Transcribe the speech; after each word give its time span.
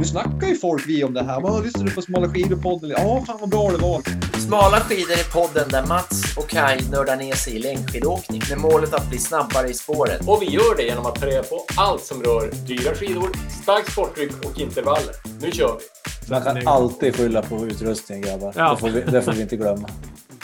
Nu 0.00 0.06
snackar 0.06 0.46
ju 0.46 0.54
folk 0.54 0.88
vi 0.88 1.04
om 1.04 1.14
det 1.14 1.22
här. 1.22 1.40
Vad 1.40 1.64
lyssnar 1.64 1.84
du 1.84 1.90
på 1.90 2.02
Smala 2.02 2.26
skidor-podden? 2.26 2.90
Ja, 2.90 3.24
fan 3.26 3.38
vad 3.40 3.50
bra 3.50 3.70
det 3.70 3.76
var. 3.76 4.02
Smala 4.38 4.80
skidor 4.80 5.12
är 5.12 5.32
podden 5.32 5.68
där 5.68 5.86
Mats 5.86 6.36
och 6.36 6.48
Kai 6.48 6.78
nördar 6.90 7.16
ner 7.16 7.34
sig 7.34 7.56
i 7.56 7.58
längdskidåkning 7.58 8.42
med 8.50 8.58
målet 8.58 8.94
att 8.94 9.08
bli 9.08 9.18
snabbare 9.18 9.68
i 9.68 9.74
spåret. 9.74 10.28
Och 10.28 10.42
vi 10.42 10.46
gör 10.46 10.76
det 10.76 10.82
genom 10.82 11.06
att 11.06 11.14
ta 11.14 11.26
reda 11.26 11.42
på 11.42 11.64
allt 11.76 12.02
som 12.02 12.22
rör 12.22 12.50
dyra 12.66 12.94
skidor, 12.94 13.30
starkt 13.62 13.92
sporttryck 13.92 14.32
och 14.44 14.60
intervaller. 14.60 15.14
Nu 15.40 15.52
kör 15.52 15.78
vi! 15.78 16.30
Man 16.30 16.42
kan 16.42 16.68
alltid 16.68 17.16
skylla 17.16 17.42
på 17.42 17.66
utrustningen 17.66 18.22
grabbar. 18.22 18.52
Ja. 18.56 18.70
Det, 18.70 18.76
får 18.80 18.88
vi, 18.88 19.00
det 19.00 19.22
får 19.22 19.32
vi 19.32 19.42
inte 19.42 19.56
glömma. 19.56 19.88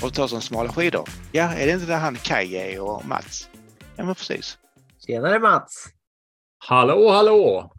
och 0.02 0.14
ta 0.14 0.28
som 0.28 0.40
smala 0.40 0.68
skidor. 0.68 1.08
Ja, 1.32 1.52
är 1.52 1.66
det 1.66 1.72
inte 1.72 1.86
där 1.86 1.98
han 1.98 2.16
Kaj 2.16 2.56
är 2.56 2.80
och 2.80 3.04
Mats? 3.04 3.48
Ja, 3.96 4.04
men 4.04 4.14
precis. 4.14 4.58
Tjenare 5.06 5.38
Mats! 5.38 5.86
Hallå, 6.58 7.10
hallå! 7.10 7.72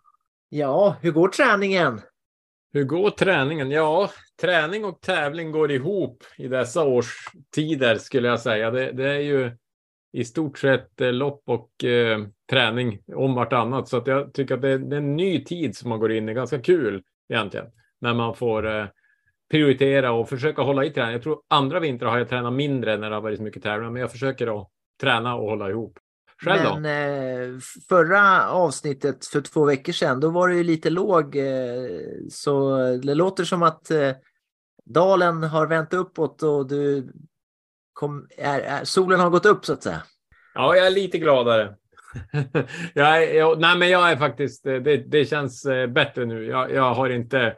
Ja, 0.50 0.96
hur 1.02 1.12
går 1.12 1.28
träningen? 1.28 2.02
Hur 2.74 2.84
går 2.84 3.10
träningen? 3.10 3.72
Ja, 3.72 4.10
träning 4.42 4.86
och 4.86 5.02
tävling 5.02 5.52
går 5.52 5.72
ihop 5.72 6.23
i 6.38 6.48
dessa 6.48 6.84
årstider 6.84 7.96
skulle 7.96 8.28
jag 8.28 8.40
säga. 8.40 8.72
Det, 8.72 8.92
det 8.92 9.10
är 9.10 9.20
ju 9.20 9.52
i 10.12 10.26
stort 10.26 10.58
sett 10.58 11.02
eh, 11.02 11.14
lopp 11.14 11.44
och 11.46 11.84
eh, 11.84 12.20
träning 12.50 13.00
om 13.16 13.36
vartannat. 13.36 13.88
Så 13.88 13.98
att 13.98 14.08
jag 14.08 14.34
tycker 14.34 14.56
att 14.56 14.62
det 14.62 14.70
är, 14.70 14.78
det 14.78 14.96
är 14.96 14.98
en 14.98 15.16
ny 15.16 15.44
tid 15.44 15.76
som 15.76 15.90
man 15.90 16.00
går 16.00 16.12
in 16.12 16.30
i. 16.30 16.34
Ganska 16.34 16.62
kul 16.62 17.04
egentligen. 17.30 17.68
När 18.02 18.14
man 18.14 18.36
får 18.36 18.80
eh, 18.80 18.86
prioritera 19.52 20.12
och 20.12 20.30
försöka 20.30 20.62
hålla 20.62 20.86
i 20.86 20.90
träning. 20.90 21.14
Jag 21.14 21.23
tror 21.23 21.42
andra 21.48 21.80
vintrar 21.80 22.09
har 22.09 22.18
jag 22.18 22.30
tränat 22.30 22.54
mindre 22.54 22.98
när 22.98 23.09
det 23.09 23.16
har 23.16 23.22
varit 23.22 23.38
så 23.38 23.44
mycket 23.44 23.64
tävlingar. 23.64 23.92
Men 23.92 24.02
jag 24.02 24.12
försöker 24.12 24.62
att 24.62 24.70
träna 25.02 25.36
och 25.36 25.50
hålla 25.50 25.70
ihop. 25.70 26.00
Själv? 26.44 26.82
Men 26.82 26.86
eh, 26.86 27.59
förra 27.90 28.50
avsnittet 28.50 29.26
för 29.26 29.41
två 29.41 29.66
veckor 29.66 29.94
sedan, 29.94 30.20
då 30.20 30.30
var 30.30 30.48
det 30.48 30.55
ju 30.55 30.64
lite 30.64 30.90
låg. 30.90 31.36
Eh, 31.36 31.89
så 32.30 32.78
det 33.03 33.16
låter 33.16 33.44
som 33.44 33.64
att 33.64 33.92
eh, 33.92 34.12
dalen 34.86 35.44
har 35.44 35.67
vänt 35.67 35.94
uppåt 35.94 36.44
och 36.44 36.67
du 36.67 37.12
kom, 37.94 38.28
är, 38.38 38.59
är, 38.59 38.84
solen 38.84 39.20
har 39.20 39.30
gått 39.30 39.45
upp 39.45 39.66
så 39.66 39.73
att 39.73 39.84
säga. 39.84 40.02
Ja, 40.53 40.75
jag 40.75 40.88
är 40.88 40.92
lite 40.92 41.17
gladare. 41.17 41.75
jag 42.94 43.23
är, 43.23 43.36
jag, 43.38 43.59
nej, 43.59 43.78
men 43.78 43.90
jag 43.90 44.12
är 44.12 44.17
faktiskt, 44.17 44.64
det, 44.64 44.97
det 44.97 45.25
känns 45.25 45.66
eh, 45.66 45.88
bättre 45.88 46.25
nu. 46.25 46.45
Jag, 46.45 46.72
jag 46.72 46.94
har 46.94 47.09
inte 47.09 47.56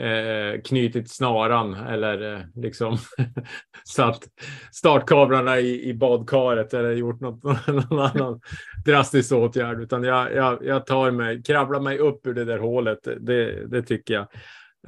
eh, 0.00 0.60
knutit 0.60 1.10
snaran 1.10 1.74
eller 1.74 2.34
eh, 2.34 2.40
liksom 2.54 2.96
satt 3.88 4.24
startkablarna 4.72 5.60
i, 5.60 5.88
i 5.88 5.94
badkaret 5.94 6.74
eller 6.74 6.92
gjort 6.92 7.20
något, 7.20 7.42
någon 7.66 7.98
annan 7.98 8.40
drastisk 8.84 9.32
åtgärd, 9.32 9.80
utan 9.80 10.04
jag, 10.04 10.34
jag, 10.34 10.64
jag 10.64 10.86
tar 10.86 11.10
mig, 11.10 11.42
kravlar 11.42 11.80
mig 11.80 11.98
upp 11.98 12.26
ur 12.26 12.34
det 12.34 12.44
där 12.44 12.58
hålet. 12.58 12.98
Det, 13.20 13.66
det 13.66 13.82
tycker 13.82 14.14
jag. 14.14 14.26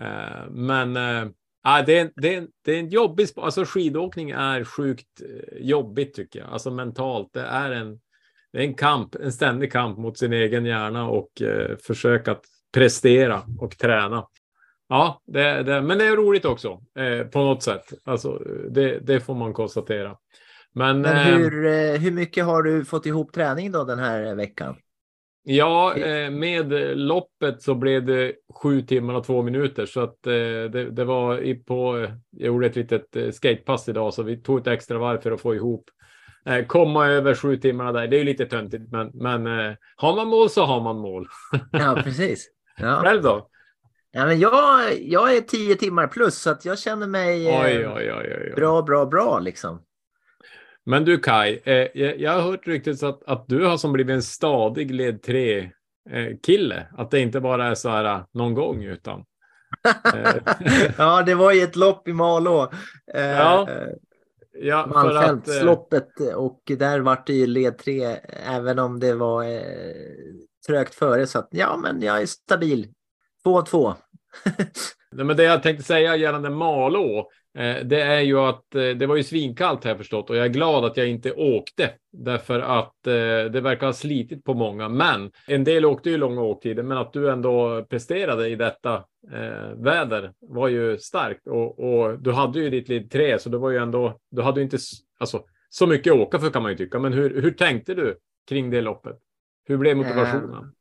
Eh, 0.01 0.51
men 0.51 0.97
eh, 0.97 1.29
det, 1.87 1.99
är, 1.99 2.11
det, 2.17 2.35
är, 2.35 2.47
det 2.65 2.73
är 2.73 2.79
en 2.79 2.89
jobbig 2.89 3.29
sport. 3.29 3.45
Alltså 3.45 3.65
skidåkning 3.65 4.31
är 4.31 4.65
sjukt 4.65 5.21
eh, 5.21 5.59
jobbigt 5.59 6.15
tycker 6.15 6.39
jag. 6.39 6.49
Alltså 6.49 6.71
mentalt. 6.71 7.31
Det 7.33 7.41
är 7.41 7.71
en, 7.71 8.01
det 8.53 8.59
är 8.59 8.63
en 8.63 8.75
kamp, 8.75 9.15
en 9.15 9.33
ständig 9.33 9.73
kamp 9.73 9.99
mot 9.99 10.19
sin 10.19 10.33
egen 10.33 10.65
hjärna 10.65 11.09
och 11.09 11.43
eh, 11.43 11.77
försök 11.77 12.29
att 12.29 12.45
prestera 12.75 13.43
och 13.59 13.79
träna. 13.79 14.27
Ja, 14.89 15.23
det, 15.27 15.63
det, 15.63 15.83
men 15.83 15.99
det 15.99 16.07
är 16.07 16.17
roligt 16.17 16.45
också 16.45 16.81
eh, 16.99 17.27
på 17.27 17.39
något 17.39 17.63
sätt. 17.63 17.93
Alltså, 18.05 18.43
det, 18.71 18.99
det 18.99 19.21
får 19.21 19.35
man 19.35 19.53
konstatera. 19.53 20.17
Men, 20.75 21.01
Men 21.01 21.17
eh, 21.17 21.39
hur, 21.39 21.67
eh, 21.67 22.01
hur 22.01 22.11
mycket 22.11 22.45
har 22.45 22.63
du 22.63 22.85
fått 22.85 23.07
ihop 23.07 23.33
träning 23.33 23.73
då 23.73 23.85
den 23.85 23.99
här 23.99 24.35
veckan? 24.35 24.77
Ja, 25.43 25.97
eh, 25.97 26.31
med 26.31 26.73
loppet 26.99 27.63
så 27.63 27.75
blev 27.75 28.07
det 28.07 28.33
sju 28.63 28.83
timmar 28.83 29.15
och 29.15 29.25
två 29.25 29.43
minuter 29.43 29.87
så 29.87 30.01
att 30.01 30.27
eh, 30.27 30.33
det, 30.33 30.91
det 30.91 31.05
var 31.05 31.39
i 31.39 31.55
på. 31.55 32.07
Jag 32.31 32.47
gjorde 32.47 32.67
ett 32.67 32.77
litet 32.77 33.17
eh, 33.17 33.31
skatepass 33.31 33.89
idag 33.89 34.15
så 34.15 34.23
vi 34.23 34.37
tog 34.37 34.59
ett 34.59 34.67
extra 34.67 34.99
varv 34.99 35.21
för 35.21 35.31
att 35.31 35.41
få 35.41 35.55
ihop 35.55 35.85
eh, 36.47 36.67
komma 36.67 37.07
över 37.07 37.35
sju 37.35 37.57
timmarna 37.57 37.93
där. 37.93 38.09
Det 38.09 38.17
är 38.17 38.19
ju 38.19 38.25
lite 38.25 38.47
töntigt, 38.47 38.93
men, 38.93 39.11
men 39.15 39.47
eh, 39.47 39.75
har 39.97 40.17
man 40.17 40.29
mål 40.29 40.51
så 40.51 40.65
har 40.65 40.81
man 40.81 40.97
mål. 40.97 41.27
Ja, 41.73 42.01
precis. 42.05 42.49
Ja. 42.79 43.01
Själv 43.05 43.23
då? 43.23 43.49
Ja, 44.11 44.27
men 44.27 44.41
jag, 44.41 45.01
jag 45.01 45.37
är 45.37 45.41
tio 45.41 45.77
timmar 45.77 46.07
plus 46.07 46.39
så 46.39 46.51
att 46.51 46.65
jag 46.65 46.79
känner 46.79 47.07
mig 47.07 47.49
eh, 47.49 47.61
Oj, 47.61 47.89
oj, 47.89 48.13
oj, 48.13 48.37
oj, 48.41 48.53
bra, 48.57 48.83
bra, 48.83 49.07
bra 49.07 49.39
liksom. 49.39 49.83
Men 50.87 51.05
du 51.05 51.19
Kai, 51.19 51.61
eh, 51.65 51.87
jag, 51.95 52.33
har 52.33 52.41
hört 52.41 52.67
ryktet 52.67 53.03
att, 53.03 53.25
att 53.25 53.49
du 53.49 53.65
har 53.65 53.77
som 53.77 53.93
blivit 53.93 54.15
en 54.15 54.23
stadig 54.23 54.91
led 54.91 55.23
3 55.23 55.59
eh, 55.61 55.71
kille. 56.43 56.87
Att 56.97 57.11
det 57.11 57.21
inte 57.21 57.41
bara 57.41 57.67
är 57.67 57.75
så 57.75 57.89
här 57.89 58.05
eh, 58.05 58.21
någon 58.35 58.55
gång 58.55 58.85
utan. 58.85 59.25
Eh, 60.15 60.35
ja, 60.99 61.23
det 61.23 61.35
var 61.35 61.53
ju 61.53 61.63
ett 61.63 61.77
lopp 61.77 62.09
i 62.09 62.13
Malå. 62.13 62.73
Eh, 63.15 63.23
Ja, 63.23 63.69
ja, 64.53 64.81
eh, 64.81 64.87
Malmfältsloppet 64.87 66.09
och 66.35 66.63
där 66.79 67.01
vart 67.01 67.27
det 67.27 67.33
ju 67.33 67.47
led 67.47 67.79
3 67.79 68.05
även 68.47 68.79
om 68.79 69.01
det 69.01 69.15
var 69.15 69.45
eh, 69.45 69.61
trögt 70.67 70.95
före. 70.95 71.27
Så 71.27 71.39
att 71.39 71.49
ja, 71.51 71.77
men 71.77 72.03
jag 72.03 72.23
är 72.23 72.27
stabil. 72.27 72.87
2-2. 73.49 73.95
Nej, 75.13 75.25
men 75.25 75.37
det 75.37 75.43
jag 75.43 75.63
tänkte 75.63 75.85
säga 75.85 76.17
gällande 76.17 76.51
Malå, 76.51 77.31
eh, 77.59 77.77
det 77.85 78.03
är 78.03 78.21
ju 78.21 78.39
att 78.39 78.75
eh, 78.75 78.89
det 78.89 79.07
var 79.07 79.17
ju 79.17 79.23
svinkallt 79.23 79.85
har 79.85 79.91
jag 79.91 79.99
förstått 79.99 80.31
och 80.31 80.37
jag 80.37 80.45
är 80.45 80.49
glad 80.49 80.85
att 80.85 80.97
jag 80.97 81.09
inte 81.09 81.33
åkte 81.33 81.91
därför 82.13 82.61
att 82.61 83.07
eh, 83.07 83.53
det 83.53 83.61
verkar 83.61 83.87
ha 83.87 83.93
slitit 83.93 84.45
på 84.45 84.55
många. 84.55 84.89
Men 84.89 85.31
en 85.47 85.65
del 85.65 85.85
åkte 85.85 86.11
ju 86.11 86.17
långa 86.17 86.43
åktider, 86.43 86.83
men 86.83 86.99
att 86.99 87.13
du 87.13 87.31
ändå 87.31 87.85
presterade 87.91 88.49
i 88.49 88.57
detta 88.57 89.05
väder 89.77 90.33
var 90.41 90.69
ju 90.69 90.99
starkt 90.99 91.47
och, 91.47 91.79
och 91.79 92.23
du 92.23 92.33
hade 92.33 92.61
ju 92.61 92.71
ditt 92.71 92.89
led 92.89 93.11
3 93.11 93.39
så 93.39 93.49
det 93.49 93.59
var 93.59 93.71
ju 93.71 93.77
ändå. 93.77 94.19
Du 94.31 94.43
hade 94.43 94.61
ju 94.61 94.65
inte 94.65 94.79
alltså 95.19 95.43
så 95.71 95.87
mycket 95.87 96.13
att 96.13 96.19
åka 96.19 96.39
för 96.39 96.51
kan 96.51 96.63
man 96.63 96.71
ju 96.71 96.79
tycka. 96.79 96.99
Men 96.99 97.13
hur, 97.13 97.43
hur 97.43 97.51
tänkte 97.51 97.95
du 97.95 98.19
kring 98.49 98.71
det 98.71 98.81
loppet? 98.81 99.17
Hur 99.65 99.77
blev 99.77 99.97
motivationen? 99.97 100.73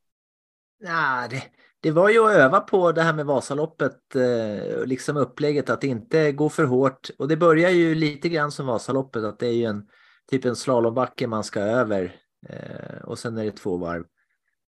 Ja, 0.78 1.26
det, 1.30 1.42
det 1.80 1.90
var 1.90 2.08
ju 2.10 2.24
att 2.24 2.32
öva 2.36 2.60
på 2.60 2.92
det 2.92 3.02
här 3.02 3.12
med 3.14 3.26
Vasaloppet, 3.26 4.16
eh, 4.16 4.84
liksom 4.84 5.16
upplägget 5.16 5.70
att 5.70 5.84
inte 5.84 6.32
gå 6.32 6.48
för 6.48 6.64
hårt. 6.64 7.10
Och 7.18 7.28
det 7.28 7.36
börjar 7.36 7.70
ju 7.70 7.94
lite 7.94 8.28
grann 8.28 8.50
som 8.52 8.66
Vasaloppet, 8.66 9.24
att 9.24 9.38
det 9.38 9.46
är 9.46 9.52
ju 9.52 9.64
en 9.64 9.86
typ 10.30 10.44
en 10.44 10.56
slalombacke 10.56 11.26
man 11.26 11.44
ska 11.44 11.60
över 11.60 12.16
eh, 12.48 13.02
och 13.04 13.18
sen 13.18 13.38
är 13.38 13.44
det 13.44 13.50
två 13.56 13.76
varv. 13.76 14.04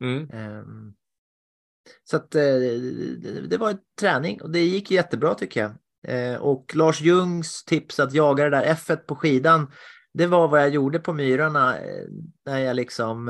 Mm. 0.02 0.30
Ehm, 0.30 0.92
Så 2.04 2.16
att 2.16 2.34
eh, 2.34 2.42
det- 3.48 3.56
var 3.60 3.70
en 3.70 3.78
träning 4.00 4.42
och 4.42 4.50
det 4.50 4.60
gick 4.64 4.90
jättebra 4.90 5.34
tycker 5.34 5.60
jag. 5.60 5.72
Och 6.42 6.72
Lars 6.74 7.00
Ljungs 7.00 7.64
tips 7.64 8.00
att 8.00 8.12
jaga 8.14 8.44
det 8.44 8.50
där 8.50 8.62
F 8.62 8.90
på 9.06 9.16
skidan, 9.16 9.72
det 10.14 10.26
var 10.26 10.48
vad 10.48 10.60
jag 10.60 10.68
gjorde 10.68 10.98
på 10.98 11.12
myrarna 11.12 11.76
när 12.46 12.58
jag 12.58 12.76
liksom 12.76 13.28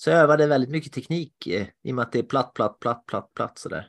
så 0.00 0.10
jag 0.10 0.18
övade 0.20 0.46
väldigt 0.46 0.70
mycket 0.70 0.92
teknik 0.92 1.46
eh, 1.46 1.66
i 1.82 1.90
och 1.90 1.94
med 1.94 2.02
att 2.02 2.12
det 2.12 2.18
är 2.18 2.22
platt, 2.22 2.54
platt, 2.54 2.80
platt, 2.80 3.06
platt, 3.06 3.34
platt 3.34 3.58
sådär. 3.58 3.88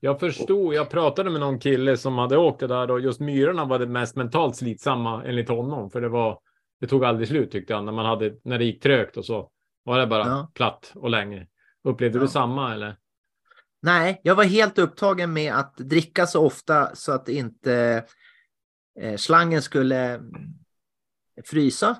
Jag 0.00 0.20
förstod, 0.20 0.74
jag 0.74 0.90
pratade 0.90 1.30
med 1.30 1.40
någon 1.40 1.58
kille 1.58 1.96
som 1.96 2.18
hade 2.18 2.36
åkt 2.36 2.60
det 2.60 2.66
där 2.66 2.90
och 2.90 3.00
just 3.00 3.20
myrorna 3.20 3.64
var 3.64 3.78
det 3.78 3.86
mest 3.86 4.16
mentalt 4.16 4.56
slitsamma 4.56 5.24
enligt 5.24 5.48
honom. 5.48 5.90
För 5.90 6.00
det 6.00 6.08
var, 6.08 6.40
det 6.80 6.86
tog 6.86 7.04
aldrig 7.04 7.28
slut 7.28 7.50
tyckte 7.52 7.74
han 7.74 7.84
när 7.84 7.92
man 7.92 8.06
hade, 8.06 8.34
när 8.44 8.58
det 8.58 8.64
gick 8.64 8.82
trögt 8.82 9.16
och 9.16 9.24
så. 9.24 9.50
Var 9.82 9.98
det 9.98 10.06
bara 10.06 10.26
Ja. 10.26 10.50
platt 10.54 10.92
och 10.94 11.10
länge. 11.10 11.46
Upplevde 11.84 12.18
Ja. 12.18 12.22
du 12.22 12.28
samma 12.28 12.74
eller? 12.74 12.96
Nej, 13.82 14.20
jag 14.24 14.34
var 14.34 14.44
helt 14.44 14.78
upptagen 14.78 15.32
med 15.32 15.54
att 15.54 15.76
dricka 15.76 16.26
så 16.26 16.46
ofta 16.46 16.94
så 16.94 17.12
att 17.12 17.28
inte 17.28 18.04
eh, 19.00 19.16
slangen 19.16 19.62
skulle 19.62 20.20
frysa. 21.44 21.96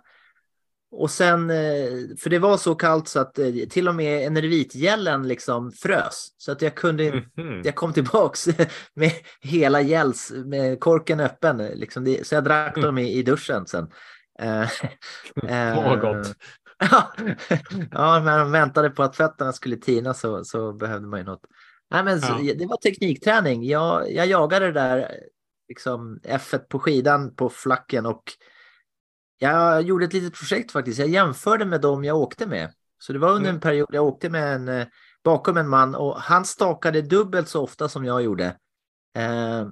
Och 0.90 1.10
sen, 1.10 1.50
eh, 1.50 2.16
för 2.18 2.30
det 2.30 2.38
var 2.38 2.56
så 2.56 2.74
kallt 2.74 3.08
så 3.08 3.20
att 3.20 3.38
eh, 3.38 3.46
till 3.70 3.88
och 3.88 3.94
med 3.94 4.26
enervitgällen 4.26 5.28
liksom 5.28 5.72
frös. 5.72 6.28
Så 6.36 6.52
att 6.52 6.62
jag 6.62 6.74
kunde, 6.74 7.10
Mhm. 7.36 7.62
jag 7.64 7.74
kom 7.74 7.92
tillbaks 7.92 8.46
med 8.94 9.12
hela 9.40 9.80
gälls 9.80 10.32
med 10.44 10.80
korken 10.80 11.20
öppen. 11.20 11.56
Liksom 11.56 12.04
det, 12.04 12.26
så 12.26 12.34
jag 12.34 12.44
drack 12.44 12.74
dem 12.74 12.98
i, 12.98 13.12
i 13.12 13.22
duschen 13.22 13.66
sen. 13.66 13.88
Eh, 14.38 14.68
vad 15.76 16.00
gott. 16.00 16.34
Ja, 17.90 18.20
men 18.24 18.38
de 18.38 18.50
väntade 18.52 18.90
på 18.90 19.02
att 19.02 19.16
fötterna 19.16 19.52
skulle 19.52 19.76
tina 19.76 20.14
så, 20.14 20.44
så 20.44 20.72
behövde 20.72 21.06
man 21.08 21.18
ju 21.20 21.24
något. 21.26 21.42
Nej, 21.90 22.04
men 22.04 22.20
så, 22.20 22.36
Ja. 22.42 22.54
Det 22.58 22.66
var 22.66 22.76
teknikträning. 22.76 23.66
Jag, 23.66 24.12
jag 24.12 24.26
jagade 24.26 24.66
det 24.66 24.72
där 24.72 25.10
liksom 25.68 26.20
F 26.24 26.54
på 26.68 26.78
skidan 26.78 27.34
på 27.34 27.48
flacken 27.48 28.06
och 28.06 28.22
jag 29.38 29.82
gjorde 29.82 30.04
ett 30.04 30.12
litet 30.12 30.34
projekt 30.34 30.72
faktiskt. 30.72 30.98
Jag 30.98 31.08
jämförde 31.08 31.64
med 31.64 31.80
dem 31.80 32.04
jag 32.04 32.16
åkte 32.16 32.46
med. 32.46 32.72
Så 32.98 33.12
det 33.12 33.18
var 33.18 33.28
under 33.30 33.50
Mm. 33.50 33.54
en 33.54 33.60
period 33.60 33.88
jag 33.92 34.06
åkte 34.06 34.30
med 34.30 34.54
en 34.54 34.68
eh, 34.68 34.86
bakom 35.24 35.56
en 35.56 35.68
man 35.68 35.94
och 35.94 36.16
han 36.20 36.44
stakade 36.44 37.02
dubbelt 37.02 37.48
så 37.48 37.62
ofta 37.62 37.88
som 37.88 38.04
jag 38.04 38.22
gjorde. 38.22 38.56
Eh, 39.16 39.68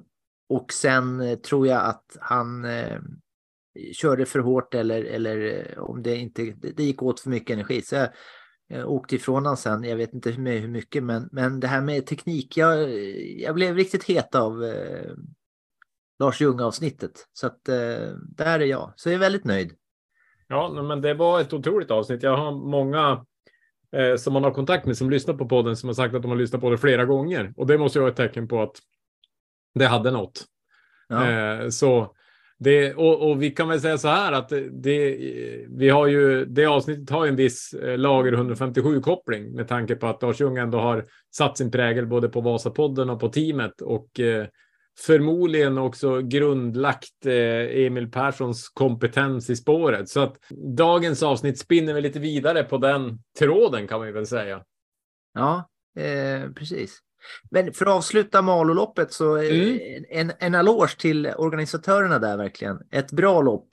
och 0.49 0.73
sen 0.73 1.21
eh, 1.21 1.39
tror 1.39 1.67
jag 1.67 1.85
att 1.85 2.17
han 2.21 2.65
eh, 2.65 2.99
körde 3.93 4.27
för 4.27 4.39
hårt 4.39 4.75
eller, 4.75 5.05
eller 5.05 5.67
eh, 5.77 5.79
om 5.83 6.03
det 6.03 6.17
inte 6.17 6.43
det, 6.43 6.83
gick 6.85 7.03
åt 7.03 7.21
för 7.21 7.31
mycket 7.31 7.55
energi. 7.55 7.83
Så 7.83 7.95
jag 7.95 8.09
Jag 8.69 8.91
åkte 8.91 9.17
ifrån 9.17 9.35
honom 9.35 9.57
sen, 9.57 9.85
jag 9.85 9.97
vet 9.97 10.15
inte 10.15 10.31
hur 10.31 10.59
hur 10.61 10.69
mycket, 10.69 11.05
men, 11.05 11.29
men 11.33 11.61
det 11.61 11.67
här 11.67 11.81
med 11.81 12.07
teknik, 12.07 12.57
jag, 12.57 12.91
jag 13.41 13.55
blev 13.55 13.77
riktigt 13.77 14.05
het 14.05 14.35
av 14.35 14.65
eh, 14.65 15.13
Lars 16.19 16.41
Ljung-avsnittet. 16.41 17.27
Så 17.33 17.47
att 17.47 17.69
eh, 17.69 17.77
där 18.37 18.61
är 18.61 18.65
jag, 18.65 18.93
så 18.97 19.09
jag 19.09 19.15
är 19.15 19.19
väldigt 19.19 19.45
nöjd. 19.45 19.73
Ja, 20.49 20.83
men 20.83 21.01
det 21.01 21.15
var 21.15 21.41
ett 21.41 21.53
otroligt 21.53 21.91
avsnitt. 21.91 22.23
Jag 22.23 22.37
har 22.37 22.53
många 22.53 23.25
eh, 23.97 24.17
som 24.17 24.33
man 24.33 24.45
har 24.45 24.51
kontakt 24.51 24.87
med 24.87 24.97
som 24.97 25.11
lyssnar 25.11 25.35
på 25.35 25.49
podden 25.49 25.77
som 25.77 25.89
har 25.89 25.95
sagt 25.95 26.15
att 26.15 26.23
de 26.23 26.31
har 26.31 26.39
lyssnat 26.39 26.61
på 26.61 26.71
det 26.71 26.79
flera 26.79 27.05
gånger. 27.05 27.53
Och 27.57 27.67
det 27.67 27.79
måste 27.79 27.99
ju 27.99 28.01
vara 28.01 28.11
ett 28.11 28.17
tecken 28.17 28.49
på 28.49 28.63
att 28.63 28.77
det 29.75 29.87
hade 29.87 30.11
något. 30.11 30.45
Ja. 31.09 31.31
Eh, 31.31 31.69
så 31.69 32.17
det, 32.59 32.95
och, 32.95 33.31
och 33.31 33.43
vi 33.43 33.51
kan 33.51 33.69
väl 33.69 33.81
säga 33.81 33.99
så 33.99 34.09
här 34.09 34.33
att 34.33 34.49
det, 34.73 35.17
vi 35.69 35.89
har 35.89 36.07
ju, 36.07 36.45
det 36.45 36.67
avsnittet 36.67 37.11
har 37.11 37.27
en 37.27 37.37
viss 37.37 37.75
eh, 37.75 37.99
lager 37.99 38.33
157-koppling 38.33 39.53
med 39.53 39.69
tanke 39.69 39.95
på 39.95 40.07
att 40.07 40.23
Lars 40.23 40.41
Ljung 40.41 40.57
ändå 40.57 40.79
har 40.79 41.07
satt 41.37 41.59
sin 41.59 41.71
prägel 41.71 42.07
både 42.07 42.29
på 42.29 42.41
Vasapodden 42.41 43.11
och 43.11 43.21
på 43.21 43.29
teamet 43.29 43.81
och 43.81 44.21
eh, 44.21 44.47
förmodligen 45.01 45.79
också 45.79 46.21
grundlagt 46.21 47.27
eh, 47.27 47.87
Emil 47.87 48.11
Perssons 48.11 48.69
kompetens 48.69 49.51
i 49.51 49.57
spåret. 49.57 50.09
Så 50.09 50.21
att 50.21 50.37
dagens 50.77 51.23
avsnitt 51.23 51.59
spinner 51.59 51.95
väl 51.95 52.03
lite 52.03 52.19
vidare 52.19 52.63
på 52.63 52.79
den 52.79 53.19
tråden 53.39 53.89
kan 53.89 53.99
man 53.99 54.09
ju 54.09 54.15
väl 54.15 54.27
säga. 54.27 54.63
Ja, 55.35 55.69
eh, 55.99 56.51
precis. 56.53 56.99
Men 57.51 57.73
för 57.73 57.87
att 57.87 57.93
avsluta 57.93 58.43
Maloloppet 58.43 59.13
så 59.13 59.37
eh, 59.37 59.47
Mm. 59.47 60.05
en, 60.11 60.33
en 60.39 60.55
eloge 60.55 60.97
till 60.99 61.27
organisatörerna 61.37 62.19
där 62.19 62.37
verkligen. 62.37 62.79
Ett 62.91 63.13
bra 63.13 63.43
lopp. 63.43 63.69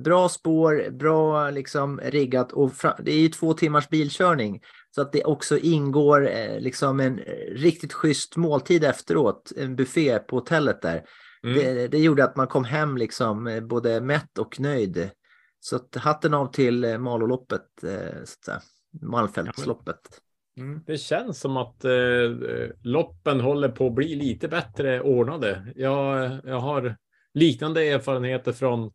Bra 0.00 0.28
spår, 0.28 0.90
bra 0.90 1.50
liksom 1.50 2.00
riggat 2.00 2.52
och 2.52 2.72
det 2.98 3.12
är 3.12 3.18
ju 3.18 3.28
två 3.28 3.54
timmars 3.54 3.88
bilkörning. 3.88 4.60
Så 4.94 5.02
att 5.02 5.12
det 5.12 5.24
också 5.24 5.58
ingår 5.58 6.28
eh, 6.28 6.60
liksom 6.60 7.00
en 7.00 7.18
eh, 7.18 7.54
riktigt 7.54 7.92
schysst 7.92 8.36
måltid 8.36 8.84
efteråt, 8.84 9.52
en 9.56 9.76
buffé 9.76 10.18
på 10.18 10.36
hotellet 10.36 10.82
där. 10.82 11.04
Mm. 11.44 11.54
Det, 11.54 11.88
det 11.88 11.98
gjorde 11.98 12.24
att 12.24 12.36
man 12.36 12.46
kom 12.46 12.64
hem 12.64 12.96
liksom 12.96 13.46
eh, 13.46 13.60
både 13.60 14.00
mätt 14.00 14.38
och 14.38 14.60
nöjd. 14.60 15.10
Så 15.60 15.76
att 15.76 15.96
hatten 15.96 16.34
av 16.34 16.52
till 16.52 16.98
Maloloppet, 16.98 17.66
så. 18.24 18.52
Malmfältsloppet. 19.02 20.20
Mm. 20.56 20.80
Det 20.86 20.98
känns 20.98 21.40
som 21.40 21.56
att 21.56 21.84
eh, 21.84 21.92
loppen 22.82 23.40
håller 23.40 23.68
på 23.68 23.86
att 23.86 23.94
bli 23.94 24.14
lite 24.14 24.48
bättre 24.48 25.00
ordnade. 25.00 25.72
Jag, 25.76 26.38
jag 26.44 26.60
har 26.60 26.96
liknande 27.34 27.82
erfarenheter 27.82 28.52
från, 28.52 28.90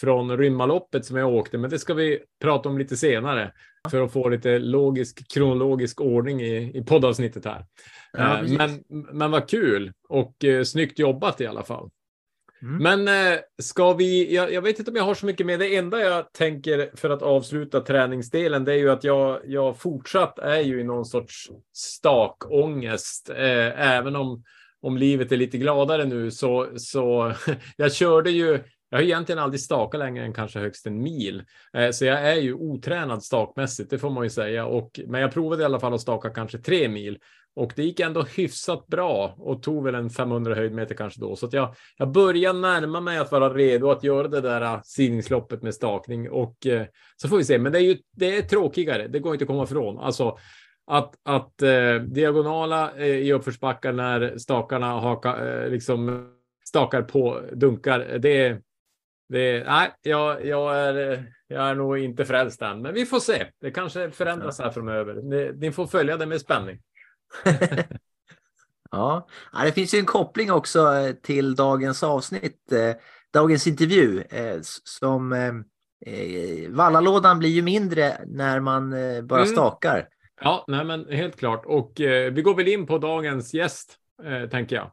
från 0.00 0.36
Rymmaloppet 0.36 1.04
som 1.04 1.16
jag 1.16 1.34
åkte, 1.34 1.58
men 1.58 1.70
det 1.70 1.78
ska 1.78 1.94
vi 1.94 2.18
prata 2.42 2.68
om 2.68 2.78
lite 2.78 2.96
senare 2.96 3.52
för 3.90 4.02
att 4.02 4.12
få 4.12 4.28
lite 4.28 4.58
logisk, 4.58 5.32
kronologisk 5.32 6.00
ordning 6.00 6.40
i, 6.40 6.78
i 6.78 6.84
poddavsnittet 6.84 7.44
här. 7.44 7.64
Ja, 8.12 8.38
Eh, 8.38 8.52
men, 8.56 8.84
men 9.12 9.30
vad 9.30 9.48
kul 9.48 9.92
och 10.08 10.44
eh, 10.44 10.62
snyggt 10.62 10.98
jobbat 10.98 11.40
i 11.40 11.46
alla 11.46 11.62
fall. 11.62 11.90
Mm. 12.62 12.82
Men 13.04 13.32
eh, 13.32 13.38
ska 13.62 13.92
vi, 13.92 14.34
jag, 14.34 14.52
jag 14.52 14.62
vet 14.62 14.78
inte 14.78 14.90
om 14.90 14.96
jag 14.96 15.04
har 15.04 15.14
så 15.14 15.26
mycket 15.26 15.46
med. 15.46 15.58
Det 15.58 15.76
enda 15.76 16.00
jag 16.00 16.32
tänker 16.32 16.90
för 16.94 17.10
att 17.10 17.22
avsluta 17.22 17.80
träningsdelen, 17.80 18.64
det 18.64 18.72
är 18.72 18.76
ju 18.76 18.90
att 18.90 19.04
jag, 19.04 19.40
jag 19.44 19.78
fortsatt 19.78 20.38
är 20.38 20.60
ju 20.60 20.80
i 20.80 20.84
någon 20.84 21.04
sorts 21.04 21.50
stakångest. 21.72 23.30
Eh, 23.30 23.96
även 23.96 24.16
om, 24.16 24.44
om 24.80 24.96
livet 24.96 25.32
är 25.32 25.36
lite 25.36 25.58
gladare 25.58 26.04
nu 26.04 26.30
så, 26.30 26.68
så 26.76 27.32
jag 27.76 27.92
körde 27.92 28.30
ju, 28.30 28.58
jag 28.90 28.98
har 28.98 29.02
egentligen 29.02 29.38
aldrig 29.38 29.60
stakat 29.60 29.98
längre 29.98 30.24
än 30.24 30.32
kanske 30.32 30.58
högst 30.58 30.86
en 30.86 31.02
mil. 31.02 31.42
Eh, 31.72 31.90
så 31.90 32.04
jag 32.04 32.22
är 32.22 32.34
ju 32.34 32.54
otränad 32.54 33.22
stakmässigt, 33.22 33.90
det 33.90 33.98
får 33.98 34.10
man 34.10 34.24
ju 34.24 34.30
säga. 34.30 34.66
Och, 34.66 35.00
men 35.06 35.20
jag 35.20 35.32
provade 35.32 35.62
i 35.62 35.64
alla 35.64 35.80
fall 35.80 35.94
att 35.94 36.00
staka 36.00 36.30
kanske 36.30 36.58
tre 36.58 36.88
mil. 36.88 37.18
Och 37.56 37.72
det 37.76 37.82
gick 37.82 38.00
ändå 38.00 38.22
hyfsat 38.22 38.86
bra 38.86 39.34
och 39.38 39.62
tog 39.62 39.84
väl 39.84 39.94
en 39.94 40.10
500 40.10 40.54
höjdmeter 40.54 40.94
kanske 40.94 41.20
då. 41.20 41.36
Så 41.36 41.46
att 41.46 41.52
jag, 41.52 41.74
jag 41.96 42.12
börjar 42.12 42.52
närma 42.52 43.00
mig 43.00 43.18
att 43.18 43.32
vara 43.32 43.54
redo 43.54 43.90
att 43.90 44.04
göra 44.04 44.28
det 44.28 44.40
där 44.40 44.62
eh, 44.62 44.80
sidningsloppet 44.84 45.62
med 45.62 45.74
stakning 45.74 46.30
och 46.30 46.66
eh, 46.66 46.86
så 47.16 47.28
får 47.28 47.36
vi 47.36 47.44
se. 47.44 47.58
Men 47.58 47.72
det 47.72 47.78
är 47.78 47.82
ju 47.82 47.98
det 48.16 48.36
är 48.36 48.42
tråkigare. 48.42 49.08
Det 49.08 49.18
går 49.18 49.32
inte 49.32 49.42
att 49.44 49.48
komma 49.48 49.64
ifrån. 49.64 49.98
Alltså 49.98 50.38
att, 50.86 51.14
att 51.24 51.62
eh, 51.62 51.94
diagonala 51.94 52.92
eh, 52.96 53.06
i 53.06 53.32
uppförsbackar 53.32 53.92
när 53.92 54.38
stakarna 54.38 55.00
haka, 55.00 55.48
eh, 55.48 55.70
liksom 55.70 56.28
stakar 56.68 57.02
på 57.02 57.40
dunkar. 57.52 58.06
Eh, 58.10 58.20
det, 58.20 58.62
det, 59.28 59.64
nej, 59.64 59.90
jag, 60.02 60.44
jag, 60.46 60.76
är, 60.78 61.24
jag 61.46 61.68
är 61.68 61.74
nog 61.74 61.98
inte 61.98 62.24
frälst 62.24 62.62
än, 62.62 62.82
men 62.82 62.94
vi 62.94 63.06
får 63.06 63.20
se. 63.20 63.46
Det 63.60 63.70
kanske 63.70 64.10
förändras 64.10 64.58
här 64.58 64.70
framöver. 64.70 65.14
Ni, 65.14 65.52
ni 65.56 65.72
får 65.72 65.86
följa 65.86 66.16
det 66.16 66.26
med 66.26 66.40
spänning. 66.40 66.78
Ja. 68.90 69.26
det 69.64 69.72
finns 69.72 69.94
ju 69.94 69.98
en 69.98 70.06
koppling 70.06 70.52
också 70.52 70.94
eh, 70.94 71.12
till 71.12 71.54
dagens 71.54 72.02
avsnitt, 72.02 72.72
eh, 72.72 72.96
dagens 73.32 73.66
intervju 73.66 74.22
eh, 74.30 74.58
som 74.84 75.64
Vallalådan 76.68 77.38
blir 77.38 77.48
ju 77.48 77.62
mindre 77.62 78.18
när 78.26 78.60
man 78.60 78.90
bara 79.26 79.40
Mm. 79.40 79.52
stakar. 79.52 80.08
Ja, 80.40 80.64
nej, 80.68 80.84
men 80.84 81.06
helt 81.08 81.36
klart. 81.36 81.66
Och 81.66 81.92
vi 82.32 82.42
går 82.44 82.54
väl 82.54 82.68
in 82.68 82.86
på 82.86 82.98
dagens 82.98 83.54
gäst, 83.54 83.96
tänker 84.50 84.76
jag. 84.76 84.90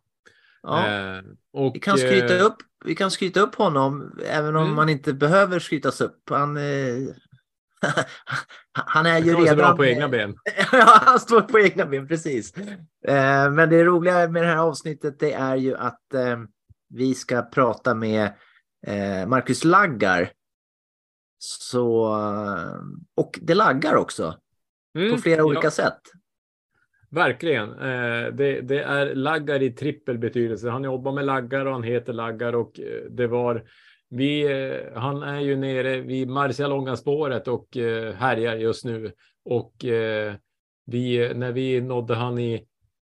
Ja. 0.66 0.88
Eh, 0.88 1.24
och, 1.54 1.76
Vi 1.76 1.80
kan 1.80 1.98
skryta 1.98 2.36
eh, 2.38 2.46
upp, 2.46 2.56
vi 2.86 2.96
kan 2.96 3.12
skryta 3.12 3.40
upp 3.40 3.56
honom 3.56 4.20
även 4.26 4.56
om 4.56 4.64
Mm. 4.64 4.76
man 4.76 4.90
inte 4.90 5.14
behöver 5.14 5.60
skrytas 5.60 6.02
upp. 6.02 6.30
Han, 6.30 6.58
eh, 6.58 6.64
han 8.72 9.06
är 9.06 9.12
Han 9.12 9.24
ju 9.26 9.34
så 9.34 9.42
redan... 9.42 9.58
bra 9.58 9.76
på 9.76 9.86
egna 9.86 10.10
ben. 10.10 10.36
ja, 10.72 11.00
han 11.06 11.20
står 11.20 11.42
på 11.42 11.60
egna 11.60 11.86
ben, 11.86 12.08
precis. 12.08 12.54
Eh, 13.08 13.52
men 13.52 13.70
det 13.70 13.84
roliga 13.84 14.28
med 14.28 14.44
det 14.44 14.48
här 14.50 14.58
avsnittet 14.58 15.20
det 15.20 15.34
är 15.34 15.56
ju 15.56 15.76
att 15.78 16.02
vi 16.90 17.16
ska 17.16 17.42
prata 17.42 17.94
med 17.96 18.32
Marcus 19.28 19.64
Laggar. 19.64 20.32
Så, 21.40 22.06
och 23.16 23.40
det 23.42 23.54
laggar 23.54 23.96
också 23.96 24.32
på 24.94 25.00
Mm, 25.00 25.18
flera 25.18 25.38
ja, 25.38 25.44
olika 25.44 25.72
sätt. 25.72 26.00
Verkligen. 27.16 27.70
Eh, 27.72 28.34
det, 28.34 28.62
det 28.62 28.80
är 28.80 29.16
laggar 29.16 29.62
i 29.64 29.72
trippel 29.72 30.18
betydelse. 30.18 30.70
Han 30.70 30.84
jobbar 30.84 31.12
med 31.12 31.26
laggar 31.26 31.66
och 31.66 31.74
han 31.74 31.84
heter 31.84 32.14
laggar 32.14 32.56
och 32.56 32.80
eh, 32.80 33.10
det 33.10 33.28
var 33.28 33.64
vi, 34.10 34.44
eh, 34.44 35.00
han 35.02 35.24
är 35.24 35.40
ju 35.40 35.56
nere 35.56 36.02
vid 36.02 36.30
Marcialonga 36.30 36.96
spåret 36.96 37.48
och 37.48 37.68
härjar 38.16 38.56
just 38.56 38.86
nu. 38.86 39.12
Och 39.46 39.74
vi, 40.86 41.34
när 41.36 41.52
vi 41.52 41.82
nådde 41.82 42.16
han 42.16 42.40
i, 42.40 42.66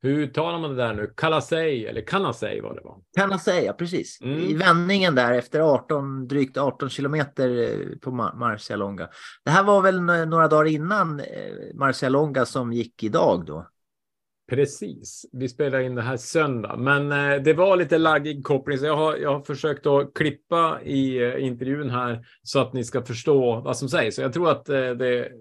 hur 0.02 0.20
uttalar 0.20 0.60
man 0.60 0.70
det 0.70 0.84
där 0.84 0.94
nu? 0.94 1.14
Kalasej 1.18 1.88
eller 1.88 2.02
Kanasej 2.02 2.62
var 2.62 2.76
det 2.76 2.82
va? 2.82 3.02
Kan 3.18 3.30
man 3.30 3.40
säga, 3.40 3.74
precis. 3.74 4.22
Mm. 4.22 4.40
I 4.40 4.54
vändningen 4.54 5.16
där 5.16 5.34
efter 5.34 5.60
18, 5.60 6.28
drygt 6.28 6.58
18 6.58 6.90
kilometer 6.90 7.80
på 8.02 8.12
Mar- 8.12 8.36
Marcialonga. 8.36 9.10
Det 9.46 9.52
här 9.52 9.64
var 9.64 9.82
väl 9.82 10.02
några 10.02 10.48
dagar 10.48 10.66
innan 10.66 11.22
Marcialonga 11.74 12.46
som 12.46 12.74
gick 12.74 13.04
idag 13.04 13.46
då. 13.46 13.68
Precis. 14.50 15.26
Vi 15.32 15.50
spelar 15.50 15.80
in 15.80 15.96
det 15.96 16.02
här 16.02 16.18
söndag, 16.18 16.76
men 16.78 17.12
eh, 17.12 17.42
det 17.42 17.54
var 17.54 17.78
lite 17.78 17.98
laggig 17.98 18.44
koppling, 18.44 18.78
så 18.78 18.86
jag 18.86 18.96
har, 18.96 19.16
jag 19.18 19.34
har 19.34 19.42
försökt 19.42 19.86
att 19.86 20.14
klippa 20.14 20.80
i 20.84 21.18
eh, 21.24 21.44
intervjun 21.46 21.90
här 21.90 22.26
så 22.44 22.60
att 22.60 22.74
ni 22.74 22.84
ska 22.84 23.02
förstå 23.02 23.62
vad 23.62 23.78
som 23.78 23.90
sägs. 23.90 24.16
Så 24.16 24.22
jag 24.22 24.34
tror 24.34 24.50
att 24.52 24.70
eh, 24.70 24.90
det 24.90 25.32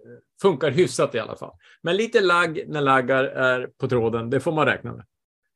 funkar 0.42 0.70
hyfsat 0.70 1.14
i 1.14 1.18
alla 1.18 1.36
fall. 1.36 1.52
Men 1.82 1.96
lite 1.96 2.20
lagg 2.20 2.64
när 2.68 2.80
laggar 2.80 3.24
är 3.24 3.66
på 3.80 3.88
tråden, 3.88 4.30
det 4.30 4.40
får 4.40 4.52
man 4.52 4.66
räkna 4.66 4.92
med. 4.92 5.04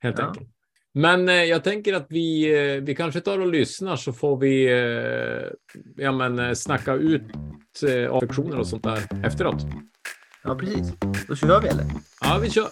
Helt 0.01 0.19
Ja. 0.19 0.27
enkelt. 0.27 0.49
Men 0.95 1.29
eh, 1.29 1.35
jag 1.45 1.65
tänker 1.65 1.95
att 1.95 2.07
vi, 2.09 2.53
eh, 2.77 2.83
vi 2.83 2.95
kanske 2.95 3.21
tar 3.21 3.39
och 3.39 3.47
lyssnar 3.47 3.97
så 3.97 4.13
får 4.13 4.37
vi 4.37 4.67
eh, 4.67 5.51
ja, 5.97 6.13
men, 6.13 6.57
snacka 6.57 6.95
ut 6.95 7.23
eh, 7.89 8.15
affektioner 8.15 8.59
och 8.59 8.67
sånt 8.67 8.83
där 8.85 9.27
efteråt. 9.27 9.63
Ja, 10.45 10.55
precis. 10.55 10.93
Då 11.29 11.37
kör 11.37 11.61
vi 11.61 11.69
eller? 11.69 11.85
Ja, 12.21 12.39
vi 12.43 12.51
kör. 12.51 12.69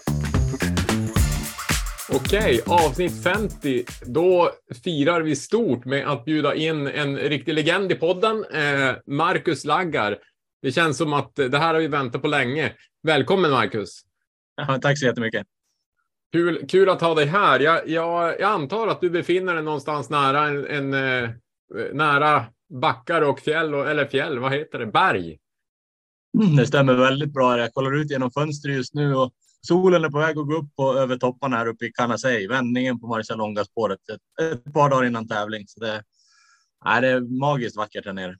Okej, 2.12 2.60
avsnitt 2.66 3.22
50. 3.22 3.84
Då 4.06 4.50
firar 4.84 5.20
vi 5.20 5.36
stort 5.36 5.84
med 5.84 6.08
att 6.08 6.24
bjuda 6.24 6.54
in 6.54 6.86
en 6.86 7.16
riktig 7.16 7.54
legend 7.54 7.92
i 7.92 7.94
podden, 7.94 8.44
eh, 8.44 8.96
Marcus 9.06 9.64
Laggar. 9.64 10.18
Det 10.62 10.72
känns 10.72 10.96
som 10.96 11.12
att 11.12 11.34
det 11.34 11.58
här 11.58 11.74
har 11.74 11.80
vi 11.80 11.86
väntat 11.86 12.22
på 12.22 12.28
länge. 12.28 12.72
Välkommen 13.02 13.50
Marcus! 13.50 14.00
Ja, 14.56 14.78
tack 14.82 14.98
så 14.98 15.06
jättemycket. 15.06 15.46
Kul, 16.32 16.66
kul 16.68 16.88
att 16.88 17.00
ha 17.00 17.14
dig 17.14 17.26
här. 17.26 17.60
Jag, 17.60 17.88
jag, 17.88 18.40
jag 18.40 18.50
antar 18.50 18.88
att 18.88 19.00
du 19.00 19.10
befinner 19.10 19.54
dig 19.54 19.64
någonstans 19.64 20.10
nära 20.10 20.46
en, 20.48 20.66
en 20.66 20.94
eh, 20.94 21.30
nära 21.92 22.44
backar 22.80 23.22
och 23.22 23.40
fjäll, 23.40 23.74
och, 23.74 23.90
eller 23.90 24.06
fjäll, 24.06 24.38
vad 24.38 24.52
heter 24.52 24.78
det? 24.78 24.86
Berg. 24.86 25.38
Det 26.56 26.66
stämmer 26.66 26.94
väldigt 26.94 27.32
bra. 27.32 27.58
Jag 27.58 27.74
kollar 27.74 28.00
ut 28.00 28.10
genom 28.10 28.30
fönstret 28.30 28.76
just 28.76 28.94
nu 28.94 29.14
och 29.14 29.32
solen 29.66 30.04
är 30.04 30.08
på 30.08 30.18
väg 30.18 30.38
att 30.38 30.46
gå 30.46 30.56
upp 30.56 30.76
på, 30.76 30.94
över 30.94 31.16
topparna 31.16 31.56
här 31.56 31.66
uppe 31.66 31.86
i 31.86 31.92
Canasei. 31.92 32.46
Vändningen 32.46 33.00
på 33.00 33.06
Marcialonga-spåret 33.06 33.98
ett, 34.12 34.52
ett 34.52 34.72
par 34.72 34.90
dagar 34.90 35.04
innan 35.04 35.28
tävling. 35.28 35.64
Så 35.66 35.80
det, 35.80 36.02
nej, 36.84 37.00
det 37.00 37.08
är 37.08 37.20
magiskt 37.20 37.76
vackert 37.76 38.06
här 38.06 38.12
nere. 38.12 38.36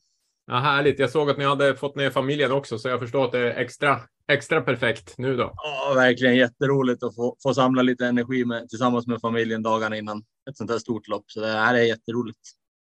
Ja, 0.47 0.59
härligt. 0.59 0.99
Jag 0.99 1.11
såg 1.11 1.31
att 1.31 1.39
ni 1.39 1.45
hade 1.45 1.77
fått 1.77 1.97
ner 1.97 2.11
familjen 2.11 2.53
också, 2.53 2.79
så 2.79 2.89
jag 2.89 3.00
förstår 3.00 3.25
att 3.25 3.33
det 3.33 3.39
är 3.39 3.61
extra, 3.61 4.00
extra 4.29 4.61
perfekt 4.61 5.15
nu 5.19 5.37
då. 5.37 5.53
Ja, 5.55 5.93
verkligen 5.95 6.37
jätteroligt 6.37 7.03
att 7.03 7.15
få, 7.15 7.37
få 7.43 7.55
samla 7.55 7.83
lite 7.83 8.07
energi 8.07 8.45
med, 8.45 8.69
tillsammans 8.69 9.07
med 9.07 9.21
familjen 9.21 9.62
dagarna 9.62 9.97
innan 9.97 10.19
ett 10.50 10.57
sånt 10.57 10.71
här 10.71 10.79
stort 10.79 11.09
lopp. 11.09 11.25
Så 11.27 11.41
det 11.41 11.47
här 11.47 11.75
är 11.75 11.83
jätteroligt. 11.83 12.39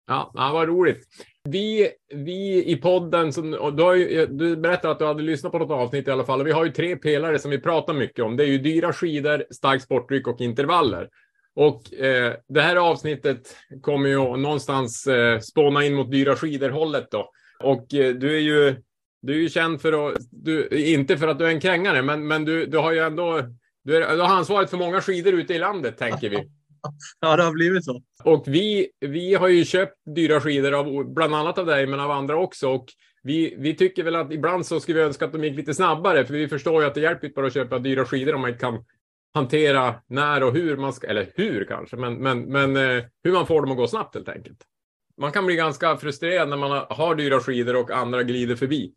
Ja, 0.09 0.33
ja 0.35 0.53
vad 0.53 0.69
roligt. 0.69 1.09
Vi, 1.45 1.91
vi 2.15 2.65
i 2.67 2.77
podden, 2.77 3.33
som, 3.33 3.55
och 3.55 3.75
du, 3.75 3.83
har 3.83 3.95
ju, 3.95 4.27
du 4.27 4.57
berättade 4.57 4.93
att 4.93 4.99
du 4.99 5.05
hade 5.05 5.23
lyssnat 5.23 5.53
på 5.53 5.59
något 5.59 5.71
avsnitt 5.71 6.09
i 6.09 6.11
alla 6.11 6.25
fall. 6.25 6.41
Och 6.41 6.47
vi 6.47 6.53
har 6.53 6.65
ju 6.65 6.73
tre 6.73 6.97
pelare 6.97 7.39
som 7.39 7.51
vi 7.51 7.59
pratar 7.59 7.95
mycket 7.95 8.25
om. 8.25 8.37
Det 8.37 8.45
är 8.45 8.49
ju 8.49 8.59
dyra 8.59 8.93
skidor, 8.93 9.45
stark 9.51 9.83
sportdryck 9.83 10.27
och 10.27 10.41
intervaller. 10.41 11.09
Och 11.55 11.93
eh, 11.95 12.35
det 12.49 12.61
här 12.61 12.77
avsnittet 12.77 13.57
kommer 13.83 14.09
ju 14.09 14.37
någonstans 14.37 15.07
eh, 15.07 15.41
spåna 15.41 15.85
in 15.85 15.95
mot 15.95 16.11
dyra 16.11 16.37
skidor-hållet 16.37 17.11
då. 17.11 17.31
Och 17.65 17.95
eh, 17.95 18.15
du 18.15 18.37
är 18.37 18.41
ju 18.41 18.77
du 19.23 19.33
är 19.33 19.39
ju 19.39 19.49
känd 19.49 19.81
för 19.81 20.09
att, 20.09 20.19
du, 20.31 20.69
inte 20.69 21.19
för 21.19 21.29
att 21.29 21.39
du 21.39 21.45
är 21.45 21.51
en 21.51 21.61
krängare, 21.61 22.03
men, 22.03 22.27
men 22.27 22.45
du, 22.45 22.67
du 22.67 22.79
har 22.79 22.93
ju 22.93 22.99
ändå, 22.99 23.43
du, 23.85 23.97
är, 23.97 24.17
du 24.17 24.23
har 24.23 24.37
ansvaret 24.37 24.71
för 24.71 24.77
många 24.77 25.01
skidor 25.01 25.35
ute 25.35 25.55
i 25.55 25.59
landet, 25.59 25.99
tänker 25.99 26.31
vi. 26.31 26.51
Ja, 27.21 27.37
det 27.37 27.43
har 27.43 27.53
blivit 27.53 27.85
så. 27.85 28.03
Och 28.25 28.45
vi, 28.47 28.89
vi 29.01 29.35
har 29.35 29.49
ju 29.49 29.65
köpt 29.65 29.95
dyra 30.15 30.41
skidor, 30.41 30.75
av, 30.75 31.15
bland 31.15 31.35
annat 31.35 31.59
av 31.59 31.67
dig, 31.67 31.87
men 31.87 32.01
av 32.01 32.11
andra 32.11 32.37
också. 32.37 32.69
Och 32.69 32.87
vi, 33.23 33.55
vi 33.59 33.75
tycker 33.75 34.03
väl 34.03 34.17
att 34.17 34.33
ibland 34.33 34.67
så 34.67 34.81
skulle 34.81 34.99
vi 34.99 35.05
önska 35.05 35.25
att 35.25 35.33
de 35.33 35.45
gick 35.45 35.57
lite 35.57 35.75
snabbare, 35.75 36.25
för 36.25 36.35
vi 36.35 36.49
förstår 36.49 36.83
ju 36.83 36.89
att 36.89 36.95
det 36.95 37.01
hjälper 37.01 37.27
inte 37.27 37.37
bara 37.37 37.47
att 37.47 37.55
köpa 37.55 37.79
dyra 37.79 38.05
skidor 38.05 38.35
om 38.35 38.41
man 38.41 38.51
inte 38.51 38.61
kan 38.61 38.85
hantera 39.35 39.95
när 40.07 40.43
och 40.43 40.53
hur 40.53 40.77
man 40.77 40.93
ska, 40.93 41.07
eller 41.07 41.31
hur 41.35 41.65
kanske, 41.65 41.97
men, 41.97 42.15
men, 42.15 42.43
men 42.43 42.77
eh, 42.77 43.05
hur 43.25 43.33
man 43.33 43.47
får 43.47 43.63
dem 43.63 43.71
att 43.71 43.77
gå 43.77 43.87
snabbt 43.87 44.15
helt 44.15 44.29
enkelt. 44.29 44.59
Man 45.21 45.33
kan 45.33 45.47
bli 45.47 45.57
ganska 45.57 45.97
frustrerad 45.97 46.49
när 46.49 46.57
man 46.57 46.87
har 46.91 47.15
dyra 47.15 47.41
skidor 47.41 47.77
och 47.77 47.91
andra 47.91 48.23
glider 48.23 48.57
förbi. 48.57 48.93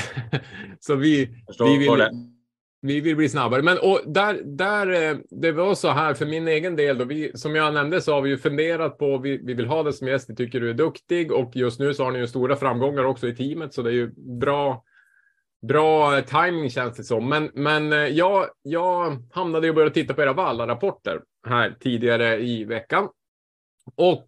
så 0.80 0.94
vi, 0.94 1.28
vi, 1.58 1.78
vill, 1.78 2.08
vi 2.82 3.00
vill 3.00 3.16
bli 3.16 3.28
snabbare. 3.28 3.62
Men 3.62 3.78
och 3.78 4.00
där, 4.06 4.40
där, 4.44 5.10
eh, 5.10 5.16
det 5.30 5.52
var 5.52 5.74
så 5.74 5.88
här 5.88 6.14
för 6.14 6.26
min 6.26 6.48
egen 6.48 6.76
del. 6.76 6.98
Då, 6.98 7.04
vi, 7.04 7.32
som 7.34 7.54
jag 7.54 7.74
nämnde 7.74 8.00
så 8.00 8.14
har 8.14 8.22
vi 8.22 8.30
ju 8.30 8.38
funderat 8.38 8.98
på, 8.98 9.18
vi, 9.18 9.40
vi 9.44 9.54
vill 9.54 9.66
ha 9.66 9.82
dig 9.82 9.92
som 9.92 10.08
gäst, 10.08 10.30
vi 10.30 10.36
tycker 10.36 10.60
du 10.60 10.70
är 10.70 10.74
duktig 10.74 11.32
och 11.32 11.56
just 11.56 11.80
nu 11.80 11.94
så 11.94 12.04
har 12.04 12.10
ni 12.10 12.18
ju 12.18 12.26
stora 12.26 12.56
framgångar 12.56 13.04
också 13.04 13.28
i 13.28 13.36
teamet 13.36 13.74
så 13.74 13.82
det 13.82 13.90
är 13.90 13.94
ju 13.94 14.10
bra 14.40 14.84
Bra 15.62 16.16
eh, 16.16 16.24
timing 16.24 16.70
känns 16.70 16.96
det 16.96 17.04
som. 17.04 17.28
Men, 17.28 17.50
men 17.54 17.92
eh, 17.92 17.98
jag, 17.98 18.46
jag 18.62 19.22
hamnade 19.30 19.68
och 19.68 19.74
började 19.74 19.94
titta 19.94 20.14
på 20.14 20.22
era 20.22 20.32
Valla-rapporter 20.32 21.20
här 21.46 21.76
tidigare 21.80 22.40
i 22.40 22.64
veckan. 22.64 23.08
Och 23.94 24.26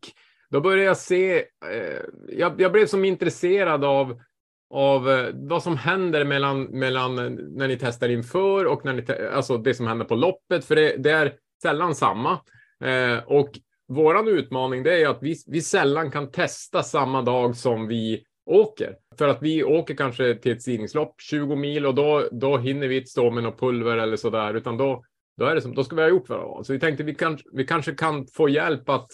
då 0.51 0.61
började 0.61 0.83
jag 0.83 0.97
se, 0.97 1.37
eh, 1.39 2.03
jag, 2.29 2.61
jag, 2.61 2.73
blev 2.73 2.87
som 2.87 3.05
intresserad 3.05 3.85
av, 3.85 4.21
av 4.73 5.11
eh, 5.11 5.29
vad 5.35 5.63
som 5.63 5.77
händer 5.77 6.25
mellan, 6.25 6.63
mellan 6.63 7.19
eh, 7.19 7.31
när 7.31 7.69
ni 7.69 7.79
testar 7.79 8.09
inför 8.09 8.65
och 8.65 8.85
när 8.85 8.93
ni, 8.93 9.05
alltså 9.33 9.59
det 9.59 9.75
som 9.75 9.87
händer 9.87 10.05
på 10.05 10.15
loppet, 10.15 10.65
för 10.65 10.77
det, 10.77 10.97
det 10.97 11.11
är 11.11 11.35
sällan 11.63 11.95
samma. 11.95 12.41
Eh, 12.85 13.19
och 13.27 13.51
våran 13.89 14.29
utmaning 14.29 14.83
det 14.83 15.03
är 15.03 15.09
att 15.09 15.23
vi, 15.23 15.37
vi 15.47 15.61
sällan 15.61 16.11
kan 16.11 16.31
testa 16.31 16.83
samma 16.83 17.23
dag 17.23 17.57
som 17.57 17.87
vi 17.87 18.25
åker. 18.47 18.97
För 19.19 19.29
att 19.29 19.43
vi 19.43 19.65
åker 19.65 19.95
kanske 19.95 20.35
till 20.35 20.53
ett 20.53 20.63
stigningslopp 20.63 21.15
20 21.21 21.57
mil 21.57 21.87
och 21.87 21.95
då, 21.95 22.29
då 22.33 22.59
hinner 22.59 22.89
vi 22.89 22.97
inte 22.97 23.11
stå 23.11 23.31
med 23.31 23.43
något 23.43 23.61
pulver 23.61 23.97
eller 23.97 24.17
så 24.17 24.31
där, 24.31 24.55
utan 24.55 24.77
då, 24.77 25.05
då, 25.37 25.45
är 25.45 25.55
det 25.55 25.61
som, 25.61 25.75
då 25.75 25.85
ska 25.85 25.97
vi 25.97 26.03
ha 26.03 26.09
gjort 26.09 26.29
vad 26.29 26.67
Så 26.67 26.73
vi 26.73 26.81
tänkte 26.81 27.05
vi, 27.05 27.15
kan, 27.15 27.39
vi 27.53 27.65
kanske 27.65 27.95
kan 27.95 28.27
få 28.27 28.49
hjälp 28.49 28.89
att 28.89 29.11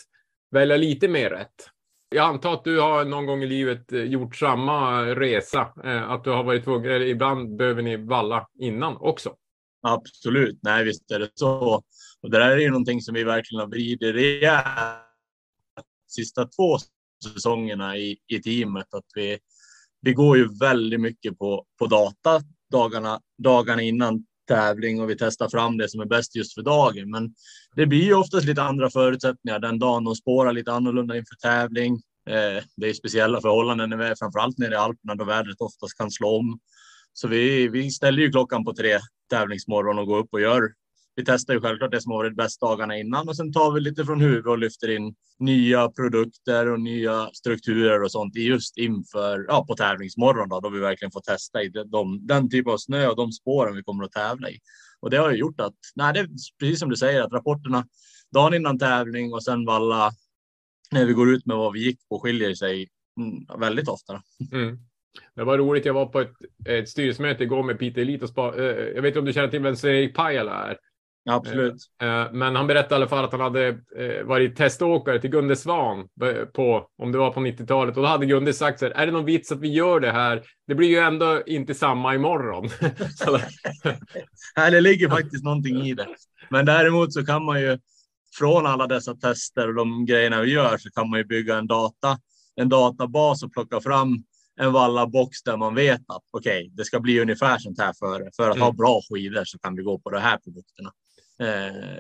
välja 0.51 0.77
lite 0.77 1.09
mer 1.09 1.31
rätt. 1.31 1.71
Jag 2.11 2.25
antar 2.27 2.55
att 2.55 2.65
du 2.65 2.81
har 2.81 3.05
någon 3.05 3.27
gång 3.27 3.43
i 3.43 3.47
livet 3.47 3.93
eh, 3.93 4.03
gjort 4.03 4.37
samma 4.37 5.03
resa, 5.03 5.73
eh, 5.85 6.11
att 6.11 6.25
du 6.25 6.31
har 6.31 6.45
varit 6.45 6.65
tvungen, 6.65 6.91
eller 6.91 7.07
ibland 7.07 7.57
behöver 7.57 7.83
ni 7.83 7.97
valla 7.97 8.49
innan 8.59 8.97
också. 8.97 9.35
Absolut, 9.83 10.59
nej 10.63 10.85
visst 10.85 11.11
är 11.11 11.19
det 11.19 11.31
så. 11.35 11.83
Och 12.23 12.31
det 12.31 12.39
där 12.39 12.51
är 12.51 12.59
ju 12.59 12.71
någonting 12.71 13.01
som 13.01 13.15
vi 13.15 13.25
verkligen 13.25 13.61
har 13.61 13.69
vridit 13.69 14.15
rejält 14.15 14.67
sista 16.07 16.45
två 16.45 16.79
säsongerna 17.25 17.97
i, 17.97 18.19
i 18.27 18.43
teamet. 18.43 18.95
Att 18.95 19.07
vi, 19.15 19.39
vi 20.01 20.13
går 20.13 20.37
ju 20.37 20.49
väldigt 20.61 21.01
mycket 21.01 21.39
på, 21.39 21.67
på 21.79 21.87
data 21.87 22.41
dagarna, 22.71 23.21
dagarna 23.39 23.83
innan 23.83 24.25
tävling 24.49 25.01
och 25.01 25.11
vi 25.11 25.17
testar 25.19 25.49
fram 25.49 25.77
det 25.77 25.89
som 25.89 26.01
är 26.01 26.07
bäst 26.07 26.37
just 26.37 26.55
för 26.55 26.63
dagen. 26.63 27.11
Men 27.11 27.35
det 27.77 27.87
blir 27.87 28.05
ju 28.05 28.15
oftast 28.15 28.47
lite 28.47 28.63
andra 28.63 28.91
förutsättningar 28.91 29.59
den 29.59 29.79
dagen 29.79 30.05
de 30.05 30.15
spårar 30.15 30.53
lite 30.53 30.73
annorlunda 30.73 31.17
inför 31.17 31.35
tävling. 31.35 31.95
Eh, 32.31 32.65
det 32.77 32.89
är 32.89 32.95
speciella 32.95 33.41
förhållanden, 33.41 33.91
när 33.91 33.97
vi 33.97 34.05
är, 34.05 34.15
framförallt 34.15 34.59
nere 34.59 34.75
i 34.75 34.77
Alperna 34.77 35.15
då 35.15 35.25
vädret 35.25 35.61
oftast 35.61 35.99
kan 35.99 36.11
slå 36.11 36.39
om. 36.39 36.59
Så 37.13 37.29
vi, 37.29 37.69
vi 37.69 37.91
ställer 37.91 38.23
ju 38.23 38.31
klockan 38.31 38.65
på 38.65 38.75
tre 38.75 38.99
tävlingsmorgon 39.31 39.99
och 39.99 40.07
går 40.07 40.19
upp 40.19 40.29
och 40.33 40.41
gör 40.41 40.63
vi 41.19 41.25
testar 41.25 41.55
ju 41.55 41.61
självklart 41.61 41.91
det 41.91 42.01
som 42.01 42.13
har 42.13 42.19
varit 42.19 42.37
bäst 42.37 42.61
dagarna 42.61 42.99
innan 42.99 43.29
och 43.29 43.37
sen 43.37 43.53
tar 43.53 43.73
vi 43.73 43.81
lite 43.81 44.05
från 44.05 44.21
huvudet 44.21 44.47
och 44.47 44.59
lyfter 44.59 44.97
in 44.97 45.15
nya 45.39 45.91
produkter 45.91 46.67
och 46.73 46.81
nya 46.81 47.31
strukturer 47.33 48.03
och 48.03 48.13
sånt 48.13 48.37
just 48.37 48.79
inför 48.79 49.45
ja, 49.49 49.65
på 49.69 49.75
tävlingsmorgon 49.75 50.49
då, 50.49 50.61
då 50.61 50.69
vi 50.69 50.79
verkligen 50.79 51.13
får 51.13 51.21
testa 51.21 51.63
i 51.63 51.69
de, 51.69 52.27
den 52.27 52.51
typ 52.51 52.69
av 52.69 52.77
snö 52.77 53.09
och 53.09 53.17
de 53.17 53.33
spåren 53.33 53.77
vi 53.77 53.83
kommer 53.83 54.05
att 54.05 54.13
tävla 54.13 54.51
i. 54.51 54.59
Och 55.01 55.11
det 55.11 55.17
har 55.17 55.31
ju 55.31 55.37
gjort 55.37 55.61
att, 55.61 55.75
nej, 55.95 56.15
det 56.15 56.21
är 56.21 56.29
precis 56.61 56.81
som 56.81 56.89
du 56.91 56.97
säger, 56.97 57.23
att 57.23 57.33
rapporterna 57.33 57.87
dagen 58.33 58.55
innan 58.55 58.79
tävling 58.79 59.33
och 59.33 59.45
sen 59.45 59.65
valla 59.65 60.11
när 60.91 61.07
vi 61.07 61.13
går 61.13 61.31
ut 61.31 61.47
med 61.47 61.57
vad 61.57 61.73
vi 61.73 61.85
gick 61.85 62.09
på 62.09 62.21
skiljer 62.21 62.55
sig 62.55 62.89
mm, 63.21 63.61
väldigt 63.61 63.89
ofta. 63.89 64.23
Mm. 64.53 64.79
Det 65.35 65.45
var 65.45 65.59
roligt. 65.59 65.85
Jag 65.85 65.95
var 65.95 66.07
på 66.07 66.21
ett, 66.21 66.33
ett 66.69 66.89
styrelsemöte 66.89 67.45
igår 67.45 67.63
med 67.63 67.79
Peter 67.79 68.03
Elit 68.03 68.23
och 68.23 68.29
spa, 68.29 68.55
eh, 68.57 68.65
jag 68.65 69.03
vet 69.03 69.07
inte 69.07 69.19
om 69.19 69.25
du 69.25 69.33
känner 69.33 69.49
till 69.49 69.63
vem 69.63 69.77
Sven-Erik 69.77 70.15
Pajala 70.15 70.71
är? 70.71 70.79
Absolut. 71.29 71.75
Eh, 72.03 72.09
eh, 72.09 72.33
men 72.33 72.57
han 72.57 72.67
berättade 72.67 72.95
i 72.95 72.97
alla 72.97 73.09
fall 73.09 73.25
att 73.25 73.33
han 73.33 73.41
hade 73.41 73.69
eh, 73.69 74.25
varit 74.25 74.57
teståkare 74.57 75.21
till 75.21 75.31
Gunde 75.31 75.57
Svan 75.57 76.09
på, 76.55 76.87
om 76.99 77.13
det 77.13 77.19
var 77.19 77.31
på 77.31 77.41
90-talet. 77.41 77.97
Och 77.97 78.03
då 78.03 78.09
hade 78.09 78.27
Gunde 78.27 78.55
sagt 78.55 78.79
så 78.79 78.85
här, 78.85 78.93
är 78.93 79.07
det 79.07 79.13
någon 79.13 79.25
vits 79.25 79.53
att 79.53 79.61
vi 79.61 79.69
gör 79.69 80.01
det 80.01 80.13
här? 80.13 80.43
Det 80.67 80.75
blir 80.75 80.89
ju 80.89 80.99
ändå 80.99 81.43
inte 81.47 81.75
samma 81.75 82.15
imorgon. 82.15 82.69
Nej, 84.57 84.71
det 84.71 84.81
ligger 84.81 85.09
faktiskt 85.09 85.45
någonting 85.45 85.77
i 85.77 85.95
det. 85.95 86.07
Men 86.51 86.67
däremot 86.67 87.13
så 87.13 87.27
kan 87.27 87.45
man 87.45 87.61
ju 87.61 87.79
från 88.39 88.67
alla 88.67 88.87
dessa 88.87 89.15
tester 89.15 89.69
och 89.69 89.75
de 89.75 90.07
grejerna 90.07 90.41
vi 90.41 90.53
gör 90.53 90.79
så 90.79 90.91
kan 90.91 91.11
man 91.11 91.19
ju 91.19 91.25
bygga 91.25 91.57
en 91.57 91.67
data, 91.67 92.19
en 92.57 92.69
databas 92.69 93.43
och 93.43 93.53
plocka 93.53 93.81
fram 93.81 94.25
en 94.61 94.73
valla 94.73 95.07
box 95.07 95.43
där 95.43 95.57
man 95.57 95.75
vet 95.75 96.01
att 96.01 96.23
okej, 96.31 96.59
okay, 96.59 96.71
det 96.73 96.85
ska 96.85 97.01
bli 97.01 97.21
ungefär 97.21 97.59
sånt 97.59 97.81
här 97.81 97.93
för, 97.99 98.31
för 98.37 98.51
att 98.51 98.57
mm. 98.57 98.65
ha 98.65 98.73
bra 98.73 99.01
skidor 99.11 99.45
så 99.45 99.59
kan 99.59 99.77
vi 99.77 99.83
gå 99.83 99.99
på 99.99 100.11
de 100.11 100.19
här 100.19 100.39
produkterna 100.39 100.93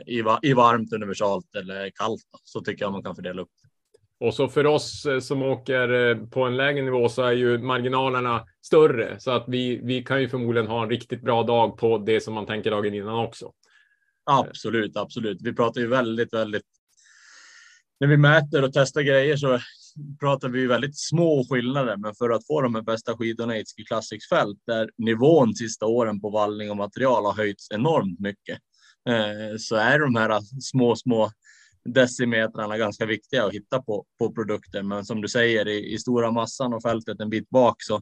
i, 0.06 0.24
i 0.42 0.52
varmt, 0.52 0.92
universalt 0.92 1.54
eller 1.54 1.90
kallt. 1.90 2.22
Så 2.44 2.60
tycker 2.60 2.84
jag 2.84 2.92
man 2.92 3.02
kan 3.02 3.16
fördela 3.16 3.42
upp 3.42 3.50
det. 3.62 3.68
Och 4.20 4.34
så 4.34 4.48
för 4.48 4.66
oss 4.66 5.06
eh, 5.06 5.20
som 5.20 5.42
åker 5.42 5.92
eh, 5.92 6.16
på 6.26 6.42
en 6.42 6.56
lägre 6.56 6.82
nivå 6.82 7.08
så 7.08 7.22
är 7.22 7.32
ju 7.32 7.58
marginalerna 7.58 8.44
större 8.62 9.20
så 9.20 9.30
att 9.30 9.44
vi, 9.48 9.80
vi 9.84 10.02
kan 10.02 10.20
ju 10.20 10.28
förmodligen 10.28 10.68
ha 10.68 10.82
en 10.82 10.90
riktigt 10.90 11.22
bra 11.22 11.42
dag 11.42 11.78
på 11.78 11.98
det 11.98 12.20
som 12.20 12.34
man 12.34 12.46
tänker 12.46 12.70
dagen 12.70 12.94
innan 12.94 13.24
också. 13.26 13.52
Absolut, 14.30 14.96
absolut. 14.96 15.38
Vi 15.42 15.54
pratar 15.54 15.80
ju 15.80 15.86
väldigt, 15.86 16.34
väldigt. 16.34 16.62
När 18.00 18.08
vi 18.08 18.16
mäter 18.16 18.64
och 18.64 18.72
testar 18.72 19.02
grejer 19.02 19.36
så 19.36 19.58
pratar 20.20 20.48
vi 20.48 20.66
väldigt 20.66 20.98
små 20.98 21.44
skillnader, 21.50 21.96
men 21.96 22.14
för 22.14 22.30
att 22.30 22.46
få 22.46 22.60
de 22.60 22.74
här 22.74 22.82
bästa 22.82 23.16
skidorna 23.16 23.56
i 23.56 23.60
ett 23.60 23.68
Ski 23.76 23.84
Classics 23.84 24.28
fält 24.28 24.58
där 24.66 24.90
nivån 24.98 25.54
sista 25.54 25.86
åren 25.86 26.20
på 26.20 26.30
vallning 26.30 26.70
och 26.70 26.76
material 26.76 27.24
har 27.24 27.32
höjts 27.32 27.70
enormt 27.70 28.20
mycket 28.20 28.58
Eh, 28.58 28.67
så 29.58 29.76
är 29.76 29.98
de 29.98 30.14
här 30.14 30.40
små, 30.60 30.96
små 30.96 31.30
decimetrarna 31.84 32.78
ganska 32.78 33.06
viktiga 33.06 33.44
att 33.44 33.52
hitta 33.52 33.82
på, 33.82 34.04
på 34.18 34.32
produkter. 34.32 34.82
Men 34.82 35.04
som 35.04 35.20
du 35.20 35.28
säger, 35.28 35.68
i, 35.68 35.94
i 35.94 35.98
stora 35.98 36.30
massan 36.30 36.74
och 36.74 36.82
fältet 36.82 37.20
en 37.20 37.30
bit 37.30 37.50
bak 37.50 37.76
så 37.78 38.00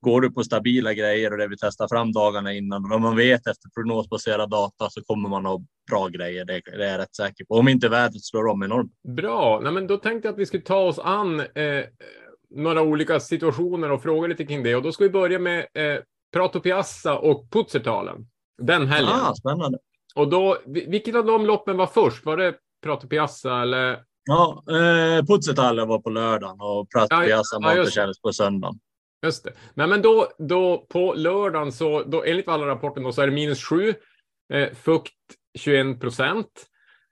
går 0.00 0.20
du 0.20 0.30
på 0.30 0.44
stabila 0.44 0.94
grejer 0.94 1.32
och 1.32 1.38
det 1.38 1.48
vi 1.48 1.56
testar 1.60 1.88
fram 1.88 2.12
dagarna 2.12 2.52
innan 2.52 2.84
och 2.84 2.96
om 2.96 3.02
man 3.02 3.16
vet 3.16 3.46
efter 3.46 3.70
prognosbaserad 3.74 4.50
data 4.50 4.90
så 4.90 5.04
kommer 5.04 5.28
man 5.28 5.44
ha 5.44 5.62
bra 5.90 6.08
grejer. 6.08 6.44
Det, 6.44 6.60
det 6.64 6.84
är 6.84 6.90
jag 6.90 6.98
rätt 6.98 7.14
säker 7.14 7.44
på. 7.44 7.54
Om 7.54 7.68
inte 7.68 7.88
vädret 7.88 8.24
slår 8.24 8.46
om 8.46 8.62
enormt. 8.62 8.92
Bra, 9.16 9.60
Nej, 9.62 9.72
men 9.72 9.86
då 9.86 9.96
tänkte 9.96 10.28
jag 10.28 10.32
att 10.32 10.38
vi 10.38 10.46
skulle 10.46 10.62
ta 10.62 10.78
oss 10.78 10.98
an 10.98 11.40
eh, 11.40 11.84
några 12.50 12.82
olika 12.82 13.20
situationer 13.20 13.90
och 13.90 14.02
fråga 14.02 14.28
lite 14.28 14.44
kring 14.44 14.62
det. 14.62 14.74
Och 14.74 14.82
då 14.82 14.92
ska 14.92 15.04
vi 15.04 15.10
börja 15.10 15.38
med 15.38 15.58
eh, 15.58 15.98
Prato 16.32 16.60
Piazza 16.60 17.18
och 17.18 17.50
Putzertalen. 17.50 18.26
Den 18.62 18.86
helgen. 18.86 19.14
Ah, 19.14 19.34
spännande. 19.34 19.78
Och 20.14 20.28
då, 20.28 20.58
vilket 20.66 21.16
av 21.16 21.26
de 21.26 21.46
loppen 21.46 21.76
var 21.76 21.86
först? 21.86 22.24
Var 22.24 22.36
det 22.36 22.54
Prato 22.82 23.08
Piazza 23.08 23.62
eller? 23.62 24.02
Ja, 24.24 24.64
eh, 24.70 25.24
Putzetalle 25.24 25.84
var 25.84 25.98
på 25.98 26.10
lördagen 26.10 26.60
och 26.60 26.90
Prato 26.90 27.06
ja, 27.10 27.20
Piazza 27.20 27.58
ja, 27.60 27.76
Montecellis 27.76 28.20
på 28.20 28.32
söndagen. 28.32 28.78
Just 29.22 29.44
det. 29.44 29.52
Nej, 29.74 29.86
men 29.86 30.02
då, 30.02 30.28
då 30.38 30.86
på 30.88 31.14
lördagen 31.14 31.72
så, 31.72 32.02
då, 32.02 32.24
enligt 32.24 32.48
alla 32.48 32.66
rapporten 32.66 33.02
då, 33.02 33.12
så 33.12 33.22
är 33.22 33.26
det 33.26 33.32
minus 33.32 33.64
sju, 33.64 33.94
eh, 34.52 34.68
fukt 34.74 35.14
21 35.58 36.00
procent. 36.00 36.66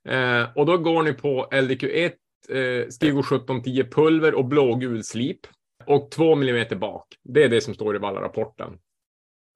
Eh, 0.08 0.44
och 0.54 0.66
då 0.66 0.78
går 0.78 1.02
ni 1.02 1.12
på 1.12 1.48
LDQ1, 1.50 2.12
eh, 2.48 2.88
Stigo 2.88 3.22
1710 3.22 3.84
pulver 3.90 4.34
och 4.34 4.44
blågul 4.44 5.04
slip 5.04 5.40
och 5.86 6.10
två 6.10 6.34
millimeter 6.34 6.76
bak. 6.76 7.06
Det 7.24 7.44
är 7.44 7.48
det 7.48 7.60
som 7.60 7.74
står 7.74 7.96
i 7.96 7.98
Valla-rapporten. 7.98 8.78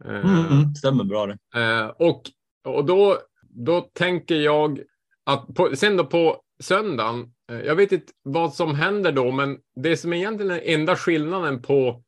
Eh, 0.05 0.51
Mm, 0.51 0.75
stämmer 0.75 1.05
bra 1.05 1.27
det. 1.27 1.39
Eh, 1.61 1.87
och 1.87 2.23
och 2.65 2.85
då, 2.85 3.19
då 3.51 3.81
tänker 3.81 4.35
jag 4.35 4.81
att 5.25 5.55
på, 5.55 5.77
sen 5.77 5.97
då 5.97 6.05
på 6.05 6.43
söndagen, 6.63 7.33
eh, 7.51 7.61
jag 7.61 7.75
vet 7.77 7.93
inte 7.93 8.13
vad 8.23 8.55
som 8.55 8.75
händer 8.75 9.13
då, 9.13 9.31
men 9.31 9.59
det 9.83 9.97
som 9.97 10.13
egentligen 10.13 10.51
är 10.51 10.75
enda 10.75 10.97
skillnaden 10.97 11.63
på 11.63 12.03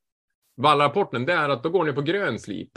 vallrapporten, 0.56 1.26
det 1.26 1.32
är 1.32 1.48
att 1.48 1.62
då 1.62 1.68
går 1.68 1.84
ni 1.84 1.92
på 1.92 2.02
grön 2.02 2.38
slip. 2.38 2.70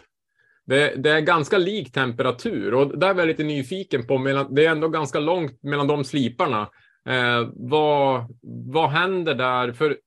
Det, 0.65 0.95
det 0.95 1.09
är 1.09 1.19
ganska 1.19 1.57
lik 1.57 1.91
temperatur 1.91 2.73
och 2.73 2.99
där 2.99 3.13
var 3.13 3.21
jag 3.21 3.27
lite 3.27 3.43
nyfiken 3.43 4.07
på, 4.07 4.17
mellan, 4.17 4.55
det 4.55 4.65
är 4.65 4.71
ändå 4.71 4.87
ganska 4.87 5.19
långt 5.19 5.63
mellan 5.63 5.87
de 5.87 6.03
sliparna. 6.03 6.69
Eh, 7.09 7.49
vad, 7.53 8.25
vad 8.65 8.89
händer 8.89 9.33
där? 9.33 9.73
För 9.73 9.97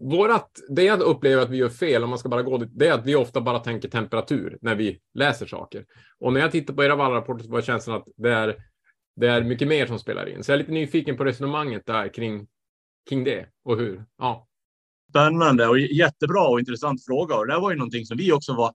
vårat, 0.00 0.60
det 0.68 0.82
jag 0.82 1.00
upplever 1.00 1.42
att 1.42 1.50
vi 1.50 1.56
gör 1.56 1.68
fel, 1.68 2.04
om 2.04 2.10
man 2.10 2.18
ska 2.18 2.28
bara 2.28 2.42
gå 2.42 2.58
dit, 2.58 2.70
det 2.72 2.88
är 2.88 2.92
att 2.92 3.06
vi 3.06 3.14
ofta 3.14 3.40
bara 3.40 3.58
tänker 3.58 3.88
temperatur 3.88 4.58
när 4.62 4.74
vi 4.74 4.98
läser 5.14 5.46
saker. 5.46 5.84
Och 6.20 6.32
när 6.32 6.40
jag 6.40 6.52
tittar 6.52 6.74
på 6.74 6.84
era 6.84 6.96
vallrapporter 6.96 7.44
så 7.44 7.50
var 7.50 7.62
känslan 7.62 7.96
att 7.96 8.08
det 8.16 8.32
är, 8.32 8.56
det 9.16 9.28
är 9.28 9.42
mycket 9.42 9.68
mer 9.68 9.86
som 9.86 9.98
spelar 9.98 10.28
in. 10.28 10.44
Så 10.44 10.50
jag 10.50 10.54
är 10.54 10.58
lite 10.58 10.72
nyfiken 10.72 11.16
på 11.16 11.24
resonemanget 11.24 11.86
där 11.86 12.14
kring, 12.14 12.46
kring 13.08 13.24
det 13.24 13.46
och 13.64 13.76
hur. 13.76 14.04
Ja. 14.18 14.48
Spännande 15.10 15.68
och 15.68 15.78
jättebra 15.78 16.48
och 16.48 16.60
intressant 16.60 17.04
fråga. 17.04 17.36
Och 17.36 17.46
det 17.46 17.52
här 17.52 17.60
var 17.60 17.70
ju 17.70 17.76
någonting 17.76 18.06
som 18.06 18.16
vi 18.16 18.32
också 18.32 18.54
var 18.54 18.72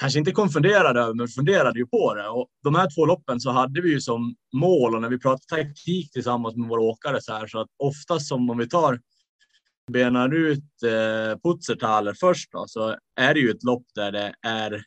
kanske 0.00 0.18
inte 0.18 0.32
konfunderade 0.32 1.00
över, 1.00 1.14
men 1.14 1.28
funderade 1.28 1.78
ju 1.78 1.86
på 1.86 2.14
det. 2.14 2.28
Och 2.28 2.48
de 2.62 2.74
här 2.74 2.88
två 2.94 3.06
loppen 3.06 3.40
så 3.40 3.50
hade 3.50 3.80
vi 3.80 3.90
ju 3.90 4.00
som 4.00 4.34
mål 4.52 4.94
och 4.94 5.02
när 5.02 5.08
vi 5.08 5.18
pratade 5.18 5.62
taktik 5.64 6.12
tillsammans 6.12 6.56
med 6.56 6.68
våra 6.68 6.80
åkare 6.80 7.20
så 7.20 7.32
här 7.32 7.46
så 7.46 7.60
att 7.60 7.68
oftast 7.76 8.28
som 8.28 8.50
om 8.50 8.58
vi 8.58 8.68
tar 8.68 9.00
benar 9.88 10.34
ut 10.34 10.82
eh, 10.82 11.38
Putzertaler 11.42 12.14
först 12.20 12.52
då, 12.52 12.64
så 12.68 12.96
är 13.16 13.34
det 13.34 13.40
ju 13.40 13.50
ett 13.50 13.64
lopp 13.64 13.84
där 13.94 14.12
det 14.12 14.34
är 14.42 14.84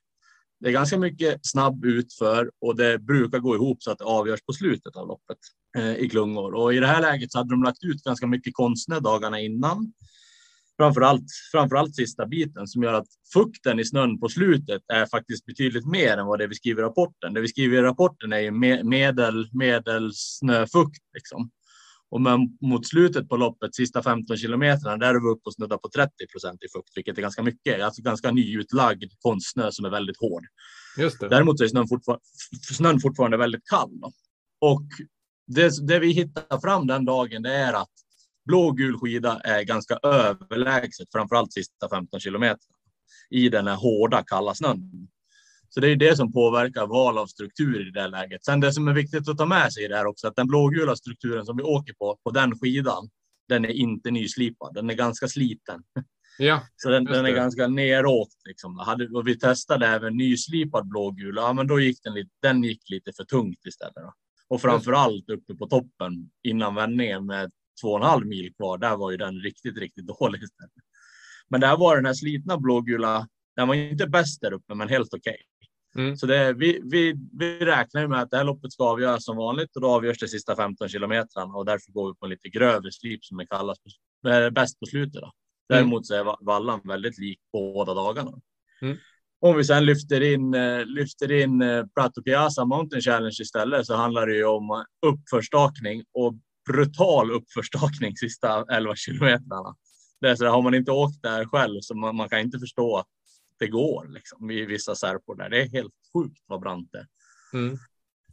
det 0.61 0.69
är 0.69 0.71
ganska 0.71 0.97
mycket 0.97 1.39
snabb 1.43 1.85
utför 1.85 2.51
och 2.61 2.75
det 2.75 2.99
brukar 2.99 3.39
gå 3.39 3.55
ihop 3.55 3.83
så 3.83 3.91
att 3.91 3.97
det 3.97 4.05
avgörs 4.05 4.41
på 4.41 4.53
slutet 4.53 4.95
av 4.95 5.07
loppet 5.07 5.37
eh, 5.77 5.95
i 5.95 6.09
klungor. 6.09 6.53
Och 6.53 6.73
i 6.73 6.79
det 6.79 6.87
här 6.87 7.01
läget 7.01 7.31
så 7.31 7.37
hade 7.37 7.49
de 7.49 7.63
lagt 7.63 7.83
ut 7.83 8.03
ganska 8.03 8.27
mycket 8.27 8.53
konstsnö 8.53 8.99
dagarna 8.99 9.39
innan. 9.39 9.93
Framförallt, 10.77 11.25
framförallt 11.51 11.95
sista 11.95 12.25
biten 12.25 12.67
som 12.67 12.83
gör 12.83 12.93
att 12.93 13.07
fukten 13.33 13.79
i 13.79 13.85
snön 13.85 14.19
på 14.19 14.29
slutet 14.29 14.81
är 14.93 15.05
faktiskt 15.05 15.45
betydligt 15.45 15.85
mer 15.85 16.17
än 16.17 16.25
vad 16.25 16.39
det 16.39 16.47
vi 16.47 16.55
skriver 16.55 16.81
i 16.81 16.85
rapporten. 16.85 17.33
Det 17.33 17.41
vi 17.41 17.47
skriver 17.47 17.77
i 17.77 17.81
rapporten 17.81 18.33
är 18.33 18.39
ju 18.39 18.51
medel, 18.83 19.49
medelsnöfukt 19.51 21.03
liksom. 21.13 21.51
Och 22.11 22.21
men 22.21 22.57
mot 22.61 22.87
slutet 22.87 23.29
på 23.29 23.37
loppet, 23.37 23.75
sista 23.75 24.03
15 24.03 24.37
kilometerna, 24.37 24.97
där 24.97 25.07
är 25.15 25.19
vi 25.19 25.27
uppe 25.27 25.41
och 25.45 25.53
snuddar 25.53 25.77
på 25.77 25.89
30 25.89 26.11
procent 26.31 26.63
i 26.63 26.67
fukt, 26.77 26.91
vilket 26.95 27.17
är 27.17 27.21
ganska 27.21 27.43
mycket. 27.43 27.81
Alltså 27.81 28.01
ganska 28.01 28.31
nyutlagd 28.31 29.11
konstsnö 29.19 29.71
som 29.71 29.85
är 29.85 29.89
väldigt 29.89 30.19
hård. 30.19 30.43
Just 30.97 31.19
det. 31.19 31.29
Däremot 31.29 31.61
är 31.61 31.67
snön, 31.67 31.87
fortfar 31.87 32.19
snön 32.73 32.99
fortfarande 32.99 33.37
väldigt 33.37 33.65
kall. 33.65 33.99
Då. 33.99 34.11
Och 34.59 34.87
det, 35.47 35.87
det 35.87 35.99
vi 35.99 36.11
hittar 36.11 36.59
fram 36.59 36.87
den 36.87 37.05
dagen, 37.05 37.41
det 37.41 37.53
är 37.53 37.73
att 37.73 37.91
blå 38.45 38.61
och 38.61 38.77
gul 38.77 38.97
skida 38.97 39.41
är 39.43 39.63
ganska 39.63 39.99
överlägset, 40.03 41.07
framförallt 41.11 41.53
sista 41.53 41.89
15 41.89 42.19
kilometer 42.19 42.67
i 43.29 43.49
den 43.49 43.67
här 43.67 43.75
hårda 43.75 44.23
kalla 44.23 44.53
snön. 44.53 45.07
Så 45.73 45.79
det 45.79 45.87
är 45.87 45.95
det 45.95 46.15
som 46.15 46.33
påverkar 46.33 46.87
val 46.87 47.17
av 47.17 47.25
struktur 47.25 47.87
i 47.87 47.91
det 47.91 48.07
läget. 48.07 48.45
Sen 48.45 48.59
det 48.59 48.73
som 48.73 48.87
är 48.87 48.93
viktigt 48.93 49.29
att 49.29 49.37
ta 49.37 49.45
med 49.45 49.73
sig 49.73 49.85
i 49.85 49.87
det 49.87 49.97
här 49.97 50.05
också, 50.05 50.27
att 50.27 50.35
den 50.35 50.47
blågula 50.47 50.95
strukturen 50.95 51.45
som 51.45 51.57
vi 51.57 51.63
åker 51.63 51.93
på, 51.93 52.17
på 52.23 52.31
den 52.31 52.59
skidan, 52.59 53.09
den 53.49 53.65
är 53.65 53.69
inte 53.69 54.11
nyslipad. 54.11 54.73
Den 54.73 54.89
är 54.89 54.93
ganska 54.93 55.27
sliten. 55.27 55.83
Ja, 56.37 56.61
Så 56.75 56.89
den, 56.89 57.05
den 57.05 57.25
är 57.25 57.31
ganska 57.31 57.67
neråkt. 57.67 58.35
Liksom. 58.45 58.77
Hade, 58.77 59.07
och 59.07 59.27
vi 59.27 59.39
testade 59.39 59.87
även 59.87 60.17
nyslipad 60.17 60.87
blågul. 60.87 61.35
Ja, 61.35 61.53
men 61.53 61.67
då 61.67 61.79
gick 61.79 62.03
den, 62.03 62.13
lite, 62.13 62.29
den 62.41 62.63
gick 62.63 62.89
lite 62.89 63.11
för 63.13 63.23
tungt 63.23 63.65
istället. 63.65 63.95
Då. 63.95 64.13
Och 64.47 64.61
framför 64.61 64.91
allt 64.91 65.29
uppe 65.29 65.55
på 65.55 65.67
toppen 65.67 66.29
innan 66.43 66.75
vändningen 66.75 67.25
med 67.25 67.51
två 67.81 67.87
och 67.87 67.97
en 67.97 68.05
halv 68.05 68.25
mil 68.25 68.53
kvar. 68.53 68.77
Där 68.77 68.97
var 68.97 69.11
ju 69.11 69.17
den 69.17 69.39
riktigt, 69.39 69.77
riktigt 69.77 70.07
dålig 70.19 70.43
istället. 70.43 70.71
Men 71.49 71.61
där 71.61 71.77
var 71.77 71.95
den 71.95 72.05
här 72.05 72.13
slitna 72.13 72.57
blågula. 72.57 73.27
Den 73.55 73.67
var 73.67 73.75
inte 73.75 74.07
bäst 74.07 74.41
där 74.41 74.53
uppe, 74.53 74.75
men 74.75 74.89
helt 74.89 75.13
okej. 75.13 75.37
Mm. 75.95 76.17
Så 76.17 76.25
det, 76.25 76.53
vi, 76.53 76.81
vi, 76.83 77.15
vi 77.39 77.59
räknar 77.59 78.01
ju 78.01 78.07
med 78.07 78.21
att 78.21 78.31
det 78.31 78.37
här 78.37 78.43
loppet 78.43 78.73
ska 78.73 78.83
avgöras 78.83 79.25
som 79.25 79.37
vanligt 79.37 79.75
och 79.75 79.81
då 79.81 79.87
avgörs 79.87 80.19
det 80.19 80.27
sista 80.27 80.55
15 80.55 80.89
kilometrarna 80.89 81.53
och 81.53 81.65
därför 81.65 81.91
går 81.91 82.07
vi 82.07 82.15
på 82.19 82.25
en 82.25 82.29
lite 82.29 82.49
grövre 82.49 82.91
slip 82.91 83.25
som 83.25 83.39
är 83.39 83.45
kallas 83.45 83.77
är 84.27 84.51
bäst 84.51 84.79
på 84.79 84.85
slutet. 84.85 85.21
Då. 85.21 85.31
Däremot 85.69 86.07
så 86.07 86.13
är 86.15 86.23
va- 86.23 86.37
vallan 86.41 86.81
väldigt 86.83 87.17
lik 87.17 87.39
båda 87.53 87.93
dagarna. 87.93 88.31
Mm. 88.81 88.97
Om 89.41 89.57
vi 89.57 89.63
sen 89.63 89.85
lyfter 89.85 90.21
in, 90.21 90.53
eh, 90.53 90.85
lyfter 90.85 91.31
in 91.31 91.61
eh, 91.61 91.85
Prato 91.85 92.23
Piazza 92.23 92.65
Mountain 92.65 93.01
Challenge 93.01 93.37
istället 93.41 93.85
så 93.85 93.95
handlar 93.95 94.27
det 94.27 94.35
ju 94.35 94.45
om 94.45 94.85
uppförstakning 95.05 96.03
och 96.13 96.33
brutal 96.71 97.31
uppförstakning 97.31 98.15
sista 98.17 98.65
11 98.71 98.95
kilometrarna. 98.95 99.75
Det 100.21 100.29
är 100.29 100.35
så 100.35 100.43
där, 100.43 100.51
har 100.51 100.61
man 100.61 100.73
inte 100.73 100.91
åkt 100.91 101.21
där 101.21 101.45
själv 101.45 101.77
så 101.81 101.95
man, 101.95 102.15
man 102.15 102.29
kan 102.29 102.39
inte 102.39 102.59
förstå 102.59 103.03
det 103.61 103.67
går 103.67 104.07
liksom, 104.07 104.51
i 104.51 104.65
vissa 104.65 104.95
särpor 104.95 105.35
där. 105.35 105.49
Det 105.49 105.61
är 105.61 105.69
helt 105.69 105.93
sjukt 106.13 106.43
vad 106.45 106.61
brant 106.61 106.89
det 106.91 106.97
är. 106.97 107.07
Mm. 107.53 107.77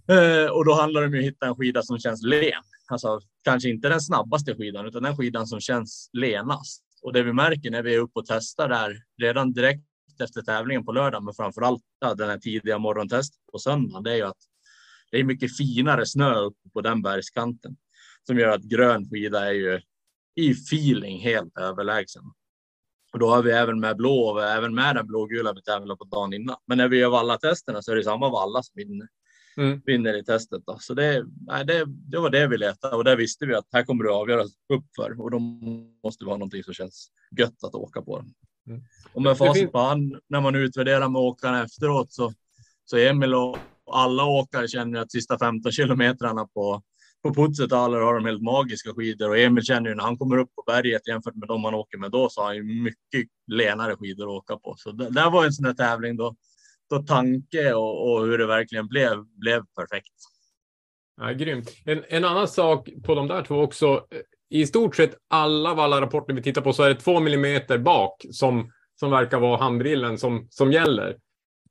Eh, 0.08 0.50
och 0.50 0.64
då 0.64 0.74
handlar 0.74 1.00
det 1.00 1.06
om 1.06 1.14
att 1.14 1.24
hitta 1.24 1.46
en 1.46 1.56
skida 1.56 1.82
som 1.82 1.98
känns 1.98 2.22
len. 2.22 2.62
Alltså 2.90 3.20
kanske 3.44 3.68
inte 3.68 3.88
den 3.88 4.00
snabbaste 4.00 4.54
skidan, 4.54 4.86
utan 4.86 5.02
den 5.02 5.16
skidan 5.16 5.46
som 5.46 5.60
känns 5.60 6.10
lenast. 6.12 6.84
Och 7.02 7.12
det 7.12 7.22
vi 7.22 7.32
märker 7.32 7.70
när 7.70 7.82
vi 7.82 7.94
är 7.94 7.98
uppe 7.98 8.18
och 8.18 8.26
testar 8.26 8.68
där 8.68 9.02
redan 9.22 9.52
direkt 9.52 9.84
efter 10.22 10.42
tävlingen 10.42 10.84
på 10.84 10.92
lördag, 10.92 11.22
men 11.22 11.34
framför 11.34 11.62
allt 11.62 11.82
den 12.16 12.30
här 12.30 12.38
tidiga 12.38 12.78
morgontestet 12.78 13.40
på 13.52 13.58
söndagen, 13.58 14.02
det 14.02 14.12
är 14.12 14.16
ju 14.16 14.22
att 14.22 14.42
det 15.10 15.18
är 15.20 15.24
mycket 15.24 15.56
finare 15.56 16.06
snö 16.06 16.34
uppe 16.34 16.70
på 16.72 16.80
den 16.80 17.02
bergskanten 17.02 17.76
som 18.26 18.38
gör 18.38 18.48
att 18.48 18.62
grön 18.62 19.10
skida 19.10 19.48
är 19.48 19.52
ju 19.52 19.80
i 20.34 20.50
feeling 20.50 21.20
helt 21.20 21.58
överlägsen. 21.58 22.22
Och 23.12 23.18
då 23.18 23.28
har 23.28 23.42
vi 23.42 23.50
även 23.50 23.80
med 23.80 23.96
blå 23.96 24.20
och 24.20 24.44
även 24.44 24.74
med 24.74 24.96
den 24.96 25.06
blågula 25.06 25.52
vi 25.52 25.62
tävlade 25.62 25.98
på 25.98 26.04
dagen 26.04 26.32
innan. 26.32 26.56
Men 26.66 26.78
när 26.78 26.88
vi 26.88 26.98
gör 26.98 27.10
valla-testerna 27.10 27.82
så 27.82 27.92
är 27.92 27.96
det 27.96 28.04
samma 28.04 28.28
valla 28.28 28.62
som 28.62 28.72
vinner 28.76 29.08
Mm. 29.58 29.80
vinner 29.86 30.18
i 30.18 30.24
testet. 30.24 30.62
Då. 30.66 30.78
Så 30.80 30.94
det, 30.94 31.26
nej, 31.46 31.64
det, 31.64 31.84
det 31.86 32.18
var 32.18 32.30
det 32.30 32.46
vi 32.46 32.58
letade 32.58 32.96
och 32.96 33.04
där 33.04 33.16
visste 33.16 33.46
vi 33.46 33.54
att 33.54 33.66
här 33.72 33.82
kommer 33.82 34.04
det 34.04 34.10
avgöras 34.10 34.50
uppför 34.68 35.20
och 35.20 35.30
då 35.30 35.38
måste 36.04 36.24
vi 36.24 36.30
ha 36.30 36.36
någonting 36.36 36.64
som 36.64 36.74
känns 36.74 37.10
gött 37.38 37.64
att 37.64 37.74
åka 37.74 38.02
på. 38.02 38.24
Mm. 38.66 38.82
Och 39.12 39.22
med 39.22 39.32
Det 39.32 39.36
facit 39.36 39.72
på 39.72 39.78
hand 39.78 40.16
när 40.28 40.40
man 40.40 40.54
utvärderar 40.54 41.08
med 41.08 41.22
åkarna 41.22 41.64
efteråt 41.64 42.12
så, 42.12 42.32
så 42.84 42.96
Emil 42.96 43.34
och 43.34 43.58
alla 43.92 44.24
åkare 44.24 44.68
känner 44.68 45.00
att 45.00 45.12
sista 45.12 45.38
15 45.38 45.72
kilometrarna 45.72 46.46
på 46.46 46.82
på 47.22 47.34
Putzetaler 47.34 48.00
har 48.00 48.14
de 48.14 48.24
helt 48.24 48.42
magiska 48.42 48.94
skidor 48.94 49.28
och 49.28 49.38
Emil 49.38 49.64
känner 49.64 49.88
ju 49.88 49.94
när 49.94 50.04
han 50.04 50.18
kommer 50.18 50.38
upp 50.38 50.54
på 50.54 50.62
berget 50.66 51.08
jämfört 51.08 51.34
med 51.34 51.48
de 51.48 51.64
han 51.64 51.74
åker 51.74 51.98
med 51.98 52.10
då 52.10 52.28
så 52.30 52.40
har 52.40 52.46
han 52.46 52.56
ju 52.56 52.82
mycket 52.82 53.30
lenare 53.46 53.96
skidor 53.96 54.24
att 54.24 54.42
åka 54.42 54.56
på. 54.56 54.74
Så 54.78 54.92
det, 54.92 55.10
det 55.10 55.30
var 55.30 55.44
en 55.44 55.52
sån 55.52 55.64
där 55.64 55.74
tävling 55.74 56.16
då, 56.16 56.36
då 56.90 57.02
tanke 57.02 57.74
och, 57.74 58.12
och 58.12 58.26
hur 58.26 58.38
det 58.38 58.46
verkligen 58.46 58.88
blev, 58.88 59.24
blev 59.24 59.64
perfekt. 59.76 60.14
Ja, 61.20 61.32
grymt. 61.32 61.70
En, 61.84 62.04
en 62.08 62.24
annan 62.24 62.48
sak 62.48 62.88
på 63.04 63.14
de 63.14 63.28
där 63.28 63.42
två 63.42 63.54
också. 63.54 64.06
I 64.50 64.66
stort 64.66 64.96
sett 64.96 65.14
alla 65.28 65.74
Valla-rapporter 65.74 66.34
vi 66.34 66.42
tittar 66.42 66.62
på 66.62 66.72
så 66.72 66.82
är 66.82 66.88
det 66.88 66.94
två 66.94 67.20
millimeter 67.20 67.78
bak 67.78 68.26
som, 68.30 68.72
som 69.00 69.10
verkar 69.10 69.40
vara 69.40 69.56
handbrillen 69.56 70.18
som, 70.18 70.46
som 70.50 70.72
gäller. 70.72 71.16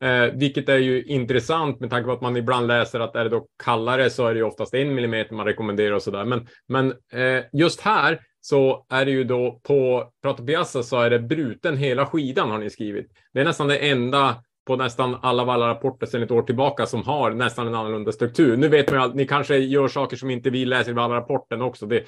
Eh, 0.01 0.33
vilket 0.33 0.69
är 0.69 0.77
ju 0.77 1.03
intressant 1.03 1.79
med 1.79 1.89
tanke 1.89 2.05
på 2.05 2.11
att 2.11 2.21
man 2.21 2.37
ibland 2.37 2.67
läser 2.67 2.99
att 2.99 3.15
är 3.15 3.23
det 3.23 3.29
då 3.29 3.47
kallare 3.63 4.09
så 4.09 4.27
är 4.27 4.33
det 4.33 4.37
ju 4.37 4.45
oftast 4.45 4.73
en 4.73 4.95
millimeter 4.95 5.35
man 5.35 5.45
rekommenderar 5.45 5.95
och 5.95 6.03
sådär. 6.03 6.25
Men, 6.25 6.47
men 6.67 6.91
eh, 7.13 7.43
just 7.53 7.81
här 7.81 8.19
så 8.41 8.85
är 8.89 9.05
det 9.05 9.11
ju 9.11 9.23
då 9.23 9.59
på 9.63 10.11
Prato 10.23 10.45
Piazza 10.45 10.83
så 10.83 11.01
är 11.01 11.09
det 11.09 11.19
bruten 11.19 11.77
hela 11.77 12.05
skidan 12.05 12.51
har 12.51 12.57
ni 12.57 12.69
skrivit. 12.69 13.11
Det 13.33 13.41
är 13.41 13.45
nästan 13.45 13.67
det 13.67 13.77
enda 13.77 14.35
på 14.67 14.75
nästan 14.75 15.17
alla 15.21 15.43
Valla-rapporter 15.43 16.07
sedan 16.07 16.23
ett 16.23 16.31
år 16.31 16.41
tillbaka 16.41 16.85
som 16.85 17.03
har 17.03 17.31
nästan 17.31 17.67
en 17.67 17.75
annorlunda 17.75 18.11
struktur. 18.11 18.57
Nu 18.57 18.67
vet 18.67 18.91
man 18.91 18.99
ju 18.99 19.05
att 19.05 19.15
ni 19.15 19.27
kanske 19.27 19.57
gör 19.57 19.87
saker 19.87 20.17
som 20.17 20.29
inte 20.29 20.49
vi 20.49 20.65
läser 20.65 20.91
i 20.91 20.93
Valla-rapporten 20.93 21.61
också. 21.61 21.85
Det, 21.85 22.03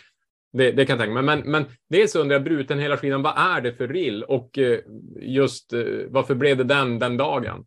det, 0.53 0.71
det 0.71 0.85
kan 0.85 0.93
jag 0.93 0.99
tänka 0.99 1.21
mig. 1.21 1.23
Men, 1.23 1.51
men 1.51 1.65
dels 1.89 2.15
undrar 2.15 2.35
jag, 2.35 2.43
bruten 2.43 2.79
hela 2.79 2.97
skidan, 2.97 3.21
vad 3.21 3.37
är 3.37 3.61
det 3.61 3.73
för 3.73 3.87
rill? 3.87 4.23
Och 4.23 4.57
eh, 4.57 4.79
just 5.21 5.73
eh, 5.73 5.81
varför 6.09 6.35
blev 6.35 6.57
det 6.57 6.63
den 6.63 6.99
den 6.99 7.17
dagen? 7.17 7.65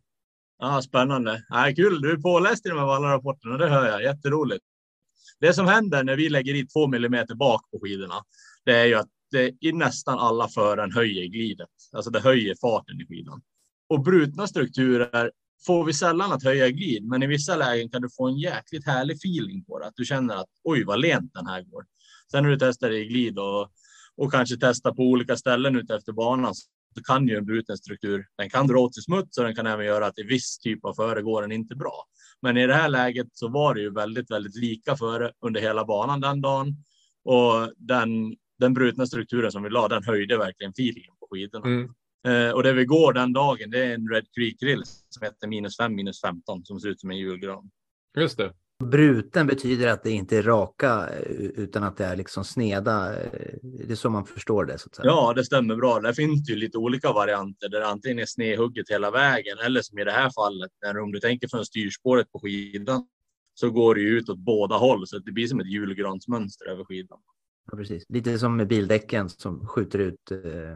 Ja, 0.63 0.81
spännande. 0.81 1.43
Ja, 1.49 1.73
kul, 1.75 2.01
du 2.01 2.11
är 2.11 2.17
påläst 2.17 2.65
i 2.65 2.69
de 2.69 2.77
här 2.77 2.85
vallarapporterna. 2.85 3.57
det 3.57 3.69
hör 3.69 3.87
jag. 3.87 4.03
Jätteroligt. 4.03 4.65
Det 5.39 5.53
som 5.53 5.67
händer 5.67 6.03
när 6.03 6.15
vi 6.15 6.29
lägger 6.29 6.55
i 6.55 6.67
två 6.67 6.87
millimeter 6.87 7.35
bak 7.35 7.61
på 7.71 7.79
skidorna, 7.79 8.23
det 8.65 8.71
är 8.71 8.85
ju 8.85 8.95
att 8.95 9.09
det 9.31 9.53
i 9.61 9.71
nästan 9.71 10.19
alla 10.19 10.47
fören 10.49 10.91
höjer 10.91 11.25
glidet. 11.25 11.69
Alltså 11.91 12.11
det 12.11 12.19
höjer 12.19 12.55
farten 12.61 13.01
i 13.01 13.05
skidan. 13.05 13.41
Och 13.89 14.03
brutna 14.03 14.47
strukturer 14.47 15.31
får 15.65 15.85
vi 15.85 15.93
sällan 15.93 16.31
att 16.31 16.43
höja 16.43 16.69
glid, 16.69 17.03
men 17.03 17.23
i 17.23 17.27
vissa 17.27 17.55
lägen 17.55 17.89
kan 17.89 18.01
du 18.01 18.09
få 18.17 18.27
en 18.27 18.37
jäkligt 18.37 18.85
härlig 18.85 19.15
feeling 19.15 19.63
på 19.63 19.79
det. 19.79 19.85
Att 19.85 19.95
du 19.95 20.05
känner 20.05 20.35
att 20.35 20.49
oj, 20.63 20.83
vad 20.83 20.99
lent 20.99 21.33
den 21.33 21.47
här 21.47 21.61
går. 21.61 21.85
Sen 22.31 22.43
när 22.43 22.49
du 22.49 22.57
testar 22.59 22.91
i 22.91 23.05
glid 23.05 23.39
och, 23.39 23.71
och 24.17 24.31
kanske 24.31 24.57
testar 24.59 24.91
på 24.91 25.03
olika 25.03 25.37
ställen 25.37 25.75
ute 25.75 25.95
efter 25.95 26.11
banan 26.11 26.53
så 26.93 27.03
kan 27.03 27.27
ju 27.27 27.37
en 27.37 27.45
bruten 27.45 27.77
struktur, 27.77 28.25
den 28.37 28.49
kan 28.49 28.67
dra 28.67 28.77
åt 28.77 28.93
sig 28.93 29.03
smuts 29.03 29.37
och 29.37 29.43
den 29.43 29.55
kan 29.55 29.67
även 29.67 29.85
göra 29.85 30.05
att 30.05 30.19
i 30.19 30.23
viss 30.23 30.59
typ 30.59 30.85
av 30.85 30.93
före 30.93 31.21
går 31.21 31.41
den 31.41 31.51
inte 31.51 31.75
bra. 31.75 32.05
Men 32.41 32.57
i 32.57 32.67
det 32.67 32.73
här 32.73 32.89
läget 32.89 33.27
så 33.33 33.47
var 33.47 33.73
det 33.73 33.81
ju 33.81 33.93
väldigt, 33.93 34.31
väldigt 34.31 34.55
lika 34.55 34.97
före 34.97 35.31
under 35.41 35.61
hela 35.61 35.85
banan 35.85 36.21
den 36.21 36.41
dagen 36.41 36.75
och 37.23 37.73
den, 37.77 38.35
den 38.59 38.73
brutna 38.73 39.05
strukturen 39.05 39.51
som 39.51 39.63
vi 39.63 39.69
la, 39.69 39.87
den 39.87 40.03
höjde 40.03 40.37
verkligen 40.37 40.71
feelingen 40.71 41.15
på 41.19 41.27
skidorna. 41.31 41.65
Mm. 41.65 41.89
Eh, 42.27 42.53
och 42.53 42.63
det 42.63 42.73
vi 42.73 42.85
går 42.85 43.13
den 43.13 43.33
dagen, 43.33 43.69
det 43.69 43.85
är 43.85 43.93
en 43.93 44.09
Red 44.09 44.25
Creek 44.35 44.59
grill 44.59 44.83
som 44.85 45.23
heter 45.23 45.47
minus 45.47 45.77
5, 45.77 45.95
minus 45.95 46.21
15 46.21 46.65
som 46.65 46.79
ser 46.79 46.89
ut 46.89 46.99
som 46.99 47.11
en 47.11 47.17
julgran. 47.17 47.69
Just 48.17 48.37
det. 48.37 48.53
Bruten 48.83 49.47
betyder 49.47 49.87
att 49.87 50.03
det 50.03 50.11
inte 50.11 50.37
är 50.37 50.43
raka 50.43 51.09
eh, 51.09 51.21
utan 51.35 51.83
att 51.83 51.97
det 51.97 52.05
är 52.05 52.15
liksom 52.15 52.43
sneda. 52.45 53.23
eh, 53.23 53.29
Det 53.61 53.91
är 53.91 53.95
så 53.95 54.09
man 54.09 54.25
förstår 54.25 54.65
det. 54.65 54.77
Så 54.77 54.87
att 54.89 54.95
säga. 54.95 55.05
Ja, 55.05 55.33
det 55.35 55.43
stämmer 55.45 55.75
bra. 55.75 55.99
Det 55.99 56.13
finns 56.13 56.49
ju 56.49 56.55
lite 56.55 56.77
olika 56.77 57.11
varianter 57.13 57.69
där 57.69 57.79
det 57.79 57.87
antingen 57.87 58.19
är 58.19 58.25
snedhugget 58.25 58.89
hela 58.89 59.11
vägen 59.11 59.57
eller 59.65 59.81
som 59.81 59.99
i 59.99 60.03
det 60.03 60.11
här 60.11 60.29
fallet, 60.35 60.71
när 60.81 60.99
om 60.99 61.11
du 61.11 61.19
tänker 61.19 61.47
från 61.47 61.65
styrspåret 61.65 62.31
på 62.31 62.39
skidan 62.39 63.07
så 63.53 63.69
går 63.69 63.95
det 63.95 64.01
ju 64.01 64.17
ut 64.17 64.29
åt 64.29 64.37
båda 64.39 64.75
håll 64.75 65.07
så 65.07 65.17
att 65.17 65.25
det 65.25 65.31
blir 65.31 65.47
som 65.47 65.59
ett 65.59 65.71
julgransmönster 65.71 66.65
över 66.69 66.83
skidan. 66.83 67.19
Ja, 67.71 67.77
precis. 67.77 68.05
Lite 68.09 68.39
som 68.39 68.57
med 68.57 68.67
bildäcken 68.67 69.29
som 69.29 69.67
skjuter 69.67 69.99
ut 69.99 70.31
eh, 70.31 70.71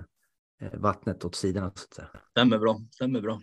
eh, 0.67 0.79
vattnet 0.79 1.25
åt 1.25 1.35
sidorna. 1.35 1.71
Så 1.75 1.83
att 1.83 1.93
säga. 1.93 2.07
Stämmer 2.31 2.57
bra, 2.57 2.81
stämmer 2.91 3.21
bra. 3.21 3.41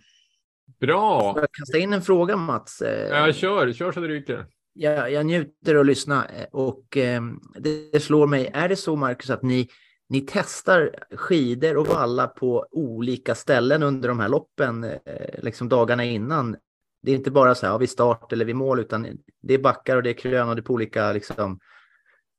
Bra. 0.79 1.33
Får 1.33 1.41
jag 1.41 1.51
kasta 1.51 1.77
in 1.77 1.93
en 1.93 2.01
fråga 2.01 2.37
Mats? 2.37 2.81
Eh, 2.81 3.07
Ja, 3.09 3.33
kör, 3.33 3.73
kör 3.73 3.91
så 3.91 3.99
det 3.99 4.07
ryker. 4.07 4.45
jag, 4.73 5.11
jag 5.11 5.25
njuter 5.25 5.75
att 5.75 5.85
lyssna 5.85 6.25
eh, 6.25 6.45
och 6.51 6.97
eh, 6.97 7.21
det, 7.59 7.91
det 7.91 7.99
slår 7.99 8.27
mig. 8.27 8.51
Är 8.53 8.69
det 8.69 8.75
så 8.75 8.95
Marcus 8.95 9.29
att 9.29 9.41
ni, 9.43 9.69
ni 10.09 10.21
testar 10.21 10.91
skidor 11.11 11.77
och 11.77 11.87
valla 11.87 12.27
på 12.27 12.67
olika 12.71 13.35
ställen 13.35 13.83
under 13.83 14.09
de 14.09 14.19
här 14.19 14.29
loppen, 14.29 14.83
eh, 14.83 14.99
liksom 15.43 15.69
dagarna 15.69 16.03
innan? 16.03 16.55
Det 17.01 17.11
är 17.11 17.15
inte 17.15 17.31
bara 17.31 17.55
så 17.55 17.65
här, 17.65 17.73
ja, 17.73 17.77
vid 17.77 17.89
start 17.89 18.33
eller 18.33 18.45
vid 18.45 18.55
mål, 18.55 18.79
utan 18.79 19.07
det 19.41 19.53
är 19.53 19.59
backar 19.59 19.95
och 19.95 20.03
det 20.03 20.09
är 20.09 20.13
krön 20.13 20.49
och 20.49 20.55
det 20.55 20.59
är 20.59 20.63
på 20.63 20.73
olika, 20.73 21.13
liksom. 21.13 21.59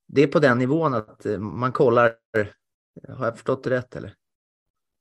Det 0.09 0.23
är 0.23 0.27
på 0.27 0.39
den 0.39 0.59
nivån 0.59 0.95
att 0.95 1.27
eh, 1.27 1.39
man 1.39 1.73
kollar. 1.73 2.15
Har 3.09 3.25
jag 3.25 3.35
förstått 3.35 3.65
det 3.65 3.71
rätt 3.71 3.97
eller? 3.97 4.15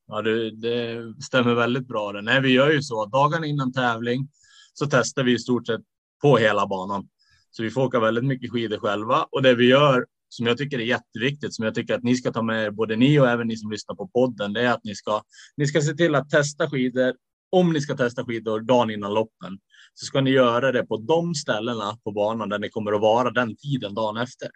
Ja, 0.07 0.21
det, 0.21 0.51
det 0.51 1.03
stämmer 1.23 1.53
väldigt 1.53 1.87
bra. 1.87 2.11
Det. 2.11 2.21
Nej, 2.21 2.41
vi 2.41 2.49
gör 2.49 2.71
ju 2.71 2.81
så 2.81 3.01
att 3.01 3.11
dagarna 3.11 3.45
innan 3.45 3.73
tävling 3.73 4.27
så 4.73 4.85
testar 4.85 5.23
vi 5.23 5.33
i 5.33 5.39
stort 5.39 5.67
sett 5.67 5.81
på 6.21 6.37
hela 6.37 6.67
banan. 6.67 7.07
Så 7.51 7.63
vi 7.63 7.71
får 7.71 7.81
åka 7.81 7.99
väldigt 7.99 8.25
mycket 8.25 8.51
skidor 8.51 8.77
själva 8.77 9.27
och 9.31 9.41
det 9.41 9.55
vi 9.55 9.65
gör 9.65 10.05
som 10.29 10.45
jag 10.45 10.57
tycker 10.57 10.79
är 10.79 10.83
jätteviktigt, 10.83 11.53
som 11.53 11.65
jag 11.65 11.75
tycker 11.75 11.93
att 11.93 12.03
ni 12.03 12.15
ska 12.15 12.31
ta 12.31 12.41
med 12.41 12.65
er, 12.65 12.71
både 12.71 12.95
ni 12.95 13.19
och 13.19 13.29
även 13.29 13.47
ni 13.47 13.57
som 13.57 13.71
lyssnar 13.71 13.95
på 13.95 14.07
podden, 14.07 14.53
det 14.53 14.61
är 14.61 14.71
att 14.71 14.83
ni 14.83 14.95
ska, 14.95 15.21
ni 15.57 15.67
ska 15.67 15.81
se 15.81 15.93
till 15.93 16.15
att 16.15 16.29
testa 16.29 16.69
skidor. 16.69 17.13
Om 17.49 17.73
ni 17.73 17.81
ska 17.81 17.97
testa 17.97 18.25
skidor 18.25 18.59
dagen 18.59 18.89
innan 18.89 19.13
loppen 19.13 19.59
så 19.93 20.05
ska 20.05 20.21
ni 20.21 20.29
göra 20.29 20.71
det 20.71 20.85
på 20.85 20.97
de 20.97 21.35
ställena 21.35 21.97
på 22.03 22.11
banan 22.11 22.49
där 22.49 22.59
ni 22.59 22.69
kommer 22.69 22.91
att 22.91 23.01
vara 23.01 23.31
den 23.31 23.55
tiden 23.55 23.93
dagen 23.93 24.17
efter. 24.17 24.47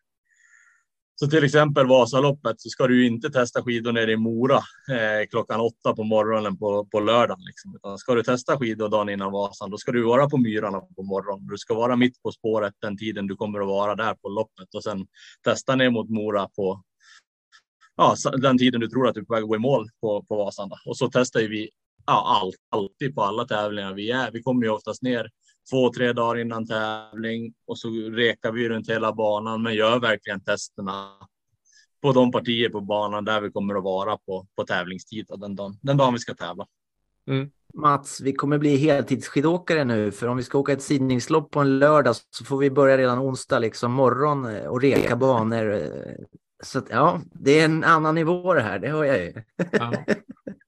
Så 1.19 1.27
till 1.27 1.43
exempel 1.43 1.87
Vasaloppet 1.87 2.61
så 2.61 2.69
ska 2.69 2.87
du 2.87 3.01
ju 3.01 3.07
inte 3.07 3.29
testa 3.29 3.63
skidor 3.63 3.91
nere 3.91 4.11
i 4.11 4.17
Mora 4.17 4.57
eh, 4.57 5.27
klockan 5.29 5.59
åtta 5.59 5.95
på 5.95 6.03
morgonen 6.03 6.57
på, 6.57 6.85
på 6.85 6.99
lördagen. 6.99 7.43
Liksom. 7.45 7.75
Utan 7.75 7.97
ska 7.97 8.15
du 8.15 8.23
testa 8.23 8.57
skidor 8.57 8.89
dagen 8.89 9.09
innan 9.09 9.31
Vasan, 9.31 9.69
då 9.69 9.77
ska 9.77 9.91
du 9.91 10.03
vara 10.03 10.29
på 10.29 10.37
Myrarna 10.37 10.79
på 10.79 11.03
morgonen. 11.03 11.47
Du 11.47 11.57
ska 11.57 11.73
vara 11.73 11.95
mitt 11.95 12.21
på 12.21 12.31
spåret 12.31 12.73
den 12.81 12.97
tiden 12.97 13.27
du 13.27 13.35
kommer 13.35 13.59
att 13.59 13.67
vara 13.67 13.95
där 13.95 14.13
på 14.13 14.29
loppet 14.29 14.75
och 14.75 14.83
sen 14.83 15.07
testa 15.43 15.75
ner 15.75 15.89
mot 15.89 16.09
Mora 16.09 16.47
på 16.55 16.83
ja, 17.95 18.15
den 18.37 18.57
tiden 18.57 18.81
du 18.81 18.87
tror 18.87 19.07
att 19.07 19.15
du 19.15 19.21
är 19.21 19.25
på 19.25 19.33
väg 19.33 19.43
att 19.43 19.49
gå 19.49 19.55
i 19.55 19.59
mål 19.59 19.89
på, 20.01 20.23
på 20.23 20.35
Vasan. 20.35 20.69
Då. 20.69 20.75
Och 20.85 20.97
så 20.97 21.09
testar 21.13 21.39
ju 21.39 21.47
vi 21.47 21.69
ja, 22.05 22.41
allt, 22.41 22.55
alltid 22.69 23.15
på 23.15 23.23
alla 23.23 23.45
tävlingar 23.45 23.93
vi 23.93 24.11
är. 24.11 24.31
Vi 24.31 24.41
kommer 24.41 24.65
ju 24.65 24.69
oftast 24.69 25.01
ner 25.01 25.29
två, 25.69 25.93
tre 25.93 26.13
dagar 26.13 26.41
innan 26.41 26.67
tävling 26.67 27.53
och 27.67 27.79
så 27.79 27.89
rekar 28.11 28.51
vi 28.51 28.69
runt 28.69 28.89
hela 28.89 29.13
banan, 29.13 29.61
men 29.61 29.75
gör 29.75 29.99
verkligen 29.99 30.43
testerna 30.43 31.09
på 32.01 32.11
de 32.11 32.31
partier 32.31 32.69
på 32.69 32.81
banan 32.81 33.25
där 33.25 33.41
vi 33.41 33.51
kommer 33.51 33.75
att 33.75 33.83
vara 33.83 34.17
på, 34.17 34.47
på 34.55 34.63
tävlingstid 34.63 35.25
den 35.37 35.55
dagen, 35.55 35.77
den 35.81 35.97
dagen 35.97 36.13
vi 36.13 36.19
ska 36.19 36.33
tävla. 36.33 36.65
Mats, 37.73 38.21
vi 38.21 38.33
kommer 38.33 38.57
bli 38.57 38.75
heltidsskidåkare 38.77 39.83
nu, 39.83 40.11
för 40.11 40.27
om 40.27 40.37
vi 40.37 40.43
ska 40.43 40.57
åka 40.57 40.73
ett 40.73 40.81
sidningslopp 40.81 41.51
på 41.51 41.59
en 41.59 41.79
lördag 41.79 42.15
så 42.29 42.45
får 42.45 42.57
vi 42.57 42.71
börja 42.71 42.97
redan 42.97 43.19
onsdag 43.19 43.59
liksom 43.59 43.91
morgon 43.91 44.45
eh, 44.45 44.65
och 44.65 44.81
reka 44.81 45.15
banor. 45.15 45.73
eh. 45.73 46.13
Så 46.63 46.79
att, 46.79 46.89
ja, 46.89 47.21
det 47.31 47.59
är 47.59 47.65
en 47.65 47.83
annan 47.83 48.15
nivå 48.15 48.53
det 48.53 48.61
här, 48.61 48.79
det 48.79 48.89
hör 48.89 49.03
jag 49.03 49.17
ju. 49.17 49.33
Ja, 49.71 49.93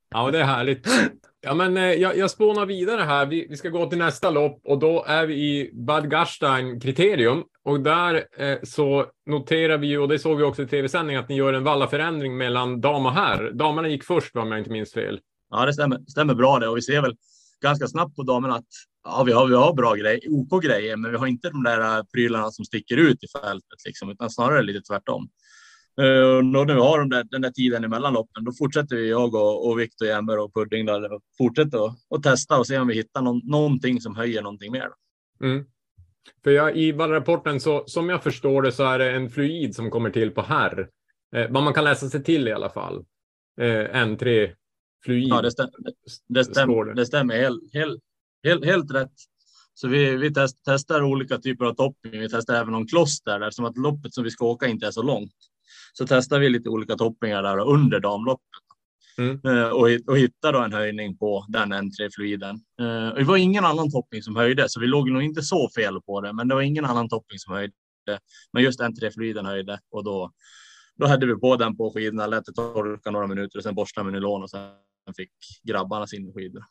ja 0.10 0.32
det 0.32 0.40
är 0.40 0.44
härligt. 0.44 0.88
Ja, 1.44 1.54
men 1.54 1.78
eh, 1.78 1.84
jag, 1.84 2.18
jag 2.18 2.32
spånar 2.32 2.66
vidare 2.66 3.02
här. 3.02 3.26
Vi, 3.26 3.48
vi 3.50 3.58
ska 3.58 3.70
gå 3.70 3.90
till 3.90 3.98
nästa 3.98 4.30
lopp 4.30 4.62
och 4.64 4.80
då 4.80 5.04
är 5.08 5.26
vi 5.26 5.34
i 5.36 5.72
Bad 5.74 6.10
Gastein 6.10 6.80
kriterium 6.80 7.44
och 7.64 7.80
där 7.80 8.26
eh, 8.38 8.58
så 8.64 9.06
noterar 9.26 9.78
vi 9.78 9.88
ju, 9.88 10.00
och 10.00 10.08
det 10.08 10.20
såg 10.20 10.38
vi 10.38 10.44
också 10.44 10.64
i 10.64 10.68
tv-sändning, 10.68 11.16
att 11.16 11.30
ni 11.30 11.36
gör 11.36 11.54
en 11.54 11.64
vallaförändring 11.64 12.38
mellan 12.38 12.82
dam 12.82 13.06
och 13.06 13.14
herr. 13.14 13.52
Damerna 13.52 13.88
gick 13.88 14.04
först 14.04 14.36
om 14.36 14.52
jag 14.52 14.60
inte 14.60 14.72
minns 14.72 14.94
fel. 14.94 15.20
Ja, 15.50 15.66
det 15.66 15.74
stämmer, 15.74 16.00
stämmer 16.08 16.34
bra 16.34 16.60
det 16.60 16.68
och 16.68 16.78
vi 16.78 16.82
ser 16.82 17.02
väl 17.02 17.16
ganska 17.62 17.88
snabbt 17.88 18.16
på 18.16 18.24
damerna 18.24 18.56
att 18.56 18.66
ja, 19.04 19.24
vi 19.24 19.32
har, 19.32 19.48
vi 19.48 19.56
har 19.56 19.74
bra 19.74 19.94
grejer, 19.94 20.20
OK 20.30 20.64
grejer, 20.64 20.98
men 20.98 21.12
vi 21.12 21.18
har 21.18 21.28
inte 21.28 21.50
de 21.50 21.64
där 21.64 21.98
eh, 21.98 22.04
prylarna 22.14 22.52
som 22.52 22.66
sticker 22.66 22.98
ut 22.98 23.24
i 23.24 23.28
fältet 23.28 23.86
liksom, 23.86 24.10
utan 24.10 24.30
snarare 24.30 24.62
lite 24.62 24.82
tvärtom. 24.82 25.30
Uh, 26.02 26.60
och 26.60 26.70
vi 26.70 26.74
har 26.74 27.00
de 27.00 27.10
där, 27.10 27.24
den 27.24 27.42
där 27.42 27.50
tiden 27.50 27.84
emellan 27.84 28.14
loppen, 28.14 28.44
då 28.44 28.52
fortsätter 28.52 28.96
vi, 28.96 29.10
jag 29.10 29.36
och, 29.36 29.70
och 29.70 29.80
Viktor 29.80 30.08
Jämmer 30.08 30.40
och 30.40 30.54
Pudding 30.54 30.86
där, 30.86 31.14
och 31.14 31.22
fortsätter 31.38 31.86
att 31.86 31.96
och 32.10 32.24
testa 32.24 32.60
och 32.60 32.68
se 32.68 32.78
om 32.78 32.88
vi 32.88 32.94
hittar 32.94 33.22
någon, 33.22 33.42
någonting 33.44 34.02
som 34.02 34.16
höjer 34.16 34.42
någonting 34.42 34.72
mer. 34.72 34.90
Mm. 35.44 35.66
För 36.44 36.52
jag, 36.52 36.78
i 36.78 36.92
vallrapporten, 36.92 37.60
så 37.60 37.84
som 37.88 38.10
jag 38.10 38.24
förstår 38.24 38.62
det, 38.62 38.72
så 38.72 38.84
är 38.84 39.00
det 39.00 39.12
en 39.12 39.30
fluid 39.30 39.76
som 39.76 39.92
kommer 39.92 40.10
till 40.10 40.32
på 40.32 40.42
herr. 40.42 40.90
Eh, 41.36 41.48
vad 41.50 41.64
man 41.64 41.74
kan 41.74 41.84
läsa 41.84 42.10
sig 42.10 42.24
till 42.24 42.48
i 42.48 42.52
alla 42.52 42.70
fall. 42.70 43.06
Eh, 43.62 44.06
N3 44.06 44.52
fluid. 45.04 45.28
Ja, 45.30 45.42
det 45.42 45.52
stämmer. 45.52 45.72
Det 46.28 46.46
stämmer, 46.46 46.94
det. 46.94 47.06
stämmer 47.06 47.36
helt, 47.36 47.74
helt, 47.74 48.02
helt, 48.44 48.66
helt 48.66 48.92
rätt. 48.92 49.14
Så 49.74 49.88
vi, 49.88 50.16
vi 50.16 50.34
test, 50.34 50.62
testar 50.66 51.04
olika 51.04 51.38
typer 51.38 51.66
av 51.66 51.74
topping. 51.74 52.20
Vi 52.20 52.30
testar 52.30 52.54
även 52.54 52.72
någon 52.72 52.88
kloster 52.88 53.40
där 53.40 53.52
som 53.52 53.66
att 53.66 53.78
loppet 53.78 54.14
som 54.14 54.24
vi 54.24 54.32
ska 54.32 54.46
åka 54.46 54.68
inte 54.68 54.88
är 54.88 54.92
så 54.92 55.02
långt. 55.02 55.34
Så 55.94 56.08
testar 56.08 56.40
vi 56.40 56.50
lite 56.50 56.70
olika 56.70 56.96
toppingar 56.96 57.44
där 57.44 57.60
under 57.60 58.00
damloppet. 58.00 58.48
Mm. 59.18 59.40
Eh, 59.46 59.70
och, 59.70 59.88
och 60.08 60.18
hittar 60.18 60.54
då 60.54 60.60
en 60.60 60.74
höjning 60.74 61.18
på 61.18 61.46
den 61.50 61.74
N3-fluiden. 61.74 62.56
Eh, 62.82 63.16
det 63.16 63.24
var 63.24 63.38
ingen 63.38 63.66
annan 63.66 63.92
topping 63.92 64.22
som 64.22 64.36
höjde, 64.36 64.70
så 64.70 64.80
vi 64.80 64.88
låg 64.88 65.10
nog 65.10 65.24
inte 65.24 65.42
så 65.42 65.70
fel 65.76 66.02
på 66.02 66.22
det, 66.22 66.34
men 66.34 66.48
det 66.48 66.56
var 66.56 66.62
ingen 66.62 66.86
annan 66.86 67.10
topping 67.10 67.40
som 67.40 67.54
höjde. 67.54 67.74
Men 68.54 68.64
just 68.64 68.80
N3-fluiden 68.80 69.46
höjde 69.46 69.80
och 69.92 70.04
då, 70.04 70.32
då 70.96 71.08
hade 71.08 71.26
vi 71.26 71.36
på 71.36 71.56
den 71.56 71.78
på 71.78 71.92
skidorna, 71.92 72.28
lät 72.28 72.46
det 72.46 72.54
torka 72.54 73.12
några 73.12 73.28
minuter 73.28 73.60
och 73.60 73.64
sen 73.64 73.76
borstade 73.76 74.06
med 74.06 74.14
nylon 74.14 74.44
och 74.44 74.50
sen 74.50 74.70
fick 75.18 75.32
grabbarna 75.64 76.08
sin 76.08 76.34
skidor. 76.34 76.64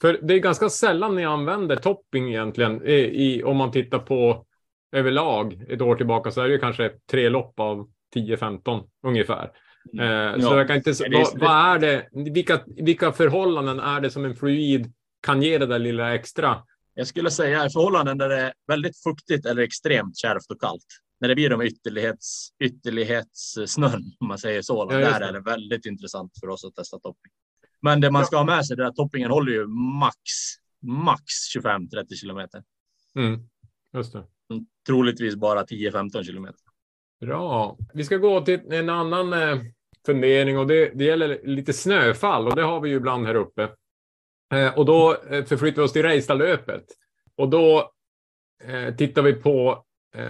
För 0.00 0.18
det 0.22 0.34
är 0.34 0.38
ganska 0.38 0.68
sällan 0.68 1.14
ni 1.14 1.24
använder 1.24 1.76
topping 1.76 2.28
egentligen. 2.28 2.86
I, 2.86 2.94
i, 2.94 3.42
om 3.42 3.56
man 3.56 3.70
tittar 3.70 3.98
på 3.98 4.46
överlag 4.92 5.64
ett 5.68 5.82
år 5.82 5.94
tillbaka 5.94 6.30
så 6.30 6.40
är 6.40 6.44
det 6.44 6.52
ju 6.52 6.58
kanske 6.58 6.92
tre 7.10 7.28
lopp 7.28 7.60
av 7.60 7.90
10-15 8.14 8.88
ungefär. 9.06 9.44
Eh, 9.44 10.40
Så 10.40 10.46
Ja. 10.46 10.56
jag 10.56 10.66
kan 10.66 10.76
inte, 10.76 10.90
Ja, 10.98 11.30
vad, 11.34 11.40
vad 11.40 11.50
är 11.50 11.78
det, 11.78 12.08
vilka, 12.30 12.60
vilka 12.66 13.12
förhållanden 13.12 13.80
är 13.80 14.00
det 14.00 14.10
som 14.10 14.24
en 14.24 14.36
fluid 14.36 14.92
kan 15.22 15.42
ge 15.42 15.58
det 15.58 15.66
där 15.66 15.78
lilla 15.78 16.14
extra? 16.14 16.62
Jag 16.94 17.06
skulle 17.06 17.30
säga 17.30 17.70
förhållanden 17.70 18.18
där 18.18 18.28
det 18.28 18.40
är 18.40 18.52
väldigt 18.66 19.02
fuktigt 19.02 19.46
eller 19.46 19.62
extremt 19.62 20.16
kärvt 20.16 20.50
och 20.50 20.60
kallt. 20.60 20.86
När 21.20 21.28
det 21.28 21.34
blir 21.34 21.50
de 21.50 21.62
ytterlighets, 21.62 22.48
ytterlighetssnön, 22.64 24.02
om 24.20 24.28
man 24.28 24.38
säger 24.38 24.62
så. 24.62 24.88
Ja, 24.90 24.96
där 24.98 25.20
är 25.20 25.32
det 25.32 25.40
väldigt 25.40 25.86
intressant 25.86 26.32
för 26.40 26.48
oss 26.48 26.64
att 26.64 26.74
testa 26.74 26.96
topping. 26.98 27.32
Men 27.82 28.00
det 28.00 28.10
man 28.10 28.26
ska 28.26 28.36
ha 28.36 28.44
med 28.44 28.66
sig 28.66 28.76
är 28.80 28.82
att 28.84 28.96
toppingen 28.96 29.30
håller 29.30 29.52
ju 29.52 29.66
max, 30.00 30.20
max 30.82 31.24
25-30 31.56 32.14
kilometer. 32.14 32.62
Mm, 33.16 33.40
just 33.94 34.12
det. 34.12 34.24
Troligtvis 34.86 35.36
bara 35.36 35.62
10-15 35.64 36.24
kilometer. 36.24 36.60
Bra. 37.20 37.76
Vi 37.94 38.04
ska 38.04 38.16
gå 38.16 38.40
till 38.40 38.72
en 38.72 38.90
annan 38.90 39.32
eh, 39.32 39.58
fundering 40.06 40.58
och 40.58 40.66
det, 40.66 40.90
det 40.94 41.04
gäller 41.04 41.40
lite 41.44 41.72
snöfall 41.72 42.46
och 42.46 42.56
det 42.56 42.62
har 42.62 42.80
vi 42.80 42.90
ju 42.90 42.96
ibland 42.96 43.26
här 43.26 43.34
uppe. 43.34 43.68
Eh, 44.54 44.78
och 44.78 44.84
då 44.84 45.16
eh, 45.30 45.44
förflyttar 45.44 45.82
vi 45.82 45.88
oss 45.88 45.92
till 45.92 46.02
Reistadlöpet 46.02 46.84
och 47.36 47.48
då 47.48 47.92
tittar 48.98 49.22
vi 49.22 49.32
på 49.32 49.84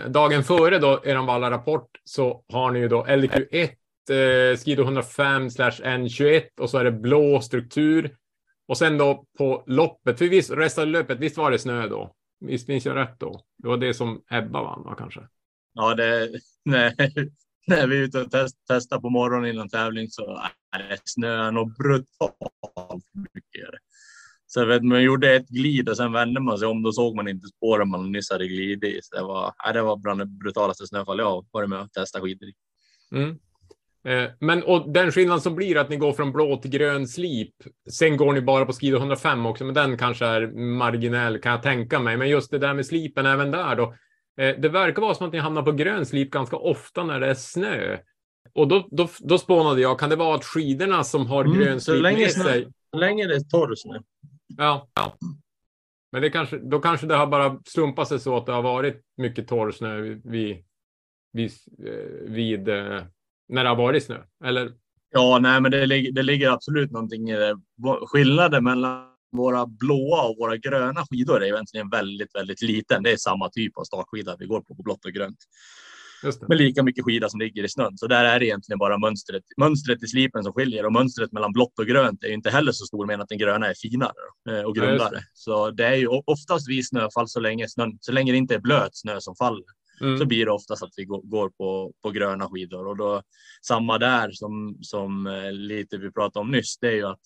dagen 0.09 0.44
före 0.44 0.79
då 0.79 1.01
er 1.05 1.27
Valla-rapport 1.27 1.88
så 2.05 2.44
har 2.48 2.70
ni 2.70 2.79
ju 2.79 2.88
då 2.88 3.05
LQ1, 3.05 4.57
Skido 4.57 4.83
105 4.83 5.51
slash 5.51 5.70
N21 5.70 6.42
och 6.61 6.70
så 6.70 6.79
är 6.79 6.85
det 6.85 6.92
blå 6.92 7.40
struktur. 7.40 8.16
Och 8.66 8.79
sen 8.79 8.98
då 8.98 9.24
på 9.38 9.62
loppet, 9.66 10.18
för 10.18 10.29
visst, 10.29 10.51
Reistadlöpet, 10.51 11.18
visst 11.18 11.37
var 11.37 11.51
det 11.51 11.59
snö 11.59 11.88
då? 11.88 12.14
Visst 12.40 12.68
minns 12.68 12.87
jag 12.87 12.96
rätt 12.96 13.20
då? 13.20 13.40
Det 13.59 13.68
var 13.68 13.77
det 13.77 13.94
som 13.94 14.22
Ebba 14.31 14.62
vann 14.62 14.83
va, 14.83 14.94
kanske? 14.98 15.20
Ja, 15.78 15.94
det, 15.94 16.30
nej, 16.64 16.94
när 17.66 17.86
vi 17.86 17.98
är 17.98 18.02
ute 18.02 18.20
och 18.20 18.30
test, 18.30 18.56
testar 18.68 19.00
på 19.00 19.10
morgonen 19.10 19.50
innan 19.50 19.68
tävling 19.68 20.08
så 20.08 20.40
är 20.76 20.78
det 20.78 20.98
snö 21.04 21.48
och 21.48 21.70
brutalt 21.70 23.04
mycket. 23.34 23.68
Så 24.46 24.64
vet, 24.64 24.84
man 24.84 25.02
gjorde 25.02 25.34
ett 25.34 25.48
glid 25.48 25.88
och 25.88 25.96
sen 25.96 26.12
vände 26.12 26.40
man 26.40 26.58
sig 26.58 26.68
om. 26.68 26.82
Då 26.82 26.92
såg 26.92 27.16
man 27.16 27.28
inte 27.28 27.46
spåren 27.46 27.88
man 27.88 28.12
nyss 28.12 28.30
hade 28.30 28.48
glidit 28.48 28.84
i. 28.84 29.00
Så 29.02 29.16
det 29.16 29.22
var, 29.22 29.54
ja, 29.64 29.72
det 29.72 29.82
var 29.82 29.96
bland 29.96 30.20
det 30.20 30.26
brutalaste 30.26 30.86
snöfall 30.86 31.18
jag 31.18 31.46
varit 31.50 31.68
med 31.68 31.80
och 31.80 31.92
testat 31.92 32.22
skidor 32.22 32.48
i. 32.48 32.52
Mm. 33.14 33.38
Eh, 34.04 34.30
Men 34.40 34.62
och 34.62 34.92
den 34.92 35.12
skillnad 35.12 35.42
som 35.42 35.54
blir 35.54 35.76
att 35.76 35.88
ni 35.88 35.96
går 35.96 36.12
från 36.12 36.32
blå 36.32 36.56
till 36.56 36.70
grön 36.70 37.08
slip. 37.08 37.54
Sen 37.90 38.16
går 38.16 38.32
ni 38.32 38.40
bara 38.40 38.66
på 38.66 38.72
skidor 38.72 38.98
105 38.98 39.46
också, 39.46 39.64
men 39.64 39.74
den 39.74 39.98
kanske 39.98 40.26
är 40.26 40.46
marginell 40.78 41.38
kan 41.38 41.52
jag 41.52 41.62
tänka 41.62 41.98
mig. 41.98 42.16
Men 42.16 42.28
just 42.28 42.50
det 42.50 42.58
där 42.58 42.74
med 42.74 42.86
slipen 42.86 43.26
även 43.26 43.50
där 43.50 43.76
då. 43.76 43.94
Eh, 44.40 44.57
Det 44.61 44.68
verkar 44.68 45.03
vara 45.03 45.14
som 45.14 45.27
att 45.27 45.33
ni 45.33 45.38
hamnar 45.38 45.62
på 45.62 45.72
grön 45.72 46.07
slip 46.07 46.31
ganska 46.31 46.57
ofta 46.57 47.05
när 47.05 47.20
det 47.20 47.27
är 47.27 47.35
snö. 47.35 47.98
Och 48.55 48.68
då, 48.68 48.88
då, 48.90 49.09
då 49.20 49.38
spånade 49.38 49.81
jag, 49.81 49.98
kan 49.98 50.11
det 50.11 50.16
vara 50.16 50.35
att 50.35 50.44
skidorna 50.44 51.05
som 51.05 51.27
har 51.27 51.44
Mm, 51.44 51.59
grön 51.59 51.81
slip 51.81 52.03
länge 52.03 52.18
med 52.20 52.31
sig? 52.33 52.68
Så 52.90 52.98
länge 52.98 53.27
det 53.27 53.35
är 53.35 53.40
torr 53.40 53.74
snö. 53.77 53.98
Ja. 54.57 54.88
ja. 54.94 55.16
Men 56.12 56.22
det 56.22 56.31
kanske, 56.31 56.59
då 56.59 56.79
kanske 56.81 57.07
det 57.07 57.14
har 57.16 57.27
bara 57.27 57.61
slumpat 57.64 58.09
sig 58.09 58.20
så 58.20 58.37
att 58.37 58.46
det 58.46 58.53
har 58.53 58.62
varit 58.62 59.03
mycket 59.16 59.48
torr 59.48 59.70
snö 59.72 60.01
vid, 60.24 60.64
vid, 61.33 61.51
eh, 61.87 61.92
vid 62.31 62.68
eh, 62.68 63.03
när 63.48 63.62
det 63.64 63.68
har 63.68 63.77
varit 63.77 64.05
snö. 64.05 64.18
Eller? 64.44 64.72
Ja, 65.11 65.38
nej, 65.42 65.61
men 65.61 65.70
det, 65.70 65.87
ligger- 65.87 66.12
det 66.12 66.22
ligger 66.22 66.51
absolut 66.51 66.90
någonting 66.90 67.31
i 67.31 67.37
det. 67.37 67.61
Skillnaden 68.07 68.64
mellan 68.64 69.12
våra 69.36 69.66
blåa 69.66 70.22
och 70.22 70.36
våra 70.38 70.56
gröna 70.56 71.04
skidor 71.10 71.42
är 71.42 71.46
egentligen 71.46 71.90
väldigt, 71.90 72.34
väldigt 72.34 72.62
liten. 72.62 73.02
Det 73.02 73.12
är 73.12 73.16
samma 73.16 73.48
typ 73.50 73.78
av 73.78 73.84
startskida 73.84 74.36
vi 74.38 74.46
går 74.46 74.60
på, 74.60 74.74
på 74.74 74.82
blått 74.82 75.04
och 75.04 75.12
grönt. 75.12 75.38
Just 76.22 76.40
det. 76.40 76.48
med 76.48 76.58
lika 76.58 76.82
mycket 76.82 77.04
skida 77.04 77.28
som 77.28 77.40
ligger 77.40 77.64
i 77.64 77.68
snön. 77.68 77.98
Så 77.98 78.06
där 78.06 78.24
är 78.24 78.40
det 78.40 78.46
egentligen 78.46 78.78
bara 78.78 78.98
mönstret, 78.98 79.42
mönstret 79.56 80.02
i 80.02 80.06
slipen 80.06 80.44
som 80.44 80.52
skiljer 80.52 80.86
och 80.86 80.92
mönstret 80.92 81.32
mellan 81.32 81.52
blått 81.52 81.78
och 81.78 81.86
grönt 81.86 82.24
är 82.24 82.28
inte 82.28 82.50
heller 82.50 82.72
så 82.72 82.84
stor 82.86 83.06
men 83.06 83.20
att 83.20 83.28
den 83.28 83.38
gröna 83.38 83.66
är 83.66 83.74
finare 83.74 84.12
eh, 84.50 84.60
och 84.60 84.76
Ja, 84.76 84.82
grundare. 84.82 85.20
Så 85.32 85.70
det 85.70 85.86
är 85.86 85.94
ju 85.94 86.06
oftast 86.06 86.68
vid 86.68 86.88
snöfall 86.88 87.28
så 87.28 87.40
länge 87.40 87.68
snön, 87.68 87.98
så 88.00 88.12
länge 88.12 88.32
det 88.32 88.38
inte 88.38 88.54
är 88.54 88.58
blöt 88.60 88.90
snö 88.92 89.20
som 89.20 89.36
faller 89.36 89.64
så 89.98 90.04
Mm. 90.04 90.28
blir 90.28 90.44
det 90.44 90.52
oftast 90.52 90.82
att 90.82 90.92
vi 90.96 91.04
går, 91.04 91.22
går 91.22 91.50
på, 91.50 91.92
på 92.02 92.10
gröna 92.10 92.48
skidor 92.48 92.86
och 92.86 92.96
då 92.96 93.22
samma 93.66 93.98
där 93.98 94.30
som, 94.32 94.78
som 94.80 95.26
eh, 95.26 95.52
lite 95.52 95.98
vi 95.98 96.12
pratade 96.12 96.40
om 96.40 96.50
nyss. 96.50 96.78
Det 96.78 96.88
är 96.88 96.92
ju 96.92 97.06
att 97.06 97.20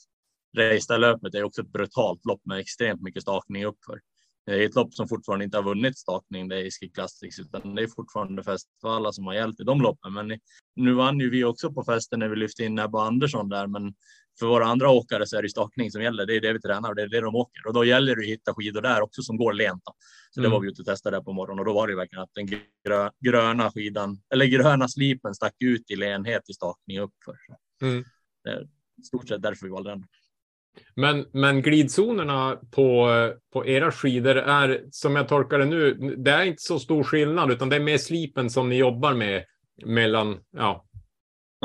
Reistadlöpet 0.56 1.34
är 1.34 1.42
också 1.42 1.62
ett 1.62 1.72
brutalt 1.72 2.24
lopp 2.24 2.40
med 2.44 2.58
extremt 2.58 3.02
mycket 3.02 3.22
stakning 3.22 3.64
uppför. 3.64 4.00
Det 4.46 4.52
är 4.52 4.66
ett 4.66 4.74
lopp 4.74 4.94
som 4.94 5.08
fortfarande 5.08 5.44
inte 5.44 5.56
har 5.58 5.64
vunnit 5.64 5.98
stakning 5.98 6.48
det 6.48 6.56
är 6.66 6.70
Ski 6.70 6.88
Classics 6.88 7.38
utan 7.38 7.74
det 7.74 7.82
är 7.82 7.86
fortfarande 7.86 8.42
Festvalla 8.44 9.12
som 9.12 9.26
har 9.26 9.34
gällt 9.34 9.60
i 9.60 9.64
de 9.64 9.80
loppen. 9.80 10.12
Men 10.12 10.38
nu 10.76 10.92
vann 10.94 11.20
ju 11.20 11.30
vi 11.30 11.44
också 11.44 11.72
på 11.72 11.84
festen 11.84 12.18
när 12.18 12.28
vi 12.28 12.36
lyfte 12.36 12.64
in 12.64 12.78
Ebba 12.78 13.06
Andersson 13.06 13.48
där. 13.48 13.66
Men 13.66 13.94
för 14.38 14.46
våra 14.46 14.66
andra 14.66 14.90
åkare 14.90 15.26
så 15.26 15.36
är 15.36 15.42
det 15.42 15.48
stakning 15.48 15.90
som 15.90 16.02
gäller. 16.02 16.26
Det 16.26 16.36
är 16.36 16.40
det 16.40 16.52
vi 16.52 16.60
tränar 16.60 16.88
och 16.88 16.94
det 16.94 17.02
är 17.02 17.08
det 17.08 17.20
de 17.20 17.34
åker 17.34 17.66
och 17.66 17.74
då 17.74 17.84
gäller 17.84 18.16
det 18.16 18.22
att 18.22 18.28
hitta 18.28 18.54
skidor 18.54 18.80
där 18.82 19.00
också 19.02 19.22
som 19.22 19.36
går 19.36 19.52
lent. 19.52 19.82
då. 19.84 19.92
Så 20.30 20.40
det 20.40 20.46
Mm. 20.46 20.52
var 20.52 20.60
vi 20.60 20.68
ute 20.68 20.82
och 20.82 20.86
testade 20.86 21.16
där 21.16 21.22
på 21.22 21.32
morgonen 21.32 21.58
och 21.58 21.64
då 21.64 21.72
var 21.72 21.88
det 21.88 21.96
verkligen 21.96 22.22
att 22.22 22.34
den 22.34 22.46
grö, 22.46 23.10
gröna 23.20 23.70
skidan 23.70 24.22
eller 24.34 24.46
gröna 24.46 24.88
slipen 24.88 25.34
stack 25.34 25.54
ut 25.64 25.90
i 25.90 25.96
lenhet 25.96 26.50
i 26.50 26.52
stakning 26.52 26.98
uppför. 27.00 27.36
Mm. 27.82 28.04
Det 28.44 28.50
är 28.50 28.62
i 29.02 29.04
stort 29.04 29.28
sett 29.28 29.42
därför 29.42 29.66
vi 29.66 29.72
valde 29.72 29.90
den. 29.90 30.04
Men, 30.96 31.26
men 31.32 31.62
glidzonerna 31.62 32.58
på, 32.70 33.08
på 33.52 33.66
era 33.66 33.92
skidor 33.92 34.36
är, 34.36 34.84
som 34.90 35.16
jag 35.16 35.28
tolkar 35.28 35.58
det 35.58 35.64
nu, 35.64 35.94
det 36.16 36.30
är 36.30 36.44
inte 36.44 36.62
så 36.62 36.78
stor 36.78 37.04
skillnad, 37.04 37.50
utan 37.50 37.68
det 37.68 37.76
är 37.76 37.80
mer 37.80 37.98
slipen 37.98 38.50
som 38.50 38.68
ni 38.68 38.76
jobbar 38.76 39.14
med 39.14 39.44
mellan, 39.86 40.38
ja. 40.56 40.84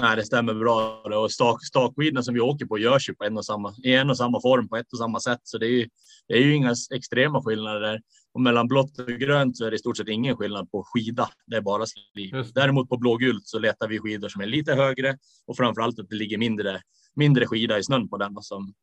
Nej, 0.01 0.15
det 0.15 0.25
stämmer 0.25 0.53
bra. 0.53 1.01
Och 1.23 1.31
stak, 1.31 1.65
stakskidorna 1.65 2.23
som 2.23 2.33
vi 2.33 2.39
åker 2.39 2.65
på 2.65 2.77
görs 2.77 3.09
ju 3.09 3.15
på 3.15 3.23
en 3.23 3.37
och 3.37 3.45
samma, 3.45 3.73
i 3.83 3.93
en 3.93 4.09
och 4.09 4.17
samma 4.17 4.41
form 4.41 4.69
på 4.69 4.77
ett 4.77 4.91
och 4.91 4.97
samma 4.97 5.19
sätt. 5.19 5.39
Så 5.43 5.57
det 5.57 5.65
är 5.65 5.71
ju, 5.71 5.89
det 6.27 6.33
är 6.33 6.41
ju 6.41 6.55
inga 6.55 6.73
extrema 6.95 7.43
skillnader 7.43 7.79
där. 7.79 8.01
Och 8.33 8.41
mellan 8.41 8.67
blått 8.67 8.99
och 8.99 9.07
grönt 9.07 9.57
så 9.57 9.65
är 9.65 9.71
det 9.71 9.75
i 9.75 9.79
stort 9.79 9.97
sett 9.97 10.07
ingen 10.07 10.37
skillnad 10.37 10.71
på 10.71 10.83
skida. 10.93 11.29
Det 11.45 11.57
är 11.57 11.61
bara 11.61 11.85
slip. 11.85 12.33
Just. 12.33 12.55
Däremot 12.55 12.89
på 12.89 12.97
blågult 12.97 13.47
så 13.47 13.59
letar 13.59 13.87
vi 13.87 13.99
skidor 13.99 14.29
som 14.29 14.41
är 14.41 14.45
lite 14.45 14.73
högre 14.73 15.17
och 15.47 15.57
framför 15.57 15.81
allt 15.81 15.99
att 15.99 16.09
det 16.09 16.15
ligger 16.15 16.37
mindre, 16.37 16.81
mindre 17.15 17.47
skida 17.47 17.79
i 17.79 17.83
snön 17.83 18.09
på 18.09 18.17
den 18.17 18.35
som, 18.41 18.73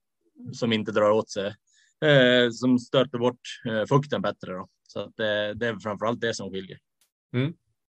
som 0.52 0.72
inte 0.72 0.92
drar 0.92 1.10
åt 1.10 1.30
sig, 1.30 1.46
eh, 2.04 2.50
som 2.50 2.78
stöter 2.78 3.18
bort 3.18 3.40
eh, 3.68 3.86
fukten 3.88 4.22
bättre. 4.22 4.52
Då. 4.52 4.68
Så 4.88 5.00
att 5.00 5.16
det, 5.16 5.54
det 5.54 5.66
är 5.66 5.76
framför 5.82 6.06
allt 6.06 6.20
det 6.20 6.34
som 6.34 6.50
skiljer. 6.50 6.78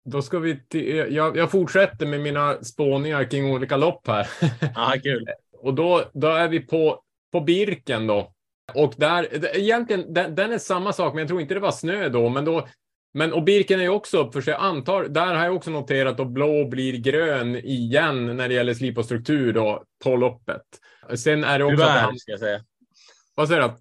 Då 0.05 0.23
ska 0.23 0.39
vi 0.39 0.67
till, 0.69 1.15
jag, 1.15 1.37
jag 1.37 1.51
fortsätter 1.51 2.07
med 2.07 2.21
mina 2.21 2.65
spåningar 2.65 3.31
kring 3.31 3.53
olika 3.53 3.77
lopp 3.77 4.07
här. 4.07 4.29
Ah, 4.75 4.93
kul. 5.03 5.27
Och 5.63 5.75
då, 5.75 6.05
då 6.13 6.27
är 6.27 6.49
vi 6.49 6.61
på, 6.61 7.03
på 7.33 7.41
Birken 7.41 8.07
då. 8.07 8.33
Och 8.75 8.95
där, 8.97 9.57
egentligen, 9.57 10.15
den, 10.15 10.35
den 10.35 10.53
är 10.53 10.59
samma 10.59 10.93
sak, 10.93 11.15
men 11.15 11.19
jag 11.19 11.29
tror 11.29 11.41
inte 11.41 11.55
det 11.55 11.61
var 11.61 11.73
snö 11.73 12.09
då. 12.09 12.29
Men, 12.29 12.45
då, 12.45 12.69
men 13.15 13.33
och 13.33 13.43
Birken 13.43 13.79
är 13.81 13.85
ju 13.85 13.89
också 13.89 14.19
upp 14.19 14.33
för 14.33 14.41
sig. 14.41 14.55
Antar, 14.55 15.05
där 15.05 15.35
har 15.35 15.45
jag 15.45 15.57
också 15.57 15.71
noterat 15.71 16.21
att 16.21 16.31
blå 16.31 16.65
blir 16.65 16.97
grön 16.97 17.57
igen 17.57 18.37
när 18.37 18.49
det 18.49 18.55
gäller 18.55 18.75
slip 18.75 18.99
och 18.99 19.05
struktur 19.05 19.53
då 19.53 19.85
på 20.05 20.17
loppet. 20.17 20.63
Sen 21.15 21.45
är 21.45 21.59
det 21.59 21.65
också... 21.65 21.83
att 21.83 21.89
Tyvärr 21.89 22.03
han, 22.03 22.19
ska 22.19 22.31
jag 22.31 22.41
säga. 22.41 22.65
vad 23.35 23.49
säger 23.49 23.69
du? 23.69 23.75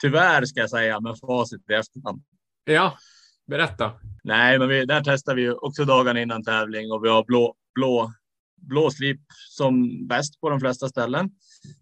Tyvärr 0.00 0.44
ska 0.44 0.60
jag 0.60 0.70
säga 0.70 1.00
med 1.00 1.18
facit 1.18 1.70
i 1.70 1.72
efterhand. 1.72 2.22
Ja, 2.64 2.98
berätta. 3.46 3.92
Nej, 4.24 4.58
men 4.58 4.68
vi, 4.68 4.84
där 4.84 5.02
testar 5.04 5.34
vi 5.34 5.42
ju 5.42 5.52
också 5.52 5.84
dagarna 5.84 6.20
innan 6.20 6.44
tävling 6.44 6.92
och 6.92 7.04
vi 7.04 7.08
har 7.08 7.24
blå, 7.24 7.54
blå, 7.74 8.12
blå 8.56 8.90
slip 8.90 9.20
som 9.48 10.06
bäst 10.06 10.40
på 10.40 10.50
de 10.50 10.60
flesta 10.60 10.88
ställen. 10.88 11.24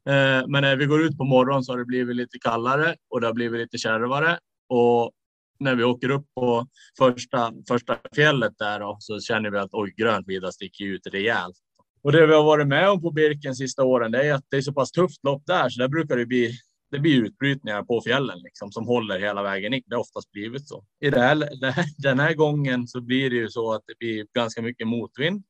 Eh, 0.08 0.46
men 0.46 0.62
när 0.62 0.76
vi 0.76 0.86
går 0.86 1.02
ut 1.02 1.18
på 1.18 1.24
morgonen 1.24 1.64
så 1.64 1.72
har 1.72 1.78
det 1.78 1.84
blivit 1.84 2.16
lite 2.16 2.38
kallare 2.38 2.96
och 3.10 3.20
det 3.20 3.26
har 3.26 3.34
blivit 3.34 3.60
lite 3.60 3.78
kärvare. 3.78 4.38
Och 4.68 5.12
när 5.58 5.74
vi 5.74 5.84
åker 5.84 6.10
upp 6.10 6.26
på 6.34 6.66
första, 6.98 7.52
första 7.68 7.98
fjället 8.14 8.52
där 8.58 8.80
då, 8.80 8.96
så 9.00 9.20
känner 9.20 9.50
vi 9.50 9.58
att 9.58 9.70
oj, 9.72 9.94
grön 9.96 10.24
skida 10.24 10.52
sticker 10.52 10.84
ut 10.84 11.06
rejält. 11.06 11.56
Och 12.04 12.12
det 12.12 12.26
vi 12.26 12.34
har 12.34 12.44
varit 12.44 12.66
med 12.66 12.90
om 12.90 13.02
på 13.02 13.10
Birken 13.10 13.54
sista 13.54 13.84
åren, 13.84 14.12
det 14.12 14.28
är 14.28 14.34
att 14.34 14.44
det 14.50 14.56
är 14.56 14.60
så 14.60 14.72
pass 14.72 14.92
tufft 14.92 15.24
lopp 15.24 15.42
där, 15.46 15.68
så 15.68 15.80
där 15.80 15.88
brukar 15.88 16.16
det 16.16 16.26
bli 16.26 16.52
det 16.90 16.98
blir 16.98 17.24
utbrytningar 17.24 17.82
på 17.82 18.02
fjällen 18.02 18.38
liksom, 18.38 18.72
som 18.72 18.86
håller 18.86 19.18
hela 19.18 19.42
vägen 19.42 19.74
in. 19.74 19.82
Det 19.86 19.94
har 19.94 20.00
oftast 20.00 20.32
blivit 20.32 20.68
så. 20.68 20.84
I 21.00 21.10
det 21.10 21.20
här, 21.20 21.60
det 21.60 21.70
här, 21.70 21.84
den 21.98 22.20
här 22.20 22.34
gången 22.34 22.88
så 22.88 23.00
blir 23.00 23.30
det 23.30 23.36
ju 23.36 23.48
så 23.48 23.72
att 23.72 23.82
det 23.86 23.98
blir 23.98 24.26
ganska 24.34 24.62
mycket 24.62 24.86
motvind. 24.86 25.44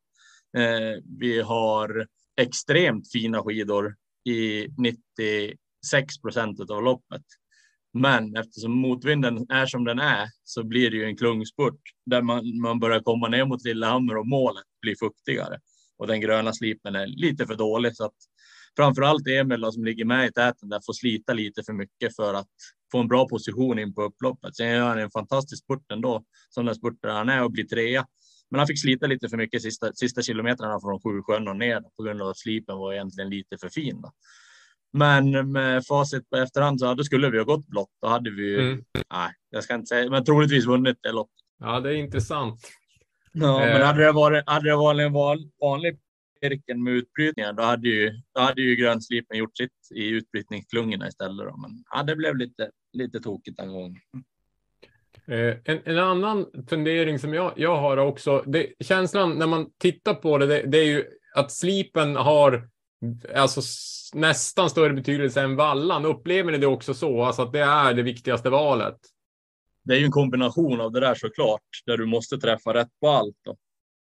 Eh, 0.57 1.03
vi 1.19 1.41
har 1.41 2.07
extremt 2.41 3.13
fina 3.13 3.43
skidor 3.43 3.97
i 4.29 4.67
96 4.79 6.21
procent 6.23 6.71
av 6.71 6.83
loppet. 6.83 7.23
Men 7.93 8.37
eftersom 8.37 8.73
motvinden 8.73 9.47
är 9.51 9.67
som 9.67 9.85
den 9.85 9.99
är 9.99 10.29
så 10.45 10.65
blir 10.65 10.91
det 10.91 10.97
ju 10.97 11.05
en 11.05 11.17
klungspurt 11.17 11.81
där 12.07 12.23
man, 12.23 12.61
man 12.61 12.81
börjar 12.81 13.01
komma 13.01 13.29
ner 13.29 13.45
mot 13.45 13.65
Lillehammer 13.65 14.17
och 14.17 14.27
målet 14.27 14.65
blir 14.83 14.95
fuktigare 15.01 15.59
och 15.99 16.07
den 16.07 16.21
gröna 16.21 16.53
slipen 16.53 16.95
är 16.95 17.07
lite 17.07 17.47
för 17.47 17.55
dålig 17.55 17.97
så 17.97 18.05
att 18.05 18.15
framförallt 18.77 19.29
Emil 19.29 19.61
då, 19.61 19.73
som 19.73 19.85
ligger 19.85 20.05
med 20.05 20.27
i 20.27 20.33
täten 20.33 20.69
där 20.69 20.81
får 20.87 20.93
slita 20.93 21.33
lite 21.33 21.63
för 21.63 21.73
mycket 21.73 22.17
för 22.17 22.35
att 22.35 22.49
få 22.93 22.99
en 22.99 23.09
bra 23.09 23.29
position 23.29 23.79
in 23.79 23.95
på 23.95 24.03
upploppet. 24.03 24.57
Sen 24.57 24.69
gör 24.71 24.89
han 24.89 24.99
en 24.99 25.11
fantastisk 25.11 25.65
spurt 25.65 25.93
ändå 25.93 26.25
som 26.51 26.67
den 26.67 26.75
spurter 26.75 27.09
han 27.09 27.29
är 27.29 27.45
och 27.45 27.51
blir 27.53 27.65
trea. 27.65 28.07
Men 28.51 28.59
han 28.59 28.67
fick 28.67 28.81
slita 28.81 29.07
lite 29.07 29.29
för 29.29 29.37
mycket 29.37 29.63
sista, 29.63 29.93
sista 29.93 30.23
kilometrarna 30.23 30.81
från 30.81 31.01
sju 31.01 31.23
sjön 31.23 31.49
och 31.49 31.57
ner 31.57 31.81
på 31.97 32.03
grund 32.03 32.23
av 32.23 32.29
att 32.29 32.39
slipen 32.39 32.77
var 32.79 32.93
egentligen 32.93 33.31
lite 33.31 33.59
för 33.61 33.69
fin. 33.69 34.03
Då. 34.03 34.13
Men 34.93 35.53
med 35.53 35.87
facit 35.87 36.31
på 36.31 36.37
efterhand 36.37 36.81
så 36.81 36.97
skulle 37.05 37.31
vi 37.31 37.39
ha 37.39 37.45
gått 37.45 37.67
blått. 37.67 37.91
Då 38.03 38.09
hade 38.09 38.31
vi 38.31 38.43
ju, 38.43 38.61
Mm. 38.61 38.85
nej, 39.13 39.33
jag 39.51 39.65
ska 39.65 39.75
inte 39.75 39.87
säga, 39.87 40.11
men 40.11 40.25
troligtvis 40.25 40.65
vunnit 40.67 40.99
det 41.03 41.13
loppet. 41.13 41.35
Ja, 41.59 41.81
det 41.81 41.91
är 41.91 41.95
intressant. 41.97 42.61
Ja, 43.35 43.63
Eh. 43.63 43.73
men 43.73 43.83
hade 43.83 44.05
det 44.05 44.13
varit, 44.13 44.45
hade 44.47 44.71
det 44.71 44.77
varit 44.77 45.01
en 45.01 45.13
val, 45.13 45.39
vanlig 45.61 45.99
Birken 46.41 46.83
med 46.83 46.93
utbrytningar, 46.93 47.53
då 47.53 47.63
hade 47.63 47.89
ju, 47.89 48.11
då 48.35 48.41
hade 48.41 48.63
ju 48.63 48.77
grönslipen 48.77 49.39
gjort 49.39 49.57
sitt 49.57 49.71
i 49.95 50.09
utbrytningsklungorna 50.09 51.09
istället. 51.09 51.47
Då. 51.47 51.57
Men 51.57 51.85
ja, 51.91 52.03
det 52.03 52.17
blev 52.17 52.37
lite, 52.37 52.71
lite 52.93 53.21
tokigt 53.21 53.57
den 53.57 53.73
gången. 53.73 53.97
Eh, 55.27 55.57
en, 55.65 55.81
en 55.85 55.99
annan 55.99 56.47
fundering 56.69 57.19
som 57.19 57.35
jag, 57.35 57.53
jag 57.57 57.77
har 57.77 57.97
också, 57.97 58.43
det, 58.47 58.67
känslan 58.81 59.39
när 59.39 59.47
man 59.47 59.71
tittar 59.79 60.15
på 60.15 60.39
det, 60.39 60.47
det, 60.47 60.63
det 60.67 60.79
är 60.79 60.85
ju 60.85 61.05
att 61.35 61.53
slipen 61.53 62.17
har 62.17 62.69
alltså, 63.35 63.61
nästan 64.19 64.71
större 64.71 64.93
betydelse 64.93 65.41
än 65.43 65.57
vallan. 65.57 66.05
Upplever 66.05 66.53
ni 66.53 66.59
det 66.59 66.67
också 66.67 66.95
så, 66.95 67.23
alltså 67.23 67.43
att 67.43 67.53
det 67.53 67.61
är 67.61 67.95
det 67.95 68.03
viktigaste 68.03 68.51
valet? 68.51 68.99
Det 69.85 69.95
är 69.95 69.99
ju 69.99 70.05
en 70.05 70.11
kombination 70.11 70.81
av 70.81 70.93
det 70.93 71.01
där 71.01 71.15
såklart, 71.15 71.61
där 71.87 71.97
du 71.97 72.07
måste 72.07 72.39
träffa 72.39 72.75
rätt 72.75 73.01
på 73.01 73.09
allt. 73.09 73.37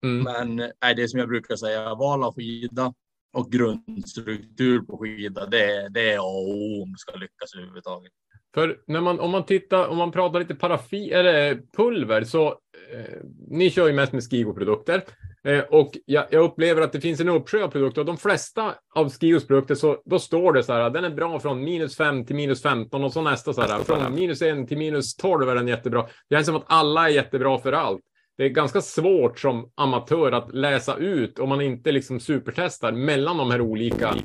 Mm. 0.03 0.23
Men 0.23 0.55
nej, 0.81 0.95
det 0.95 1.03
är 1.03 1.07
som 1.07 1.19
jag 1.19 1.29
brukar 1.29 1.55
säga, 1.55 1.95
val 1.95 2.23
av 2.23 2.35
skida 2.35 2.93
och 3.33 3.51
grundstruktur 3.51 4.79
på 4.81 4.97
skida, 4.97 5.45
det, 5.45 5.89
det 5.89 6.11
är 6.11 6.17
A 6.17 6.21
och 6.21 6.49
O 6.49 6.83
om 6.83 6.91
du 6.91 6.97
ska 6.97 7.15
lyckas 7.15 7.55
överhuvudtaget. 7.55 8.11
För 8.53 8.77
när 8.87 9.01
man, 9.01 9.19
om 9.19 9.31
man 9.31 9.45
tittar, 9.45 9.87
om 9.87 9.97
man 9.97 10.11
pratar 10.11 10.39
lite 10.39 10.55
paraffin 10.55 11.13
eller 11.13 11.61
pulver 11.77 12.23
så 12.23 12.47
eh, 12.91 13.21
ni 13.47 13.69
kör 13.69 13.87
ju 13.87 13.93
mest 13.93 14.13
med 14.13 14.23
Skigo-produkter. 14.23 15.03
Eh, 15.47 15.59
och 15.59 15.91
jag, 16.05 16.25
jag, 16.29 16.43
upplever 16.43 16.81
att 16.81 16.91
det 16.91 17.01
finns 17.01 17.19
en 17.19 17.29
uppsjö 17.29 17.63
av 17.63 17.67
produkter 17.67 18.01
och 18.01 18.07
de 18.07 18.17
flesta 18.17 18.75
av 18.95 19.09
Skios 19.09 19.47
produkter 19.47 19.75
så 19.75 20.01
då 20.05 20.19
står 20.19 20.53
det 20.53 20.63
så 20.63 20.73
här, 20.73 20.89
den 20.89 21.03
är 21.03 21.09
bra 21.09 21.39
från 21.39 21.63
minus 21.63 21.97
5 21.97 22.25
till 22.25 22.35
minus 22.35 22.61
15 22.61 23.03
och 23.03 23.13
så 23.13 23.21
nästa 23.21 23.53
så 23.53 23.61
här, 23.61 23.79
från 23.79 24.15
minus 24.15 24.41
1 24.41 24.67
till 24.67 24.77
minus 24.77 25.15
12 25.15 25.49
är 25.49 25.55
den 25.55 25.67
jättebra. 25.67 26.07
Det 26.29 26.35
är 26.35 26.43
som 26.43 26.55
att 26.55 26.65
alla 26.67 27.09
är 27.09 27.13
jättebra 27.13 27.57
för 27.57 27.73
allt. 27.73 28.01
Det 28.37 28.45
är 28.45 28.49
ganska 28.49 28.81
svårt 28.81 29.39
som 29.39 29.71
amatör 29.75 30.31
att 30.31 30.53
läsa 30.53 30.95
ut 30.97 31.39
om 31.39 31.49
man 31.49 31.61
inte 31.61 31.91
liksom 31.91 32.19
supertestar 32.19 32.91
mellan 32.91 33.37
de 33.37 33.51
här 33.51 33.61
olika, 33.61 34.15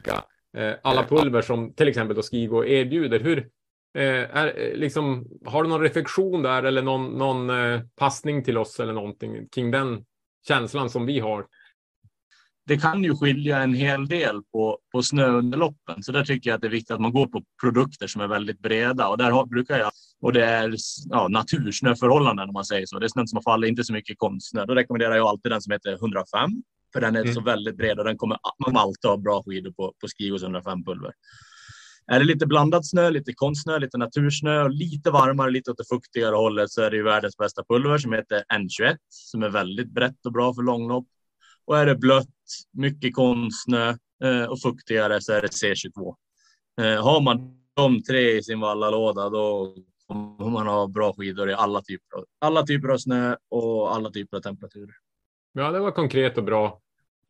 eh, 0.57 0.73
alla 0.83 1.03
pulver 1.03 1.43
som 1.43 1.75
till 1.75 1.89
exempel 1.89 2.17
då 2.17 2.23
Skigo 2.23 2.65
erbjuder. 2.65 3.21
Hur, 3.21 3.39
eh, 3.99 4.37
är, 4.37 4.47
eh, 4.47 4.75
liksom, 4.75 5.27
har 5.45 5.63
du 5.63 5.69
någon 5.69 5.81
reflektion 5.81 6.43
där 6.43 6.63
eller 6.63 6.83
någon, 6.83 7.07
någon 7.07 7.51
eh, 7.51 7.81
passning 7.99 8.45
till 8.45 8.59
oss 8.59 8.81
eller 8.81 8.93
någonting 8.93 9.49
kring 9.49 9.71
den 9.71 10.05
känslan 10.49 10.91
som 10.91 11.07
vi 11.07 11.21
har. 11.21 11.47
Det 12.67 12.77
kan 12.77 13.05
ju 13.05 13.17
skilja 13.17 13.63
en 13.63 13.75
hel 13.75 14.09
del 14.09 14.43
på, 14.53 14.79
på 14.93 15.03
snöunderloppen, 15.03 16.03
så 16.03 16.13
där 16.13 16.25
tycker 16.25 16.51
jag 16.51 16.55
att 16.55 16.61
det 16.61 16.67
är 16.67 16.71
viktigt 16.71 16.91
att 16.91 17.01
man 17.01 17.13
går 17.13 17.27
på 17.27 17.43
produkter 17.61 18.07
som 18.07 18.21
är 18.21 18.27
väldigt 18.27 18.59
breda 18.59 19.09
och 19.09 19.19
där 19.19 19.31
har, 19.31 19.47
brukar 19.47 19.79
jag 19.79 19.91
och 20.21 20.33
det 20.33 20.45
är 20.45 20.75
ja, 21.05 21.29
natursnöförhållanden 21.29 22.49
om 22.49 22.53
man 22.53 22.65
säger 22.65 22.87
så. 22.87 22.99
Det 22.99 23.07
är 23.07 23.09
snö 23.09 23.27
som 23.27 23.37
har 23.37 23.43
fallit, 23.43 23.69
inte 23.69 23.85
så 23.85 23.93
mycket 23.93 24.19
konstsnö. 24.19 24.65
Då 24.65 24.75
rekommenderar 24.75 25.17
jag 25.17 25.27
alltid 25.27 25.53
den 25.53 25.63
som 25.63 25.73
heter 25.73 25.93
105 25.93 26.51
för 26.93 27.01
den 27.01 27.17
är 27.17 27.21
mm. 27.21 27.35
så 27.35 27.41
väldigt 27.41 27.77
bred 27.77 27.99
och 27.99 28.05
den 28.05 28.17
kommer 28.17 28.39
man 28.67 28.77
alltid 28.77 29.11
ha 29.11 29.17
bra 29.17 29.43
skidor 29.43 29.71
på, 29.71 29.95
på 30.01 30.09
Skigos 30.09 30.43
105 30.43 30.85
pulver. 30.85 31.13
Är 32.07 32.19
det 32.19 32.25
lite 32.25 32.47
blandad 32.47 32.87
snö, 32.87 33.11
lite 33.11 33.33
konstsnö, 33.35 33.79
lite 33.79 33.99
natursnö 33.99 34.63
och 34.63 34.71
lite 34.71 35.11
varmare, 35.11 35.51
lite 35.51 35.71
åt 35.71 35.77
det 35.77 35.89
fuktigare 35.89 36.35
hållet 36.35 36.71
så 36.71 36.83
är 36.83 36.91
det 36.91 36.97
ju 36.97 37.03
världens 37.03 37.37
bästa 37.37 37.65
pulver 37.69 37.99
som 37.99 38.13
heter 38.13 38.45
N21 38.53 38.97
som 39.09 39.43
är 39.43 39.49
väldigt 39.49 39.91
brett 39.91 40.27
och 40.27 40.33
bra 40.33 40.55
för 40.55 40.63
långlopp. 40.63 41.07
Och 41.65 41.79
är 41.79 41.87
det 41.87 41.97
blött, 41.97 42.29
mycket 42.73 43.15
konstsnö 43.15 43.89
eh, 44.25 44.45
och 44.45 44.63
fuktigare 44.63 45.21
så 45.21 45.33
är 45.33 45.43
det 45.43 45.49
C22. 45.49 46.15
Eh, 46.81 47.05
har 47.05 47.21
man 47.21 47.57
de 47.75 48.03
tre 48.03 48.37
i 48.37 48.43
sin 48.43 48.61
vallalåda 48.61 49.31
då 49.31 49.75
kommer 50.07 50.51
man 50.51 50.67
ha 50.67 50.87
bra 50.87 51.13
skidor 51.13 51.51
i 51.51 51.55
alla 51.55 51.83
typer, 51.83 52.17
av, 52.17 52.25
alla 52.39 52.63
typer 52.63 52.89
av 52.89 52.99
snö 52.99 53.37
och 53.51 53.95
alla 53.95 54.11
typer 54.11 54.37
av 54.37 54.41
temperaturer. 54.41 54.95
Ja, 55.53 55.71
det 55.71 55.79
var 55.81 55.91
konkret 55.91 56.39
och 56.39 56.45
bra. 56.45 56.81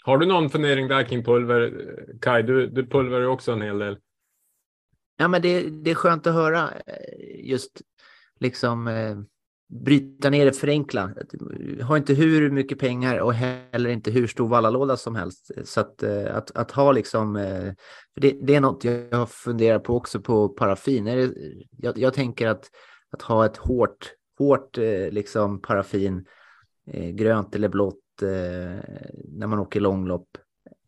Har 0.03 0.19
du 0.19 0.27
någon 0.27 0.51
fundering 0.51 0.89
där 0.89 1.05
kring 1.05 1.25
pulver? 1.25 1.95
Kaj, 2.21 2.43
du, 2.43 2.67
du 2.67 2.87
pulverar 2.87 3.21
ju 3.21 3.27
också 3.27 3.53
en 3.53 3.63
hel 3.63 3.79
del. 3.79 3.99
Ja, 5.17 5.29
men 5.29 5.43
det, 5.43 5.71
det 5.71 5.91
är 5.91 5.95
skönt 5.95 6.27
att 6.27 6.35
höra 6.35 6.71
eh, 6.87 7.49
just 7.51 7.83
liksom 8.41 8.89
eh, 8.89 9.17
bryta 9.69 10.31
ner 10.31 10.45
det, 10.45 10.53
förenkla. 10.53 11.15
Har 11.83 11.97
inte 11.97 12.15
hur 12.15 12.51
mycket 12.51 12.79
pengar 12.79 13.19
och 13.19 13.35
heller 13.35 13.91
inte 13.91 14.11
hur 14.11 14.27
stor 14.27 14.49
vallalåda 14.49 14.97
som 14.97 15.17
helst. 15.17 15.51
Så 15.65 15.81
att, 15.81 16.03
eh, 16.03 16.37
att, 16.37 16.57
att 16.57 16.71
ha 16.71 16.93
liksom, 16.93 17.37
eh, 17.37 17.73
det, 18.17 18.39
det 18.43 18.55
är 18.55 18.61
något 18.61 18.85
jag 18.85 19.31
funderar 19.31 19.79
på 19.79 19.97
också 19.97 20.21
på 20.21 20.49
paraffin. 20.49 21.07
Är 21.07 21.17
det, 21.17 21.33
jag, 21.71 21.99
jag 21.99 22.15
tänker 22.15 22.49
att, 22.49 22.71
att 23.11 23.23
ha 23.23 23.47
ett 23.47 23.57
hårt, 23.57 24.13
hårt 24.39 24.79
eh, 24.79 25.11
liksom 25.11 25.63
paraffin, 25.63 26.27
eh, 26.87 27.09
grönt 27.09 27.55
eller 27.55 27.69
blått 27.69 28.03
när 29.29 29.47
man 29.47 29.59
åker 29.59 29.81
långlopp 29.81 30.29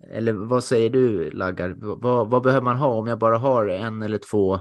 eller 0.01 0.33
vad 0.33 0.65
säger 0.65 0.91
du 0.91 1.31
Laggar? 1.31 1.75
Vad, 1.79 2.31
vad, 2.31 2.43
behöver 2.43 2.65
man 2.65 2.77
ha 2.77 2.89
om 2.89 3.07
jag 3.07 3.19
bara 3.19 3.39
har 3.39 3.67
en 3.67 4.03
eller 4.03 4.19
två 4.19 4.61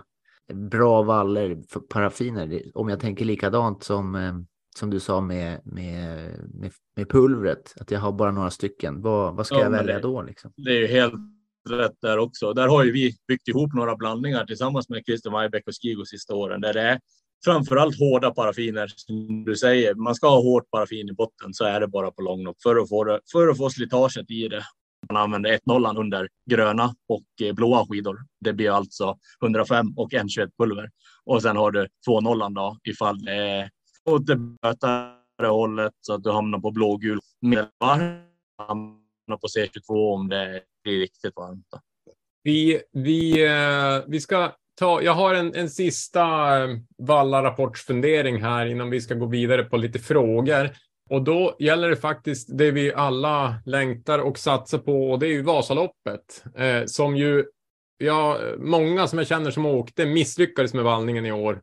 bra 0.54 1.04
valler 1.04 1.58
paraffiner? 1.94 2.64
Om 2.74 2.90
jag 2.90 3.00
tänker 3.00 3.26
likadant 3.26 3.84
som, 3.84 4.16
eh, 4.16 4.34
som 4.80 4.90
du 4.90 5.00
sa 5.00 5.22
med, 5.22 5.62
med, 5.66 6.32
med, 6.54 6.72
med 6.96 7.10
pulvret, 7.10 7.74
att 7.80 7.92
jag 7.92 8.00
har 8.00 8.12
bara 8.12 8.32
några 8.32 8.50
stycken. 8.50 9.02
Vad, 9.02 9.36
vad 9.36 9.46
ska 9.46 9.56
ja, 9.56 9.62
jag 9.62 9.72
välja 9.72 9.96
det, 9.96 10.02
då? 10.02 10.22
Liksom? 10.22 10.52
Det 10.56 10.72
är 10.72 10.80
ju 10.80 10.88
helt 10.88 11.14
rätt 11.70 11.96
där 12.02 12.18
också. 12.18 12.54
Där 12.54 12.68
har 12.68 12.84
ju 12.84 12.92
vi 12.92 13.16
byggt 13.28 13.48
ihop 13.48 13.74
några 13.74 13.96
blandningar 13.96 14.46
tillsammans 14.46 14.90
med 14.90 15.04
Christer 15.06 15.32
Majbäck 15.32 15.68
och 15.68 15.74
Skigo 15.82 16.06
sista 16.06 16.36
åren 16.36 16.62
där 16.62 16.74
det 16.74 16.82
är 16.82 17.00
framförallt 17.46 18.00
hårda 18.00 18.32
paraffiner 18.32 18.94
som 18.96 19.44
du 19.44 19.56
säger. 19.56 19.96
Man 19.96 20.16
ska 20.16 20.30
ha 20.30 20.42
hårt 20.42 20.72
paraffin 20.72 21.10
i 21.10 21.14
botten 21.14 21.54
så 21.54 21.66
är 21.66 21.80
det 21.80 21.88
bara 21.88 22.12
på 22.12 22.22
långlopp 22.22 22.62
för 22.64 22.76
att 22.76 22.90
få 22.90 23.04
det, 23.04 23.20
för 23.32 23.48
att 23.48 23.58
få 23.58 23.70
slitaget 23.70 24.32
i 24.32 24.48
det 24.48 24.64
man 25.10 25.24
använder 25.24 25.58
1-0 25.58 26.00
under 26.00 26.30
gröna 26.50 26.96
och 27.08 27.42
eh, 27.42 27.54
blåa 27.54 27.86
skidor. 27.86 28.20
Det 28.40 28.54
blir 28.54 28.72
alltså 28.72 29.18
105 29.44 29.86
och 29.98 30.14
121 30.14 30.50
pulver. 30.60 30.90
Och 31.24 31.42
sen 31.42 31.58
har 31.58 31.72
du 31.72 31.88
2-0 32.10 32.56
då 32.56 32.78
ifall 32.84 33.26
det 33.26 33.36
är 33.36 33.70
åt 34.06 34.28
det 34.28 34.36
blötare 34.36 35.48
hållet 35.48 35.94
så 36.02 36.14
att 36.14 36.24
du 36.24 36.32
hamnar 36.32 36.60
på 36.60 36.72
blågul 36.72 37.20
medelvarv. 37.42 38.22
Hamnar 38.58 39.38
på 39.38 39.48
C22 39.48 40.14
om 40.14 40.30
det 40.30 40.62
blir 40.84 41.00
riktigt 41.00 41.36
varmt. 41.36 41.66
Då. 41.72 41.80
Vi, 42.44 42.82
vi, 42.92 43.46
eh, 43.46 44.04
vi 44.08 44.20
ska 44.20 44.52
ta, 44.80 45.02
jag 45.02 45.14
har 45.14 45.34
en, 45.34 45.56
en 45.56 45.70
sista 45.70 46.24
eh, 46.64 46.70
Valla-rapportsfundering 46.98 48.42
här 48.42 48.66
innan 48.66 48.90
vi 48.90 49.02
ska 49.02 49.14
gå 49.14 49.26
vidare 49.26 49.64
på 49.64 49.78
lite 49.78 50.00
frågor. 50.00 50.70
Och 51.10 51.22
då 51.22 51.56
gäller 51.60 51.90
det 51.90 51.96
faktiskt 51.96 52.58
det 52.58 52.72
vi 52.72 52.94
alla 52.94 53.56
längtar 53.66 54.20
och 54.20 54.38
satsar 54.38 54.78
på 54.78 55.12
och 55.12 55.20
det 55.20 55.28
är 55.28 55.32
ju 55.32 55.42
Vasaloppet. 55.42 56.44
Eh, 56.56 56.86
som 56.86 57.18
ju, 57.18 57.46
ja, 57.98 58.40
många 58.58 59.08
som 59.08 59.20
jag 59.20 59.28
känner 59.28 59.52
som 59.52 59.66
åkte 59.66 60.06
misslyckades 60.06 60.74
med 60.74 60.84
vallningen 60.84 61.26
i 61.26 61.32
år, 61.32 61.62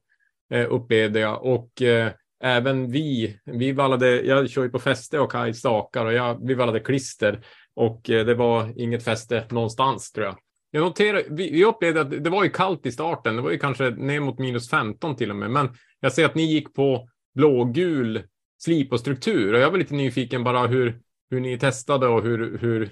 eh, 0.53 0.73
upplevde 0.73 1.21
jag. 1.21 1.45
Och 1.45 1.83
eh, 1.83 2.13
även 2.45 2.91
vi, 2.91 3.39
vi 3.45 3.73
vallade, 3.73 4.23
jag 4.23 4.51
kör 4.51 4.63
ju 4.63 4.71
på 4.71 4.79
fäste 4.79 5.21
och 5.21 5.33
Kaj 5.33 5.55
stakar 5.55 6.05
och 6.05 6.13
jag, 6.13 6.47
vi 6.47 6.55
vallade 6.55 6.81
klister. 6.81 7.45
Och 7.77 8.11
eh, 8.11 8.27
det 8.27 8.35
var 8.35 8.73
inget 8.77 9.05
fäste 9.05 9.45
någonstans 9.51 10.13
tror 10.13 10.27
jag. 10.27 10.37
Jag 10.71 10.81
noterar, 10.81 11.23
vi, 11.31 11.51
vi 11.51 11.65
upplevde 11.65 12.01
att 12.01 12.25
det 12.25 12.31
var 12.31 12.45
ju 12.45 12.51
kallt 12.51 12.87
i 12.87 12.93
starten. 12.93 13.37
Det 13.37 13.43
var 13.43 13.51
ju 13.51 13.59
kanske 13.59 13.91
ner 13.91 14.21
mot 14.21 14.39
minus 14.39 14.71
15 14.71 15.17
till 15.17 15.31
och 15.31 15.37
med. 15.37 15.51
Men 15.51 15.69
jag 16.01 16.13
ser 16.13 16.25
att 16.25 16.35
ni 16.35 16.43
gick 16.43 16.75
på 16.75 17.09
blågul 17.35 18.23
slip 18.59 18.93
och 18.93 19.01
struktur. 19.01 19.55
Och 19.55 19.61
jag 19.61 19.71
var 19.71 19.79
lite 19.79 19.95
nyfiken 19.95 20.45
bara 20.45 20.67
hur, 20.67 21.01
hur 21.31 21.41
ni 21.41 21.59
testade 21.59 22.07
och 22.07 22.23
hur, 22.23 22.59
hur 22.59 22.91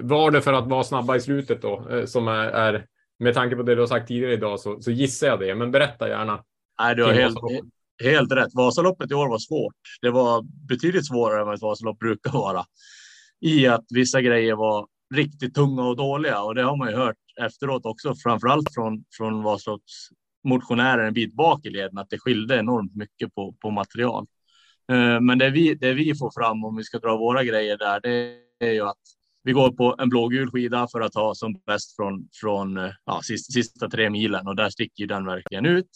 var 0.00 0.30
det 0.30 0.42
för 0.42 0.52
att 0.52 0.66
vara 0.66 0.84
snabba 0.84 1.16
i 1.16 1.20
slutet 1.20 1.62
då? 1.62 1.88
Eh, 1.90 2.04
som 2.04 2.28
är, 2.28 2.44
är 2.44 2.86
med 3.18 3.34
tanke 3.34 3.56
på 3.56 3.62
det 3.62 3.74
du 3.74 3.80
har 3.80 3.86
sagt 3.86 4.08
tidigare 4.08 4.32
idag 4.32 4.60
så, 4.60 4.80
så 4.80 4.90
gissar 4.90 5.26
jag 5.26 5.40
det. 5.40 5.54
Men 5.54 5.70
berätta 5.70 6.08
gärna. 6.08 6.44
Nej, 6.80 6.96
du 6.96 7.04
har 7.04 7.12
helt, 7.12 7.38
helt 8.02 8.32
rätt. 8.32 8.54
Vasaloppet 8.54 9.10
i 9.10 9.14
år 9.14 9.28
var 9.28 9.38
svårt. 9.38 9.74
Det 10.02 10.10
var 10.10 10.42
betydligt 10.68 11.06
svårare 11.06 11.40
än 11.40 11.46
vad 11.46 11.54
ett 11.54 11.62
Vasalopp 11.62 11.98
brukar 11.98 12.32
vara. 12.32 12.64
I 13.40 13.66
att 13.66 13.84
vissa 13.94 14.20
grejer 14.22 14.54
var 14.54 14.86
riktigt 15.14 15.54
tunga 15.54 15.82
och 15.82 15.96
dåliga 15.96 16.42
och 16.42 16.54
det 16.54 16.62
har 16.62 16.76
man 16.76 16.90
ju 16.90 16.96
hört 16.96 17.16
efteråt 17.40 17.86
också, 17.86 18.14
framför 18.22 18.48
allt 18.48 18.74
från, 18.74 19.04
från 19.16 19.42
Vasalopps 19.42 20.08
motionärer 20.44 21.06
en 21.06 21.14
bit 21.14 21.34
bak 21.34 21.66
i 21.66 21.70
leden, 21.70 21.98
att 21.98 22.10
det 22.10 22.18
skilde 22.18 22.58
enormt 22.58 22.96
mycket 22.96 23.34
på, 23.34 23.54
på 23.60 23.70
material. 23.70 24.26
Eh, 24.90 25.20
men 25.20 25.38
det 25.38 25.50
vi, 25.50 25.74
det 25.74 25.94
vi 25.94 26.14
får 26.14 26.30
fram 26.30 26.64
om 26.64 26.76
vi 26.76 26.84
ska 26.84 26.98
dra 26.98 27.16
våra 27.16 27.44
grejer 27.44 27.78
där, 27.78 28.00
det 28.00 28.66
är 28.66 28.72
ju 28.72 28.88
att 28.88 28.98
vi 29.42 29.52
går 29.52 29.70
på 29.72 29.96
en 29.98 30.08
blågul 30.08 30.50
skida 30.50 30.88
för 30.92 31.00
att 31.00 31.14
ha 31.14 31.34
som 31.34 31.54
bäst 31.66 31.96
från, 31.96 32.28
från 32.40 32.76
eh, 32.76 32.90
ja, 33.04 33.20
sista, 33.22 33.52
sista 33.52 33.88
tre 33.88 34.10
milen 34.10 34.46
och 34.46 34.56
där 34.56 34.70
sticker 34.70 35.06
den 35.06 35.26
verkligen 35.26 35.66
ut. 35.66 35.90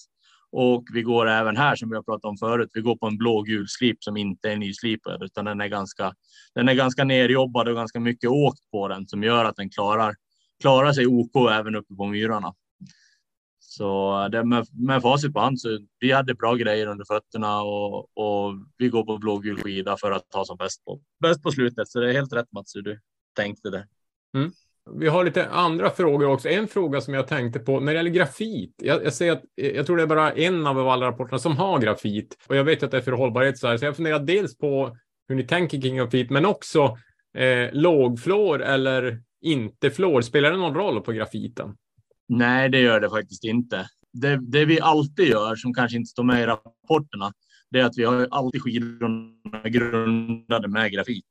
Och 0.53 0.85
vi 0.93 1.03
går 1.03 1.29
även 1.29 1.57
här 1.57 1.77
som 1.77 1.91
vi 1.91 1.97
har 1.97 2.03
pratat 2.03 2.25
om 2.25 2.37
förut. 2.37 2.71
Vi 2.75 2.81
går 2.81 2.97
på 2.97 3.07
en 3.07 3.17
blågul 3.17 3.69
slip 3.69 4.05
som 4.05 4.17
inte 4.17 4.51
är 4.51 4.57
nyslipad 4.57 5.23
utan 5.23 5.45
den 5.45 5.61
är 5.61 5.69
ganska. 5.69 6.15
Den 6.55 6.69
är 6.69 6.75
ganska 6.75 7.05
nerjobbad 7.05 7.69
och 7.69 7.75
ganska 7.75 8.01
mycket 8.01 8.31
åkt 8.31 8.71
på 8.71 8.89
den 8.89 9.07
som 9.07 9.23
gör 9.23 9.45
att 9.45 9.57
den 9.57 9.71
klarar 9.71 10.15
klarar 10.61 10.93
sig 10.93 11.07
OK 11.07 11.51
även 11.51 11.75
uppe 11.75 11.95
på 11.95 12.07
myrarna. 12.07 12.55
Så 13.77 14.29
det 14.29 14.45
med, 14.45 14.67
med 14.73 15.03
facit 15.03 15.33
på 15.33 15.41
hand 15.41 15.61
så 15.61 15.79
vi 16.01 16.13
hade 16.13 16.35
bra 16.35 16.55
grejer 16.55 16.87
under 16.87 17.05
fötterna 17.05 17.63
och, 17.63 17.99
och 17.99 18.55
vi 18.79 18.89
går 18.89 19.05
på 19.05 19.19
blågul 19.19 19.63
skida 19.63 19.97
för 19.97 20.11
att 20.11 20.31
ta 20.31 20.45
som 20.45 20.57
bäst 20.57 20.85
på, 20.85 21.01
bäst 21.21 21.43
på 21.43 21.51
slutet. 21.51 21.89
Så 21.89 22.01
det 22.01 22.11
är 22.11 22.13
helt 22.13 22.33
rätt 22.33 22.53
Mats 22.53 22.77
hur 22.77 22.83
du 22.83 23.01
tänkte 23.37 23.71
det. 23.71 23.87
Mm. 24.37 24.53
Vi 24.93 25.09
har 25.09 25.25
lite 25.25 25.49
andra 25.49 25.91
frågor 25.91 26.29
också. 26.29 26.49
En 26.49 26.69
fråga 26.69 27.01
som 27.01 27.15
jag 27.15 27.29
tänkte 27.29 27.59
på 27.59 27.81
när 27.81 27.93
det 27.93 27.97
gäller 27.97 28.11
grafit. 28.11 28.75
Jag, 28.83 29.05
jag 29.05 29.13
ser 29.13 29.33
att 29.33 29.43
jag 29.55 29.87
tror 29.87 29.97
det 29.97 30.03
är 30.03 30.07
bara 30.07 30.33
en 30.33 30.67
av 30.67 30.89
alla 30.89 31.07
rapporterna 31.07 31.39
som 31.39 31.57
har 31.57 31.79
grafit 31.79 32.37
och 32.49 32.57
jag 32.57 32.65
vet 32.65 32.83
att 32.83 32.91
det 32.91 32.97
är 32.97 33.03
för 33.03 33.13
hållbarhet 33.13 33.59
så 33.59 33.69
här. 33.69 33.77
Så 33.77 33.85
jag 33.85 33.97
funderar 33.97 34.19
dels 34.19 34.59
på 34.59 34.97
hur 35.29 35.35
ni 35.35 35.43
tänker 35.43 35.81
kring 35.81 35.97
grafit, 35.97 36.31
men 36.31 36.47
också 36.47 36.99
eh, 37.39 37.73
lågflår 37.73 38.63
eller 38.63 39.23
inte 39.41 39.91
flår. 39.91 40.21
Spelar 40.21 40.51
det 40.51 40.57
någon 40.57 40.75
roll 40.75 41.01
på 41.01 41.13
grafiten? 41.13 41.77
Nej, 42.39 42.69
det 42.69 42.81
gör 42.81 43.01
det 43.01 43.11
faktiskt 43.11 43.45
inte. 43.45 43.89
Det, 44.13 44.39
det, 44.43 44.65
vi 44.65 44.81
alltid 44.81 45.29
gör, 45.29 45.57
som 45.57 45.75
kanske 45.75 45.97
inte 45.97 46.11
står 46.11 46.23
med 46.23 46.43
i 46.43 46.47
rapporterna, 46.47 47.33
det 47.71 47.81
är 47.81 47.85
att 47.85 47.99
vi 47.99 48.05
har 48.05 48.29
alltid 48.31 48.63
skidorna 48.63 49.69
grundade 49.69 50.69
med 50.69 50.93
grafit. 50.93 51.25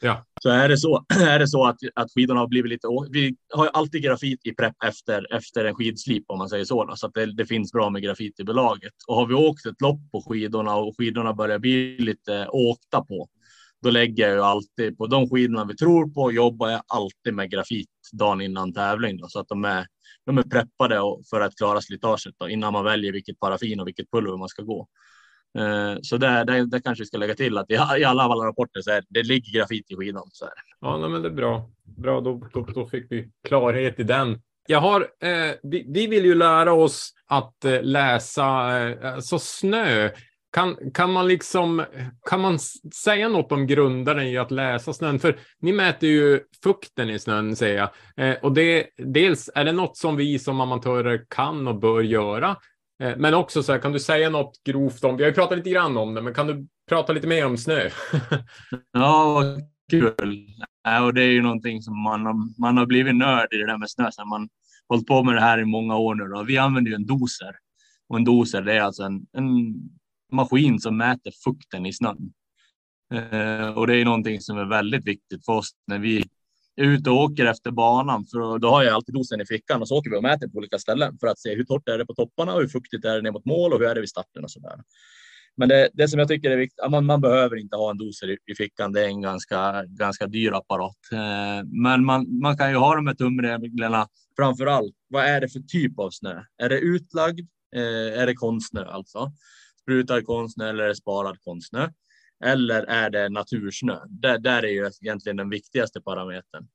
Ja. 0.00 0.24
Så 0.42 0.48
är 0.48 0.68
det 0.68 0.78
så, 0.78 1.04
är 1.20 1.38
det 1.38 1.48
så 1.48 1.66
att, 1.66 1.76
att 1.94 2.12
skidorna 2.12 2.40
har 2.40 2.48
blivit 2.48 2.70
lite... 2.70 2.88
Vi 3.10 3.36
har 3.54 3.66
alltid 3.66 4.02
grafit 4.02 4.46
i 4.46 4.54
prepp 4.54 4.74
efter, 4.84 5.34
efter 5.34 5.64
en 5.64 5.74
skidslip 5.74 6.24
om 6.26 6.38
man 6.38 6.48
säger 6.48 6.64
så. 6.64 6.84
Då, 6.84 6.96
så 6.96 7.06
att 7.06 7.14
det, 7.14 7.36
det, 7.36 7.46
finns 7.46 7.72
bra 7.72 7.90
med 7.90 8.02
grafit 8.02 8.40
i 8.40 8.44
belaget. 8.44 8.92
Och 9.08 9.16
har 9.16 9.26
vi 9.26 9.34
åkt 9.34 9.66
ett 9.66 9.80
lopp 9.80 10.00
på 10.12 10.22
skidorna 10.22 10.76
och 10.76 10.94
skidorna 10.98 11.34
börjar 11.34 11.58
bli 11.58 11.98
lite 11.98 12.48
åkta 12.48 13.00
på, 13.00 13.28
då 13.82 13.90
lägger 13.90 14.28
jag 14.28 14.34
ju 14.34 14.42
alltid 14.42 14.98
på 14.98 15.06
de 15.06 15.30
skidorna 15.30 15.64
vi 15.64 15.76
tror 15.76 16.08
på 16.08 16.32
jobbar 16.32 16.68
jag 16.68 16.82
alltid 16.86 17.34
med 17.34 17.50
grafit 17.50 17.90
dagen 18.12 18.40
innan 18.40 18.72
tävling 18.72 19.16
då, 19.16 19.28
så 19.28 19.40
att 19.40 19.48
de 19.48 19.64
är, 19.64 19.86
de 20.26 20.38
är 20.38 20.42
preppade 20.42 21.00
för 21.30 21.40
att 21.40 21.56
klara 21.56 21.80
slitaget 21.80 22.34
då, 22.38 22.48
innan 22.48 22.72
man 22.72 22.84
väljer 22.84 23.12
vilket 23.12 23.40
paraffin 23.40 23.80
och 23.80 23.86
vilket 23.86 24.10
pulver 24.10 24.36
man 24.36 24.48
ska 24.48 24.62
gå. 24.62 24.88
Eh, 25.58 25.96
så 26.02 26.16
det, 26.16 26.26
där, 26.26 26.66
där 26.66 26.80
kanske 26.80 27.02
vi 27.02 27.06
ska 27.06 27.18
lägga 27.18 27.34
till 27.34 27.58
att 27.58 27.70
i, 27.70 27.74
i 27.74 28.04
alla, 28.04 28.22
alla 28.22 28.46
rapporter 28.46 28.80
så 28.80 28.90
är 28.90 29.04
det 29.08 29.22
ligger 29.22 29.52
grafit 29.52 29.90
i 29.90 29.96
skidan. 29.96 30.28
Så 30.32 30.44
här. 30.44 30.54
det. 30.54 30.86
Ja, 30.86 30.98
nej, 30.98 31.10
men 31.10 31.22
det 31.22 31.28
är 31.28 31.32
bra. 31.32 31.70
Bra, 31.84 32.20
då, 32.20 32.48
då, 32.52 32.66
då 32.74 32.86
fick 32.86 33.06
vi 33.10 33.30
klarhet 33.48 34.00
i 34.00 34.02
den. 34.02 34.40
Jag 34.68 34.80
har, 34.80 35.00
eh, 35.00 35.54
vi, 35.62 35.84
vi 35.88 36.06
vill 36.06 36.24
ju 36.24 36.34
lära 36.34 36.72
oss 36.72 37.12
att 37.26 37.64
eh, 37.64 37.82
läsa 37.82 38.78
eh, 38.78 39.18
så 39.18 39.38
snö. 39.38 40.10
Kan, 40.56 40.76
kan 40.94 41.12
man 41.12 41.28
liksom, 41.28 41.84
kan 42.30 42.40
man 42.40 42.58
säga 43.04 43.28
något 43.28 43.52
om 43.52 43.66
grundaren 43.66 44.26
i 44.26 44.36
att 44.36 44.50
läsa 44.50 44.92
snön? 44.92 45.18
För 45.18 45.38
ni 45.60 45.72
mäter 45.72 46.08
ju 46.08 46.40
fukten 46.62 47.10
i 47.10 47.18
snön, 47.18 47.56
säger 47.56 47.78
jag. 47.78 47.90
Eh, 48.26 48.36
och 48.42 48.52
det, 48.52 48.86
dels 48.96 49.50
är 49.54 49.64
det 49.64 49.72
något 49.72 49.96
som 49.96 50.16
vi 50.16 50.38
som 50.38 50.60
amatörer 50.60 51.24
kan 51.28 51.68
och 51.68 51.80
bör 51.80 52.02
göra. 52.02 52.56
Eh, 53.02 53.16
men 53.16 53.34
också 53.34 53.62
så 53.62 53.72
här, 53.72 53.78
kan 53.78 53.92
du 53.92 54.00
säga 54.00 54.30
något 54.30 54.62
grovt 54.64 55.04
om, 55.04 55.16
vi 55.16 55.22
har 55.22 55.30
ju 55.30 55.34
pratat 55.34 55.58
lite 55.58 55.70
grann 55.70 55.96
om 55.96 56.14
det, 56.14 56.22
men 56.22 56.34
kan 56.34 56.46
du 56.46 56.66
prata 56.88 57.12
lite 57.12 57.26
mer 57.26 57.46
om 57.46 57.56
snö? 57.56 57.80
ja, 58.92 59.32
vad 59.34 59.60
kul. 59.90 60.48
Och 61.02 61.14
det 61.14 61.22
är 61.22 61.30
ju 61.30 61.42
någonting 61.42 61.82
som 61.82 62.02
man, 62.02 62.26
har, 62.26 62.60
man 62.60 62.76
har 62.76 62.86
blivit 62.86 63.16
nörd 63.16 63.48
i 63.52 63.56
det 63.56 63.66
där 63.66 63.78
med 63.78 63.90
snö 63.90 64.10
sedan 64.10 64.28
man 64.28 64.48
hållit 64.88 65.06
på 65.06 65.22
med 65.22 65.34
det 65.34 65.40
här 65.40 65.58
i 65.58 65.64
många 65.64 65.96
år 65.96 66.14
nu. 66.14 66.24
Då. 66.24 66.42
Vi 66.42 66.58
använder 66.58 66.90
ju 66.90 66.94
en 66.94 67.06
doser 67.06 67.56
och 68.08 68.16
en 68.16 68.24
doser 68.24 68.62
det 68.62 68.72
är 68.72 68.80
alltså 68.80 69.02
en, 69.02 69.26
en 69.32 69.74
maskin 70.32 70.80
som 70.80 70.96
mäter 70.96 71.32
fukten 71.44 71.86
i 71.86 71.92
snön. 71.92 72.32
Eh, 73.14 73.68
och 73.68 73.86
det 73.86 73.96
är 73.96 74.04
någonting 74.04 74.40
som 74.40 74.58
är 74.58 74.64
väldigt 74.64 75.06
viktigt 75.06 75.44
för 75.44 75.52
oss 75.52 75.70
när 75.86 75.98
vi 75.98 76.24
är 76.76 76.84
ute 76.84 77.10
och 77.10 77.16
åker 77.16 77.46
efter 77.46 77.70
banan. 77.70 78.26
För 78.26 78.58
då 78.58 78.68
har 78.68 78.82
jag 78.82 78.94
alltid 78.94 79.14
dosen 79.14 79.40
i 79.40 79.46
fickan 79.46 79.80
och 79.80 79.88
så 79.88 79.96
åker 79.96 80.10
vi 80.10 80.16
och 80.16 80.22
mäter 80.22 80.48
på 80.48 80.58
olika 80.58 80.78
ställen 80.78 81.18
för 81.18 81.26
att 81.26 81.38
se 81.38 81.54
hur 81.54 81.64
torrt 81.64 81.88
är 81.88 81.98
det 81.98 82.06
på 82.06 82.14
topparna 82.14 82.54
och 82.54 82.60
hur 82.60 82.68
fuktigt 82.68 83.04
är 83.04 83.14
det 83.14 83.22
ner 83.22 83.32
mot 83.32 83.44
mål 83.44 83.72
och 83.72 83.78
hur 83.78 83.88
är 83.88 83.94
det 83.94 84.00
vid 84.00 84.10
starten 84.10 84.44
och 84.44 84.50
så 84.50 84.60
där. 84.60 84.80
Men 85.56 85.68
det, 85.68 85.90
det 85.92 86.08
som 86.08 86.18
jag 86.18 86.28
tycker 86.28 86.50
är 86.50 86.56
viktigt, 86.56 86.90
man, 86.90 87.06
man 87.06 87.20
behöver 87.20 87.56
inte 87.56 87.76
ha 87.76 87.90
en 87.90 87.98
doser 87.98 88.30
i, 88.30 88.36
i, 88.46 88.54
fickan. 88.54 88.92
Det 88.92 89.04
är 89.04 89.08
en 89.08 89.20
ganska, 89.20 89.84
ganska 89.84 90.26
dyr 90.26 90.52
apparat. 90.52 90.96
Eh, 91.12 91.64
men 91.82 92.04
man, 92.04 92.40
man 92.40 92.56
kan 92.56 92.70
ju 92.70 92.76
ha 92.76 92.94
de 92.94 93.06
här 93.06 93.14
tumreglerna 93.14 94.08
framför 94.36 94.66
allt. 94.66 94.94
Vad 95.08 95.24
är 95.24 95.40
det 95.40 95.48
för 95.48 95.60
typ 95.60 95.98
av 95.98 96.10
snö? 96.10 96.42
Är 96.62 96.68
det 96.68 96.78
utlagd? 96.78 97.40
Eh, 97.76 98.20
är 98.20 98.26
det 98.26 98.34
konstsnö 98.34 98.84
alltså? 98.84 99.32
Sprutad 99.86 100.26
konstsnö 100.26 100.68
eller 100.68 100.94
sparad 100.94 101.40
konstsnö? 101.40 101.88
Eller 102.44 102.82
är 102.82 103.10
det 103.10 103.28
natursnö? 103.28 103.98
Det 104.08 104.38
där 104.38 104.62
är 104.62 104.68
ju 104.68 104.90
egentligen 105.00 105.36
den 105.36 105.50
viktigaste 105.50 106.00
parametern. 106.00 106.68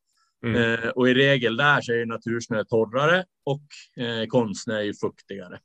Mm. 0.45 0.55
Eh, 0.55 0.89
och 0.89 1.09
i 1.09 1.14
regel 1.14 1.57
där 1.57 1.82
så 1.82 1.91
är 1.91 1.95
ju 1.95 2.05
natursnö 2.05 2.64
torrare 2.64 3.26
och 3.43 3.64
eh, 4.03 4.28
konstsnö 4.28 4.76
är 4.76 4.82
ju 4.82 4.93
fuktigare. 4.93 5.59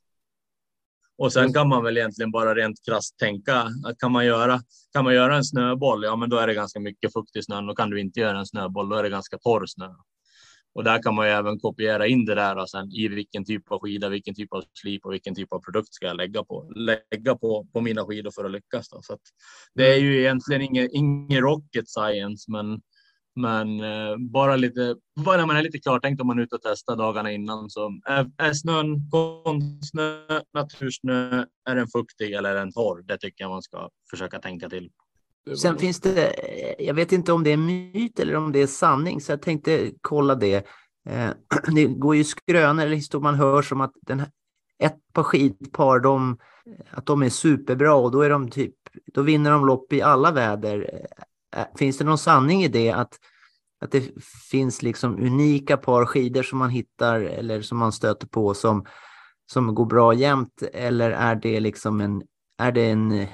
Och 1.17 1.33
sen 1.33 1.53
kan 1.53 1.69
man 1.69 1.83
väl 1.83 1.97
egentligen 1.97 2.31
bara 2.31 2.55
rent 2.55 2.85
krasst 2.85 3.17
tänka 3.17 3.55
att 3.85 3.97
kan 3.99 4.11
man 4.11 4.25
göra, 4.25 4.61
kan 4.93 5.03
man 5.03 5.13
göra 5.13 5.35
en 5.35 5.43
snöboll, 5.43 6.03
ja 6.03 6.15
men 6.15 6.29
då 6.29 6.37
är 6.37 6.47
det 6.47 6.53
ganska 6.53 6.79
mycket 6.79 7.13
fukt 7.13 7.35
i 7.35 7.43
snön. 7.43 7.69
Och 7.69 7.77
kan 7.77 7.89
du 7.89 7.99
inte 7.99 8.19
göra 8.19 8.39
en 8.39 8.45
snöboll, 8.45 8.89
då 8.89 8.95
är 8.95 9.03
det 9.03 9.09
ganska 9.09 9.37
torr 9.37 9.65
snö. 9.65 9.89
Och 10.77 10.83
där 10.83 11.03
kan 11.03 11.15
man 11.15 11.27
ju 11.27 11.31
även 11.31 11.59
kopiera 11.59 12.07
in 12.07 12.25
det 12.25 12.35
där 12.35 12.57
och 12.57 12.69
sen 12.69 12.91
i 12.91 13.07
vilken 13.07 13.45
typ 13.45 13.71
av 13.71 13.79
skida, 13.79 14.09
vilken 14.09 14.35
typ 14.35 14.53
av 14.53 14.63
slip 14.73 15.05
och 15.05 15.13
vilken 15.13 15.35
typ 15.35 15.53
av 15.53 15.59
produkt 15.59 15.93
ska 15.93 16.05
jag 16.05 16.17
lägga 16.17 16.43
på, 16.43 16.71
lägga 16.75 17.35
på, 17.35 17.67
på 17.73 17.81
mina 17.81 18.05
skidor 18.05 18.31
för 18.31 18.45
att 18.45 18.51
lyckas. 18.51 18.89
Då. 18.89 18.99
Så 19.01 19.13
att 19.13 19.21
det 19.73 19.93
är 19.93 19.97
ju 19.97 20.19
egentligen 20.19 20.61
ingen, 20.61 20.89
ingen 20.91 21.41
rocket 21.41 21.89
science, 21.89 22.51
men 22.51 22.81
men 23.35 23.79
eh, 23.79 24.17
bara 24.17 24.55
lite, 24.55 24.95
bara 25.25 25.37
när 25.37 25.45
man 25.45 25.57
är 25.57 25.61
lite 25.61 25.79
klartänkt 25.79 26.21
om 26.21 26.27
man 26.27 26.39
är 26.39 26.43
ute 26.43 26.55
och 26.55 26.61
testar 26.63 26.95
dagarna 26.95 27.31
innan 27.31 27.69
så 27.69 27.99
är, 28.05 28.31
är 28.37 28.53
snön 28.53 29.09
konstsnö, 29.11 30.19
natursnö, 30.53 31.45
är 31.69 31.75
den 31.75 31.87
fuktig 31.87 32.33
eller 32.33 32.49
är 32.49 32.55
den 32.55 32.71
torr? 32.71 33.03
Det 33.03 33.17
tycker 33.17 33.43
jag 33.43 33.49
man 33.49 33.61
ska 33.61 33.89
försöka 34.11 34.39
tänka 34.39 34.69
till. 34.69 34.89
Sen 35.55 35.77
finns 35.77 35.99
det, 35.99 36.35
jag 36.79 36.93
vet 36.93 37.11
inte 37.11 37.33
om 37.33 37.43
det 37.43 37.51
är 37.51 37.57
myt 37.57 38.19
eller 38.19 38.35
om 38.35 38.51
det 38.51 38.61
är 38.61 38.67
sanning, 38.67 39.21
så 39.21 39.31
jag 39.31 39.41
tänkte 39.41 39.91
kolla 40.01 40.35
det. 40.35 40.65
Eh, 41.09 41.29
det 41.75 41.85
går 41.85 42.15
ju 42.15 42.23
skrönor 42.23 42.83
eller 42.83 42.95
historier 42.95 43.23
man 43.23 43.35
hör 43.35 43.61
som 43.61 43.81
att 43.81 43.93
den 44.01 44.19
här, 44.19 44.29
ett 44.79 45.13
par 45.13 45.23
skidpar, 45.23 45.99
de, 45.99 46.37
att 46.91 47.05
de 47.05 47.23
är 47.23 47.29
superbra 47.29 47.95
och 47.95 48.11
då 48.11 48.21
är 48.21 48.29
de 48.29 48.49
typ, 48.49 48.75
då 49.13 49.21
vinner 49.21 49.51
de 49.51 49.65
lopp 49.65 49.93
i 49.93 50.01
alla 50.01 50.31
väder. 50.31 51.05
Eh, 51.55 51.65
finns 51.75 51.97
det 51.97 52.03
någon 52.03 52.17
sanning 52.17 52.63
i 52.63 52.67
det 52.67 52.91
att, 52.91 53.19
att 53.81 53.91
det 53.91 54.23
finns 54.51 54.81
liksom 54.81 55.15
unika 55.15 55.77
par 55.77 56.05
skidor 56.05 56.43
som 56.43 56.59
man 56.59 56.69
hittar 56.69 57.19
eller 57.21 57.61
som 57.61 57.77
man 57.77 57.91
stöter 57.91 58.27
på 58.27 58.53
som, 58.53 58.85
som 59.51 59.75
går 59.75 59.85
bra 59.85 60.13
jämt 60.13 60.63
eller 60.73 61.11
är 61.11 61.35
det 61.35 61.59
liksom 61.59 62.01
en, 62.01 62.21
är 62.57 62.71
det 62.71 62.89
en, 62.89 63.27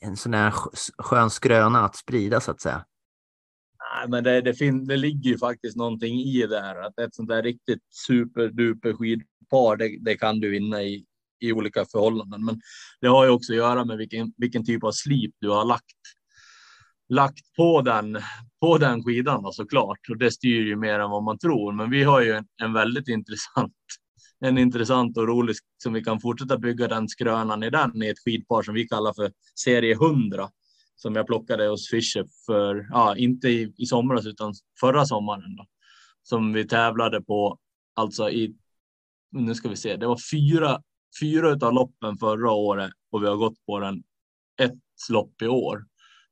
en 0.00 0.16
sån 0.16 0.34
här 0.34 0.50
skön 0.98 1.30
skröna 1.30 1.84
att 1.84 1.96
sprida 1.96 2.40
så 2.40 2.50
att 2.50 2.60
säga? 2.60 2.84
Nej, 3.94 4.08
men 4.08 4.24
det, 4.24 4.40
det, 4.40 4.54
fin- 4.54 4.86
det 4.86 4.96
ligger 4.96 5.30
ju 5.30 5.38
faktiskt 5.38 5.76
någonting 5.76 6.18
i 6.20 6.46
det 6.46 6.60
här 6.60 6.76
att 6.86 6.98
ett 6.98 7.14
sånt 7.14 7.28
där 7.28 7.42
riktigt 7.42 7.82
superduper 8.06 8.92
skidpar, 8.92 9.76
det, 9.76 9.98
det 10.00 10.16
kan 10.16 10.40
du 10.40 10.50
vinna 10.50 10.82
i, 10.82 11.04
i 11.40 11.52
olika 11.52 11.84
förhållanden. 11.84 12.44
Men 12.44 12.60
det 13.00 13.08
har 13.08 13.24
ju 13.24 13.30
också 13.30 13.52
att 13.52 13.56
göra 13.56 13.84
med 13.84 13.96
vilken, 13.96 14.32
vilken 14.36 14.64
typ 14.64 14.84
av 14.84 14.92
slip 14.92 15.34
du 15.40 15.48
har 15.48 15.64
lagt 15.64 15.84
lagt 17.08 17.54
på 17.56 17.82
den, 17.82 18.18
på 18.60 18.78
den 18.78 19.04
skidan 19.04 19.42
då, 19.42 19.52
såklart. 19.52 19.98
Och 20.10 20.18
det 20.18 20.30
styr 20.30 20.66
ju 20.66 20.76
mer 20.76 20.98
än 21.00 21.10
vad 21.10 21.22
man 21.22 21.38
tror. 21.38 21.72
Men 21.72 21.90
vi 21.90 22.02
har 22.02 22.20
ju 22.20 22.32
en, 22.32 22.46
en 22.62 22.72
väldigt 22.72 23.08
intressant, 23.08 23.72
en 24.40 24.58
intressant 24.58 25.16
och 25.16 25.28
rolig 25.28 25.56
som 25.82 25.92
vi 25.92 26.04
kan 26.04 26.20
fortsätta 26.20 26.58
bygga 26.58 26.88
den 26.88 27.08
skrönan 27.08 27.62
i 27.62 27.70
den 27.70 28.02
i 28.02 28.08
ett 28.08 28.18
skidpar 28.24 28.62
som 28.62 28.74
vi 28.74 28.88
kallar 28.88 29.12
för 29.14 29.32
serie 29.54 29.94
100 29.94 30.50
som 30.96 31.16
jag 31.16 31.26
plockade 31.26 31.68
hos 31.68 31.90
Fischer 31.90 32.26
för, 32.46 32.88
ja, 32.90 33.16
inte 33.16 33.48
i, 33.48 33.72
i 33.76 33.86
somras 33.86 34.26
utan 34.26 34.54
förra 34.80 35.06
sommaren 35.06 35.56
då, 35.56 35.66
som 36.22 36.52
vi 36.52 36.68
tävlade 36.68 37.22
på, 37.22 37.58
alltså 37.94 38.30
i, 38.30 38.54
nu 39.30 39.54
ska 39.54 39.68
vi 39.68 39.76
se, 39.76 39.96
det 39.96 40.06
var 40.06 40.18
fyra, 40.30 40.82
fyra 41.20 41.66
av 41.66 41.72
loppen 41.74 42.16
förra 42.16 42.52
året 42.52 42.92
och 43.10 43.22
vi 43.22 43.26
har 43.26 43.36
gått 43.36 43.66
på 43.66 43.80
den 43.80 44.02
ett 44.62 44.78
lopp 45.10 45.42
i 45.42 45.46
år 45.46 45.84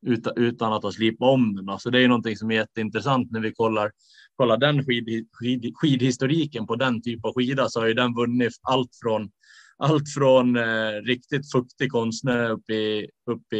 utan, 0.06 0.32
utan 0.36 0.72
att 0.72 0.82
ha 0.82 0.92
slipat 0.92 1.28
om 1.28 1.56
den. 1.56 1.68
Alltså 1.68 1.90
det 1.90 2.04
är 2.04 2.08
någonting 2.08 2.36
som 2.36 2.50
är 2.50 2.54
jätteintressant 2.54 3.30
när 3.30 3.40
vi 3.40 3.52
kollar, 3.52 3.92
kolla 4.36 4.56
den 4.56 4.84
skid, 4.84 5.28
skid, 5.32 5.72
skidhistoriken 5.74 6.66
på 6.66 6.76
den 6.76 7.02
typ 7.02 7.24
av 7.24 7.32
skida 7.34 7.68
så 7.68 7.80
har 7.80 7.86
ju 7.86 7.94
den 7.94 8.14
vunnit 8.14 8.52
allt 8.62 8.90
från 9.02 9.30
allt 9.78 10.08
från 10.14 10.56
eh, 10.56 11.02
riktigt 11.04 11.52
fuktig 11.52 11.92
konstsnö 11.92 12.48
upp 12.48 12.70
i, 12.70 13.10
upp 13.30 13.52
i, 13.52 13.56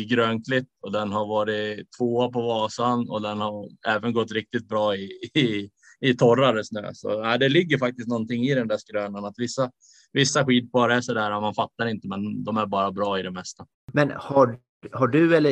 i 0.00 0.04
Grönklitt 0.04 0.68
och 0.82 0.92
den 0.92 1.12
har 1.12 1.26
varit 1.26 1.88
tvåa 1.98 2.28
på 2.28 2.40
Vasan 2.40 3.10
och 3.10 3.22
den 3.22 3.38
har 3.38 3.68
även 3.88 4.12
gått 4.12 4.32
riktigt 4.32 4.68
bra 4.68 4.96
i, 4.96 5.10
i, 5.34 5.70
i 6.00 6.14
torrare 6.14 6.64
snö. 6.64 6.90
Så 6.94 7.24
eh, 7.24 7.38
det 7.38 7.48
ligger 7.48 7.78
faktiskt 7.78 8.08
någonting 8.08 8.44
i 8.44 8.54
den 8.54 8.68
där 8.68 8.76
skrönan 8.76 9.24
att 9.24 9.34
vissa, 9.36 9.70
vissa 10.12 10.44
skidpar 10.44 10.88
är 10.88 11.00
så 11.00 11.14
där, 11.14 11.40
man 11.40 11.54
fattar 11.54 11.86
inte, 11.86 12.08
men 12.08 12.44
de 12.44 12.56
är 12.56 12.66
bara 12.66 12.92
bra 12.92 13.18
i 13.18 13.22
det 13.22 13.30
mesta. 13.30 13.66
Men 13.92 14.10
har, 14.10 14.58
har 14.92 15.08
du 15.08 15.36
eller 15.36 15.50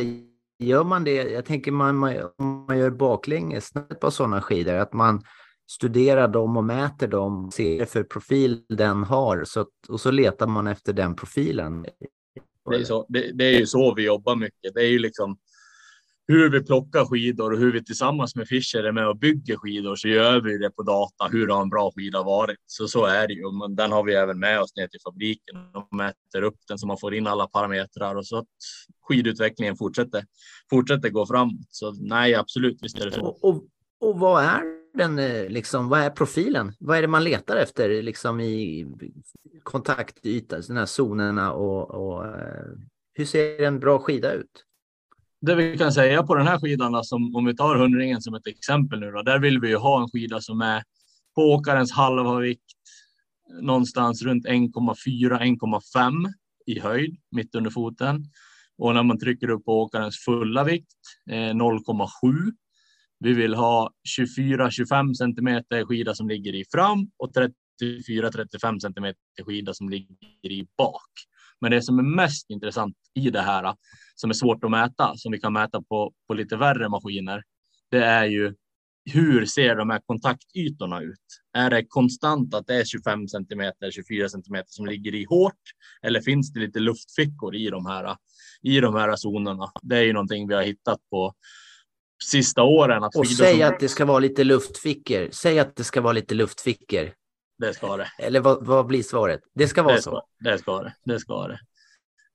Gör 0.59 0.85
man 0.85 1.05
det, 1.05 1.15
jag 1.15 1.45
tänker 1.45 1.73
man, 1.73 2.05
om 2.39 2.65
man 2.69 2.79
gör 2.79 2.91
baklänges 2.91 3.73
på 4.01 4.11
sådana 4.11 4.41
skidor, 4.41 4.75
att 4.75 4.93
man 4.93 5.23
studerar 5.71 6.29
dem 6.29 6.57
och 6.57 6.65
mäter 6.65 7.09
dem, 7.09 7.51
ser 7.51 7.85
för 7.85 8.03
profil 8.03 8.65
den 8.69 9.05
har 9.05 9.45
så 9.45 9.61
att, 9.61 9.69
och 9.89 10.01
så 10.01 10.11
letar 10.11 10.47
man 10.47 10.67
efter 10.67 10.93
den 10.93 11.17
profilen. 11.17 11.87
Det 12.71 12.77
är, 12.77 12.85
så, 12.85 13.07
det, 13.09 13.33
det 13.33 13.45
är 13.45 13.59
ju 13.59 13.67
så 13.67 13.95
vi 13.95 14.05
jobbar 14.05 14.37
mycket. 14.37 14.75
Det 14.75 14.81
är 14.81 14.89
ju 14.89 14.99
liksom 14.99 15.39
hur 16.29 16.51
vi 16.51 16.65
plockar 16.65 17.05
skidor 17.05 17.53
och 17.53 17.59
hur 17.59 17.73
vi 17.73 17.85
tillsammans 17.85 18.37
med 18.37 18.49
Fischer 18.49 18.85
är 18.85 18.93
med 18.93 19.09
och 19.09 19.19
bygger 19.19 19.57
skidor 19.57 19.97
så 19.97 20.09
gör 20.09 20.41
vi 20.41 20.59
det 20.59 20.71
på 20.71 20.83
data. 20.83 21.29
Hur 21.31 21.49
har 21.49 21.63
en 21.63 21.69
bra 21.69 21.93
skida 21.97 22.23
varit? 22.23 22.59
Så 22.67 22.89
så 22.89 23.07
är 23.07 23.29
det 23.29 23.35
ju. 23.35 23.53
Men 23.53 23.77
den 23.77 23.93
har 23.93 24.05
vi 24.05 24.15
även 24.15 24.39
med 24.39 24.61
oss 24.61 24.77
ner 24.77 24.89
till 24.89 25.01
fabriken 25.05 25.57
och 25.75 25.97
mäter 25.97 26.43
upp 26.43 26.59
den 26.69 26.79
så 26.79 26.87
man 26.87 26.99
får 26.99 27.15
in 27.15 27.27
alla 27.27 27.47
parametrar 27.47 28.15
och 28.15 28.27
så 28.27 28.39
att 28.39 28.47
skidutvecklingen 29.03 29.77
fortsätter 29.77 30.25
fortsätter 30.71 31.09
gå 31.09 31.27
framåt. 31.27 31.67
Så 31.71 31.93
nej, 31.93 32.35
absolut, 32.35 32.79
visst 32.83 32.99
är 32.99 33.05
det 33.07 33.13
så. 33.13 33.27
Och, 33.27 33.45
och, 33.45 33.65
och 34.01 34.19
vad 34.19 34.45
är 34.45 34.63
den 34.95 35.19
eh, 35.19 35.49
liksom? 35.49 35.89
Vad 35.89 36.01
är 36.01 36.11
profilen? 36.11 36.73
Vad 36.79 36.99
är 36.99 37.03
det 37.03 37.09
man 37.09 37.25
letar 37.25 37.57
efter 37.57 38.03
liksom 38.03 38.41
i 38.41 38.87
kontaktyta, 39.63 40.61
de 40.61 40.77
här 40.77 40.87
zonerna 40.87 41.53
och, 41.53 41.91
och 41.91 42.27
eh, 42.27 42.65
hur 43.15 43.25
ser 43.25 43.63
en 43.63 43.81
bra 43.81 43.99
skida 43.99 44.33
ut? 44.33 44.65
Det 45.41 45.55
vi 45.55 45.79
kan 45.79 45.93
säga 45.93 46.23
på 46.23 46.35
den 46.35 46.47
här 46.47 46.59
skidan, 46.59 46.95
alltså, 46.95 47.15
om 47.15 47.45
vi 47.47 47.57
tar 47.57 47.77
hundringen 47.77 48.23
som 48.23 48.35
ett 48.35 48.47
exempel 48.47 49.01
nu 49.01 49.11
då, 49.11 49.23
där 49.23 49.39
vill 49.39 49.61
vi 49.61 49.69
ju 49.69 49.77
ha 49.77 50.03
en 50.03 50.09
skida 50.09 50.41
som 50.41 50.61
är 50.61 50.83
på 51.35 51.43
åkarens 51.43 51.93
halva 51.93 52.39
vikt 52.39 52.65
någonstans 53.61 54.23
runt 54.23 54.47
1,4-1,5 54.47 56.33
i 56.67 56.81
höjd 56.81 57.17
mitt 57.31 57.55
under 57.55 57.71
foten. 57.71 58.25
Och 58.79 58.95
när 58.95 59.03
man 59.03 59.19
trycker 59.19 59.51
upp 59.51 59.65
på 59.65 59.83
åkarens 59.83 60.19
fulla 60.25 60.65
vikt, 60.65 60.97
eh, 61.31 61.55
0,7. 61.55 62.53
Vi 63.21 63.33
vill 63.33 63.55
ha 63.55 63.91
24-25 64.19 65.15
centimeter 65.15 65.85
skida 65.85 66.15
som 66.15 66.29
ligger 66.29 66.55
i 66.55 66.65
fram 66.73 67.11
och 67.17 67.33
34-35 67.35 68.79
centimeter 68.81 69.45
skida 69.45 69.75
som 69.75 69.89
ligger 69.89 70.53
i 70.53 70.67
bak. 70.79 71.11
Men 71.61 71.71
det 71.71 71.83
som 71.83 71.99
är 71.99 72.03
mest 72.17 72.51
intressant 72.51 72.95
i 73.15 73.31
det 73.31 73.41
här, 73.41 73.75
som 74.15 74.31
är 74.31 74.35
svårt 74.35 74.65
att 74.65 74.71
mäta, 74.71 75.17
som 75.17 75.33
vi 75.33 75.41
kan 75.41 75.53
mäta 75.53 75.83
på, 75.83 76.13
på 76.29 76.35
lite 76.35 76.57
värre 76.57 76.89
maskiner, 76.89 77.43
det 77.91 78.05
är 78.05 78.25
ju 78.25 78.55
hur 79.13 79.47
ser 79.47 79.77
de 79.77 79.91
här 79.91 80.01
kontaktytorna 80.07 81.01
ut? 81.01 81.19
Är 81.53 81.71
det 81.71 81.85
konstant 81.89 82.55
att 82.55 82.67
det 82.67 82.75
är 82.75 82.85
25 82.85 83.29
centimeter, 83.29 83.91
24 83.91 84.29
centimeter 84.29 84.67
som 84.71 84.87
ligger 84.87 85.15
i 85.15 85.25
hårt? 85.29 85.55
Eller 86.03 86.21
finns 86.21 86.53
det 86.53 86.61
lite 86.61 86.79
luftfickor 86.81 87.55
i 87.57 87.71
de 87.71 87.87
här, 87.87 88.17
i 88.63 88.81
de 88.81 88.95
här 88.95 89.17
zonerna? 89.17 89.73
Det 89.83 89.97
är 89.97 90.03
ju 90.03 90.13
någonting 90.13 90.49
vi 90.49 90.55
har 90.55 90.63
hittat 90.63 90.99
på 91.11 91.35
sista 92.25 92.63
åren. 92.63 93.05
Att 93.05 93.17
Och 93.17 93.27
säg 93.27 93.59
som- 93.59 93.69
att 93.69 93.81
det 93.81 93.89
ska 93.89 94.05
vara 94.05 94.19
lite 94.19 94.45
luftfickor. 94.45 95.29
Säg 95.33 95.59
att 95.59 95.77
det 95.77 95.85
ska 95.85 96.01
vara 96.01 96.13
lite 96.13 96.35
luftfickor. 96.35 97.13
Det 97.59 97.75
ska 97.75 97.97
det. 97.97 98.09
Eller 98.19 98.41
vad, 98.41 98.67
vad 98.67 98.87
blir 98.87 99.03
svaret? 99.03 99.41
Det 99.55 99.69
ska 99.69 99.83
vara 99.83 99.95
Det 99.95 100.03
så. 100.03 100.11
ska 100.11 100.51
det. 100.51 100.59
Ska 100.59 100.83
det. 100.83 100.95
det, 101.05 101.21
ska 101.21 101.47
det. 101.49 101.59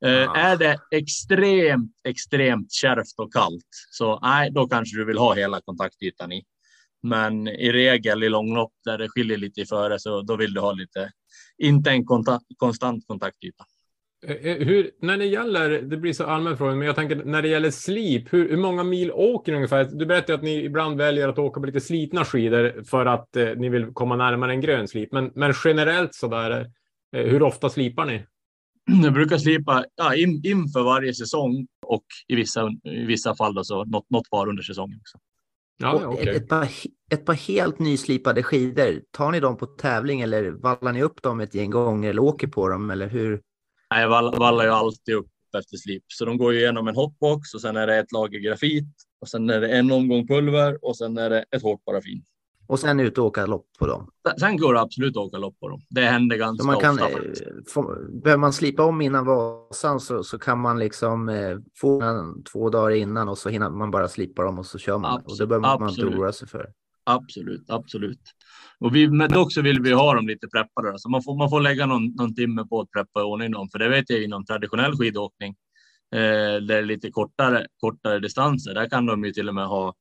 Eh, 0.06 0.30
Ah. 0.30 0.36
Är 0.36 0.58
det 0.58 0.78
extremt, 0.92 1.92
extremt 2.04 2.72
kärvt 2.72 3.14
och 3.18 3.34
kallt, 3.34 3.68
så 3.92 4.20
nej, 4.20 4.52
då 4.52 4.68
kanske 4.68 4.98
du 4.98 5.06
vill 5.06 5.18
ha 5.18 5.34
hela 5.34 5.62
kontaktytan 5.62 6.32
i. 6.32 6.44
Men 7.04 7.48
i 7.48 7.72
regel 7.72 8.24
i 8.24 8.30
långlopp 8.30 8.74
där 8.86 8.98
det 8.98 9.10
skiljer 9.10 9.38
lite 9.38 9.62
i 9.62 9.66
före, 9.66 10.00
så 10.00 10.22
då 10.22 10.36
vill 10.36 10.54
du 10.54 10.60
ha 10.60 10.72
lite, 10.72 11.12
inte 11.58 11.90
en 11.92 12.06
konta, 12.06 12.40
konstant 12.58 13.08
kontaktyta. 13.08 13.66
Eh, 14.26 14.36
eh, 14.36 14.58
Hur, 14.58 14.92
när 15.02 15.18
det 15.18 15.26
gäller, 15.26 15.70
det 15.70 15.98
blir 15.98 16.14
så 16.14 16.24
allmän 16.24 16.58
fråga, 16.58 16.76
men 16.76 16.88
jag 16.88 16.96
tänker 16.96 17.16
när 17.16 17.42
det 17.42 17.48
gäller 17.48 17.72
slip, 17.72 18.34
hur, 18.34 18.50
hur 18.50 18.58
många 18.58 18.84
mil 18.84 19.12
åker 19.12 19.52
ni 19.52 19.56
ungefär? 19.56 19.84
Du 19.84 20.06
berättade 20.06 20.34
att 20.34 20.44
ni 20.44 20.64
ibland 20.64 20.98
väljer 20.98 21.30
att 21.30 21.40
åka 21.40 21.60
på 21.60 21.66
lite 21.66 21.82
slitna 21.82 22.26
skidor 22.26 22.84
för 22.84 23.06
att 23.06 23.36
eh, 23.36 23.50
ni 23.56 23.70
vill 23.70 23.86
komma 23.94 24.16
närmare 24.16 24.52
en 24.52 24.62
grön 24.62 24.88
slip. 24.88 25.12
Men, 25.12 25.32
men 25.36 25.54
generellt 25.64 26.16
så 26.16 26.28
där, 26.28 26.52
eh, 27.16 27.26
hur 27.26 27.44
ofta 27.44 27.70
slipar 27.70 28.06
ni? 28.06 28.26
Jag 29.04 29.14
brukar 29.14 29.38
slipa 29.38 29.86
ja, 29.96 30.16
in, 30.16 30.42
inför 30.46 30.84
varje 30.84 31.14
säsong 31.14 31.68
och 31.86 32.06
i 32.28 32.36
vissa, 32.36 32.70
i 32.84 33.06
vissa 33.06 33.36
fall 33.36 33.56
då, 33.56 33.64
så 33.64 33.86
något, 33.86 34.10
något 34.10 34.28
var 34.30 34.50
under 34.50 34.64
säsongen. 34.64 35.00
Också. 35.00 35.18
Ja, 35.78 35.94
Och 35.94 36.14
okej. 36.14 36.36
ett, 36.36 36.50
par, 36.50 36.68
ett 37.12 37.26
par 37.26 37.34
helt 37.34 37.80
nyslipade 37.80 38.44
skidor, 38.44 39.02
tar 39.12 39.32
ni 39.32 39.40
dem 39.40 39.58
på 39.58 39.66
tävling 39.66 40.22
eller 40.22 40.52
vallar 40.52 40.92
ni 40.94 41.04
upp 41.04 41.22
dem 41.22 41.40
ett 41.40 41.56
gäng 41.56 41.70
gånger 41.70 42.10
eller 42.10 42.22
åker 42.22 42.48
på 42.48 42.70
dem 42.70 42.90
eller 42.90 43.10
hur? 43.10 43.42
Nej, 43.96 44.08
vallar 44.40 44.64
ju 44.64 44.70
alltid 44.72 45.16
upp 45.16 45.28
efter 45.58 45.78
slip, 45.78 46.04
så 46.08 46.26
de 46.26 46.38
går 46.38 46.54
ju 46.54 46.60
igenom 46.60 46.88
en 46.88 46.96
hotbox 46.96 47.54
och 47.54 47.62
sen 47.62 47.78
är 47.78 47.88
det 47.88 47.98
ett 47.98 48.12
lager 48.12 48.40
grafit 48.40 48.86
och 49.22 49.28
sen 49.30 49.50
är 49.50 49.62
det 49.62 49.68
en 49.68 49.92
omgång 49.92 50.28
pulver 50.28 50.86
och 50.86 50.98
sen 50.98 51.18
är 51.18 51.30
det 51.30 51.46
ett 51.52 51.62
hårt 51.62 51.86
paraffin. 51.86 52.24
Och 52.68 52.80
sen 52.80 53.00
ut 53.00 53.18
och 53.18 53.26
åka 53.26 53.46
lopp 53.46 53.68
på 53.80 53.88
dem. 53.88 54.10
Sen 54.40 54.58
går 54.58 54.74
det 54.74 54.82
absolut 54.82 55.18
att 55.18 55.24
åka 55.24 55.38
lopp 55.38 55.60
på 55.60 55.70
dem. 55.70 55.82
Det 55.90 56.02
händer 56.02 56.38
ganska 56.38 56.62
Så 56.62 56.68
man 56.68 56.80
kan, 56.80 56.94
ofta. 56.94 57.10
eh, 57.10 57.18
få, 57.68 57.82
behöver 58.24 58.40
man 58.40 58.54
slipa 58.54 58.84
om 58.84 59.02
innan 59.02 59.26
Vasan 59.26 60.00
så, 60.00 60.24
så 60.24 60.40
kan 60.40 60.60
man 60.60 60.80
liksom 60.80 61.30
eh, 61.30 61.58
få 61.78 62.00
den 62.00 62.44
två 62.44 62.70
dagar 62.70 62.96
innan 62.96 63.30
och 63.30 63.38
så 63.38 63.50
hinner 63.50 63.70
man 63.70 63.92
bara 63.92 64.08
slipa 64.08 64.44
dem 64.44 64.60
och 64.60 64.66
så 64.66 64.78
kör 64.78 64.98
man. 64.98 65.14
och 65.14 65.20
det 65.20 65.26
Absolut, 65.26 65.50
behöver 65.50 65.62
man 65.62 65.74
inte 65.74 65.84
absolut. 66.02 66.14
oroa 66.20 66.32
sig 66.32 66.48
för. 66.48 66.70
Absolut, 67.04 67.70
absolut. 67.70 68.20
Och 68.84 68.96
vi, 68.96 69.08
men 69.08 69.30
dock 69.30 69.54
så 69.54 69.62
vill 69.62 69.82
vi 69.82 69.92
ha 69.92 70.14
dem 70.14 70.28
lite 70.28 70.48
preppade. 70.48 71.00
Så 71.00 71.10
man 71.10 71.24
får, 71.24 71.38
man 71.38 71.50
får 71.50 71.62
lägga 71.62 71.86
någon, 71.86 72.06
någon 72.06 72.36
timme 72.36 72.66
på 72.70 72.80
att 72.82 72.92
preppa 72.92 73.20
i 73.20 73.24
ordning 73.24 73.52
dem. 73.52 73.70
För 73.72 73.80
det 73.80 73.90
vet 73.90 74.10
jag 74.10 74.24
inom 74.24 74.46
traditionell 74.46 74.98
skidåkning. 74.98 75.56
Eh, 76.16 76.20
där 76.20 76.62
det 76.62 76.78
är 76.78 76.82
lite 76.82 77.12
kortare, 77.12 77.68
kortare 77.78 78.20
distanser. 78.20 78.74
Där 78.74 78.90
kan 78.90 79.06
de 79.06 79.26
ju 79.26 79.32
till 79.32 79.50
och 79.50 79.56
med 79.56 79.68
ha, 79.68 79.94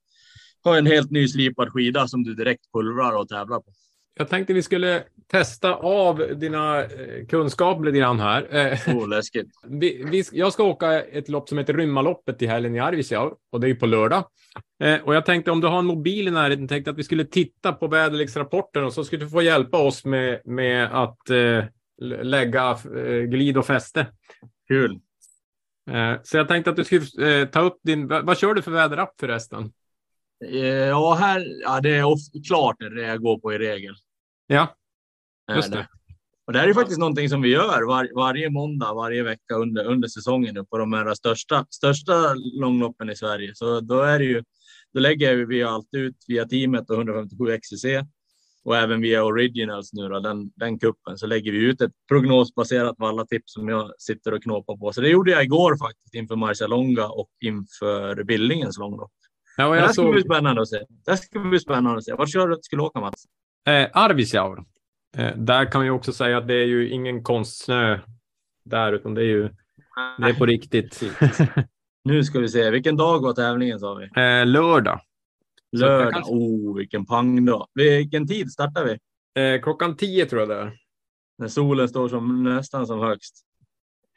ha 0.65 0.79
en 0.79 0.87
helt 0.87 1.11
ny 1.11 1.29
slipad 1.29 1.73
skida 1.73 2.09
som 2.09 2.25
du 2.25 2.35
direkt 2.35 2.73
pulvrar 2.73 3.13
och 3.13 3.29
tävlar 3.29 3.61
på. 3.61 3.73
Jag 4.15 4.29
tänkte 4.29 4.53
vi 4.53 4.63
skulle 4.63 5.05
testa 5.33 5.75
av 5.75 6.19
dina 6.35 6.81
eh, 6.85 7.27
kunskaper 7.29 7.85
lite 7.85 7.99
grann 7.99 8.21
här. 8.21 8.43
Oh, 8.87 9.09
läskigt. 9.09 9.49
vi, 9.69 10.05
vi, 10.11 10.25
jag 10.33 10.53
ska 10.53 10.65
åka 10.65 11.03
ett 11.03 11.29
lopp 11.29 11.49
som 11.49 11.59
heter 11.59 11.75
Rymmaloppet 11.75 12.43
i 12.43 12.47
helgen 12.47 12.75
i 12.75 12.81
Arvidsjaur 12.81 13.35
och 13.53 13.61
det 13.61 13.71
är 13.71 13.75
på 13.75 13.87
lördag. 13.87 14.25
Eh, 14.85 15.01
och 15.01 15.15
jag 15.15 15.27
tänkte 15.27 15.51
om 15.51 15.61
du 15.61 15.67
har 15.67 15.79
en 15.79 15.87
mobil 15.87 16.29
i 16.29 16.31
närheten, 16.31 16.69
tänkte 16.69 16.91
att 16.91 16.99
vi 16.99 17.05
skulle 17.05 17.25
titta 17.25 17.73
på 17.73 17.89
väderleksrapporten 17.89 18.85
och 18.85 18.93
så 18.93 19.05
skulle 19.05 19.25
du 19.25 19.31
få 19.31 19.43
hjälpa 19.43 19.79
oss 19.79 20.05
med, 20.05 20.41
med 20.45 21.03
att 21.03 21.31
eh, 21.31 21.65
lä- 22.01 22.23
lägga 22.23 22.71
eh, 22.71 23.23
glid 23.23 23.57
och 23.57 23.67
fäste. 23.67 24.07
Kul. 24.69 25.01
Så 26.23 26.37
jag 26.37 26.49
tänkte 26.49 26.71
att 26.71 26.77
du 26.77 26.85
skulle 26.85 27.47
ta 27.47 27.61
upp 27.61 27.79
din, 27.83 28.09
vad, 28.09 28.27
vad 28.27 28.39
kör 28.39 28.55
du 28.55 28.63
för 28.63 28.71
väderapp 28.71 29.15
förresten? 29.21 29.73
Ja, 30.89 31.15
här, 31.15 31.47
ja, 31.63 31.81
det 31.81 31.91
är 31.97 32.45
klart 32.49 32.77
det 32.79 33.03
jag 33.03 33.23
går 33.23 33.39
på 33.39 33.53
i 33.53 33.59
regel. 33.59 33.95
Ja, 34.47 34.75
just 35.57 35.73
det. 35.73 35.89
Och 36.47 36.53
det 36.53 36.59
här 36.59 36.69
är 36.69 36.75
faktiskt 36.75 36.99
någonting 36.99 37.29
som 37.29 37.43
vi 37.43 37.49
gör 37.49 37.83
var, 37.83 38.09
varje 38.15 38.51
måndag, 38.51 38.95
varje 38.95 39.23
vecka 39.23 39.55
under, 39.55 39.85
under 39.85 40.09
säsongen 40.09 40.55
nu 40.55 40.65
på 40.65 40.79
de 40.79 40.93
här 40.93 41.15
största, 41.15 41.67
största 41.71 42.35
långloppen 42.35 43.11
i 43.11 43.17
Sverige. 43.17 43.51
Så 43.55 43.81
då 43.81 44.01
är 44.01 44.19
det 44.19 44.25
ju, 44.25 44.43
då 44.95 45.01
lägger 45.01 45.37
vi 45.37 45.63
alltid 45.63 46.01
ut 46.01 46.17
via 46.29 46.45
teamet 46.45 46.91
och 46.91 46.97
157 46.97 47.59
XCC 47.59 47.85
och 48.65 48.77
även 48.77 49.01
via 49.01 49.25
Originals 49.25 49.93
nu 49.93 50.09
då, 50.09 50.21
den, 50.21 50.51
den 50.57 50.79
kuppen 50.79 51.19
så 51.19 51.27
lägger 51.27 51.53
vi 51.53 51.59
ut 51.59 51.81
ett 51.81 51.93
prognosbaserat 52.09 52.95
vallatips 52.99 53.53
som 53.53 53.69
jag 53.69 53.93
sitter 53.99 54.35
och 54.35 54.43
knåpar 54.43 54.77
på. 54.77 54.93
Så 54.93 55.01
det 55.01 55.09
gjorde 55.09 55.31
jag 55.31 55.43
igår 55.45 55.77
faktiskt 55.77 56.15
inför 56.15 56.37
Marcialonga 56.37 57.07
och 57.07 57.31
inför 57.41 58.25
Billingens 58.25 58.79
långlopp. 58.79 59.13
Ja, 59.57 59.75
det 59.75 59.81
här 59.81 59.89
ska 59.89 60.03
bli 60.03 60.23
såg 60.23 60.31
spännande 60.31 60.63
att 60.63 60.69
se. 60.69 60.79
Det 60.79 61.11
här 61.11 61.17
ska 61.17 61.39
bli 61.39 61.59
spännande 61.59 61.99
att 61.99 62.05
se. 62.05 62.13
Vart 62.13 62.33
kör 62.33 62.49
du 62.49 62.55
att 62.55 62.65
skulle 62.65 62.83
åka 62.83 63.01
Mats? 63.01 63.25
eh, 63.67 63.89
Arvidsjaur. 63.93 64.65
Eh, 65.17 65.37
där 65.37 65.73
kan 65.73 65.83
vi 65.83 65.91
också 65.91 66.13
säga 66.13 66.39
att 66.39 66.49
det 66.49 66.55
är 66.55 66.67
ju 66.67 66.89
ingen 66.91 67.23
konstsnö 67.23 67.99
där, 68.65 68.93
utan 68.93 69.15
det 69.15 69.21
är 69.23 69.27
ju 69.27 69.49
det 70.19 70.25
är 70.29 70.35
på 70.35 70.47
riktigt. 70.47 71.01
Nu 72.05 72.25
ska 72.25 72.39
vi 72.41 72.49
se. 72.49 72.71
Vilken 72.71 72.97
dag 72.97 73.21
var 73.23 73.33
tävlingen 73.33 73.81
sa 73.81 73.95
vi? 73.95 74.05
eh, 74.05 74.47
lördag. 74.47 75.01
Lördag. 75.77 76.13
kanske- 76.13 76.33
Oh, 76.33 76.77
vilken 76.77 77.07
pang 77.07 77.45
då. 77.47 77.67
Vilken 77.75 78.27
tid 78.27 78.53
startar 78.53 78.85
vi? 78.85 78.99
Eh, 79.43 79.63
klockan 79.63 79.97
10 79.97 80.27
tror 80.27 80.41
jag 80.43 80.49
det 80.49 80.57
är. 80.57 80.73
När 81.39 81.49
solen 81.49 81.89
står 81.89 82.09
som, 82.09 82.45
nästan 82.45 82.87
som 82.87 82.99
högst. 83.01 83.43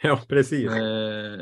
Ja, 0.04 0.20
precis. 0.30 0.72
Eh, 0.72 1.40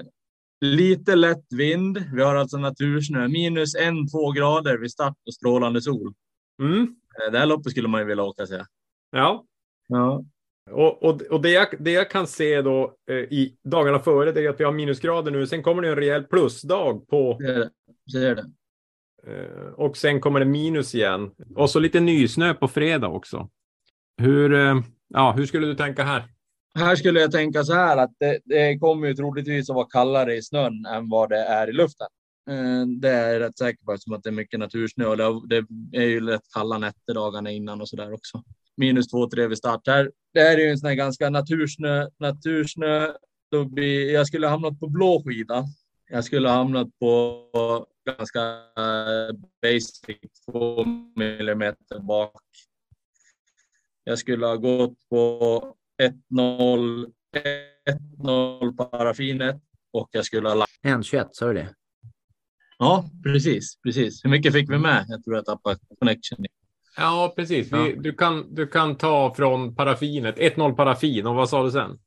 lite 0.61 1.15
lätt 1.15 1.45
vind. 1.57 2.03
Vi 2.13 2.21
har 2.23 2.35
alltså 2.35 2.57
natursnö. 2.57 3.27
Minus 3.27 3.75
en, 3.75 4.07
två 4.09 4.31
grader 4.31 4.77
vid 4.77 4.91
start 4.91 5.15
och 5.27 5.33
strålande 5.33 5.81
sol. 5.81 6.13
Mm. 6.61 6.81
Eh, 7.25 7.31
det 7.31 7.39
här 7.39 7.45
loppet 7.45 7.71
skulle 7.71 7.87
man 7.87 8.01
ju 8.01 8.07
vilja 8.07 8.23
åka 8.23 8.45
säga. 8.45 8.65
Ja, 9.13 9.45
Ja. 9.87 10.23
och, 10.71 11.03
och, 11.03 11.21
och 11.21 11.41
det, 11.41 11.49
jag, 11.49 11.67
det 11.79 11.91
jag 11.91 12.09
kan 12.11 12.27
se 12.27 12.61
då 12.61 12.95
eh, 13.09 13.15
i 13.15 13.57
dagarna 13.63 13.99
före 13.99 14.31
det 14.31 14.41
är 14.45 14.49
att 14.49 14.59
vi 14.59 14.63
har 14.63 14.71
minusgrader 14.71 15.31
nu. 15.31 15.47
Sen 15.47 15.63
kommer 15.63 15.81
det 15.81 15.87
en 15.89 15.95
rejäl 15.95 16.23
plusdag 16.23 17.07
på 17.07 17.37
Ser 17.41 17.53
det. 17.59 17.69
Ser 18.11 18.35
det. 18.35 18.45
eh, 19.27 19.73
och 19.73 19.97
sen 19.97 20.21
kommer 20.21 20.39
det 20.39 20.45
minus 20.45 20.95
igen. 20.95 21.31
Och 21.55 21.69
så 21.69 21.79
lite 21.79 21.99
nysnö 21.99 22.53
på 22.53 22.67
fredag 22.67 23.07
också. 23.07 23.49
Hur, 24.21 24.53
eh, 24.53 24.75
ja, 25.07 25.31
hur 25.37 25.45
skulle 25.45 25.67
du 25.67 25.75
tänka 25.75 26.03
här? 26.03 26.23
Här 26.75 26.95
skulle 26.95 27.19
jag 27.21 27.31
tänka 27.31 27.63
så 27.63 27.73
här 27.73 27.97
att 27.97 28.11
det, 28.19 28.39
det 28.45 28.77
kommer 28.79 29.07
ju 29.07 29.13
troligtvis 29.13 29.69
att 29.69 29.75
vara 29.75 29.87
kallare 29.89 30.35
i 30.35 30.41
snön 30.41 30.85
än 30.85 31.09
vad 31.09 31.29
det 31.29 31.39
är 31.39 31.69
i 31.69 31.73
luften. 31.73 32.07
Eh, 32.49 32.85
Det 33.01 33.09
är 33.09 33.33
jag 33.33 33.39
rätt 33.41 33.57
säker 33.57 33.85
på 33.85 33.93
eftersom 33.93 34.13
att 34.13 34.23
det 34.23 34.29
är 34.29 34.31
mycket 34.31 34.59
natursnö 34.59 35.05
och 35.05 35.47
det, 35.47 35.65
det 35.69 35.97
är 35.97 36.07
ju 36.07 36.19
lätt 36.19 36.41
kalla 36.53 36.77
nätter 36.77 37.13
dagarna 37.13 37.51
innan 37.51 37.81
och 37.81 37.89
så 37.89 37.95
där 37.95 38.13
också. 38.13 38.43
Minus 38.77 39.07
två, 39.07 39.29
tre 39.29 39.47
vid 39.47 39.57
start 39.57 39.87
här. 39.87 40.11
Det 40.33 40.39
här 40.39 40.57
är 40.57 40.61
ju 40.61 40.69
en 40.69 40.77
sån 40.77 40.87
här 40.87 40.95
ganska 40.95 41.29
natursnö. 41.29 42.07
Natursnö. 42.19 43.13
Då 43.51 43.65
blir, 43.65 44.13
jag 44.13 44.27
skulle 44.27 44.47
ha 44.47 44.51
hamnat 44.51 44.79
på 44.79 44.87
blå 44.87 45.23
skida. 45.23 45.65
Jag 46.09 46.23
skulle 46.23 46.49
ha 46.49 46.55
hamnat 46.55 46.87
på 46.99 47.45
ganska 48.05 48.39
eh, 48.77 49.35
basic 49.61 50.19
två 50.45 50.85
millimeter 51.15 51.99
bak. 51.99 52.41
Jag 54.03 54.19
skulle 54.19 54.45
ha 54.45 54.55
gått 54.55 55.09
på 55.09 55.75
1-0, 56.31 57.11
1-0 58.19 58.77
paraffinet 58.77 59.61
och 59.91 60.09
jag 60.11 60.25
skulle 60.25 60.49
ha 60.49 60.55
lagt. 60.55 60.71
1,21, 60.83 61.27
sa 61.31 61.47
du 61.47 61.53
det? 61.53 61.75
Ja, 62.77 63.09
precis, 63.23 63.77
precis. 63.83 64.25
Hur 64.25 64.29
mycket 64.29 64.53
fick 64.53 64.69
vi 64.69 64.77
med? 64.77 65.05
Jag 65.07 65.23
tror 65.23 65.35
jag 65.35 65.45
tappade 65.45 65.79
connection. 65.99 66.45
Ja, 66.97 67.33
precis. 67.35 67.73
Vi, 67.73 67.77
Ja. 67.77 68.01
Du, 68.01 68.13
kan, 68.13 68.55
du 68.55 68.67
kan 68.67 68.95
ta 68.95 69.33
från 69.33 69.75
paraffinet. 69.75 70.37
1-0 70.37 70.75
paraffin. 70.75 71.27
Och 71.27 71.35
vad 71.35 71.49
sa 71.49 71.63
du 71.63 71.71
sen? 71.71 71.99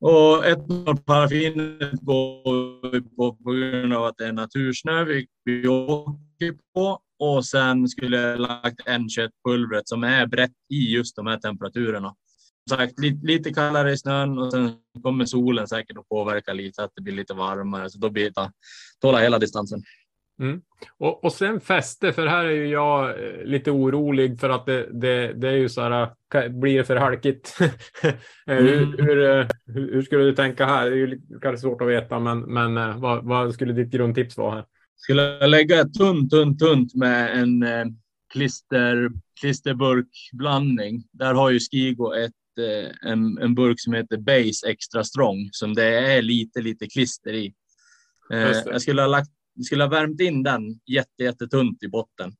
Och 0.00 0.44
1-0 0.44 0.96
paraffinet 0.96 1.92
går 2.00 2.90
vi 2.90 3.00
på 3.00 3.36
på 3.36 3.50
grund 3.50 3.94
av 3.94 4.04
att 4.04 4.16
det 4.16 4.26
är 4.26 4.32
natursnö 4.32 5.04
vi, 5.04 5.26
vi 5.44 5.68
åker 5.68 6.54
på. 6.74 7.00
Och 7.18 7.46
sen 7.46 7.88
skulle 7.88 8.20
jag 8.20 8.40
lagt 8.40 8.80
N21 8.86 9.30
pulvret 9.48 9.88
som 9.88 10.04
är 10.04 10.26
brett 10.26 10.52
i 10.72 10.94
just 10.94 11.16
de 11.16 11.26
här 11.26 11.36
temperaturerna. 11.36 12.14
sagt 12.70 12.98
lite, 12.98 13.26
lite 13.26 13.52
kallare 13.52 13.92
i 13.92 13.98
snön 13.98 14.38
och 14.38 14.52
sen 14.52 14.72
kommer 15.02 15.24
solen 15.24 15.68
säkert 15.68 15.98
att 15.98 16.08
påverka 16.08 16.52
lite 16.52 16.84
att 16.84 16.90
det 16.94 17.02
blir 17.02 17.14
lite 17.14 17.34
varmare. 17.34 17.90
Så 17.90 17.98
då 17.98 18.10
blir 18.10 18.30
det 18.30 18.50
tåla 19.00 19.18
hela 19.18 19.38
distansen. 19.38 19.82
Och, 20.98 21.24
och 21.24 21.32
sen 21.32 21.60
fäste, 21.60 22.12
för 22.12 22.26
här 22.26 22.44
är 22.44 22.50
ju 22.50 22.66
jag 22.68 23.08
eh, 23.08 23.44
lite 23.44 23.70
orolig 23.70 24.40
för 24.40 24.50
att 24.50 24.66
det, 24.66 24.88
det, 24.92 25.32
det 25.32 25.48
är 25.48 25.56
ju 25.56 25.68
så 25.68 25.80
här, 25.80 26.10
ka- 26.34 26.60
blir 26.60 26.78
det 26.78 26.84
för 26.84 26.96
halkigt? 26.96 27.58
Eh, 28.48 28.56
hur, 28.56 28.98
hur, 28.98 29.24
eh, 29.24 29.46
hur, 29.66 29.92
hur 29.92 30.02
skulle 30.02 30.24
du 30.24 30.34
tänka 30.34 30.66
här? 30.66 30.90
Det 30.90 30.96
är 30.96 30.96
ju 30.96 31.20
kanske 31.42 31.60
svårt 31.60 31.82
att 31.82 31.88
veta, 31.88 32.18
men, 32.18 32.40
men 32.40 32.76
eh, 32.76 32.98
vad, 32.98 33.24
vad 33.24 33.54
skulle 33.54 33.72
ditt 33.72 33.90
grundtips 33.90 34.36
vara 34.36 34.54
här? 34.54 34.64
Skulle 34.96 35.22
jag 35.22 35.50
lägga 35.50 35.84
tunt, 35.84 36.30
tunt, 36.30 36.58
tunt 36.58 36.94
med 36.94 37.40
en 37.40 37.62
eh, 37.62 37.84
klister, 38.32 39.10
klisterburkblandning. 39.40 41.02
Där 41.12 41.34
har 41.34 41.50
ju 41.50 41.58
Skigo 41.60 42.12
ett, 42.14 42.32
eh, 42.58 43.10
en, 43.10 43.38
en 43.38 43.54
burk 43.54 43.80
som 43.80 43.92
heter 43.92 44.16
Base 44.16 44.70
Extra 44.70 45.04
Strong 45.04 45.48
som 45.52 45.74
det 45.74 45.84
är 45.84 46.22
lite, 46.22 46.60
lite 46.60 46.86
klister 46.86 47.32
i. 47.32 47.54
Eh, 48.32 48.50
jag 48.66 48.82
skulle 48.82 49.02
ha 49.02 49.08
lagt, 49.08 49.30
skulle 49.64 49.84
ha 49.84 49.90
värmt 49.90 50.20
in 50.20 50.42
den 50.42 50.80
jätte, 50.86 51.22
jättetunt 51.22 51.82
i 51.82 51.88
botten. 51.88 52.32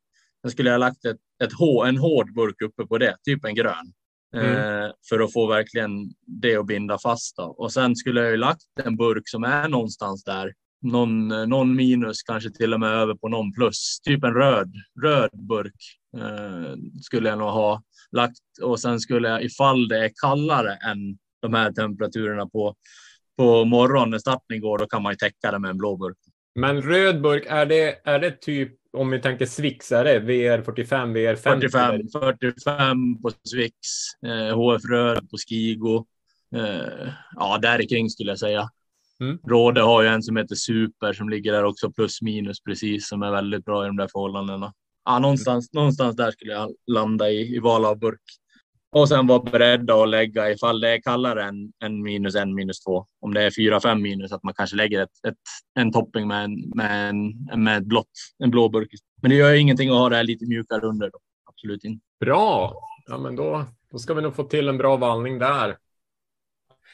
Sen 0.43 0.51
skulle 0.51 0.69
jag 0.71 0.75
ha 0.75 0.87
lagt 0.87 1.05
ett, 1.05 1.21
ett 1.45 1.53
hå, 1.53 1.85
en 1.85 1.97
hård 1.97 2.35
burk 2.35 2.63
uppe 2.63 2.87
på 2.87 2.99
det, 2.99 3.17
typ 3.25 3.45
en 3.45 3.55
grön. 3.55 3.93
Eh, 4.35 4.91
för 5.09 5.21
att 5.21 5.33
få 5.33 5.47
verkligen 5.47 5.91
det 6.27 6.57
att 6.57 6.67
binda 6.67 6.99
fast. 6.99 7.37
Då. 7.37 7.43
Och 7.43 7.73
sen 7.73 7.97
skulle 7.97 8.21
jag 8.21 8.31
ju 8.31 8.37
lagt 8.37 8.63
en 8.85 8.97
burk 8.97 9.29
som 9.29 9.45
är 9.45 9.69
någonstans 9.69 10.25
där 10.25 10.53
någon, 10.83 11.29
någon 11.29 11.77
minus, 11.77 12.23
kanske 12.23 12.51
till 12.51 12.75
och 12.75 12.81
med 12.81 12.91
över 12.91 13.15
på 13.15 13.29
någon 13.29 13.53
plus. 13.53 14.01
Typ 14.03 14.25
en 14.25 14.35
röd, 14.35 14.73
röd 15.03 15.31
burk 15.33 15.75
eh, 16.17 16.75
skulle 17.03 17.29
jag 17.29 17.39
nog 17.39 17.49
ha 17.49 17.83
lagt. 18.13 18.41
Och 18.63 18.81
sen 18.81 19.01
skulle 19.01 19.29
jag, 19.29 19.45
ifall 19.45 19.89
det 19.89 20.05
är 20.05 20.11
kallare 20.23 20.75
än 20.75 21.19
de 21.43 21.55
här 21.55 21.73
temperaturerna 21.73 22.47
på, 22.47 22.75
på 23.37 23.65
morgonen 23.65 24.11
när 24.11 24.19
starten 24.19 24.61
går, 24.61 24.79
då 24.79 24.87
kan 24.87 25.03
man 25.03 25.13
ju 25.13 25.17
täcka 25.17 25.51
det 25.51 25.59
med 25.59 25.71
en 25.71 25.79
blå 25.79 25.97
burk. 25.97 26.19
Men 26.57 26.83
röd 26.83 27.21
burk, 27.23 27.47
är 27.49 27.67
det, 27.67 28.01
är 28.05 28.19
det 28.19 28.31
typ, 28.41 28.73
om 28.93 29.11
vi 29.11 29.21
tänker 29.21 29.47
det 30.05 30.21
VR45, 30.21 31.17
VR50? 31.17 31.37
45, 31.37 32.09
45 32.13 33.23
på 33.23 33.31
Swix, 33.31 33.77
eh, 34.27 34.59
HF 34.59 34.85
Röd 34.91 35.31
på 35.31 35.37
Skigo. 35.37 36.07
Eh, 36.57 37.09
ja, 37.37 37.59
där 37.63 37.89
kring 37.89 38.11
skulle 38.11 38.31
jag 38.31 38.39
säga. 38.39 38.71
Mm. 39.21 39.39
Råde 39.47 39.83
har 39.83 40.03
ju 40.03 40.09
en 40.09 40.23
som 40.23 40.37
heter 40.37 40.55
Super 40.55 41.13
som 41.13 41.29
ligger 41.29 41.53
där 41.53 41.65
också 41.65 41.91
plus 41.93 42.23
minus 42.23 42.63
precis 42.63 43.09
som 43.09 43.23
är 43.23 43.31
väldigt 43.31 43.65
bra 43.65 43.85
i 43.85 43.87
de 43.87 43.97
där 43.97 44.09
förhållandena. 44.13 44.73
Ja, 45.05 45.19
någonstans, 45.19 45.73
någonstans 45.73 46.17
där 46.17 46.31
skulle 46.31 46.53
jag 46.53 46.75
landa 46.87 47.31
i, 47.31 47.57
i 47.57 47.59
val 47.59 47.85
av 47.85 47.99
burk. 47.99 48.21
Och 48.97 49.09
sen 49.09 49.27
vara 49.27 49.43
beredda 49.43 49.95
att 49.95 50.09
lägga 50.09 50.51
ifall 50.51 50.81
det 50.81 50.89
är 50.89 51.01
kallare 51.01 51.45
än, 51.45 51.73
än 51.85 52.03
minus 52.03 52.35
en, 52.35 52.55
minus 52.55 52.81
två. 52.81 53.07
Om 53.21 53.35
det 53.35 53.43
är 53.43 53.51
fyra, 53.51 53.81
fem 53.81 54.03
minus, 54.03 54.33
att 54.33 54.43
man 54.43 54.55
kanske 54.55 54.77
lägger 54.77 55.03
ett, 55.03 55.25
ett, 55.29 55.35
en 55.75 55.93
topping 55.93 56.29
med 56.29 56.45
en, 56.45 56.71
med 56.75 57.09
en, 57.09 57.65
med 57.65 57.79
ett 57.79 57.85
blått, 57.85 58.11
en 58.39 58.51
blå 58.51 58.69
burk. 58.69 58.89
Men 59.23 59.31
det 59.31 59.37
gör 59.37 59.51
ju 59.51 59.59
ingenting 59.59 59.91
att 59.91 59.97
ha 59.97 60.09
det 60.09 60.17
här 60.17 60.25
lite 60.25 60.47
mjukare 60.47 60.87
under. 60.87 61.11
Då. 61.11 61.19
Absolut 61.45 61.85
inte. 61.85 62.05
Bra! 62.21 62.75
Ja, 63.07 63.19
men 63.19 63.37
då, 63.37 63.65
då 63.91 63.99
ska 63.99 64.15
vi 64.15 64.23
nog 64.23 64.35
få 64.35 64.45
till 64.45 64.69
en 64.69 64.79
bra 64.79 64.97
vallning 64.97 65.39
där. 65.39 65.77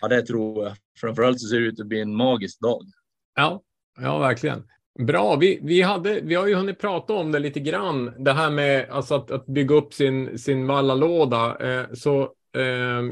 Ja, 0.01 0.09
det 0.09 0.23
tror 0.23 0.65
jag. 0.65 0.77
Framförallt 1.01 1.41
så 1.41 1.47
ser 1.47 1.61
det 1.61 1.67
ut 1.67 1.81
att 1.81 1.87
bli 1.87 2.01
en 2.01 2.17
magisk 2.17 2.61
dag. 2.61 2.83
Ja, 3.35 3.63
ja 4.01 4.19
verkligen. 4.19 4.65
Bra, 4.99 5.37
vi, 5.37 5.61
vi, 5.63 5.83
hade, 5.83 6.21
vi 6.21 6.35
har 6.35 6.47
ju 6.47 6.55
hunnit 6.55 6.79
prata 6.79 7.13
om 7.13 7.33
det 7.33 7.39
lite 7.39 7.61
grann, 7.61 8.13
det 8.19 8.33
här 8.33 8.51
med 8.51 8.91
alltså 8.91 9.15
att, 9.15 9.31
att 9.31 9.47
bygga 9.47 9.75
upp 9.75 9.95
sin, 9.95 10.39
sin 10.39 10.67
vallalåda. 10.67 11.57
Eh, 11.61 11.87
så 11.93 12.23
eh, 12.57 12.63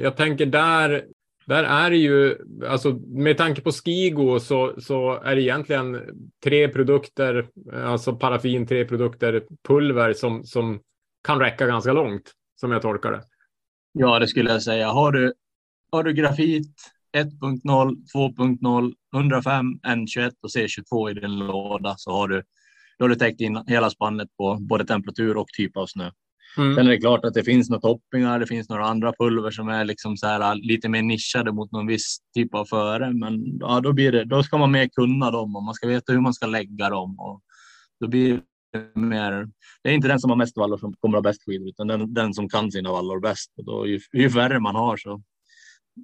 jag 0.01 0.17
tänker 0.17 0.47
där, 0.47 1.05
där 1.45 1.65
är 1.65 1.91
det 1.91 1.97
ju, 1.97 2.37
alltså 2.69 2.93
med 3.09 3.37
tanke 3.37 3.61
på 3.61 3.73
Skigo 3.73 4.41
så, 4.41 4.81
så 4.81 5.21
är 5.25 5.35
det 5.35 5.43
egentligen 5.43 6.01
tre 6.45 6.69
produkter, 6.69 7.49
alltså 7.85 8.17
paraffin, 8.17 8.67
tre 8.67 8.85
produkter, 8.85 9.43
pulver 9.69 10.13
som, 10.13 10.45
som 10.45 10.81
kan 11.25 11.41
räcka 11.41 11.67
ganska 11.67 11.93
långt, 11.93 12.33
som 12.61 12.73
jag 12.73 12.83
tolkar 12.83 13.13
det. 13.13 13.23
Ja, 13.93 14.19
det 14.19 14.29
skulle 14.29 14.53
jag 14.53 14.63
säga. 14.63 14.89
Har 14.89 15.13
du, 15.13 15.35
har 15.93 16.03
du 16.03 16.13
grafit 16.13 16.77
1.0, 17.17 17.97
2.0, 18.17 18.93
105, 19.15 19.65
N21 19.87 20.33
och 20.43 20.51
C22 20.57 21.11
i 21.11 21.15
din 21.15 21.39
låda 21.39 21.95
så 21.99 22.11
har 22.11 22.29
du, 22.29 22.43
då 22.99 23.05
har 23.05 23.09
du 23.09 23.15
täckt 23.15 23.41
in 23.41 23.65
hela 23.67 23.91
spannet 23.91 24.29
på 24.37 24.57
både 24.61 24.85
temperatur 24.85 25.37
och 25.37 25.49
typ 25.49 25.77
av 25.77 25.87
snö. 25.87 26.11
Mm. 26.57 26.75
Sen 26.75 26.87
är 26.87 26.91
det 26.91 26.99
klart 26.99 27.25
att 27.25 27.35
det 27.35 27.45
finns 27.45 27.71
några 27.71 27.81
toppingar, 27.81 28.39
det 28.39 28.47
finns 28.47 28.69
några 28.69 28.87
andra 28.87 29.13
pulver 29.13 29.51
som 29.51 29.69
är 29.69 29.85
liksom 29.85 30.17
så 30.17 30.27
här, 30.27 30.55
lite 30.55 30.89
mer 30.89 31.03
nischade 31.03 31.53
mot 31.53 31.73
någon 31.73 31.87
viss 31.87 32.19
typ 32.35 32.55
av 32.55 32.65
före. 32.65 33.13
Men 33.13 33.59
ja, 33.61 33.81
då, 33.81 33.93
blir 33.93 34.13
det, 34.13 34.25
då 34.25 34.43
ska 34.43 34.59
man 34.59 34.71
mer 34.71 34.89
kunna 34.89 35.31
dem 35.31 35.57
och 35.57 35.63
man 35.63 35.75
ska 35.75 35.89
veta 35.89 36.13
hur 36.13 36.21
man 36.21 36.35
ska 36.35 36.47
lägga 36.47 36.91
dem. 36.91 37.21
Och 37.21 37.41
då 38.01 38.09
blir 38.09 38.41
det 38.73 39.01
mer, 39.01 39.49
det 39.83 39.91
är 39.91 39.95
inte 39.95 40.09
den 40.09 40.21
som 40.21 40.31
har 40.31 40.37
mest 40.37 40.57
vallor 40.57 40.79
som 40.79 40.95
kommer 41.01 41.19
att 41.19 41.25
ha 41.25 41.31
bäst 41.31 41.45
skidor, 41.45 41.69
utan 41.69 41.87
den, 41.87 42.15
den 42.15 42.35
som 42.35 42.49
kan 42.49 42.73
sina 42.73 42.93
vallor 42.93 43.21
bäst. 43.21 43.53
Och 43.59 43.65
då, 43.65 43.87
ju, 43.87 44.01
ju 44.13 44.31
färre 44.31 44.61
man 44.61 44.75
har 44.75 44.97
så 44.97 45.23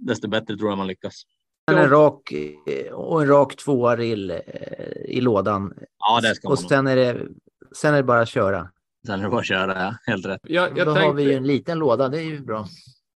desto 0.01 0.29
bättre 0.29 0.57
tror 0.57 0.71
jag 0.71 0.79
man 0.79 0.87
lyckas. 0.87 1.23
En 1.71 1.91
rak 1.91 2.33
eh, 2.67 2.93
och 2.93 3.23
en 3.23 3.29
rak 3.29 3.57
tvåa 3.57 3.97
rill 3.97 4.31
eh, 4.31 4.39
i 5.05 5.21
lådan. 5.21 5.75
Ja, 5.99 6.21
det 6.21 6.35
ska 6.35 6.49
man 6.49 6.53
Och 6.53 6.59
sen 6.59 6.87
är 6.87 6.97
det, 6.97 7.27
sen 7.77 7.93
är 7.95 7.97
det 7.97 8.03
bara 8.03 8.21
att 8.21 8.29
köra. 8.29 8.71
Sen 9.07 9.21
är 9.21 9.25
det 9.25 9.31
bara 9.31 9.41
att 9.41 9.47
köra, 9.47 9.83
ja. 9.83 9.95
helt 10.07 10.27
rätt. 10.27 10.41
Jag, 10.43 10.79
jag 10.79 10.87
Då 10.87 10.91
har 10.91 11.01
tänkte- 11.01 11.17
vi 11.17 11.23
ju 11.23 11.33
en 11.33 11.47
liten 11.47 11.79
låda, 11.79 12.09
det 12.09 12.19
är 12.19 12.23
ju 12.25 12.41
bra. 12.41 12.67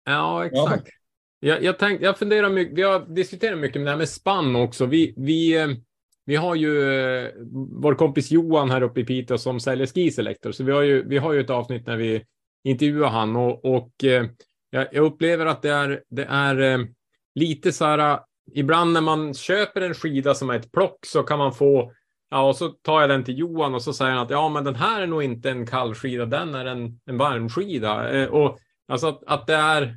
Ja, 0.05 0.47
exakt. 0.47 0.89
Jag, 1.41 1.63
jag, 1.63 1.79
tänk, 1.79 2.03
jag 2.03 2.19
funderar 2.19 2.51
mycket, 2.51 2.79
vi 2.79 2.83
har 2.83 3.15
diskuterat 3.15 3.59
mycket 3.59 3.81
med 3.81 3.87
det 3.87 3.91
här 3.91 3.99
med 3.99 4.09
spann 4.09 4.57
också. 4.57 4.87
Vi, 4.87 5.15
vi, 5.17 5.59
eh, 5.63 5.69
vi 6.25 6.37
har 6.37 6.55
ju 6.55 6.73
vår 7.71 7.95
kompis 7.95 8.31
Johan 8.31 8.71
här 8.71 8.83
uppe 8.83 9.01
i 9.01 9.05
Piteå 9.05 9.39
som 9.39 9.61
säljer 9.61 9.87
skiselektor, 9.87 10.53
så 10.53 10.65
vi 10.65 10.73
har 10.73 10.83
ju, 10.83 11.09
vi 11.09 11.19
har 11.19 11.33
ju 11.33 11.41
ett 11.41 11.51
avsnitt 11.51 11.87
när 11.87 11.97
vi 11.97 12.25
intervjuar 12.65 13.09
han 13.09 13.37
och, 13.37 13.65
och 13.65 13.93
jag, 14.71 14.87
jag 14.93 15.05
upplever 15.05 15.47
att 15.47 15.63
det 15.63 15.71
är, 15.71 16.03
det 16.09 16.25
är 16.25 16.61
eh, 16.61 16.87
lite 17.35 17.73
så 17.73 17.85
här, 17.85 17.99
eh, 17.99 18.19
ibland 18.55 18.93
när 18.93 19.01
man 19.01 19.35
köper 19.35 19.81
en 19.81 19.95
skida 19.95 20.35
som 20.35 20.51
är 20.51 20.59
ett 20.59 20.73
plock 20.73 21.07
så 21.07 21.23
kan 21.23 21.39
man 21.39 21.53
få 21.55 21.93
Ja, 22.33 22.49
och 22.49 22.57
så 22.57 22.69
tar 22.69 23.01
jag 23.01 23.11
den 23.11 23.25
till 23.25 23.39
Johan 23.39 23.75
och 23.75 23.83
så 23.83 23.93
säger 23.93 24.13
han 24.13 24.23
att 24.23 24.31
ja, 24.31 24.49
men 24.49 24.65
den 24.65 24.75
här 24.75 25.03
är 25.03 25.07
nog 25.07 25.23
inte 25.23 25.51
en 25.51 25.67
kall 25.67 25.95
skida, 25.95 26.27
den 26.27 26.55
är 26.55 26.65
en, 26.65 27.01
en 27.07 27.19
varmskida. 27.19 28.11
Eh, 28.11 28.29
och 28.29 28.59
alltså 28.89 29.07
att, 29.07 29.25
att 29.27 29.47
det 29.47 29.55
är 29.55 29.97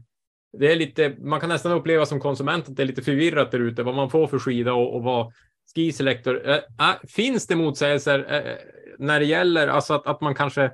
det 0.57 0.71
är 0.71 0.75
lite, 0.75 1.15
man 1.19 1.39
kan 1.39 1.49
nästan 1.49 1.71
uppleva 1.71 2.05
som 2.05 2.19
konsument 2.19 2.69
att 2.69 2.75
det 2.75 2.83
är 2.83 2.87
lite 2.87 3.01
förvirrat 3.01 3.51
där 3.51 3.59
ute 3.59 3.83
vad 3.83 3.95
man 3.95 4.09
får 4.09 4.27
för 4.27 4.39
skida 4.39 4.73
och, 4.73 4.95
och 4.95 5.03
vad 5.03 5.33
Ski 5.75 5.91
Selector. 5.91 6.47
Äh, 6.47 6.55
eh, 6.55 6.61
äh, 6.79 6.89
eh, 6.89 6.95
finns 7.07 7.47
det 7.47 7.55
motsägelser 7.55 8.33
äh, 8.33 8.55
när 8.99 9.19
det 9.19 9.25
gäller 9.25 9.67
alltså 9.67 9.93
att, 9.93 10.07
att 10.07 10.21
man 10.21 10.35
kanske 10.35 10.71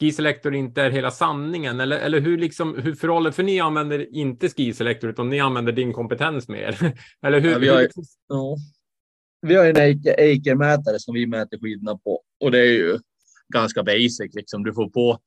Ski 0.00 0.12
Selector 0.12 0.54
inte 0.54 0.82
är 0.82 0.90
hela 0.90 1.10
sanningen 1.10 1.80
eller, 1.80 1.98
eller 1.98 2.20
hur 2.20 2.38
liksom 2.38 2.78
hur 2.78 2.94
förhåller 2.94 3.30
för 3.30 3.42
ni 3.42 3.60
använder 3.60 4.14
inte 4.14 4.48
Ski 4.48 4.72
Selector 4.72 5.10
utan 5.10 5.28
ni 5.28 5.40
använder 5.40 5.72
din 5.72 5.92
kompetens 5.92 6.48
mer 6.48 6.94
eller 7.26 7.40
hur? 7.40 7.50
Ja, 7.50 7.58
vi 7.58 7.68
har 7.68 7.78
hur 7.80 7.90
Ja. 8.28 8.56
Vi 9.40 9.54
har 9.54 9.64
en 9.64 9.76
Eiker- 9.76 10.18
Eiker-mätare 10.18 10.98
som 10.98 11.14
vi 11.14 11.26
mäter 11.26 11.58
skidorna 11.58 11.98
på 11.98 12.22
och 12.40 12.50
det 12.50 12.58
är 12.58 12.72
ju 12.72 12.98
ganska 13.54 13.82
basic. 13.82 14.34
Liksom. 14.34 14.64
Du 14.64 14.74
får 14.74 14.90
på, 14.90 15.18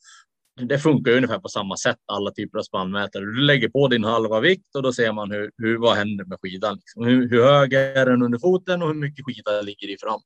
det 0.61 0.79
funkar 0.79 1.11
ungefär 1.11 1.39
på 1.39 1.49
samma 1.49 1.77
sätt 1.77 1.97
alla 2.05 2.31
typer 2.31 2.57
av 2.59 2.63
spannmätare. 2.63 3.23
Du 3.23 3.41
lägger 3.41 3.69
på 3.69 3.87
din 3.87 4.03
halva 4.03 4.39
vikt 4.39 4.75
och 4.75 4.83
då 4.83 4.93
ser 4.93 5.11
man 5.13 5.31
hur, 5.31 5.51
hur, 5.57 5.77
vad 5.77 5.97
händer 5.97 6.25
med 6.25 6.37
skidan. 6.41 6.75
Liksom. 6.75 7.05
Hur, 7.05 7.29
hur 7.29 7.43
hög 7.43 7.73
är 7.73 8.05
den 8.05 8.21
under 8.23 8.39
foten 8.39 8.81
och 8.81 8.87
hur 8.87 8.95
mycket 8.95 9.25
skida 9.25 9.61
ligger 9.61 9.87
i 9.89 9.97
fram. 9.97 10.21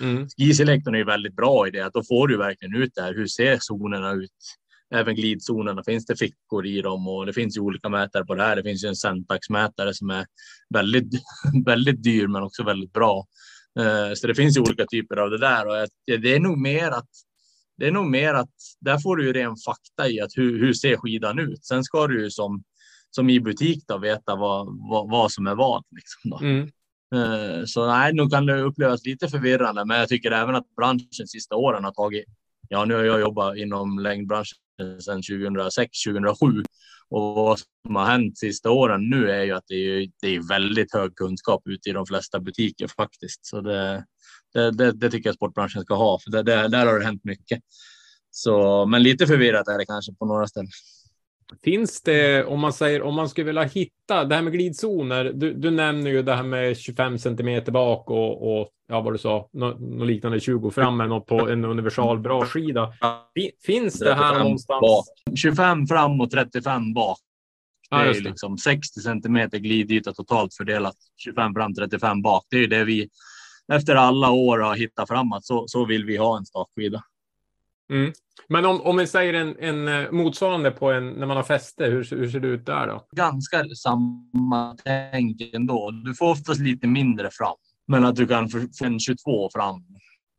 Mm. 0.00 0.28
Skiselektorn 0.28 0.94
är 0.94 0.98
ju 0.98 1.04
väldigt 1.04 1.36
bra 1.36 1.68
i 1.68 1.70
det 1.70 1.80
att 1.80 1.92
då 1.92 2.02
får 2.04 2.28
du 2.28 2.36
verkligen 2.36 2.76
ut 2.76 2.92
det 2.94 3.02
här. 3.02 3.14
Hur 3.14 3.26
ser 3.26 3.58
zonerna 3.60 4.12
ut? 4.12 4.30
Även 4.94 5.14
glidzonerna. 5.14 5.82
Finns 5.82 6.06
det 6.06 6.16
fickor 6.16 6.66
i 6.66 6.80
dem? 6.82 7.08
Och 7.08 7.26
det 7.26 7.32
finns 7.32 7.56
ju 7.56 7.60
olika 7.60 7.88
mätare 7.88 8.24
på 8.24 8.34
det 8.34 8.42
här. 8.42 8.56
Det 8.56 8.62
finns 8.62 8.84
ju 8.84 8.88
en 8.88 8.96
Centax-mätare 8.96 9.94
som 9.94 10.10
är 10.10 10.26
väldigt, 10.74 11.22
väldigt 11.66 12.02
dyr 12.02 12.26
men 12.26 12.42
också 12.42 12.64
väldigt 12.64 12.92
bra. 12.92 13.26
Eh, 13.78 14.14
Så 14.14 14.26
det 14.26 14.34
finns 14.34 14.56
ju 14.56 14.60
olika 14.60 14.86
typer 14.86 15.16
av 15.16 15.30
det 15.30 15.38
där 15.38 15.66
och 15.66 15.88
det 16.06 16.34
är 16.34 16.40
nog 16.40 16.58
mer 16.58 16.90
att 16.90 17.08
det 17.76 17.86
är 17.86 17.90
nog 17.90 18.06
mer 18.06 18.34
att 18.34 18.50
där 18.80 18.98
får 18.98 19.16
du 19.16 19.26
ju 19.26 19.32
ren 19.32 19.56
fakta 19.56 20.08
i 20.08 20.20
att 20.20 20.30
hur, 20.36 20.58
hur 20.58 20.72
ser 20.72 20.96
skidan 20.96 21.38
ut? 21.38 21.64
Sen 21.64 21.84
ska 21.84 22.06
du 22.06 22.22
ju 22.22 22.30
som, 22.30 22.62
som 23.10 23.30
i 23.30 23.40
butik 23.40 23.84
då 23.86 23.98
veta 23.98 24.36
vad, 24.36 24.66
vad, 24.90 25.10
vad 25.10 25.32
som 25.32 25.46
är 25.46 25.54
vad. 25.54 25.84
Liksom 25.90 26.30
då. 26.30 26.38
Mm. 26.38 26.70
Eh, 27.14 27.64
så 27.66 27.86
nej, 27.86 28.14
nog 28.14 28.32
kan 28.32 28.46
det 28.46 28.60
upplevas 28.60 29.04
lite 29.04 29.28
förvirrande, 29.28 29.84
men 29.84 29.98
jag 29.98 30.08
tycker 30.08 30.30
även 30.30 30.54
att 30.54 30.74
branschen 30.76 31.26
sista 31.26 31.56
åren 31.56 31.84
har 31.84 31.92
tagit. 31.92 32.24
Ja, 32.68 32.84
nu 32.84 32.94
har 32.94 33.04
jag 33.04 33.20
jobbat 33.20 33.56
inom 33.56 33.98
längdbranschen 33.98 34.58
sedan 35.00 35.22
2006, 35.22 36.02
2007 36.04 36.62
och 37.08 37.34
vad 37.34 37.58
som 37.58 37.96
har 37.96 38.06
hänt 38.06 38.38
sista 38.38 38.70
åren 38.70 39.10
nu 39.10 39.30
är 39.30 39.42
ju 39.42 39.52
att 39.52 39.64
det 39.66 39.74
är, 39.74 40.08
det 40.22 40.36
är 40.36 40.48
väldigt 40.48 40.94
hög 40.94 41.14
kunskap 41.16 41.62
ute 41.64 41.88
i 41.88 41.92
de 41.92 42.06
flesta 42.06 42.40
butiker 42.40 42.88
faktiskt. 42.96 43.46
Så 43.46 43.60
det, 43.60 44.04
det, 44.54 44.70
det, 44.70 44.92
det 44.92 45.10
tycker 45.10 45.28
jag 45.28 45.34
sportbranschen 45.34 45.82
ska 45.82 45.94
ha, 45.94 46.18
för 46.18 46.30
det, 46.30 46.42
det, 46.42 46.68
där 46.68 46.86
har 46.86 46.98
det 46.98 47.04
hänt 47.04 47.24
mycket. 47.24 47.60
Så, 48.30 48.86
men 48.86 49.02
lite 49.02 49.26
förvirrat 49.26 49.68
är 49.68 49.78
det 49.78 49.86
kanske 49.86 50.14
på 50.14 50.26
några 50.26 50.46
ställen. 50.46 50.68
Finns 51.64 52.02
det, 52.02 52.44
om 52.44 52.60
man 52.60 52.72
säger, 52.72 53.02
om 53.02 53.14
man 53.14 53.28
skulle 53.28 53.44
vilja 53.46 53.62
hitta 53.62 54.24
det 54.24 54.34
här 54.34 54.42
med 54.42 54.52
glidzoner, 54.52 55.24
du, 55.34 55.54
du 55.54 55.70
nämner 55.70 56.10
ju 56.10 56.22
det 56.22 56.34
här 56.34 56.42
med 56.42 56.76
25 56.78 57.18
centimeter 57.18 57.72
bak 57.72 58.10
och, 58.10 58.60
och 58.60 58.68
ja, 58.88 59.00
vad 59.00 59.14
du 59.14 59.18
sa, 59.18 59.48
något, 59.52 59.80
något 59.80 60.06
liknande 60.06 60.40
20 60.40 60.70
fram 60.70 61.00
eller 61.00 61.08
något 61.08 61.26
på 61.26 61.48
en 61.48 61.64
universal 61.64 62.18
bra 62.18 62.44
skida. 62.44 62.92
Fi- 63.34 63.50
Finns 63.62 63.98
det 63.98 64.14
här 64.14 64.22
35 64.22 64.42
någonstans? 64.42 64.80
bak. 64.80 65.04
25 65.38 65.86
fram 65.86 66.20
och 66.20 66.30
35 66.30 66.94
bak. 66.94 67.18
Det 67.90 67.96
Ja, 67.96 68.02
är 68.02 68.14
ju 68.14 68.20
det. 68.20 68.28
liksom 68.28 68.58
60 68.58 69.00
centimeter 69.00 69.58
glidyta 69.58 70.12
totalt 70.12 70.54
fördelat 70.54 70.96
25 71.16 71.54
fram 71.54 71.74
35 71.74 72.22
bak. 72.22 72.44
Det 72.50 72.56
är 72.56 72.60
ju 72.60 72.66
det 72.66 72.84
vi 72.84 73.08
efter 73.72 73.94
alla 73.94 74.30
år 74.30 74.58
har 74.58 74.76
hittat 74.76 75.08
framåt. 75.08 75.44
Så, 75.44 75.64
så 75.68 75.84
vill 75.84 76.04
vi 76.04 76.16
ha 76.16 76.36
en 76.38 76.44
stakskida. 76.46 77.02
Mm. 77.92 78.12
Men 78.48 78.66
om, 78.66 78.80
om 78.80 78.96
vi 78.96 79.06
säger 79.06 79.34
en, 79.34 79.56
en 79.58 79.88
eh, 79.88 80.10
motsvarande 80.10 80.70
på 80.70 80.92
en, 80.92 81.10
när 81.10 81.26
man 81.26 81.36
har 81.36 81.44
fäste, 81.44 81.84
hur, 81.84 82.04
ser- 82.04 82.16
hur 82.16 82.30
ser 82.30 82.40
det 82.40 82.48
ut 82.48 82.66
där 82.66 82.86
då? 82.86 83.06
Ganska 83.16 83.64
samma 83.82 84.76
tänk 84.84 85.40
ändå. 85.54 85.90
Du 85.90 86.14
får 86.14 86.30
oftast 86.30 86.60
lite 86.60 86.86
mindre 86.86 87.30
fram, 87.32 87.54
men 87.86 88.04
att 88.04 88.16
du 88.16 88.26
kan 88.26 88.48
få 88.48 88.58
få 88.78 88.84
en 88.84 89.00
22 89.00 89.50
fram 89.52 89.76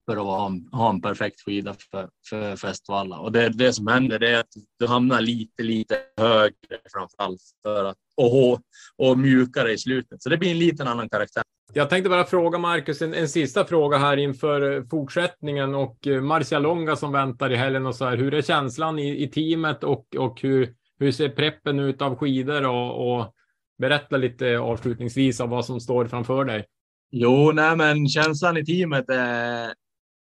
för 0.05 0.17
att 0.17 0.23
ha 0.23 0.45
en, 0.45 0.69
ha 0.71 0.89
en 0.89 1.01
perfekt 1.01 1.41
skida 1.45 1.75
för, 1.91 2.09
för 2.29 2.55
festvalla. 2.55 3.19
Och 3.19 3.31
det, 3.31 3.49
det 3.49 3.73
som 3.73 3.87
händer 3.87 4.23
är 4.23 4.39
att 4.39 4.53
du 4.79 4.87
hamnar 4.87 5.21
lite, 5.21 5.63
lite 5.63 5.97
högre 6.17 6.79
framför 6.93 7.15
allt 7.17 7.41
för 7.63 7.85
att 7.85 7.97
och, 8.17 8.59
och 8.97 9.19
mjukare 9.19 9.71
i 9.71 9.77
slutet. 9.77 10.23
Så 10.23 10.29
det 10.29 10.37
blir 10.37 10.51
en 10.51 10.59
liten 10.59 10.87
annan 10.87 11.09
karaktär. 11.09 11.43
Jag 11.73 11.89
tänkte 11.89 12.09
bara 12.09 12.25
fråga 12.25 12.57
Marcus 12.57 13.01
en, 13.01 13.13
en 13.13 13.29
sista 13.29 13.65
fråga 13.65 13.97
här 13.97 14.17
inför 14.17 14.77
eh, 14.77 14.83
fortsättningen 14.89 15.75
och 15.75 16.07
eh, 16.07 16.21
Marcialonga 16.21 16.95
som 16.95 17.11
väntar 17.11 17.51
i 17.51 17.55
helgen 17.55 17.85
och 17.85 17.95
så 17.95 18.05
här. 18.05 18.17
Hur 18.17 18.33
är 18.33 18.41
känslan 18.41 18.99
i, 18.99 19.23
i 19.23 19.27
teamet 19.27 19.83
och, 19.83 20.15
och 20.15 20.41
hur, 20.41 20.73
hur 20.99 21.11
ser 21.11 21.29
preppen 21.29 21.79
ut 21.79 22.01
av 22.01 22.15
skidor 22.15 22.65
och, 22.65 23.17
och 23.17 23.33
berätta 23.77 24.17
lite 24.17 24.57
avslutningsvis 24.57 25.41
av 25.41 25.49
vad 25.49 25.65
som 25.65 25.79
står 25.79 26.05
framför 26.05 26.45
dig. 26.45 26.65
Jo, 27.11 27.51
nej, 27.51 27.75
men 27.75 28.07
känslan 28.07 28.57
i 28.57 28.65
teamet 28.65 29.09
är, 29.09 29.73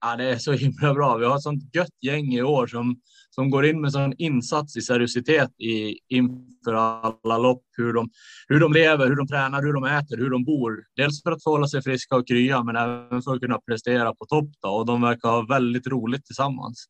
ja, 0.03 0.17
det 0.17 0.25
är 0.25 0.39
så 0.39 0.53
himla 0.53 0.95
bra. 0.95 1.17
Vi 1.17 1.25
har 1.25 1.37
ett 1.37 1.43
sånt 1.43 1.75
gött 1.75 1.97
gäng 2.01 2.33
i 2.33 2.43
år 2.43 2.67
som, 2.67 2.97
som 3.31 3.51
går 3.51 3.67
in 3.67 3.81
med 3.81 3.93
sån 3.93 4.13
insats 4.19 4.77
i 4.77 4.81
seriositet 4.81 5.61
i, 5.61 5.99
inför 6.09 6.75
alla 6.75 7.39
lopp. 7.39 7.63
Hur 7.77 7.93
de, 7.93 8.11
hur 8.49 8.61
de 8.61 8.73
lever, 8.73 9.07
hur 9.07 9.17
de 9.17 9.27
tränar, 9.27 9.63
hur 9.63 9.73
de 9.73 9.85
äter, 9.85 10.17
hur 10.17 10.31
de 10.31 10.45
bor. 10.45 10.83
Dels 10.97 11.23
för 11.23 11.33
att 11.33 11.45
hålla 11.45 11.69
sig 11.69 11.83
friska 11.83 12.17
och 12.17 12.29
krya, 12.29 12.63
men 12.63 12.77
även 12.77 13.23
för 13.23 13.35
att 13.35 13.41
kunna 13.41 13.59
prestera 13.59 14.15
på 14.15 14.27
topp. 14.27 14.51
Då. 14.63 14.69
Och 14.69 14.87
de 14.87 15.03
verkar 15.03 15.29
ha 15.29 15.47
väldigt 15.47 15.87
roligt 15.87 16.25
tillsammans. 16.25 16.87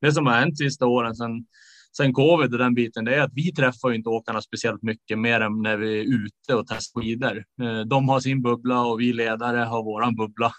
Det 0.00 0.12
som 0.12 0.26
har 0.26 0.32
hänt 0.32 0.58
sista 0.58 0.86
åren 0.86 1.14
sedan 1.14 1.46
sen 1.96 2.12
covid 2.12 2.52
och 2.52 2.58
den 2.58 2.74
biten, 2.74 3.04
det 3.04 3.14
är 3.14 3.20
att 3.20 3.32
vi 3.34 3.52
träffar 3.52 3.88
ju 3.90 3.96
inte 3.96 4.08
åkarna 4.08 4.40
speciellt 4.40 4.82
mycket 4.82 5.18
mer 5.18 5.40
än 5.40 5.62
när 5.62 5.76
vi 5.76 5.98
är 5.98 6.02
ute 6.02 6.54
och 6.54 6.66
testar 6.68 7.00
skidor. 7.00 7.44
Eh, 7.62 7.80
de 7.80 8.08
har 8.08 8.20
sin 8.20 8.42
bubbla 8.42 8.84
och 8.84 9.00
vi 9.00 9.12
ledare 9.12 9.58
har 9.58 9.84
våran 9.84 10.16
bubbla. 10.16 10.52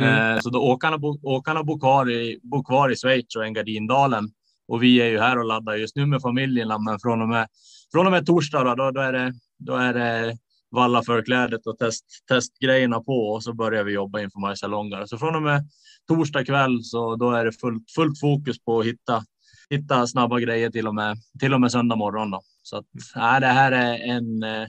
Mm. 0.00 0.36
Eh, 0.36 0.40
Så 0.40 0.50
då 0.50 0.60
åkarna, 0.60 0.98
bo, 0.98 1.18
åkarna 1.22 1.62
bor, 1.62 1.78
kvar 1.78 2.10
i, 2.10 2.40
bor 2.42 2.64
kvar 2.64 2.90
i 2.90 2.96
Schweiz 2.96 3.36
och 3.36 3.44
Engadindalen. 3.44 4.28
Och 4.68 4.82
vi 4.82 5.00
är 5.00 5.06
ju 5.08 5.18
här 5.18 5.38
och 5.38 5.44
laddar 5.44 5.74
just 5.74 5.96
nu 5.96 6.06
med 6.06 6.22
familjerna, 6.22 6.78
men 6.78 6.98
från 7.00 7.22
och 7.22 7.28
med, 7.28 7.48
från 7.92 8.06
och 8.06 8.12
med 8.12 8.26
torsdag 8.26 8.64
då, 8.64 8.74
då, 8.74 8.90
då 8.90 9.00
är 9.00 9.12
det, 9.12 9.34
då 9.58 9.76
är 9.76 9.94
det 9.94 10.38
valla 10.70 11.02
förklädet 11.02 11.66
och 11.66 11.78
test, 11.78 12.04
testgrejerna 12.28 13.00
på 13.00 13.12
och 13.12 13.42
så 13.42 13.52
börjar 13.52 13.84
vi 13.84 13.92
jobba 13.92 14.20
inför 14.20 14.40
Marcialonga. 14.40 15.06
Så 15.06 15.18
från 15.18 15.36
och 15.36 15.42
med 15.42 15.68
torsdag 16.08 16.44
kväll 16.44 16.84
så 16.84 17.16
då 17.16 17.30
är 17.30 17.44
det 17.44 17.52
fullt, 17.52 17.90
fullt 17.90 18.20
fokus 18.20 18.64
på 18.64 18.80
att 18.80 18.86
hitta, 18.86 19.24
hitta 19.70 20.06
snabba 20.06 20.40
grejer 20.40 20.70
till 20.70 20.88
och 20.88 20.94
med, 20.94 21.16
till 21.40 21.54
och 21.54 21.60
med 21.60 21.72
söndag 21.72 21.96
morgon. 21.96 22.30
Då. 22.30 22.40
Så 22.62 22.76
att, 22.76 22.86
nej, 23.16 23.40
det 23.40 23.46
här 23.46 23.72
är 23.72 23.98
en, 23.98 24.42
eh, 24.42 24.68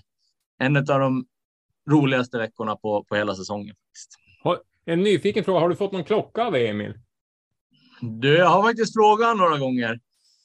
en 0.59 0.77
av 0.77 0.83
de 0.83 1.25
roligaste 1.89 2.37
veckorna 2.37 2.75
på, 2.75 3.03
på 3.03 3.15
hela 3.15 3.35
säsongen. 3.35 3.75
faktiskt. 3.75 4.15
En 4.85 4.99
nyfiken 4.99 5.43
fråga, 5.43 5.59
har 5.59 5.69
du 5.69 5.75
fått 5.75 5.91
någon 5.91 6.03
klocka 6.03 6.43
av 6.43 6.55
Emil? 6.55 6.93
Du, 8.01 8.37
jag 8.37 8.49
har 8.49 8.63
faktiskt 8.63 8.93
frågat 8.93 9.37
några 9.37 9.57
gånger. 9.57 9.99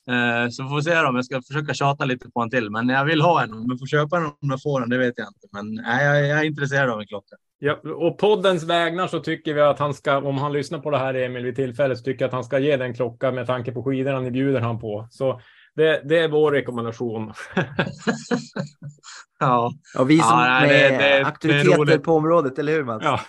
Eh, 0.09 0.49
så 0.51 0.69
får 0.69 0.77
vi 0.77 0.83
se 0.83 1.01
om 1.01 1.17
jag 1.17 1.25
ska 1.25 1.43
försöka 1.43 1.75
tjata 1.75 2.05
lite 2.05 2.31
på 2.31 2.41
en 2.41 2.51
till. 2.51 2.71
Men 2.71 2.89
jag 2.89 3.05
vill 3.05 3.21
ha 3.21 3.43
en. 3.43 3.53
Om 3.53 3.67
jag 3.69 3.79
får 3.79 3.87
köpa 3.87 4.17
den 4.17 4.27
om 4.27 4.51
jag 4.51 4.63
får 4.63 4.81
den, 4.81 4.91
det 4.91 4.99
vet 4.99 5.15
jag 5.17 5.29
inte. 5.29 5.47
Men 5.53 5.75
nej, 5.75 6.07
jag, 6.07 6.29
jag 6.29 6.41
är 6.41 6.45
intresserad 6.45 6.91
av 6.91 7.01
en 7.01 7.07
klocka. 7.07 7.37
Ja, 7.59 7.73
och 7.75 8.19
poddens 8.19 8.65
vägnar 8.65 9.07
så 9.07 9.21
tycker 9.21 9.55
vi 9.55 9.61
att 9.61 9.79
han 9.79 9.95
ska, 9.95 10.19
om 10.19 10.39
han 10.39 10.53
lyssnar 10.53 10.79
på 10.79 10.91
det 10.91 10.99
här 10.99 11.15
Emil 11.15 11.45
vid 11.45 11.57
tillfället, 11.57 11.99
så 11.99 12.05
tycker 12.05 12.25
jag 12.25 12.29
att 12.29 12.35
han 12.35 12.45
ska 12.45 12.59
ge 12.59 12.77
den 12.77 12.95
klocka 12.95 13.33
med 13.33 13.47
tanke 13.47 13.73
på 13.73 13.83
skidorna 13.83 14.21
ni 14.21 14.31
bjuder 14.31 14.61
han 14.61 14.81
på. 14.81 15.09
Så 15.11 15.41
det, 15.77 16.03
det 16.09 16.19
är 16.19 16.29
vår 16.29 16.53
rekommendation. 16.53 17.33
Ja, 19.43 19.73
Ja, 19.95 20.05
vi 20.05 20.19
som 20.19 20.29
Ja, 20.39 20.45
nej, 20.61 20.69
det- 20.69 20.75
är 20.85 20.91
det- 20.91 20.99
det 20.99 21.05
är 21.05 21.25
auktoriteter 21.25 21.77
roligt. 21.77 22.03
på 22.03 22.13
området, 22.15 22.59
eller 22.59 22.73
hur 22.73 22.85
Mats? 22.85 23.05
Ja. 23.05 23.21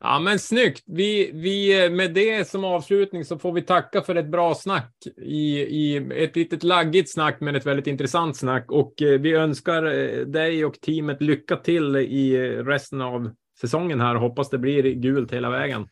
ja, 0.00 0.18
men 0.18 0.38
snyggt. 0.38 0.82
Vi, 0.86 1.30
vi, 1.34 1.90
med 1.90 2.14
det 2.14 2.48
som 2.48 2.64
avslutning 2.64 3.24
så 3.24 3.38
får 3.38 3.52
vi 3.52 3.62
tacka 3.62 4.02
för 4.02 4.14
ett 4.14 4.28
bra 4.28 4.54
snack 4.54 4.92
i, 5.22 5.58
i 5.60 5.96
ett 6.16 6.36
litet 6.36 6.62
laggigt 6.62 7.12
snack, 7.12 7.36
men 7.40 7.56
ett 7.56 7.66
väldigt 7.66 7.86
intressant 7.86 8.36
snack. 8.36 8.64
Och 8.70 9.02
eh, 9.02 9.20
vi 9.20 9.32
önskar 9.32 9.82
eh, 9.84 10.20
dig 10.26 10.64
och 10.64 10.80
teamet 10.80 11.22
lycka 11.22 11.56
till 11.56 11.96
i 11.96 12.38
resten 12.62 13.00
av 13.00 13.30
säsongen 13.60 14.00
här. 14.00 14.14
Hoppas 14.14 14.50
det 14.50 14.58
blir 14.58 14.82
gult 14.82 15.32
hela 15.32 15.50
vägen. 15.50 15.86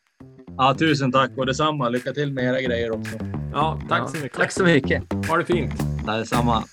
Ja, 0.56 0.74
tusen 0.78 1.12
tack 1.12 1.30
och 1.36 1.46
detsamma. 1.46 1.88
Lycka 1.88 2.12
till 2.12 2.32
med 2.32 2.44
era 2.44 2.60
grejer 2.60 2.90
också. 2.90 3.18
Ja, 3.52 3.80
tack 3.88 4.00
Ja, 4.00 4.06
så 4.06 4.16
mycket. 4.16 4.38
Tack 4.38 4.52
så 4.52 4.64
mycket. 4.64 5.02
Ha 5.28 5.36
det 5.36 5.44
fint. 5.44 5.72
Detsamma. 6.06 6.64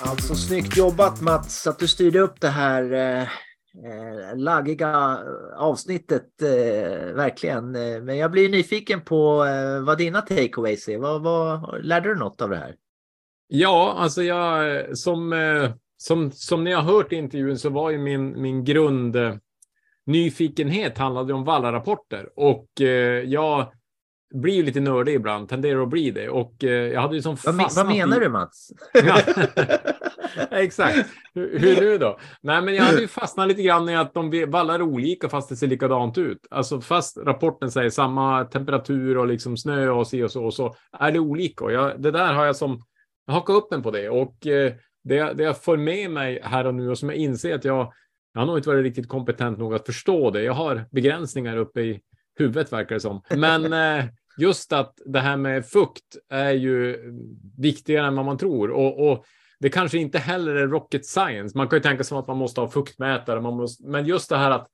Alltså 0.00 0.34
snyggt 0.34 0.76
jobbat 0.76 1.20
Mats 1.20 1.66
att 1.66 1.78
du 1.78 1.88
styrde 1.88 2.18
upp 2.18 2.40
det 2.40 2.48
här 2.48 2.92
eh, 2.92 3.22
eh, 3.22 4.36
laggiga 4.36 5.18
avsnittet. 5.56 6.42
Eh, 6.42 7.14
verkligen. 7.14 7.76
Eh, 7.76 8.02
Men 8.02 8.16
jag 8.16 8.30
blir 8.30 8.48
nyfiken 8.48 9.00
på 9.00 9.44
eh, 9.44 9.84
vad 9.84 9.98
dina 9.98 10.20
takeaways 10.20 10.88
är. 10.88 10.98
Vad, 10.98 11.22
vad, 11.22 11.84
lärde 11.84 12.08
du 12.08 12.14
något 12.14 12.40
av 12.40 12.50
det 12.50 12.56
här? 12.56 12.74
Ja, 13.48 13.94
alltså 13.98 14.22
jag 14.22 14.98
som, 14.98 15.32
eh, 15.32 15.70
som, 15.96 16.30
som 16.32 16.64
ni 16.64 16.72
har 16.72 16.82
hört 16.82 17.12
i 17.12 17.16
intervjun 17.16 17.58
så 17.58 17.70
var 17.70 17.90
ju 17.90 17.98
min, 17.98 18.42
min 18.42 18.64
grund 18.64 19.16
eh, 19.16 19.34
nyfikenhet 20.06 20.98
handlade 20.98 21.32
om 21.32 21.44
Valla-rapporter 21.44 22.28
och 22.36 22.80
eh, 22.80 22.86
jag 23.24 23.72
blir 24.34 24.54
ju 24.54 24.62
lite 24.62 24.80
nördig 24.80 25.14
ibland, 25.14 25.48
tenderar 25.48 25.82
att 25.82 25.88
bli 25.88 26.10
det 26.10 26.28
och 26.28 26.64
eh, 26.64 26.70
jag 26.70 27.00
hade 27.00 27.14
ju 27.16 27.22
som 27.22 27.36
Vad, 27.44 27.54
me- 27.54 27.62
fastnat 27.62 27.86
vad 27.86 27.94
menar 27.96 28.20
du 28.20 28.28
Mats? 28.28 28.68
Ja. 28.92 29.18
Exakt. 30.50 31.08
Hur, 31.34 31.58
hur 31.58 31.80
nu 31.80 31.98
då? 31.98 32.18
Nej, 32.42 32.62
men 32.62 32.74
jag 32.74 32.82
hade 32.84 33.00
ju 33.00 33.08
fastnat 33.08 33.48
lite 33.48 33.62
grann 33.62 33.88
i 33.88 33.96
att 33.96 34.14
de 34.14 34.50
vallar 34.50 34.82
olika 34.82 35.28
fast 35.28 35.48
det 35.48 35.56
ser 35.56 35.66
likadant 35.66 36.18
ut. 36.18 36.46
Alltså 36.50 36.80
fast 36.80 37.16
rapporten 37.18 37.70
säger 37.70 37.90
samma 37.90 38.44
temperatur 38.44 39.18
och 39.18 39.26
liksom 39.26 39.56
snö 39.56 39.90
och 39.90 40.06
si 40.06 40.22
och 40.22 40.30
så 40.30 40.44
och 40.44 40.54
så 40.54 40.74
är 40.98 41.12
det 41.12 41.18
olika. 41.18 41.64
Och 41.64 41.72
jag, 41.72 42.02
det 42.02 42.10
där 42.10 42.32
har 42.32 42.44
jag 42.44 42.56
som 42.56 42.80
jag 43.26 43.34
hakar 43.34 43.54
upp 43.54 43.70
mig 43.70 43.82
på 43.82 43.90
det 43.90 44.08
och 44.08 44.46
eh, 44.46 44.72
det, 45.04 45.32
det 45.32 45.42
jag 45.44 45.62
får 45.62 45.76
med 45.76 46.10
mig 46.10 46.40
här 46.44 46.66
och 46.66 46.74
nu 46.74 46.90
och 46.90 46.98
som 46.98 47.08
jag 47.08 47.18
inser 47.18 47.54
att 47.54 47.64
jag, 47.64 47.92
jag 48.32 48.40
har 48.40 48.46
nog 48.46 48.58
inte 48.58 48.68
varit 48.68 48.82
riktigt 48.82 49.08
kompetent 49.08 49.58
nog 49.58 49.74
att 49.74 49.86
förstå 49.86 50.30
det. 50.30 50.42
Jag 50.42 50.52
har 50.52 50.84
begränsningar 50.90 51.56
uppe 51.56 51.80
i 51.80 52.00
huvudet 52.38 52.72
verkar 52.72 52.94
det 52.94 53.00
som. 53.00 53.22
Men 53.30 53.72
eh, 53.98 54.04
just 54.38 54.72
att 54.72 54.98
det 55.06 55.20
här 55.20 55.36
med 55.36 55.66
fukt 55.66 56.16
är 56.30 56.52
ju 56.52 56.98
viktigare 57.58 58.06
än 58.06 58.16
vad 58.16 58.24
man 58.24 58.38
tror 58.38 58.70
och, 58.70 59.10
och 59.10 59.24
det 59.58 59.68
kanske 59.68 59.98
inte 59.98 60.18
heller 60.18 60.54
är 60.54 60.66
rocket 60.66 61.06
science. 61.06 61.58
Man 61.58 61.68
kan 61.68 61.76
ju 61.76 61.82
tänka 61.82 62.04
sig 62.04 62.18
att 62.18 62.26
man 62.26 62.36
måste 62.36 62.60
ha 62.60 62.68
fuktmätare, 62.68 63.40
man 63.40 63.56
måste, 63.56 63.86
men 63.86 64.06
just 64.06 64.28
det 64.28 64.36
här 64.36 64.50
att 64.50 64.68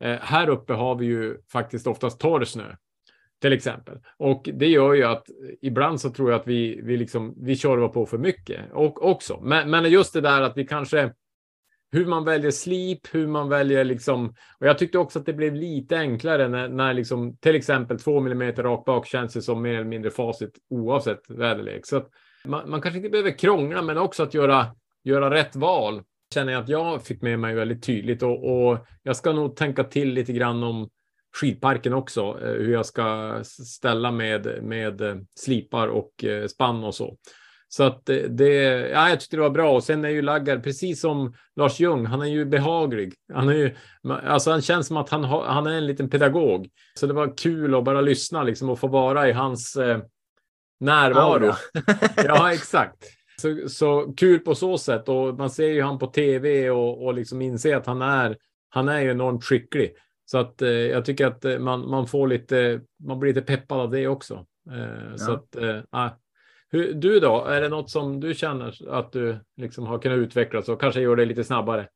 eh, 0.00 0.16
här 0.20 0.48
uppe 0.48 0.72
har 0.72 0.94
vi 0.94 1.06
ju 1.06 1.36
faktiskt 1.52 1.86
oftast 1.86 2.20
torr 2.20 2.44
snö 2.44 2.74
till 3.40 3.52
exempel. 3.52 3.98
Och 4.16 4.48
det 4.54 4.66
gör 4.66 4.94
ju 4.94 5.04
att 5.04 5.26
ibland 5.62 6.00
så 6.00 6.10
tror 6.10 6.30
jag 6.30 6.40
att 6.40 6.46
vi, 6.46 6.80
vi, 6.82 6.96
liksom, 6.96 7.34
vi 7.40 7.56
kör 7.56 7.88
på 7.88 8.06
för 8.06 8.18
mycket 8.18 8.60
och, 8.72 9.10
också. 9.10 9.40
Men, 9.42 9.70
men 9.70 9.90
just 9.90 10.12
det 10.12 10.20
där 10.20 10.42
att 10.42 10.56
vi 10.56 10.66
kanske 10.66 11.12
hur 11.92 12.06
man 12.06 12.24
väljer 12.24 12.50
slip, 12.50 13.14
hur 13.14 13.26
man 13.26 13.48
väljer 13.48 13.84
liksom. 13.84 14.28
Och 14.58 14.66
jag 14.66 14.78
tyckte 14.78 14.98
också 14.98 15.18
att 15.18 15.26
det 15.26 15.32
blev 15.32 15.54
lite 15.54 15.98
enklare 15.98 16.48
när, 16.48 16.68
när 16.68 16.94
liksom 16.94 17.36
till 17.36 17.54
exempel 17.54 18.00
2 18.00 18.20
millimeter 18.20 18.62
rakt 18.62 18.84
bak 18.84 19.06
känns 19.06 19.32
det 19.32 19.42
som 19.42 19.62
mer 19.62 19.74
eller 19.74 19.84
mindre 19.84 20.10
facit 20.10 20.58
oavsett 20.70 21.30
väderlek. 21.30 21.86
Så 21.86 21.96
att 21.96 22.08
man, 22.44 22.70
man 22.70 22.80
kanske 22.80 22.96
inte 22.98 23.10
behöver 23.10 23.38
krångla, 23.38 23.82
men 23.82 23.98
också 23.98 24.22
att 24.22 24.34
göra, 24.34 24.66
göra 25.04 25.34
rätt 25.34 25.56
val 25.56 26.02
känner 26.34 26.52
jag 26.52 26.62
att 26.62 26.68
jag 26.68 27.06
fick 27.06 27.22
med 27.22 27.38
mig 27.38 27.54
väldigt 27.54 27.82
tydligt 27.82 28.22
och, 28.22 28.68
och 28.70 28.78
jag 29.02 29.16
ska 29.16 29.32
nog 29.32 29.56
tänka 29.56 29.84
till 29.84 30.12
lite 30.12 30.32
grann 30.32 30.62
om 30.62 30.88
skidparken 31.36 31.94
också, 31.94 32.20
eh, 32.42 32.52
hur 32.52 32.72
jag 32.72 32.86
ska 32.86 33.38
ställa 33.44 34.10
med, 34.10 34.62
med 34.62 35.00
eh, 35.00 35.16
slipar 35.34 35.88
och 35.88 36.24
eh, 36.24 36.46
spann 36.46 36.84
och 36.84 36.94
så. 36.94 37.16
Så 37.72 37.82
att 37.84 38.06
det, 38.28 38.54
ja, 38.88 39.08
jag 39.08 39.20
tyckte 39.20 39.36
det 39.36 39.42
var 39.42 39.50
bra. 39.50 39.72
Och 39.74 39.84
sen 39.84 40.04
är 40.04 40.08
ju 40.08 40.22
Laggar, 40.22 40.58
precis 40.58 41.00
som 41.00 41.34
Lars 41.56 41.80
Ljung, 41.80 42.06
han 42.06 42.20
är 42.22 42.26
ju 42.26 42.44
behaglig. 42.44 43.14
Han, 43.32 43.48
är 43.48 43.54
ju, 43.54 43.74
alltså 44.08 44.50
han 44.50 44.62
känns 44.62 44.86
som 44.86 44.96
att 44.96 45.08
han, 45.08 45.24
har, 45.24 45.44
han 45.44 45.66
är 45.66 45.72
en 45.72 45.86
liten 45.86 46.10
pedagog. 46.10 46.68
Så 46.94 47.06
det 47.06 47.12
var 47.14 47.36
kul 47.36 47.74
att 47.74 47.84
bara 47.84 48.00
lyssna 48.00 48.42
liksom, 48.42 48.68
och 48.70 48.78
få 48.78 48.86
vara 48.86 49.28
i 49.28 49.32
hans 49.32 49.76
eh, 49.76 49.98
närvaro. 50.80 51.52
Ja, 52.24 52.52
exakt. 52.52 53.04
Så, 53.40 53.68
så 53.68 54.12
kul 54.16 54.38
på 54.38 54.54
så 54.54 54.78
sätt 54.78 55.08
och 55.08 55.34
man 55.38 55.50
ser 55.50 55.68
ju 55.68 55.82
han 55.82 55.98
på 55.98 56.06
tv 56.06 56.70
och, 56.70 57.04
och 57.04 57.14
liksom 57.14 57.42
inser 57.42 57.76
att 57.76 57.86
han 57.86 58.02
är, 58.02 58.36
han 58.68 58.88
är 58.88 59.00
ju 59.00 59.10
enormt 59.10 59.44
skicklig. 59.44 59.94
Så 60.24 60.38
att 60.38 60.62
eh, 60.62 60.68
jag 60.68 61.04
tycker 61.04 61.26
att 61.26 61.44
eh, 61.44 61.58
man, 61.58 61.90
man 61.90 62.06
får 62.06 62.26
lite, 62.28 62.80
man 63.04 63.18
blir 63.20 63.34
lite 63.34 63.46
peppad 63.46 63.80
av 63.80 63.90
det 63.90 64.06
också. 64.08 64.46
Eh, 64.70 65.16
Så 65.16 65.30
Ja. 65.30 65.34
att, 65.34 65.56
eh. 65.56 66.10
Hur, 66.72 66.94
du 66.94 67.20
då, 67.20 67.44
är 67.44 67.60
det 67.60 67.68
något 67.68 67.90
som 67.90 68.20
du 68.20 68.34
känner 68.34 68.92
att 68.98 69.12
du 69.12 69.38
liksom 69.56 69.86
har 69.86 69.98
kunnat 69.98 70.18
utvecklas 70.18 70.68
och 70.68 70.80
kanske 70.80 71.00
gör 71.00 71.16
det 71.16 71.24
lite 71.24 71.44
snabbare? 71.44 71.88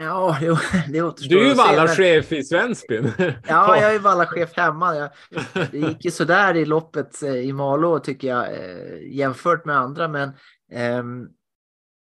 Ja, 0.00 0.38
jo, 0.42 0.56
det 0.92 1.02
återstår 1.02 1.36
Du 1.36 1.44
är 1.44 1.48
ju 1.48 1.54
vallachef 1.54 2.32
i 2.32 2.42
Svensbyn. 2.44 3.12
Ja, 3.48 3.76
jag 3.80 3.94
är 3.94 3.98
vallachef 3.98 4.50
hemma. 4.56 4.96
Jag, 4.96 5.10
det 5.70 5.78
gick 5.78 6.04
ju 6.04 6.10
sådär 6.10 6.56
i 6.56 6.64
loppet 6.64 7.22
eh, 7.22 7.34
i 7.34 7.52
Malå 7.52 7.98
tycker 7.98 8.28
jag 8.28 8.44
eh, 8.52 9.12
jämfört 9.16 9.64
med 9.64 9.76
andra. 9.76 10.08
Men, 10.08 10.32
ehm, 10.72 11.26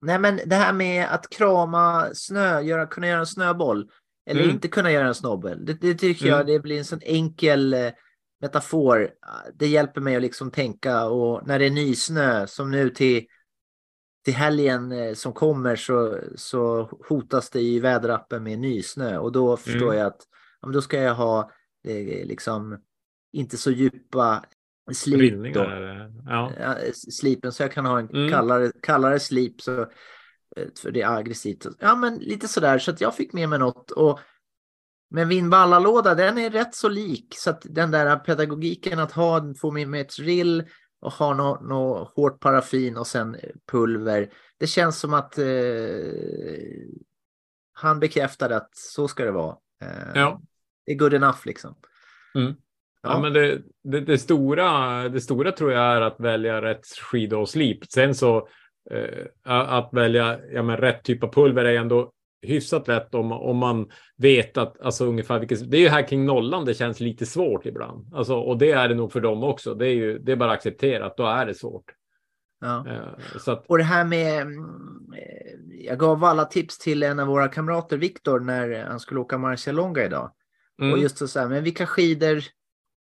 nej, 0.02 0.18
men 0.18 0.40
det 0.46 0.56
här 0.56 0.72
med 0.72 1.06
att 1.10 1.30
krama 1.30 2.06
snö, 2.14 2.60
göra, 2.60 2.86
kunna 2.86 3.06
göra 3.08 3.20
en 3.20 3.26
snöboll 3.26 3.88
eller 4.30 4.40
Mm. 4.42 4.54
inte 4.54 4.68
kunna 4.68 4.92
göra 4.92 5.08
en 5.08 5.14
snowboll. 5.14 5.64
Det, 5.64 5.72
det 5.80 5.94
tycker 5.94 6.26
Mm. 6.26 6.38
jag 6.38 6.46
det 6.46 6.60
blir 6.60 6.78
en 6.78 6.84
sån 6.84 7.00
enkel 7.02 7.74
eh, 7.74 7.88
metafor. 8.40 9.10
Det 9.54 9.66
hjälper 9.66 10.00
mig 10.00 10.16
att 10.16 10.22
liksom 10.22 10.50
tänka 10.50 11.04
och 11.06 11.46
när 11.46 11.58
det 11.58 11.66
är 11.66 11.70
nysnö 11.70 12.46
som 12.46 12.70
nu 12.70 12.90
till 12.90 13.26
till 14.24 14.34
helgen 14.34 14.92
eh, 14.92 15.14
som 15.14 15.32
kommer 15.32 15.76
så, 15.76 16.18
så 16.36 16.82
hotas 17.08 17.50
det 17.50 17.60
i 17.60 17.78
väderappen 17.80 18.42
med 18.42 18.58
nysnö 18.58 19.18
och 19.18 19.32
då 19.32 19.56
förstår 19.56 19.86
Mm. 19.86 19.98
jag 19.98 20.06
att 20.06 20.20
ja, 20.60 20.68
då 20.68 20.82
ska 20.82 21.00
jag 21.02 21.14
ha 21.14 21.50
eh, 21.88 22.26
liksom 22.26 22.78
inte 23.32 23.56
så 23.56 23.70
djupa 23.70 24.44
slip 24.92 25.20
då. 25.54 25.60
Ja, 26.58 26.76
slipen 26.92 27.52
så 27.52 27.62
jag 27.62 27.72
kan 27.72 27.86
ha 27.86 27.98
en 27.98 28.08
Mm. 28.08 28.30
kallare, 28.30 28.72
kallare 28.82 29.20
slip 29.20 29.60
så, 29.60 29.80
eh, 29.80 30.66
för 30.82 30.90
det 30.90 31.02
är 31.02 31.16
aggressivt. 31.16 31.66
Ja 31.78 31.94
men 31.96 32.18
lite 32.18 32.48
sådär 32.48 32.78
så 32.78 32.90
att 32.90 33.00
jag 33.00 33.14
fick 33.14 33.32
med 33.32 33.48
mig 33.48 33.58
något 33.58 33.90
och 33.90 34.20
men 35.10 35.28
min 35.28 35.50
ballalåda 35.50 36.14
den 36.14 36.38
är 36.38 36.50
rätt 36.50 36.74
så 36.74 36.88
lik 36.88 37.34
så 37.36 37.50
att 37.50 37.62
den 37.64 37.90
där 37.90 38.16
pedagogiken 38.16 38.98
att 38.98 39.12
ha, 39.12 39.54
få 39.60 39.70
med 39.70 40.00
ett 40.00 40.18
rill 40.18 40.64
och 41.00 41.12
ha 41.12 41.34
något 41.34 41.62
nå 41.62 42.12
hårt 42.16 42.40
paraffin 42.40 42.96
och 42.96 43.06
sen 43.06 43.36
pulver. 43.70 44.30
Det 44.58 44.66
känns 44.66 44.98
som 44.98 45.14
att 45.14 45.38
eh, 45.38 45.44
han 47.72 48.00
bekräftade 48.00 48.56
att 48.56 48.70
så 48.72 49.08
ska 49.08 49.24
det 49.24 49.30
vara. 49.30 49.56
Eh, 49.82 50.12
Ja. 50.14 50.40
Det 50.86 50.92
är 50.92 50.96
good 50.96 51.14
enough 51.14 51.38
liksom. 51.44 51.74
Mm. 52.34 52.54
Ja, 53.02 53.12
Ja. 53.12 53.20
men 53.20 53.32
det, 53.32 53.62
det, 53.84 54.00
det, 54.00 54.18
stora, 54.18 55.08
det 55.08 55.20
stora 55.20 55.52
tror 55.52 55.72
jag 55.72 55.82
är 55.96 56.00
att 56.00 56.20
välja 56.20 56.62
rätt 56.62 56.86
skida 56.86 57.38
och 57.38 57.48
slip. 57.48 57.84
Sen 57.92 58.14
så 58.14 58.48
eh, 58.90 59.26
att 59.44 59.88
välja 59.92 60.40
ja, 60.52 60.62
men 60.62 60.76
rätt 60.76 61.04
typ 61.04 61.24
av 61.24 61.32
pulver 61.32 61.64
är 61.64 61.74
ändå 61.78 62.12
hyfsat 62.42 62.88
lätt 62.88 63.14
om, 63.14 63.32
om 63.32 63.56
man 63.56 63.90
vet 64.16 64.56
att 64.56 64.80
alltså 64.80 65.06
ungefär 65.06 65.38
vilket. 65.38 65.70
Det 65.70 65.76
är 65.76 65.80
ju 65.80 65.88
här 65.88 66.08
kring 66.08 66.26
nollan 66.26 66.64
det 66.64 66.74
känns 66.74 67.00
lite 67.00 67.26
svårt 67.26 67.66
ibland. 67.66 68.14
Alltså, 68.14 68.34
och 68.34 68.58
det 68.58 68.70
är 68.70 68.88
det 68.88 68.94
nog 68.94 69.12
för 69.12 69.20
dem 69.20 69.42
också. 69.44 69.74
Det 69.74 69.86
är 69.86 69.94
ju 69.94 70.18
det 70.18 70.32
är 70.32 70.36
bara 70.36 70.50
accepterat. 70.50 71.16
Då 71.16 71.26
är 71.26 71.46
det 71.46 71.54
svårt. 71.54 71.84
Ja. 72.60 72.86
Eh, 72.88 73.38
så 73.38 73.52
att, 73.52 73.66
Och 73.66 73.78
det 73.78 73.84
här 73.84 74.04
med, 74.04 74.42
mm, 74.42 74.58
eh, 75.16 75.84
jag 75.86 75.98
gav 75.98 76.24
alla 76.24 76.44
tips 76.44 76.78
till 76.78 77.02
en 77.02 77.18
av 77.18 77.26
våra 77.26 77.48
kamrater, 77.48 77.98
Viktor, 77.98 78.40
när 78.40 78.84
han 78.84 79.00
skulle 79.00 79.20
åka 79.20 79.38
Marcialonga 79.38 80.04
idag. 80.04 80.32
mm, 80.80 80.92
Och 80.92 80.98
just 80.98 81.28
så 81.28 81.40
här, 81.40 81.48
men 81.48 81.64
vilka 81.64 81.86
skidor, 81.86 82.42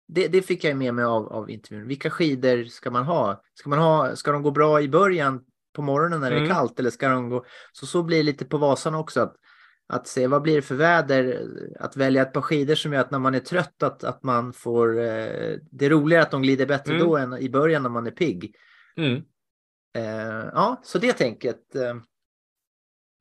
det, 0.08 0.28
det 0.28 0.42
fick 0.42 0.64
jag 0.64 0.76
med 0.76 0.94
mig 0.94 1.04
av, 1.04 1.32
av 1.32 1.50
intervjun. 1.50 1.88
Vilka 1.88 2.10
skidor 2.10 2.64
ska 2.64 2.90
man 2.90 3.04
ha? 3.04 3.42
Ska, 3.54 3.70
man 3.70 3.78
ha? 3.78 4.16
ska 4.16 4.32
de 4.32 4.42
gå 4.42 4.50
bra 4.50 4.82
i 4.82 4.88
början 4.88 5.44
på 5.76 5.82
morgonen 5.82 6.20
när 6.20 6.30
det 6.30 6.36
är 6.36 6.40
Mm. 6.40 6.50
kallt 6.50 6.80
eller 6.80 6.90
ska 6.90 7.08
de 7.08 7.28
gå? 7.28 7.44
Så 7.72 7.86
så 7.86 8.02
blir 8.02 8.16
det 8.16 8.22
lite 8.22 8.44
på 8.44 8.58
Vasan 8.58 8.94
också. 8.94 9.20
Att, 9.20 9.34
att 9.88 10.06
se 10.08 10.26
vad 10.26 10.42
blir 10.42 10.56
det 10.56 10.62
för 10.62 10.74
väder, 10.74 11.46
att 11.80 11.96
välja 11.96 12.22
ett 12.22 12.32
par 12.32 12.40
skidor 12.40 12.74
som 12.74 12.92
gör 12.92 13.00
att 13.00 13.10
när 13.10 13.18
man 13.18 13.34
är 13.34 13.40
trött 13.40 13.82
att, 13.82 14.04
att 14.04 14.22
man 14.22 14.52
får, 14.52 14.88
eh, 15.00 15.56
det 15.70 15.86
är 15.86 15.90
roligare 15.90 16.22
att 16.22 16.30
de 16.30 16.42
glider 16.42 16.66
bättre 16.66 16.94
Mm. 16.94 17.06
då 17.06 17.16
än 17.16 17.32
i 17.38 17.50
början 17.50 17.82
när 17.82 17.90
man 17.90 18.06
är 18.06 18.10
pigg. 18.10 18.54
mm. 18.96 19.22
Eh, 19.96 20.48
ja, 20.54 20.80
så 20.84 20.98
det 20.98 21.12
tänket. 21.12 21.74
Eh, 21.74 21.94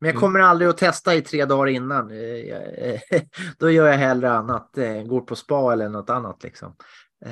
men 0.02 0.08
jag 0.08 0.10
Mm. 0.10 0.20
kommer 0.22 0.40
aldrig 0.40 0.70
att 0.70 0.78
testa 0.78 1.16
i 1.16 1.22
tre 1.22 1.46
dagar 1.46 1.68
innan. 1.68 2.12
Eh, 2.12 3.00
då 3.60 3.72
gör 3.72 3.88
jag 3.88 3.98
hellre 3.98 4.32
annat, 4.32 4.78
eh, 4.78 5.04
går 5.04 5.22
på 5.22 5.36
spa 5.36 5.74
eller 5.74 5.90
något 5.90 6.10
annat 6.10 6.44
liksom. 6.44 6.76
Eh, 7.26 7.32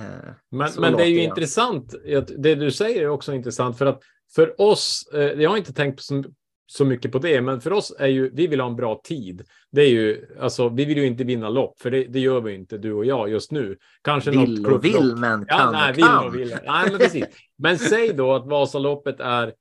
Men, 0.52 0.70
men 0.80 0.94
det 0.94 1.04
är 1.04 1.08
ju 1.08 1.16
jag. 1.16 1.24
intressant. 1.24 1.94
Det 2.38 2.56
du 2.56 2.72
säger 2.72 3.02
är 3.02 3.08
också 3.10 3.34
intressant 3.34 3.78
för 3.78 3.86
att 3.86 4.02
för 4.36 4.62
oss, 4.62 5.10
eh, 5.14 5.22
jag 5.22 5.50
har 5.50 5.58
inte 5.58 5.74
tänkt 5.74 6.02
så, 6.02 6.24
så 6.66 6.86
mycket 6.86 7.12
på 7.12 7.20
det, 7.20 7.42
men 7.42 7.62
för 7.62 7.74
oss 7.74 7.96
är 8.00 8.08
ju, 8.08 8.30
vi 8.34 8.48
vill 8.48 8.60
ha 8.60 8.68
en 8.68 8.76
bra 8.76 9.02
tid. 9.04 9.44
Det 9.72 9.82
är 9.82 9.90
ju, 9.90 10.26
alltså, 10.40 10.70
vi 10.70 10.86
vill 10.86 10.98
ju 10.98 11.06
inte 11.06 11.24
vinna 11.24 11.50
lopp, 11.50 11.82
för 11.82 11.92
det, 11.92 12.04
det 12.04 12.20
gör 12.20 12.42
vi 12.42 12.54
inte, 12.54 12.78
du 12.78 12.94
och 12.94 13.06
jag 13.06 13.30
just 13.30 13.52
nu. 13.52 13.78
Kanske 14.02 14.32
vill 14.32 14.62
något 14.62 14.72
och 14.74 14.86
vill, 14.86 15.16
men 15.16 15.46
Ja, 15.50 15.58
kan 15.58 15.74
nej, 15.74 15.90
och 15.92 15.98
vill 15.98 16.04
kan. 16.04 16.26
och 16.28 16.36
vill. 16.36 16.58
Nej, 16.66 16.90
men 16.90 17.00
precis. 17.00 17.26
Men 17.58 17.80
säg 17.80 18.14
då 18.14 18.34
att 18.34 18.48
Vasaloppet 18.48 19.20
är 19.20 19.54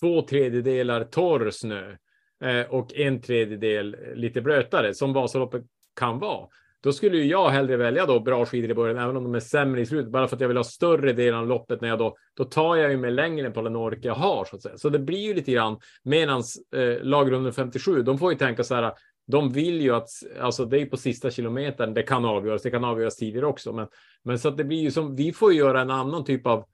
två 0.00 0.22
tredjedelar 0.22 1.04
torr 1.04 1.50
snö 1.50 1.96
eh, 2.44 2.66
och 2.68 2.94
en 2.94 3.20
tredjedel 3.20 3.96
lite 4.14 4.40
blötare, 4.40 4.94
som 4.94 5.12
Vasaloppet 5.12 5.62
kan 5.96 6.18
vara. 6.18 6.46
Då 6.82 6.92
skulle 6.92 7.16
ju 7.16 7.24
jag 7.24 7.48
hellre 7.48 7.76
välja 7.76 8.06
då 8.06 8.20
bra 8.20 8.46
skidor 8.46 8.70
i 8.70 8.74
början, 8.74 8.98
även 8.98 9.16
om 9.16 9.24
de 9.24 9.34
är 9.34 9.40
sämre 9.40 9.80
i 9.80 9.86
slutet, 9.86 10.12
bara 10.12 10.28
för 10.28 10.36
att 10.36 10.40
jag 10.40 10.48
vill 10.48 10.56
ha 10.56 10.64
större 10.64 11.12
delen 11.12 11.40
av 11.40 11.46
loppet 11.46 11.80
när 11.80 11.88
jag 11.88 11.98
då, 11.98 12.16
då 12.36 12.44
tar 12.44 12.76
jag 12.76 12.90
ju 12.90 12.96
mig 12.96 13.10
längre 13.10 13.50
på 13.50 13.62
den 13.62 13.76
ork 13.76 13.98
jag 14.02 14.14
har 14.14 14.44
så 14.44 14.56
att 14.56 14.62
säga. 14.62 14.78
Så 14.78 14.88
det 14.88 14.98
blir 14.98 15.18
ju 15.18 15.34
lite 15.34 15.52
grann 15.52 15.78
medans 16.02 16.72
eh, 16.72 17.02
lag 17.02 17.54
57, 17.54 18.02
de 18.02 18.18
får 18.18 18.32
ju 18.32 18.38
tänka 18.38 18.64
så 18.64 18.74
här, 18.74 18.92
de 19.26 19.52
vill 19.52 19.80
ju 19.80 19.94
att, 19.94 20.08
alltså 20.40 20.64
det 20.64 20.80
är 20.80 20.86
på 20.86 20.96
sista 20.96 21.30
kilometern, 21.30 21.94
det 21.94 22.02
kan 22.02 22.24
avgöras, 22.24 22.62
det 22.62 22.70
kan 22.70 22.84
avgöras 22.84 23.16
tidigare 23.16 23.46
också, 23.46 23.72
men, 23.72 23.86
men 24.24 24.38
så 24.38 24.48
att 24.48 24.56
det 24.56 24.64
blir 24.64 24.80
ju 24.80 24.90
som, 24.90 25.16
vi 25.16 25.32
får 25.32 25.52
ju 25.52 25.58
göra 25.58 25.80
en 25.80 25.90
annan 25.90 26.24
typ 26.24 26.46
av 26.46 26.64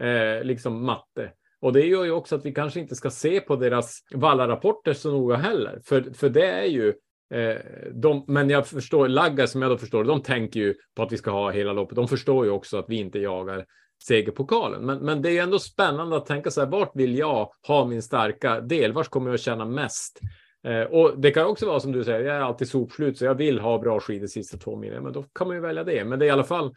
eh, 0.00 0.44
liksom 0.44 0.84
matte. 0.84 1.32
Och 1.60 1.72
det 1.72 1.86
gör 1.86 2.04
ju 2.04 2.10
också 2.10 2.36
att 2.36 2.44
vi 2.44 2.54
kanske 2.54 2.80
inte 2.80 2.96
ska 2.96 3.10
se 3.10 3.40
på 3.40 3.56
deras 3.56 3.98
vallarapporter 4.14 4.92
så 4.92 5.10
noga 5.10 5.36
heller, 5.36 5.80
för, 5.84 6.14
för 6.14 6.28
det 6.28 6.46
är 6.46 6.66
ju 6.66 6.94
Eh, 7.34 7.56
de, 7.92 8.24
men 8.26 8.50
jag 8.50 8.66
förstår, 8.66 9.08
Lagga 9.08 9.46
som 9.46 9.62
jag 9.62 9.70
då 9.70 9.78
förstår, 9.78 10.04
de 10.04 10.22
tänker 10.22 10.60
ju 10.60 10.74
på 10.96 11.02
att 11.02 11.12
vi 11.12 11.16
ska 11.16 11.30
ha 11.30 11.50
hela 11.50 11.72
loppet. 11.72 11.96
De 11.96 12.08
förstår 12.08 12.44
ju 12.44 12.50
också 12.50 12.78
att 12.78 12.86
vi 12.88 12.96
inte 12.96 13.18
jagar 13.18 13.66
segerpokalen. 14.02 14.86
Men, 14.86 14.98
men 14.98 15.22
det 15.22 15.28
är 15.28 15.32
ju 15.32 15.38
ändå 15.38 15.58
spännande 15.58 16.16
att 16.16 16.26
tänka 16.26 16.50
så 16.50 16.60
här, 16.60 16.68
vart 16.68 16.96
vill 16.96 17.18
jag 17.18 17.52
ha 17.66 17.84
min 17.84 18.02
starka 18.02 18.60
del? 18.60 18.92
Vart 18.92 19.08
kommer 19.08 19.26
jag 19.26 19.34
att 19.34 19.40
känna 19.40 19.64
mest? 19.64 20.20
Eh, 20.64 20.82
och 20.82 21.20
det 21.20 21.30
kan 21.30 21.46
också 21.46 21.66
vara 21.66 21.80
som 21.80 21.92
du 21.92 22.04
säger, 22.04 22.20
jag 22.20 22.36
är 22.36 22.40
alltid 22.40 22.68
sopslut 22.68 23.18
så 23.18 23.24
jag 23.24 23.34
vill 23.34 23.58
ha 23.60 23.78
bra 23.78 24.00
skidor 24.00 24.26
sista 24.26 24.56
två 24.58 24.76
milen, 24.76 25.02
men 25.02 25.12
då 25.12 25.22
kan 25.22 25.46
man 25.46 25.56
ju 25.56 25.62
välja 25.62 25.84
det. 25.84 26.04
Men 26.04 26.18
det 26.18 26.24
är 26.24 26.26
i 26.26 26.30
alla 26.30 26.44
fall 26.44 26.74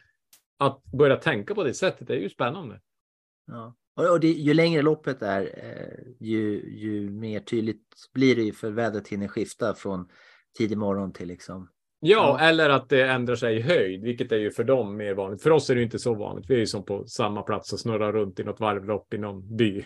att 0.58 0.82
börja 0.84 1.16
tänka 1.16 1.54
på 1.54 1.64
det 1.64 1.74
sättet, 1.74 2.08
det 2.08 2.14
är 2.14 2.20
ju 2.20 2.28
spännande. 2.28 2.80
Ja. 3.46 3.74
Och, 3.94 4.20
det, 4.20 4.28
ju 4.28 4.54
längre 4.54 4.82
loppet 4.82 5.22
är, 5.22 5.40
eh, 5.42 6.12
ju, 6.20 6.70
ju 6.70 7.10
mer 7.10 7.40
tydligt 7.40 7.82
blir 8.12 8.36
det 8.36 8.42
ju 8.42 8.52
för 8.52 8.70
vädret 8.70 9.08
hinner 9.08 9.28
skifta 9.28 9.74
från 9.74 10.08
tidig 10.58 10.78
morgon 10.78 11.12
till 11.12 11.28
liksom. 11.28 11.68
Ja, 12.04 12.36
Ja. 12.40 12.46
eller 12.48 12.70
att 12.70 12.88
det 12.88 13.02
ändrar 13.08 13.34
sig 13.34 13.56
i 13.56 13.60
höjd, 13.60 14.02
vilket 14.02 14.32
är 14.32 14.36
ju 14.36 14.50
för 14.50 14.64
dem 14.64 14.96
mer 14.96 15.14
vanligt. 15.14 15.42
För 15.42 15.50
oss 15.50 15.70
är 15.70 15.74
det 15.74 15.82
inte 15.82 15.98
så 15.98 16.14
vanligt. 16.14 16.50
Vi 16.50 16.54
är 16.54 16.58
ju 16.58 16.66
som 16.66 16.84
på 16.84 17.06
samma 17.06 17.42
plats 17.42 17.72
och 17.72 17.80
snurrar 17.80 18.12
runt 18.12 18.40
i 18.40 18.44
något 18.44 18.60
varvlopp 18.60 19.14
i 19.14 19.18
någon 19.18 19.56
by. 19.56 19.84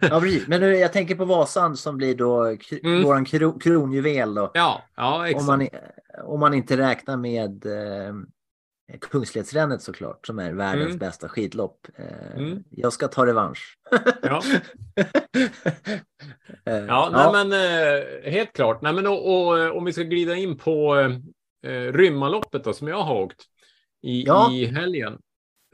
Ja, 0.00 0.20
precis. 0.20 0.48
Men 0.48 0.60
nu, 0.60 0.76
jag 0.76 0.92
tänker 0.92 1.14
på 1.14 1.24
Vasan 1.24 1.76
som 1.76 1.96
blir 1.96 2.14
då 2.14 2.56
Mm. 2.84 3.02
våran 3.02 3.24
kro, 3.24 3.58
kronjuvel 3.58 4.34
då. 4.34 4.50
ja, 4.54 4.82
ja, 4.96 5.18
Om 5.18 5.24
exakt. 5.24 5.46
man, 5.46 5.62
i- 5.62 5.70
om 6.24 6.40
man 6.40 6.54
inte 6.54 6.76
räknar 6.76 7.16
med 7.16 7.66
eh, 7.66 8.14
Kungsledsrännet 9.00 9.82
såklart, 9.82 10.26
som 10.26 10.38
är 10.38 10.52
världens 10.52 10.86
Mm. 10.86 10.98
bästa 10.98 11.28
skidlopp. 11.28 11.86
Eh, 11.96 12.36
Mm. 12.36 12.64
Jag 12.70 12.92
ska 12.92 13.08
ta 13.08 13.26
revansch. 13.26 13.78
Ja. 14.22 14.42
Eh, 16.64 16.74
Ja, 16.76 17.10
nej, 17.12 17.44
men 17.44 17.52
eh, 17.52 18.30
helt 18.32 18.52
klart. 18.52 18.82
Nej, 18.82 18.92
men 18.92 19.06
och, 19.06 19.26
och, 19.48 19.76
om 19.76 19.84
vi 19.84 19.92
ska 19.92 20.02
glida 20.02 20.34
in 20.36 20.56
på 20.58 20.96
eh, 21.66 21.92
Rymmaloppet 21.92 22.64
då, 22.64 22.72
som 22.72 22.88
jag 22.88 23.02
har 23.02 23.14
åkt 23.20 23.40
i, 24.02 24.22
Ja. 24.26 24.52
i 24.52 24.64
helgen. 24.66 25.18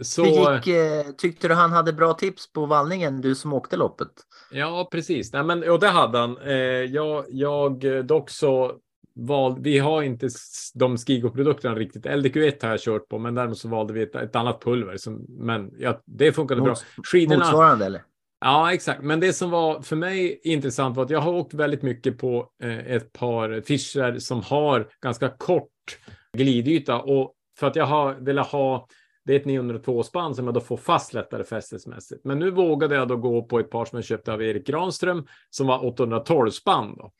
Så, 0.02 0.24
gick, 0.24 0.66
eh, 0.66 1.02
tyckte 1.18 1.48
du 1.48 1.54
han 1.54 1.72
hade 1.72 1.92
bra 1.92 2.14
tips 2.14 2.52
på 2.52 2.66
vallningen, 2.66 3.20
du 3.20 3.34
som 3.34 3.52
åkte 3.52 3.76
loppet? 3.76 4.08
Ja, 4.50 4.88
precis. 4.92 5.32
Nej, 5.32 5.44
men, 5.44 5.70
och 5.70 5.80
det 5.80 5.88
hade 5.88 6.18
han. 6.18 6.38
Eh, 6.38 6.54
jag, 6.82 7.24
jag 7.28 7.84
dock 8.06 8.30
så 8.30 8.72
valde, 9.14 9.60
vi 9.60 9.78
har 9.78 10.02
inte 10.02 10.28
de 10.74 10.96
Skigo-produkterna 10.96 11.74
riktigt. 11.74 12.06
LDQ1 12.06 12.62
har 12.62 12.70
jag 12.70 12.80
kört 12.80 13.08
på, 13.08 13.18
men 13.18 13.34
däremot 13.34 13.58
så 13.58 13.68
valde 13.68 13.92
vi 13.92 14.02
ett, 14.02 14.14
ett 14.14 14.36
annat 14.36 14.62
pulver. 14.62 14.96
Som, 14.96 15.26
men 15.28 15.70
ja, 15.78 16.00
det 16.04 16.32
funkade 16.32 16.60
bra. 16.60 16.72
Mots- 16.72 16.84
Skidorna, 17.04 17.38
Motsvarande 17.38 17.86
eller? 17.86 18.02
Ja, 18.40 18.72
exakt. 18.72 19.02
Men 19.02 19.20
det 19.20 19.32
som 19.32 19.50
var 19.50 19.80
för 19.80 19.96
mig 19.96 20.40
intressant 20.44 20.96
var 20.96 21.04
att 21.04 21.10
jag 21.10 21.20
har 21.20 21.32
åkt 21.32 21.54
väldigt 21.54 21.82
mycket 21.82 22.18
på 22.18 22.48
eh, 22.62 22.78
ett 22.78 23.12
par 23.12 23.60
Fischer 23.60 24.18
som 24.18 24.42
har 24.42 24.88
ganska 25.02 25.28
kort 25.28 25.70
glidyta 26.32 27.00
och 27.00 27.34
för 27.58 27.66
att 27.66 27.76
jag 27.76 27.86
har 27.86 28.14
velat 28.14 28.46
ha 28.46 28.88
det 29.24 29.32
är 29.32 29.40
ett 29.40 29.46
902 29.46 30.02
spann 30.02 30.34
som 30.34 30.44
jag 30.44 30.54
då 30.54 30.60
får 30.60 30.76
fast 30.76 31.14
lättare 31.14 31.44
fästesmässigt. 31.44 32.24
Men 32.24 32.38
nu 32.38 32.50
vågade 32.50 32.94
jag 32.94 33.08
då 33.08 33.16
gå 33.16 33.42
på 33.42 33.58
ett 33.58 33.70
par 33.70 33.84
som 33.84 33.96
jag 33.96 34.04
köpte 34.04 34.32
av 34.32 34.42
Erik 34.42 34.66
Granström 34.66 35.26
som 35.50 35.66
var 35.66 35.84
812 35.84 36.50
spann. 36.50 36.96
Då. 36.96 37.12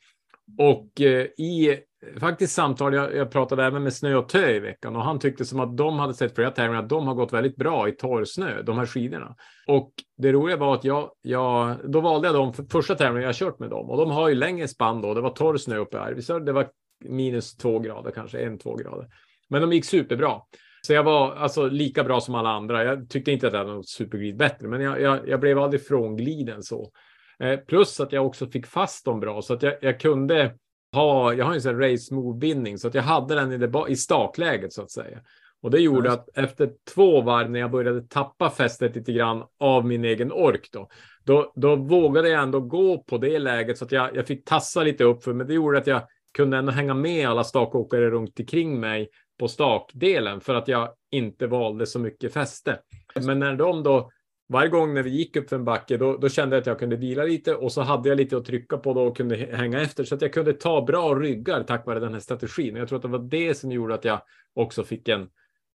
Och 0.57 1.01
eh, 1.01 1.25
i 1.25 1.79
faktiskt 2.19 2.53
samtal, 2.53 2.93
jag, 2.93 3.15
jag 3.15 3.31
pratade 3.31 3.65
även 3.65 3.83
med 3.83 3.93
Snö 3.93 4.15
och 4.15 4.29
Tö 4.29 4.49
i 4.49 4.59
veckan 4.59 4.95
och 4.95 5.03
han 5.03 5.19
tyckte 5.19 5.45
som 5.45 5.59
att 5.59 5.77
de 5.77 5.99
hade 5.99 6.13
sett 6.13 6.35
flera 6.35 6.51
tävlingar, 6.51 6.83
att 6.83 6.89
de 6.89 7.07
har 7.07 7.15
gått 7.15 7.33
väldigt 7.33 7.55
bra 7.55 7.89
i 7.89 7.91
torrsnö, 7.91 8.61
de 8.61 8.77
här 8.77 8.85
skidorna. 8.85 9.35
Och 9.67 9.91
det 10.17 10.31
roliga 10.31 10.57
var 10.57 10.73
att 10.73 10.83
jag, 10.83 11.11
jag 11.21 11.75
då 11.83 12.01
valde 12.01 12.27
jag 12.27 12.35
dem 12.35 12.53
för 12.53 12.63
första 12.63 12.95
tävlingen 12.95 13.25
jag 13.27 13.35
kört 13.35 13.59
med 13.59 13.69
dem 13.69 13.89
och 13.89 13.97
de 13.97 14.11
har 14.11 14.29
ju 14.29 14.35
längre 14.35 14.67
spann 14.67 15.01
då, 15.01 15.13
det 15.13 15.21
var 15.21 15.29
torr 15.29 15.57
snö 15.57 15.77
uppe 15.77 15.97
i 15.97 15.99
Arvidsjaur, 15.99 16.39
det 16.39 16.51
var 16.51 16.67
minus 17.05 17.57
två 17.57 17.79
grader 17.79 18.11
kanske, 18.11 18.39
en, 18.39 18.57
två 18.57 18.75
grader. 18.75 19.07
Men 19.49 19.61
de 19.61 19.73
gick 19.73 19.85
superbra. 19.85 20.41
Så 20.81 20.93
jag 20.93 21.03
var 21.03 21.35
alltså 21.35 21.67
lika 21.67 22.03
bra 22.03 22.21
som 22.21 22.35
alla 22.35 22.49
andra. 22.49 22.83
Jag 22.83 23.09
tyckte 23.09 23.31
inte 23.31 23.47
att 23.47 23.53
jag 23.53 23.59
hade 23.59 23.73
något 23.73 23.89
superglid 23.89 24.37
bättre, 24.37 24.67
men 24.67 24.81
jag, 24.81 25.01
jag, 25.01 25.29
jag 25.29 25.39
blev 25.39 25.59
aldrig 25.59 25.87
frångliden 25.87 26.63
så. 26.63 26.91
Eh, 27.39 27.59
plus 27.59 27.99
att 27.99 28.11
jag 28.11 28.25
också 28.25 28.47
fick 28.47 28.65
fast 28.65 29.05
dem 29.05 29.19
bra 29.19 29.41
så 29.41 29.53
att 29.53 29.63
jag, 29.63 29.73
jag 29.81 29.99
kunde 29.99 30.55
ha, 30.93 31.33
jag 31.33 31.45
har 31.45 31.53
en 31.53 31.61
sån 31.61 31.79
race 31.79 32.13
move 32.13 32.39
bindning 32.39 32.77
så 32.77 32.87
att 32.87 32.95
jag 32.95 33.03
hade 33.03 33.35
den 33.35 33.63
i, 33.63 33.91
i 33.91 33.95
startläget 33.95 34.73
så 34.73 34.81
att 34.81 34.91
säga. 34.91 35.19
Och 35.61 35.71
det 35.71 35.79
gjorde 35.79 36.11
att 36.11 36.37
efter 36.37 36.71
två 36.93 37.21
varv 37.21 37.51
när 37.51 37.59
jag 37.59 37.71
började 37.71 38.01
tappa 38.01 38.49
fästet 38.49 38.95
lite 38.95 39.11
grann 39.11 39.43
av 39.59 39.85
min 39.85 40.05
egen 40.05 40.31
ork 40.31 40.69
då, 40.71 40.89
då, 41.23 41.53
då 41.55 41.75
vågade 41.75 42.29
jag 42.29 42.43
ändå 42.43 42.59
gå 42.59 42.97
på 42.97 43.17
det 43.17 43.39
läget 43.39 43.77
så 43.77 43.85
att 43.85 43.91
jag, 43.91 44.15
jag 44.15 44.27
fick 44.27 44.45
tassa 44.45 44.83
lite 44.83 45.03
upp 45.03 45.23
för 45.23 45.33
men 45.33 45.47
det 45.47 45.53
gjorde 45.53 45.77
att 45.77 45.87
jag 45.87 46.01
kunde 46.33 46.57
ändå 46.57 46.71
hänga 46.71 46.93
med 46.93 47.29
alla 47.29 47.43
stakåkare 47.43 48.09
runt 48.09 48.39
omkring 48.39 48.79
mig 48.79 49.09
på 49.39 49.47
stakdelen 49.47 50.41
för 50.41 50.55
att 50.55 50.67
jag 50.67 50.89
inte 51.11 51.47
valde 51.47 51.85
så 51.85 51.99
mycket 51.99 52.33
fäste. 52.33 52.79
Men 53.25 53.39
när 53.39 53.55
de 53.55 53.83
då 53.83 54.11
varje 54.47 54.69
gång 54.69 54.93
när 54.93 55.03
vi 55.03 55.09
gick 55.09 55.35
upp 55.35 55.49
för 55.49 55.55
en 55.55 55.65
backe, 55.65 55.97
då, 55.97 56.17
då, 56.17 56.29
kände 56.29 56.55
jag 56.55 56.61
att 56.61 56.67
jag 56.67 56.79
kunde 56.79 56.95
vila 56.95 57.23
lite 57.23 57.55
och 57.55 57.71
så 57.71 57.81
hade 57.81 58.09
jag 58.09 58.15
lite 58.15 58.37
att 58.37 58.45
trycka 58.45 58.77
på 58.77 58.93
då 58.93 59.01
och 59.01 59.17
kunde 59.17 59.35
hänga 59.35 59.81
efter 59.81 60.03
så 60.03 60.15
att 60.15 60.21
jag 60.21 60.33
kunde 60.33 60.53
ta 60.53 60.81
bra 60.81 61.15
ryggar 61.15 61.63
tack 61.63 61.85
vare 61.85 61.99
den 61.99 62.13
här 62.13 62.19
strategin. 62.19 62.75
Jag 62.75 62.87
tror 62.87 62.95
att 62.95 63.01
det 63.01 63.07
var 63.07 63.19
det 63.29 63.55
som 63.55 63.71
gjorde 63.71 63.93
att 63.93 64.05
jag 64.05 64.21
också 64.53 64.83
fick 64.83 65.07
en, 65.07 65.29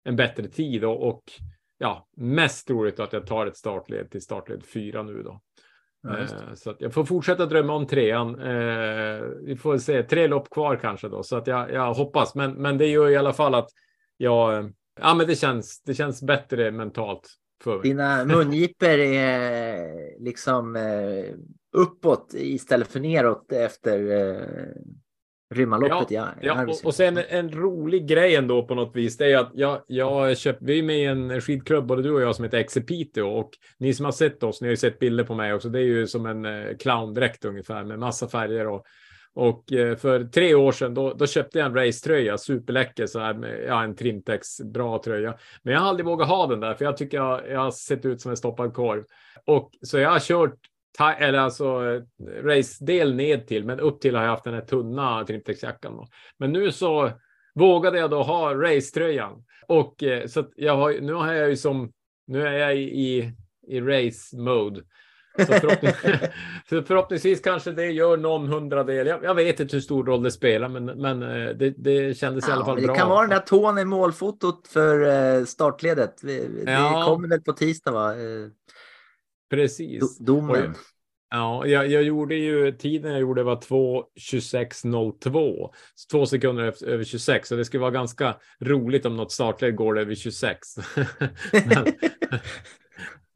en 0.05 0.17
bättre 0.17 0.49
tid 0.49 0.85
och, 0.85 1.09
och 1.09 1.23
ja, 1.79 2.09
mest 2.17 2.67
troligt 2.67 3.01
att 3.01 3.13
jag 3.13 3.27
tar 3.27 3.47
ett 3.47 3.57
startled 3.57 4.11
till 4.11 4.23
startled 4.23 4.65
4 4.65 5.03
nu 5.03 5.23
då. 5.23 5.41
Ja, 6.03 6.19
eh, 6.19 6.55
så 6.55 6.75
jag 6.79 6.95
får 6.95 7.05
fortsätta 7.05 7.47
drömma 7.47 7.73
om 7.75 7.87
trean. 7.87 8.41
Eh, 8.41 9.21
vi 9.43 9.57
får 9.57 9.79
se, 9.79 10.03
tre 10.03 10.27
lopp 10.27 10.51
kvar 10.51 10.77
kanske 10.77 11.09
då, 11.09 11.23
så 11.23 11.37
att 11.37 11.47
jag, 11.47 11.73
jag 11.73 11.95
hoppas. 11.95 12.35
Men, 12.35 12.53
men 12.53 12.79
det 12.79 12.87
gör 12.87 13.09
i 13.09 13.17
alla 13.17 13.33
fall 13.33 13.55
att 13.55 13.69
jag, 14.17 14.73
ja 15.01 15.15
men 15.15 15.27
det 15.27 15.37
känns, 15.37 15.83
det 15.83 15.95
känns 15.95 16.23
bättre 16.23 16.71
mentalt 16.71 17.39
för 17.65 17.83
Dina 17.83 18.25
mungipor 18.25 18.89
är 18.89 20.25
liksom 20.25 20.77
eh, 20.77 21.35
uppåt 21.73 22.35
istället 22.35 22.89
för 22.89 23.01
neråt 23.01 23.53
efter 23.53 24.11
eh, 24.11 24.47
Rymmarloppet. 25.55 26.11
Ja, 26.11 26.29
ja, 26.41 26.67
och, 26.67 26.85
och 26.85 26.95
sen 26.95 27.19
en 27.29 27.53
rolig 27.53 28.07
grej 28.07 28.35
ändå 28.37 28.67
på 28.67 28.75
något 28.75 28.97
vis. 28.97 29.17
Det 29.17 29.33
är 29.33 29.39
att 29.39 29.51
jag, 29.55 29.83
jag 29.87 30.39
köpt, 30.39 30.59
vi 30.63 30.79
är 30.79 30.83
med 30.83 30.99
i 30.99 31.05
en 31.05 31.41
skidklubb, 31.41 31.87
både 31.87 32.03
du 32.03 32.11
och 32.11 32.23
jag, 32.23 32.37
som 32.37 32.45
heter 32.45 32.59
Exepito. 32.59 33.23
Och 33.23 33.51
ni 33.79 33.95
som 33.95 34.05
har 34.05 34.13
sett 34.13 34.43
oss, 34.43 34.61
ni 34.61 34.67
har 34.67 34.71
ju 34.71 34.77
sett 34.77 34.99
bilder 34.99 35.25
på 35.25 35.35
mig 35.35 35.55
också. 35.55 35.69
Det 35.69 35.79
är 35.79 35.85
ju 35.85 36.07
som 36.07 36.27
en 36.27 36.45
eh, 36.45 36.77
clowndräkt 36.77 37.45
ungefär 37.45 37.85
med 37.85 37.99
massa 37.99 38.29
färger 38.29 38.67
och 38.67 38.85
och 39.39 39.73
eh, 39.73 39.97
för 39.97 40.25
tre 40.25 40.55
år 40.55 40.73
sedan 40.73 40.95
då, 40.95 41.15
då 41.15 41.27
köpte 41.27 41.59
jag 41.59 41.67
en 41.67 41.75
racetröja, 41.75 42.39
superläcker, 42.39 43.07
så 43.07 43.21
här 43.21 43.35
med 43.35 43.65
ja, 43.69 43.85
en 43.85 43.97
Trimtex, 43.97 44.61
bra 44.61 45.03
tröja. 45.05 45.39
Men 45.63 45.75
jag 45.75 45.81
har 45.81 45.89
aldrig 45.89 46.07
vågat 46.07 46.29
ha 46.29 46.47
den 46.47 46.61
där, 46.61 46.75
för 46.75 46.85
jag 46.85 46.97
tycker 46.97 47.17
jag, 47.17 47.49
jag 47.51 47.61
har 47.61 47.71
sett 47.71 48.05
ut 48.05 48.21
som 48.21 48.31
en 48.31 48.37
stoppad 48.37 48.75
korv. 48.75 49.05
Och 49.45 49.71
så 49.83 49.99
jag 49.99 50.11
har 50.11 50.21
kört 50.21 50.55
eller 51.19 51.39
alltså 51.39 51.65
eh, 51.65 52.03
race-del 52.43 53.15
ned 53.15 53.47
till, 53.47 53.65
men 53.65 53.81
upp 53.81 54.01
till 54.01 54.17
har 54.17 54.23
jag 54.23 54.31
haft 54.31 54.45
den 54.45 54.55
här 54.55 54.61
tunna 54.61 55.25
Trimtex-jackan. 55.25 56.07
Men 56.39 56.53
nu 56.53 56.73
så 56.73 57.11
vågade 57.55 57.99
jag 57.99 58.11
då 58.11 58.23
ha 58.23 58.55
racetröjan 58.55 59.45
och 59.67 60.03
eh, 60.03 60.27
så 60.27 60.41
att 60.41 60.51
jag 60.57 60.77
har, 60.77 61.01
nu 61.01 61.13
har 61.13 61.33
jag 61.33 61.49
ju 61.49 61.57
som, 61.57 61.93
nu 62.27 62.47
är 62.47 62.53
jag 62.53 62.77
i, 62.77 63.33
i 63.69 63.81
race 63.81 64.37
mode 64.37 64.81
så, 65.39 65.53
förhoppningsvis, 65.53 66.31
så 66.69 66.83
förhoppningsvis 66.83 67.41
kanske 67.41 67.73
det 67.73 67.87
gör 67.87 68.17
någon 68.17 68.49
hundradel. 68.49 69.07
Jag, 69.07 69.25
jag 69.25 69.35
vet 69.35 69.61
inte 69.61 69.77
hur 69.77 69.81
stor 69.81 70.05
roll 70.05 70.23
det 70.23 70.31
spelar, 70.31 70.69
men, 70.69 70.85
men 70.85 71.23
eh, 71.23 71.49
det, 71.49 71.71
det 71.71 72.19
kändes 72.19 72.45
ja, 72.45 72.51
i 72.51 72.57
alla 72.57 72.65
fall 72.65 72.77
det 72.77 72.83
bra. 72.83 72.93
Det 72.93 72.99
kan 72.99 73.09
vara 73.09 73.21
den 73.21 73.31
där 73.31 73.39
tån 73.39 73.79
i 73.79 73.85
målfotot 73.85 74.69
för 74.69 75.01
eh, 75.39 75.45
startledet. 75.45 76.21
Det 76.23 76.49
ja. 76.67 77.05
kommer 77.07 77.29
väl 77.29 77.41
på 77.41 77.53
tisdag, 77.53 77.91
va? 77.91 78.13
Eh, 78.13 78.49
Precis. 79.51 80.19
domen. 80.19 80.75
Ja, 81.31 81.67
jag, 81.67 81.89
jag, 81.89 82.03
gjorde 82.03 82.35
ju 82.35 82.73
tiden 82.73 83.13
jag 83.13 83.21
gjorde 83.21 83.43
var 83.43 83.57
2.26.02. 83.57 85.71
Två 86.11 86.27
sekunder 86.27 86.65
efter, 86.65 86.87
över 86.87 87.05
26. 87.05 87.49
Så 87.49 87.57
det 87.57 87.65
skulle 87.65 87.81
vara 87.81 87.91
ganska 87.91 88.37
roligt 88.61 89.07
om 89.07 89.17
något 89.17 89.33
startled 89.33 89.77
går 89.77 89.99
över 89.99 90.15
26. 90.15 90.69
men, 91.53 91.87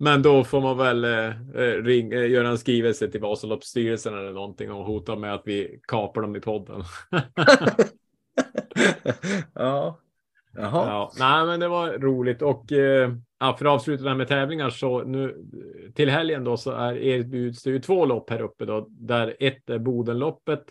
men 0.03 0.22
då 0.22 0.44
får 0.44 0.61
man 0.61 0.78
väl 0.78 1.05
eh, 1.05 1.26
eh, 1.55 1.82
ring, 1.82 2.12
eh, 2.12 2.30
göra 2.30 2.48
en 2.48 2.59
skrivelse 2.59 3.09
till 3.09 3.20
Vasaloppsstyrelsen 3.20 4.18
eller 4.18 4.32
någonting 4.32 4.72
och 4.72 4.84
hota 4.84 5.16
med 5.16 5.34
att 5.34 5.42
vi 5.44 5.80
kapar 5.88 6.22
dem 6.22 6.36
i 6.36 6.40
podden. 6.40 6.82
ja. 9.55 9.98
Jaha. 10.55 10.86
Ja, 10.86 11.12
nej, 11.18 11.46
men 11.46 11.61
det 11.61 11.68
var 11.68 11.92
roligt 11.92 12.42
och 12.42 12.72
eh, 12.72 13.12
för 13.38 13.46
att 13.46 13.62
avsluta 13.62 14.03
det 14.03 14.09
här 14.09 14.16
med 14.16 14.28
tävlingar 14.28 14.70
så 14.70 15.03
nu 15.03 15.44
till 15.94 16.11
helgen 16.11 16.44
då 16.44 16.57
så 16.57 16.70
är 16.70 16.96
erbjuds 16.96 17.62
det 17.62 17.70
ju 17.70 17.78
två 17.78 18.05
lopp 18.05 18.30
här 18.30 18.42
uppe 18.42 18.64
då 18.64 18.86
där 18.90 19.36
ett 19.40 19.70
är 19.70 19.78
Bodenloppet 19.78 20.64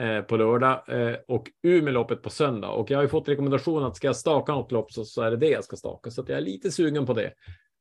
eh, 0.00 0.20
på 0.20 0.36
lördag 0.36 0.82
eh, 0.88 1.16
och 1.28 1.50
Umeåloppet 1.62 2.22
på 2.22 2.30
söndag 2.30 2.68
och 2.68 2.90
jag 2.90 2.98
har 2.98 3.02
ju 3.02 3.08
fått 3.08 3.28
rekommendation 3.28 3.84
att 3.84 3.96
ska 3.96 4.06
jag 4.06 4.16
staka 4.16 4.52
något 4.52 4.72
lopp 4.72 4.92
så, 4.92 5.04
så 5.04 5.22
är 5.22 5.30
det 5.30 5.36
det 5.36 5.50
jag 5.50 5.64
ska 5.64 5.76
staka 5.76 6.10
så 6.10 6.22
att 6.22 6.28
jag 6.28 6.38
är 6.38 6.42
lite 6.42 6.70
sugen 6.70 7.06
på 7.06 7.12
det. 7.12 7.32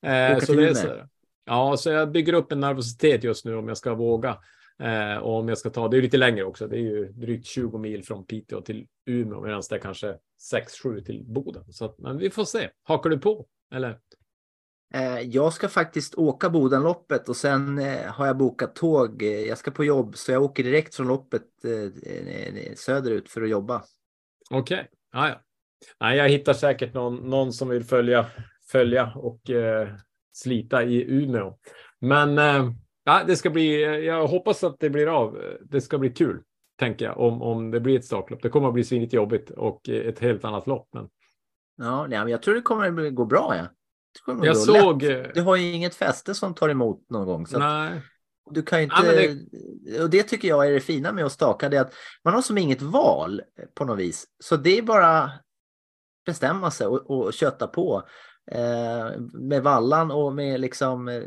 Eh, 0.02 0.39
så 0.39 0.54
det 0.54 0.70
är 0.70 0.74
så, 0.74 1.08
ja, 1.45 1.78
så 1.78 1.89
jag 1.89 2.12
bygger 2.12 2.34
upp 2.34 2.52
en 2.52 2.60
nervositet 2.60 3.24
just 3.24 3.45
nu 3.45 3.56
om 3.56 3.68
jag 3.68 3.78
ska 3.78 3.93
våga. 3.93 4.38
Eh, 4.80 5.18
och 5.18 5.39
om 5.39 5.50
jag 5.50 5.58
ska 5.58 5.70
ta, 5.70 5.88
det 5.88 5.97
är 5.97 6.02
lite 6.02 6.18
längre 6.18 6.43
också, 6.43 6.68
det 6.68 6.76
är 6.76 6.82
ju 6.82 7.06
drygt 7.12 7.45
20 7.45 7.78
mil 7.78 8.04
från 8.04 8.26
Piteå 8.26 8.62
till 8.62 8.88
Umeå 9.06 9.41
medan 9.41 9.62
det 9.70 9.76
är 9.76 9.80
kanske 9.80 10.18
6-7 10.54 11.04
till 11.04 11.24
Boden. 11.28 11.64
Så 11.74 11.86
att, 11.86 12.00
men 12.00 12.18
vi 12.18 12.30
får 12.30 12.45
se. 12.45 12.70
Hakar 12.84 13.10
du 13.10 13.18
på? 13.18 13.45
Eller? 13.74 14.00
Eh, 14.93 15.20
jag 15.20 15.54
ska 15.54 15.70
faktiskt 15.70 16.16
åka 16.16 16.50
Bodenloppet 16.50 17.30
och 17.30 17.36
sen 17.36 17.80
eh, 17.80 18.06
har 18.06 18.28
jag 18.28 18.38
bokat 18.38 18.76
tåg. 18.76 19.24
Jag 19.24 19.58
ska 19.58 19.72
på 19.72 19.84
jobb 19.84 20.18
så 20.18 20.32
jag 20.32 20.43
åker 20.43 20.64
direkt 20.64 20.95
från 20.95 21.08
loppet 21.08 21.43
eh, 21.64 22.74
söderut 22.76 23.30
för 23.30 23.41
att 23.41 23.50
jobba. 23.50 23.84
Okej, 24.50 24.76
okay. 24.76 24.88
ah, 25.22 25.28
ja. 25.28 25.41
Nej, 26.00 26.18
jag 26.18 26.30
hittar 26.30 26.54
säkert 26.54 26.93
någon, 26.93 27.16
någon 27.16 27.54
som 27.54 27.70
vill 27.70 27.84
följa 27.84 28.26
följa 28.72 29.11
och 29.15 29.49
eh, 29.49 29.89
slita 30.34 30.84
i 30.84 31.11
Umeå. 31.11 31.57
Men 31.99 32.38
eh, 32.38 32.72
ja, 33.03 33.24
det 33.28 33.36
ska 33.36 33.49
bli. 33.49 33.82
Jag 34.05 34.28
hoppas 34.28 34.63
att 34.63 34.80
det 34.80 34.89
blir 34.89 35.07
av. 35.07 35.41
Det 35.61 35.82
ska 35.82 35.97
bli 35.97 36.09
kul 36.09 36.43
tänker 36.80 37.05
jag 37.05 37.17
om, 37.17 37.41
om 37.41 37.72
det 37.72 37.80
blir 37.80 37.99
ett 37.99 38.05
startlopp. 38.05 38.41
Det 38.41 38.49
kommer 38.49 38.67
att 38.67 38.74
bli 38.74 38.84
svinigt 38.84 39.13
jobbigt 39.13 39.49
och 39.49 39.89
ett 39.89 40.20
helt 40.20 40.45
annat 40.45 40.67
lopp. 40.67 40.89
Men... 40.93 41.09
Ja, 41.78 42.07
nej, 42.07 42.20
men 42.20 42.28
jag 42.28 42.41
tror 42.41 42.55
det 42.55 42.61
kommer 42.61 43.07
att 43.07 43.15
gå 43.15 43.26
bra. 43.26 43.55
Ja. 43.57 43.65
jag 44.28 44.38
gå 44.38 44.53
såg. 44.53 45.03
Lätt. 45.03 45.34
Du 45.34 45.41
har 45.41 45.55
ju 45.55 45.74
inget 45.74 45.95
fäste 45.95 46.36
som 46.36 46.53
tar 46.53 46.70
emot 46.70 47.09
någon 47.09 47.26
gång. 47.26 47.47
Så 47.47 47.59
nej. 47.59 48.01
Du 48.51 48.61
kan 48.61 48.80
ju 48.80 48.84
inte, 48.84 48.95
ja, 49.03 49.11
det... 49.11 50.03
och 50.03 50.09
det 50.09 50.24
tycker 50.24 50.47
jag 50.47 50.67
är 50.67 50.72
det 50.72 50.80
fina 50.80 51.11
med 51.11 51.26
att 51.26 51.32
staka, 51.32 51.70
det 51.70 51.78
är 51.78 51.82
att 51.82 51.93
man 52.24 52.34
har 52.34 52.41
som 52.41 52.57
inget 52.57 52.82
val 52.82 53.41
på 53.74 53.86
något 53.86 53.99
vis. 53.99 54.26
Så 54.43 54.55
det 54.55 54.78
är 54.78 54.82
bara 54.82 55.32
bestämma 56.26 56.72
sig 56.72 56.88
och, 56.88 57.11
och 57.11 57.34
köta 57.34 57.67
på. 57.67 58.03
Eh, 58.52 59.20
med 59.34 59.64
vallan 59.64 60.12
och 60.12 60.34
med 60.34 60.60
liksom 60.60 61.08
eh, 61.08 61.24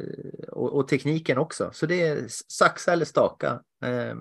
och, 0.49 0.73
och, 0.73 0.89
tekniken 0.89 1.39
också. 1.39 1.71
Så 1.73 1.87
det 1.87 2.09
är 2.09 2.25
saxa 2.49 2.93
eller 2.93 3.05
staka. 3.05 3.61
Eh, 3.85 4.15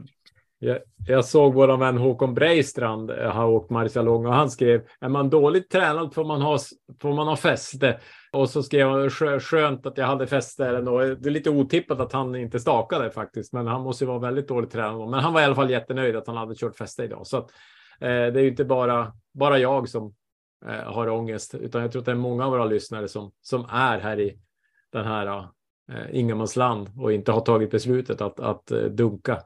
jag, 0.60 0.80
jag 1.08 1.26
såg 1.26 1.54
vår 1.54 1.78
vän 1.78 1.98
Håkon 1.98 2.34
Breistrand 2.34 3.12
har 3.12 3.48
åkt 3.48 3.70
Marcialong 3.70 4.26
och 4.26 4.34
han 4.34 4.50
skrev 4.50 4.82
är 5.00 5.10
man 5.10 5.30
dåligt 5.30 5.70
tränad 5.70 6.14
får 6.14 6.26
man 6.26 6.42
ha, 6.42 6.60
får 7.02 7.14
man 7.14 7.28
ha 7.28 7.36
fäste. 7.36 8.00
Och 8.32 8.50
så 8.50 8.64
skrev 8.64 8.88
han 8.88 9.10
skönt 9.40 9.86
att 9.86 9.98
jag 9.98 10.06
hade 10.06 10.28
fäste. 10.28 10.66
Eller 10.66 11.16
Det 11.16 11.30
är 11.30 11.32
lite 11.32 11.50
otippat 11.50 12.00
att 12.00 12.14
han 12.14 12.36
inte 12.36 12.60
stakade 12.60 13.12
faktiskt, 13.12 13.54
men 13.54 13.68
han 13.68 13.82
måste 13.82 14.04
ju 14.04 14.08
vara 14.08 14.20
väldigt 14.20 14.48
dåligt 14.48 14.72
tränad. 14.72 15.10
Men 15.10 15.20
han 15.20 15.34
var 15.34 15.42
i 15.42 15.44
alla 15.44 15.56
fall 15.56 15.70
jättenöjd 15.70 16.16
att 16.16 16.28
han 16.28 16.38
hade 16.38 16.56
kört 16.56 16.76
fäste 16.76 17.04
idag. 17.04 17.28
Så 17.28 17.38
att, 17.38 17.52
eh, 18.00 18.08
det 18.08 18.40
är 18.40 18.42
ju 18.42 18.50
inte 18.50 18.66
bara, 18.66 19.14
bara 19.34 19.58
jag 19.58 19.90
som 19.90 20.14
har 20.66 21.10
ångest, 21.10 21.56
utan 21.56 21.82
jag 21.82 21.92
tror 21.92 22.00
att 22.00 22.06
det 22.06 22.12
är 22.12 22.16
många 22.16 22.46
av 22.46 22.52
våra 22.52 22.66
lyssnare 22.66 23.08
som, 23.08 23.32
som 23.42 23.66
är 23.70 24.00
här 24.00 24.20
i 24.20 24.38
den 24.92 25.06
här 25.06 25.48
eh, 25.92 26.06
ingenmansland 26.12 26.90
och 26.98 27.14
inte 27.14 27.32
har 27.32 27.42
tagit 27.42 27.72
beslutet 27.72 28.22
att, 28.22 28.40
att 28.40 28.72
eh, 28.72 28.84
dunka. 28.84 29.42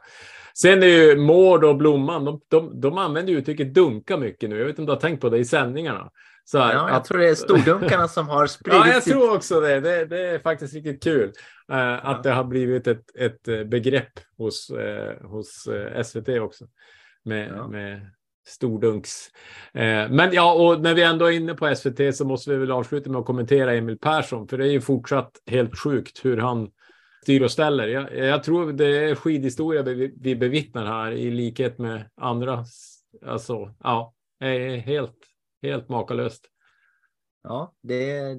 Sen 0.53 0.83
är 0.83 0.87
ju 0.87 1.17
Mård 1.17 1.63
och 1.63 1.77
Blomman, 1.77 2.25
de, 2.25 2.41
de, 2.47 2.81
de 2.81 2.97
använder 2.97 3.33
ju 3.33 3.39
uttrycket 3.39 3.73
dunka 3.73 4.17
mycket 4.17 4.49
nu. 4.49 4.57
Jag 4.57 4.65
vet 4.65 4.69
inte 4.69 4.81
om 4.81 4.85
du 4.85 4.91
har 4.91 4.99
tänkt 4.99 5.21
på 5.21 5.29
det 5.29 5.37
i 5.37 5.45
sändningarna. 5.45 6.11
Så 6.45 6.59
här, 6.59 6.73
Ja, 6.73 6.89
jag 6.89 6.97
att, 6.97 7.05
tror 7.05 7.17
det 7.17 7.29
är 7.29 7.35
stordunkarna 7.35 8.07
som 8.07 8.29
har 8.29 8.47
spridit 8.47 8.79
ja, 8.85 8.87
jag 8.87 9.03
tror 9.03 9.35
också 9.35 9.59
det. 9.59 9.79
Det, 9.79 10.05
det 10.05 10.19
är 10.19 10.39
faktiskt 10.39 10.73
riktigt 10.73 11.03
kul 11.03 11.31
eh, 11.71 12.05
att 12.05 12.23
det 12.23 12.31
har 12.31 12.43
blivit 12.43 12.87
ett, 12.87 13.15
ett 13.15 13.47
eh, 13.47 13.63
begrepp 13.63 14.19
hos, 14.37 14.69
eh, 14.69 15.27
hos 15.27 15.67
eh, 15.67 16.03
SVT 16.03 16.29
också. 16.29 16.65
Med, 17.23 17.51
Ja. 17.55 17.67
med 17.67 18.11
stordunks. 18.47 19.31
Eh, 19.73 20.09
men 20.09 20.33
ja, 20.33 20.53
och 20.53 20.81
när 20.81 20.93
vi 20.93 21.03
ändå 21.03 21.25
är 21.25 21.31
inne 21.31 21.53
på 21.53 21.75
SVT 21.75 22.15
så 22.15 22.25
måste 22.25 22.51
vi 22.51 22.57
väl 22.57 22.71
avsluta 22.71 23.09
med 23.09 23.19
att 23.19 23.25
kommentera 23.25 23.73
Emil 23.73 23.97
Persson, 23.97 24.47
för 24.47 24.57
det 24.57 24.65
är 24.65 24.71
ju 24.71 24.81
fortsatt 24.81 25.31
helt 25.45 25.79
sjukt 25.79 26.25
hur 26.25 26.37
han 26.37 26.71
styr 27.23 27.41
och 27.41 27.51
ställer. 27.51 27.87
Jag, 27.87 28.17
jag 28.17 28.43
tror 28.43 28.73
det 28.73 28.97
är 28.97 29.15
skidhistoria 29.15 29.81
vi, 29.81 30.13
vi 30.21 30.35
bevittnar 30.35 30.85
här 30.85 31.11
i 31.11 31.31
likhet 31.31 31.77
med 31.77 32.09
andra. 32.21 32.65
Alltså, 33.25 33.75
ja, 33.83 34.13
det 34.39 34.47
är 34.47 34.77
helt, 34.77 35.17
helt 35.61 35.89
makalöst. 35.89 36.45
Ja, 37.43 37.73
det, 37.81 38.35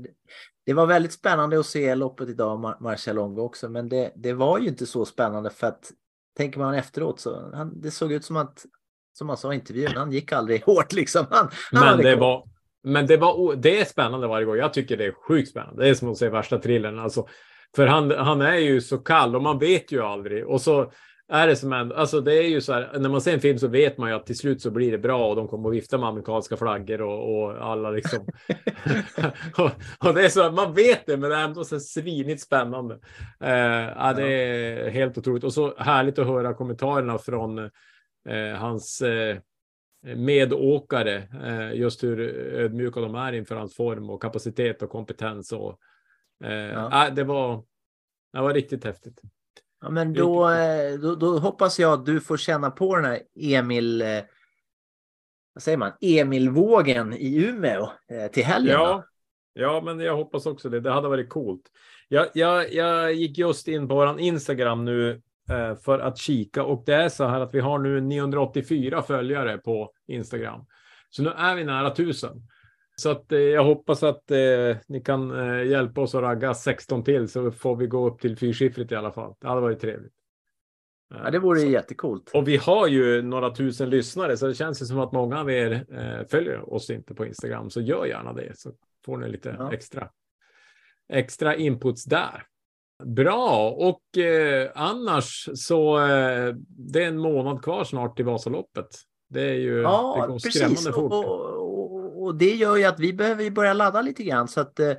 det 0.66 0.72
var 0.72 0.86
väldigt 0.86 1.12
spännande 1.12 1.60
att 1.60 1.66
se 1.66 1.94
loppet 1.94 2.28
idag, 2.28 2.58
Mar- 2.58 2.80
Marcialongo 2.80 3.42
också, 3.42 3.68
men 3.68 3.88
det, 3.88 4.12
det 4.16 4.32
var 4.32 4.58
ju 4.58 4.68
inte 4.68 4.86
så 4.86 5.04
spännande 5.04 5.50
för 5.50 5.66
att 5.66 5.92
tänker 6.36 6.58
man 6.58 6.74
efteråt 6.74 7.20
så 7.20 7.50
han, 7.54 7.80
det 7.80 7.90
såg 7.90 8.12
ut 8.12 8.24
som 8.24 8.36
att, 8.36 8.66
som 9.18 9.28
han 9.28 9.38
sa 9.38 9.52
i 9.52 9.54
intervjun, 9.54 9.92
han 9.96 10.12
gick 10.12 10.32
aldrig 10.32 10.62
hårt 10.66 10.92
liksom. 10.92 11.26
Han, 11.30 11.38
han 11.38 11.50
Men 11.70 11.82
hade 11.82 12.02
det 12.02 12.16
var, 12.16 12.44
men 12.84 13.06
det 13.06 13.16
var, 13.16 13.56
det 13.56 13.80
är 13.80 13.84
spännande 13.84 14.26
varje 14.26 14.46
gång. 14.46 14.56
Jag 14.56 14.72
tycker 14.72 14.96
det 14.96 15.04
är 15.04 15.12
sjukt 15.28 15.48
spännande. 15.48 15.82
Det 15.82 15.88
är 15.88 15.94
som 15.94 16.10
att 16.10 16.16
se 16.16 16.28
värsta 16.28 16.58
thrillern. 16.58 16.98
Alltså, 16.98 17.26
för 17.76 17.86
han, 17.86 18.10
han 18.10 18.40
är 18.40 18.56
ju 18.56 18.80
så 18.80 18.98
kall 18.98 19.36
och 19.36 19.42
man 19.42 19.58
vet 19.58 19.92
ju 19.92 20.02
aldrig. 20.02 20.46
Och 20.46 20.60
så 20.60 20.92
är 21.28 21.46
det 21.46 21.56
som 21.56 21.72
en, 21.72 21.92
alltså 21.92 22.20
det 22.20 22.34
är 22.34 22.48
ju 22.48 22.60
så 22.60 22.72
här, 22.72 22.98
när 22.98 23.08
man 23.08 23.20
ser 23.20 23.34
en 23.34 23.40
film 23.40 23.58
så 23.58 23.68
vet 23.68 23.98
man 23.98 24.10
ju 24.10 24.16
att 24.16 24.26
till 24.26 24.38
slut 24.38 24.62
så 24.62 24.70
blir 24.70 24.92
det 24.92 24.98
bra 24.98 25.28
och 25.28 25.36
de 25.36 25.48
kommer 25.48 25.68
att 25.68 25.74
vifta 25.74 25.98
med 25.98 26.08
amerikanska 26.08 26.56
flaggor 26.56 27.02
och, 27.02 27.36
och 27.36 27.66
alla 27.66 27.90
liksom. 27.90 28.18
och, 29.58 29.70
och 30.08 30.14
det 30.14 30.24
är 30.24 30.28
så 30.28 30.50
man 30.50 30.74
vet 30.74 31.06
det, 31.06 31.16
men 31.16 31.30
det 31.30 31.36
är 31.36 31.44
ändå 31.44 31.64
så 31.64 31.80
svinigt 31.80 32.42
spännande. 32.42 32.98
Eh, 33.40 33.50
ja, 33.96 34.12
det 34.16 34.28
är 34.28 34.90
helt 34.90 35.18
otroligt 35.18 35.44
och 35.44 35.52
så 35.52 35.74
härligt 35.78 36.18
att 36.18 36.26
höra 36.26 36.54
kommentarerna 36.54 37.18
från 37.18 37.70
hans 38.58 39.02
eh, 39.02 39.38
medåkare, 40.16 41.28
eh, 41.44 41.72
just 41.78 42.02
hur 42.02 42.20
ödmjuka 42.54 43.00
de 43.00 43.14
är 43.14 43.32
inför 43.32 43.54
hans 43.54 43.74
form 43.76 44.10
och 44.10 44.22
kapacitet 44.22 44.82
och 44.82 44.90
kompetens. 44.90 45.52
Och, 45.52 45.78
eh, 46.44 46.52
Ja. 46.52 47.06
äh, 47.08 47.14
det, 47.14 47.24
var, 47.24 47.64
det 48.32 48.40
var 48.40 48.54
riktigt 48.54 48.84
häftigt. 48.84 49.20
Ja, 49.80 49.90
men 49.90 50.12
då, 50.14 50.50
eh, 50.50 50.94
då, 50.98 51.14
då 51.14 51.38
hoppas 51.38 51.78
jag 51.78 51.92
att 51.92 52.06
du 52.06 52.20
får 52.20 52.36
känna 52.36 52.70
på 52.70 52.96
den 52.96 53.04
här 53.04 53.22
Emil, 53.40 54.02
eh, 54.02 54.08
vad 55.52 55.62
säger 55.62 55.78
man, 55.78 55.92
Emilvågen 56.00 57.12
i 57.12 57.44
Umeå 57.44 57.90
eh, 58.10 58.30
till 58.30 58.44
helgen. 58.44 58.74
Ja, 58.74 59.04
ja, 59.52 59.80
men 59.84 60.00
jag 60.00 60.16
hoppas 60.16 60.46
också 60.46 60.68
det. 60.68 60.80
Det 60.80 60.90
hade 60.90 61.08
varit 61.08 61.28
coolt. 61.28 61.62
Jag, 62.08 62.26
jag, 62.34 62.72
jag 62.72 63.12
gick 63.14 63.38
just 63.38 63.68
in 63.68 63.88
på 63.88 63.94
vår 63.94 64.20
Instagram 64.20 64.84
nu 64.84 65.10
eh, 65.10 65.16
för 65.84 65.98
att 65.98 66.18
kika 66.18 66.64
och 66.64 66.82
det 66.86 66.94
är 66.94 67.08
så 67.08 67.24
här 67.26 67.40
att 67.40 67.54
vi 67.54 67.60
har 67.60 67.78
nu 67.78 68.00
984 68.00 69.02
följare 69.02 69.58
på 69.58 69.92
Instagram. 70.06 70.66
Så 71.10 71.22
nu 71.22 71.30
är 71.30 71.54
vi 71.56 71.64
nära 71.64 71.88
1000. 71.92 72.42
Så 72.96 73.10
att 73.10 73.32
eh, 73.32 73.38
jag 73.38 73.64
hoppas 73.64 74.02
att 74.02 74.30
eh, 74.30 74.76
ni 74.88 75.00
kan 75.04 75.30
eh, 75.30 75.64
hjälpa 75.66 76.00
oss 76.00 76.14
att 76.14 76.22
ragga 76.22 76.54
16 76.54 77.04
till 77.04 77.28
så 77.28 77.50
får 77.52 77.76
vi 77.76 77.86
gå 77.86 78.06
upp 78.08 78.20
till 78.20 78.36
fyrsiffrigt 78.36 78.92
i 78.92 78.94
alla 78.94 79.12
fall. 79.12 79.34
Det 79.40 79.48
hade 79.48 79.60
varit 79.60 79.80
trevligt. 79.80 80.12
Eh, 81.14 81.20
Ja, 81.24 81.30
det 81.30 81.38
vore 81.38 81.60
så- 81.60 81.66
jättekult. 81.66 82.30
och 82.34 82.48
vi 82.48 82.56
har 82.56 82.86
ju 82.86 83.22
några 83.22 83.50
tusen 83.50 83.90
lyssnare, 83.90 84.36
så 84.36 84.46
det 84.46 84.54
känns 84.54 84.82
ju 84.82 84.86
som 84.86 84.98
att 84.98 85.12
många 85.12 85.40
av 85.40 85.50
er 85.50 85.72
eh, 85.92 86.26
följer 86.30 86.72
oss 86.74 86.90
inte 86.90 87.14
på 87.14 87.26
Instagram, 87.26 87.70
så 87.70 87.80
gör 87.80 88.06
gärna 88.06 88.32
det, 88.32 88.58
så 88.58 88.70
får 89.04 89.16
ni 89.16 89.28
lite 89.28 89.56
Ja. 89.58 89.72
extra, 89.72 90.08
extra 91.12 91.54
inputs 91.56 92.04
där. 92.04 92.42
Bra, 93.04 93.70
och 93.70 94.18
eh, 94.18 94.70
annars 94.74 95.48
så 95.54 95.98
eh, 95.98 96.54
det 96.68 97.02
är 97.02 97.08
en 97.08 97.18
månad 97.18 97.62
kvar 97.62 97.84
snart 97.84 98.16
till 98.16 98.24
Vasaloppet. 98.24 98.86
Det 99.28 99.42
är 99.42 99.54
ju, 99.54 99.74
det 99.76 99.82
Ja, 99.82 100.26
går 100.28 100.34
precis. 100.34 100.54
skrämmande 100.54 100.92
fort. 100.92 101.12
och, 101.12 101.56
och, 101.56 102.22
och 102.22 102.34
det 102.34 102.54
gör 102.54 102.76
ju 102.76 102.84
att 102.84 103.00
vi 103.00 103.12
behöver 103.12 103.50
börja 103.50 103.72
ladda 103.72 104.02
lite 104.02 104.22
grann 104.24 104.48
så 104.48 104.60
att 104.60 104.80
eh, 104.80 104.92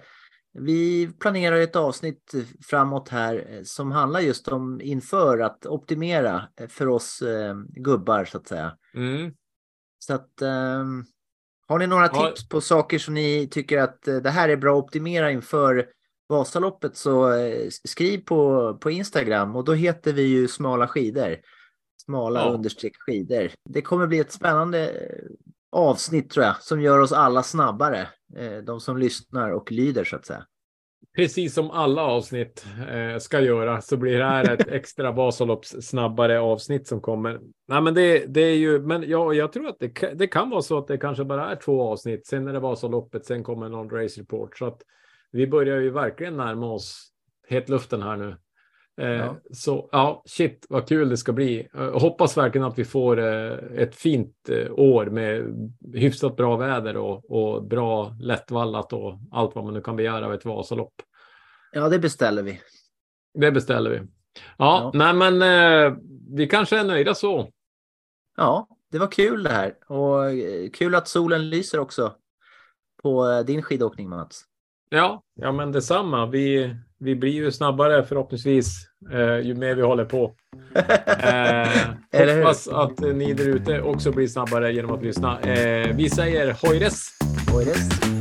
vi 0.54 1.10
planerar 1.20 1.56
ett 1.56 1.76
avsnitt 1.76 2.32
framåt 2.66 3.10
här 3.10 3.48
eh, 3.50 3.62
som 3.64 3.92
handlar 3.92 4.20
just 4.20 4.48
om 4.48 4.82
inför 4.82 5.40
att 5.40 5.66
optimera 5.66 6.48
eh, 6.60 6.68
för 6.68 6.88
oss 6.88 7.22
eh, 7.22 7.56
gubbar 7.68 8.26
så 8.26 8.38
att 8.38 8.48
säga. 8.48 8.78
Mm. 8.96 9.32
Så 10.00 10.14
att 10.14 10.32
har 11.68 11.80
ni 11.80 11.88
några 11.88 12.10
Ja. 12.14 12.28
tips 12.28 12.50
på 12.50 12.62
saker 12.62 13.00
som 13.00 13.14
ni 13.14 13.48
tycker 13.52 13.78
att 13.78 14.02
det 14.04 14.30
här 14.30 14.50
är 14.50 14.58
bra 14.58 14.78
att 14.78 14.84
optimera 14.84 15.32
inför 15.32 15.90
Vasaloppet 16.30 16.96
så 16.96 17.34
eh, 17.34 17.70
skriv 17.70 18.18
på, 18.26 18.74
på 18.82 18.92
Instagram 18.92 19.56
och 19.56 19.64
då 19.64 19.74
heter 19.74 20.14
vi 20.14 20.22
ju 20.22 20.48
smala 20.48 20.88
skidor. 20.88 21.38
Smala 22.06 22.40
Ja. 22.46 22.52
understreck 22.54 22.94
skidor. 23.00 23.52
Det 23.70 23.82
kommer 23.82 24.08
bli 24.08 24.20
ett 24.20 24.32
spännande 24.32 24.90
eh, 24.90 25.24
avsnitt 25.72 26.30
tror 26.30 26.46
jag 26.46 26.62
som 26.62 26.82
gör 26.82 27.00
oss 27.00 27.12
alla 27.12 27.44
snabbare. 27.44 28.08
Eh, 28.38 28.58
de 28.58 28.80
som 28.80 28.98
lyssnar 28.98 29.52
och 29.52 29.72
lyder 29.72 30.04
så 30.04 30.16
att 30.16 30.26
säga. 30.26 30.46
Precis 31.16 31.54
som 31.54 31.72
alla 31.72 32.02
avsnitt 32.02 32.66
ska 33.20 33.42
göra 33.42 33.82
så 33.82 33.98
blir 33.98 34.18
det 34.18 34.26
här 34.26 34.54
ett 34.54 34.68
extra 34.72 35.12
Vasalopps 35.12 35.70
snabbare 35.82 36.40
avsnitt 36.40 36.88
som 36.88 37.02
kommer. 37.02 37.40
Nej, 37.68 37.82
men 37.82 37.94
det, 37.94 38.26
det 38.26 38.42
är 38.42 38.56
ju, 38.56 38.80
men 38.80 39.10
ja, 39.10 39.34
jag 39.34 39.52
tror 39.54 39.68
att 39.68 39.80
det, 39.80 40.14
det 40.16 40.28
kan 40.28 40.50
vara 40.50 40.62
så 40.62 40.78
att 40.78 40.88
det 40.88 40.98
kanske 40.98 41.24
bara 41.24 41.52
är 41.52 41.56
två 41.56 41.82
avsnitt. 41.84 42.28
Sen 42.28 42.48
är 42.48 42.54
det 42.54 42.60
Vasaloppet, 42.60 43.26
sen 43.26 43.44
kommer 43.44 43.70
någon 43.70 43.90
race 43.90 44.22
report. 44.22 44.58
Så 44.58 44.66
att 44.66 44.82
vi 45.38 45.48
börjar 45.48 45.80
ju 45.80 45.90
verkligen 45.90 46.38
närma 46.38 46.72
oss 46.72 47.12
hetluften 47.48 48.02
här 48.02 48.16
nu. 48.18 48.38
Eh, 49.02 49.08
Ja. 49.10 49.36
Så 49.52 49.90
ja, 49.92 50.24
shit 50.26 50.66
vad 50.70 50.88
kul 50.88 51.10
det 51.10 51.18
ska 51.18 51.34
bli. 51.34 51.68
Eh, 51.76 52.00
hoppas 52.00 52.38
verkligen 52.38 52.68
att 52.68 52.80
vi 52.80 52.86
får 52.86 53.20
eh, 53.20 53.54
ett 53.78 53.96
fint 53.96 54.50
eh, 54.50 54.72
år 54.72 55.06
med 55.06 55.46
hyfsat 55.94 56.36
bra 56.36 56.58
väder 56.58 56.98
och, 56.98 57.32
och 57.32 57.64
bra 57.64 58.16
lättvallat 58.22 58.94
och 58.94 59.20
allt 59.32 59.56
vad 59.56 59.64
man 59.66 59.74
nu 59.74 59.82
kan 59.82 59.96
begära 59.96 60.26
av 60.26 60.34
ett 60.34 60.46
Vasalopp. 60.46 60.94
Ja, 61.72 61.90
det 61.90 62.00
beställer 62.00 62.44
vi. 62.44 62.62
Det 63.34 63.52
beställer 63.52 63.90
vi. 63.90 63.98
Ja, 63.98 64.04
Ja. 64.58 64.92
nej 64.94 65.14
men 65.14 65.42
eh, 65.42 65.98
vi 66.36 66.48
kanske 66.48 66.80
är 66.80 66.84
nöjda 66.84 67.16
så. 67.16 67.50
Ja, 68.38 68.68
det 68.92 69.00
var 69.00 69.12
kul 69.12 69.44
det 69.44 69.50
här 69.50 69.76
och 69.92 70.32
eh, 70.32 70.70
kul 70.70 70.96
att 70.96 71.08
solen 71.08 71.50
lyser 71.50 71.80
också 71.80 72.16
på 73.04 73.44
din 73.48 73.62
skidåkning 73.62 74.10
Mats. 74.10 74.44
Ja, 74.90 75.24
ja 75.36 75.52
men 75.52 75.72
detsamma. 75.72 76.26
Vi, 76.26 76.76
vi 77.00 77.16
blir 77.16 77.32
ju 77.32 77.52
snabbare 77.52 78.04
förhoppningsvis 78.04 78.88
eh, 79.12 79.40
ju 79.40 79.56
mer 79.56 79.76
vi 79.76 79.82
håller 79.82 80.06
på. 80.06 80.32
Eh, 82.14 82.38
hoppas 82.38 82.68
att 82.68 83.00
ni 83.00 83.34
där 83.34 83.48
ute 83.50 83.82
också 83.82 84.12
blir 84.12 84.28
snabbare 84.28 84.74
genom 84.74 84.92
att 84.92 85.04
lyssna. 85.04 85.40
Eh, 85.40 85.96
vi 85.96 86.10
säger 86.10 86.56
hojres! 86.62 87.08
Är- 87.54 88.17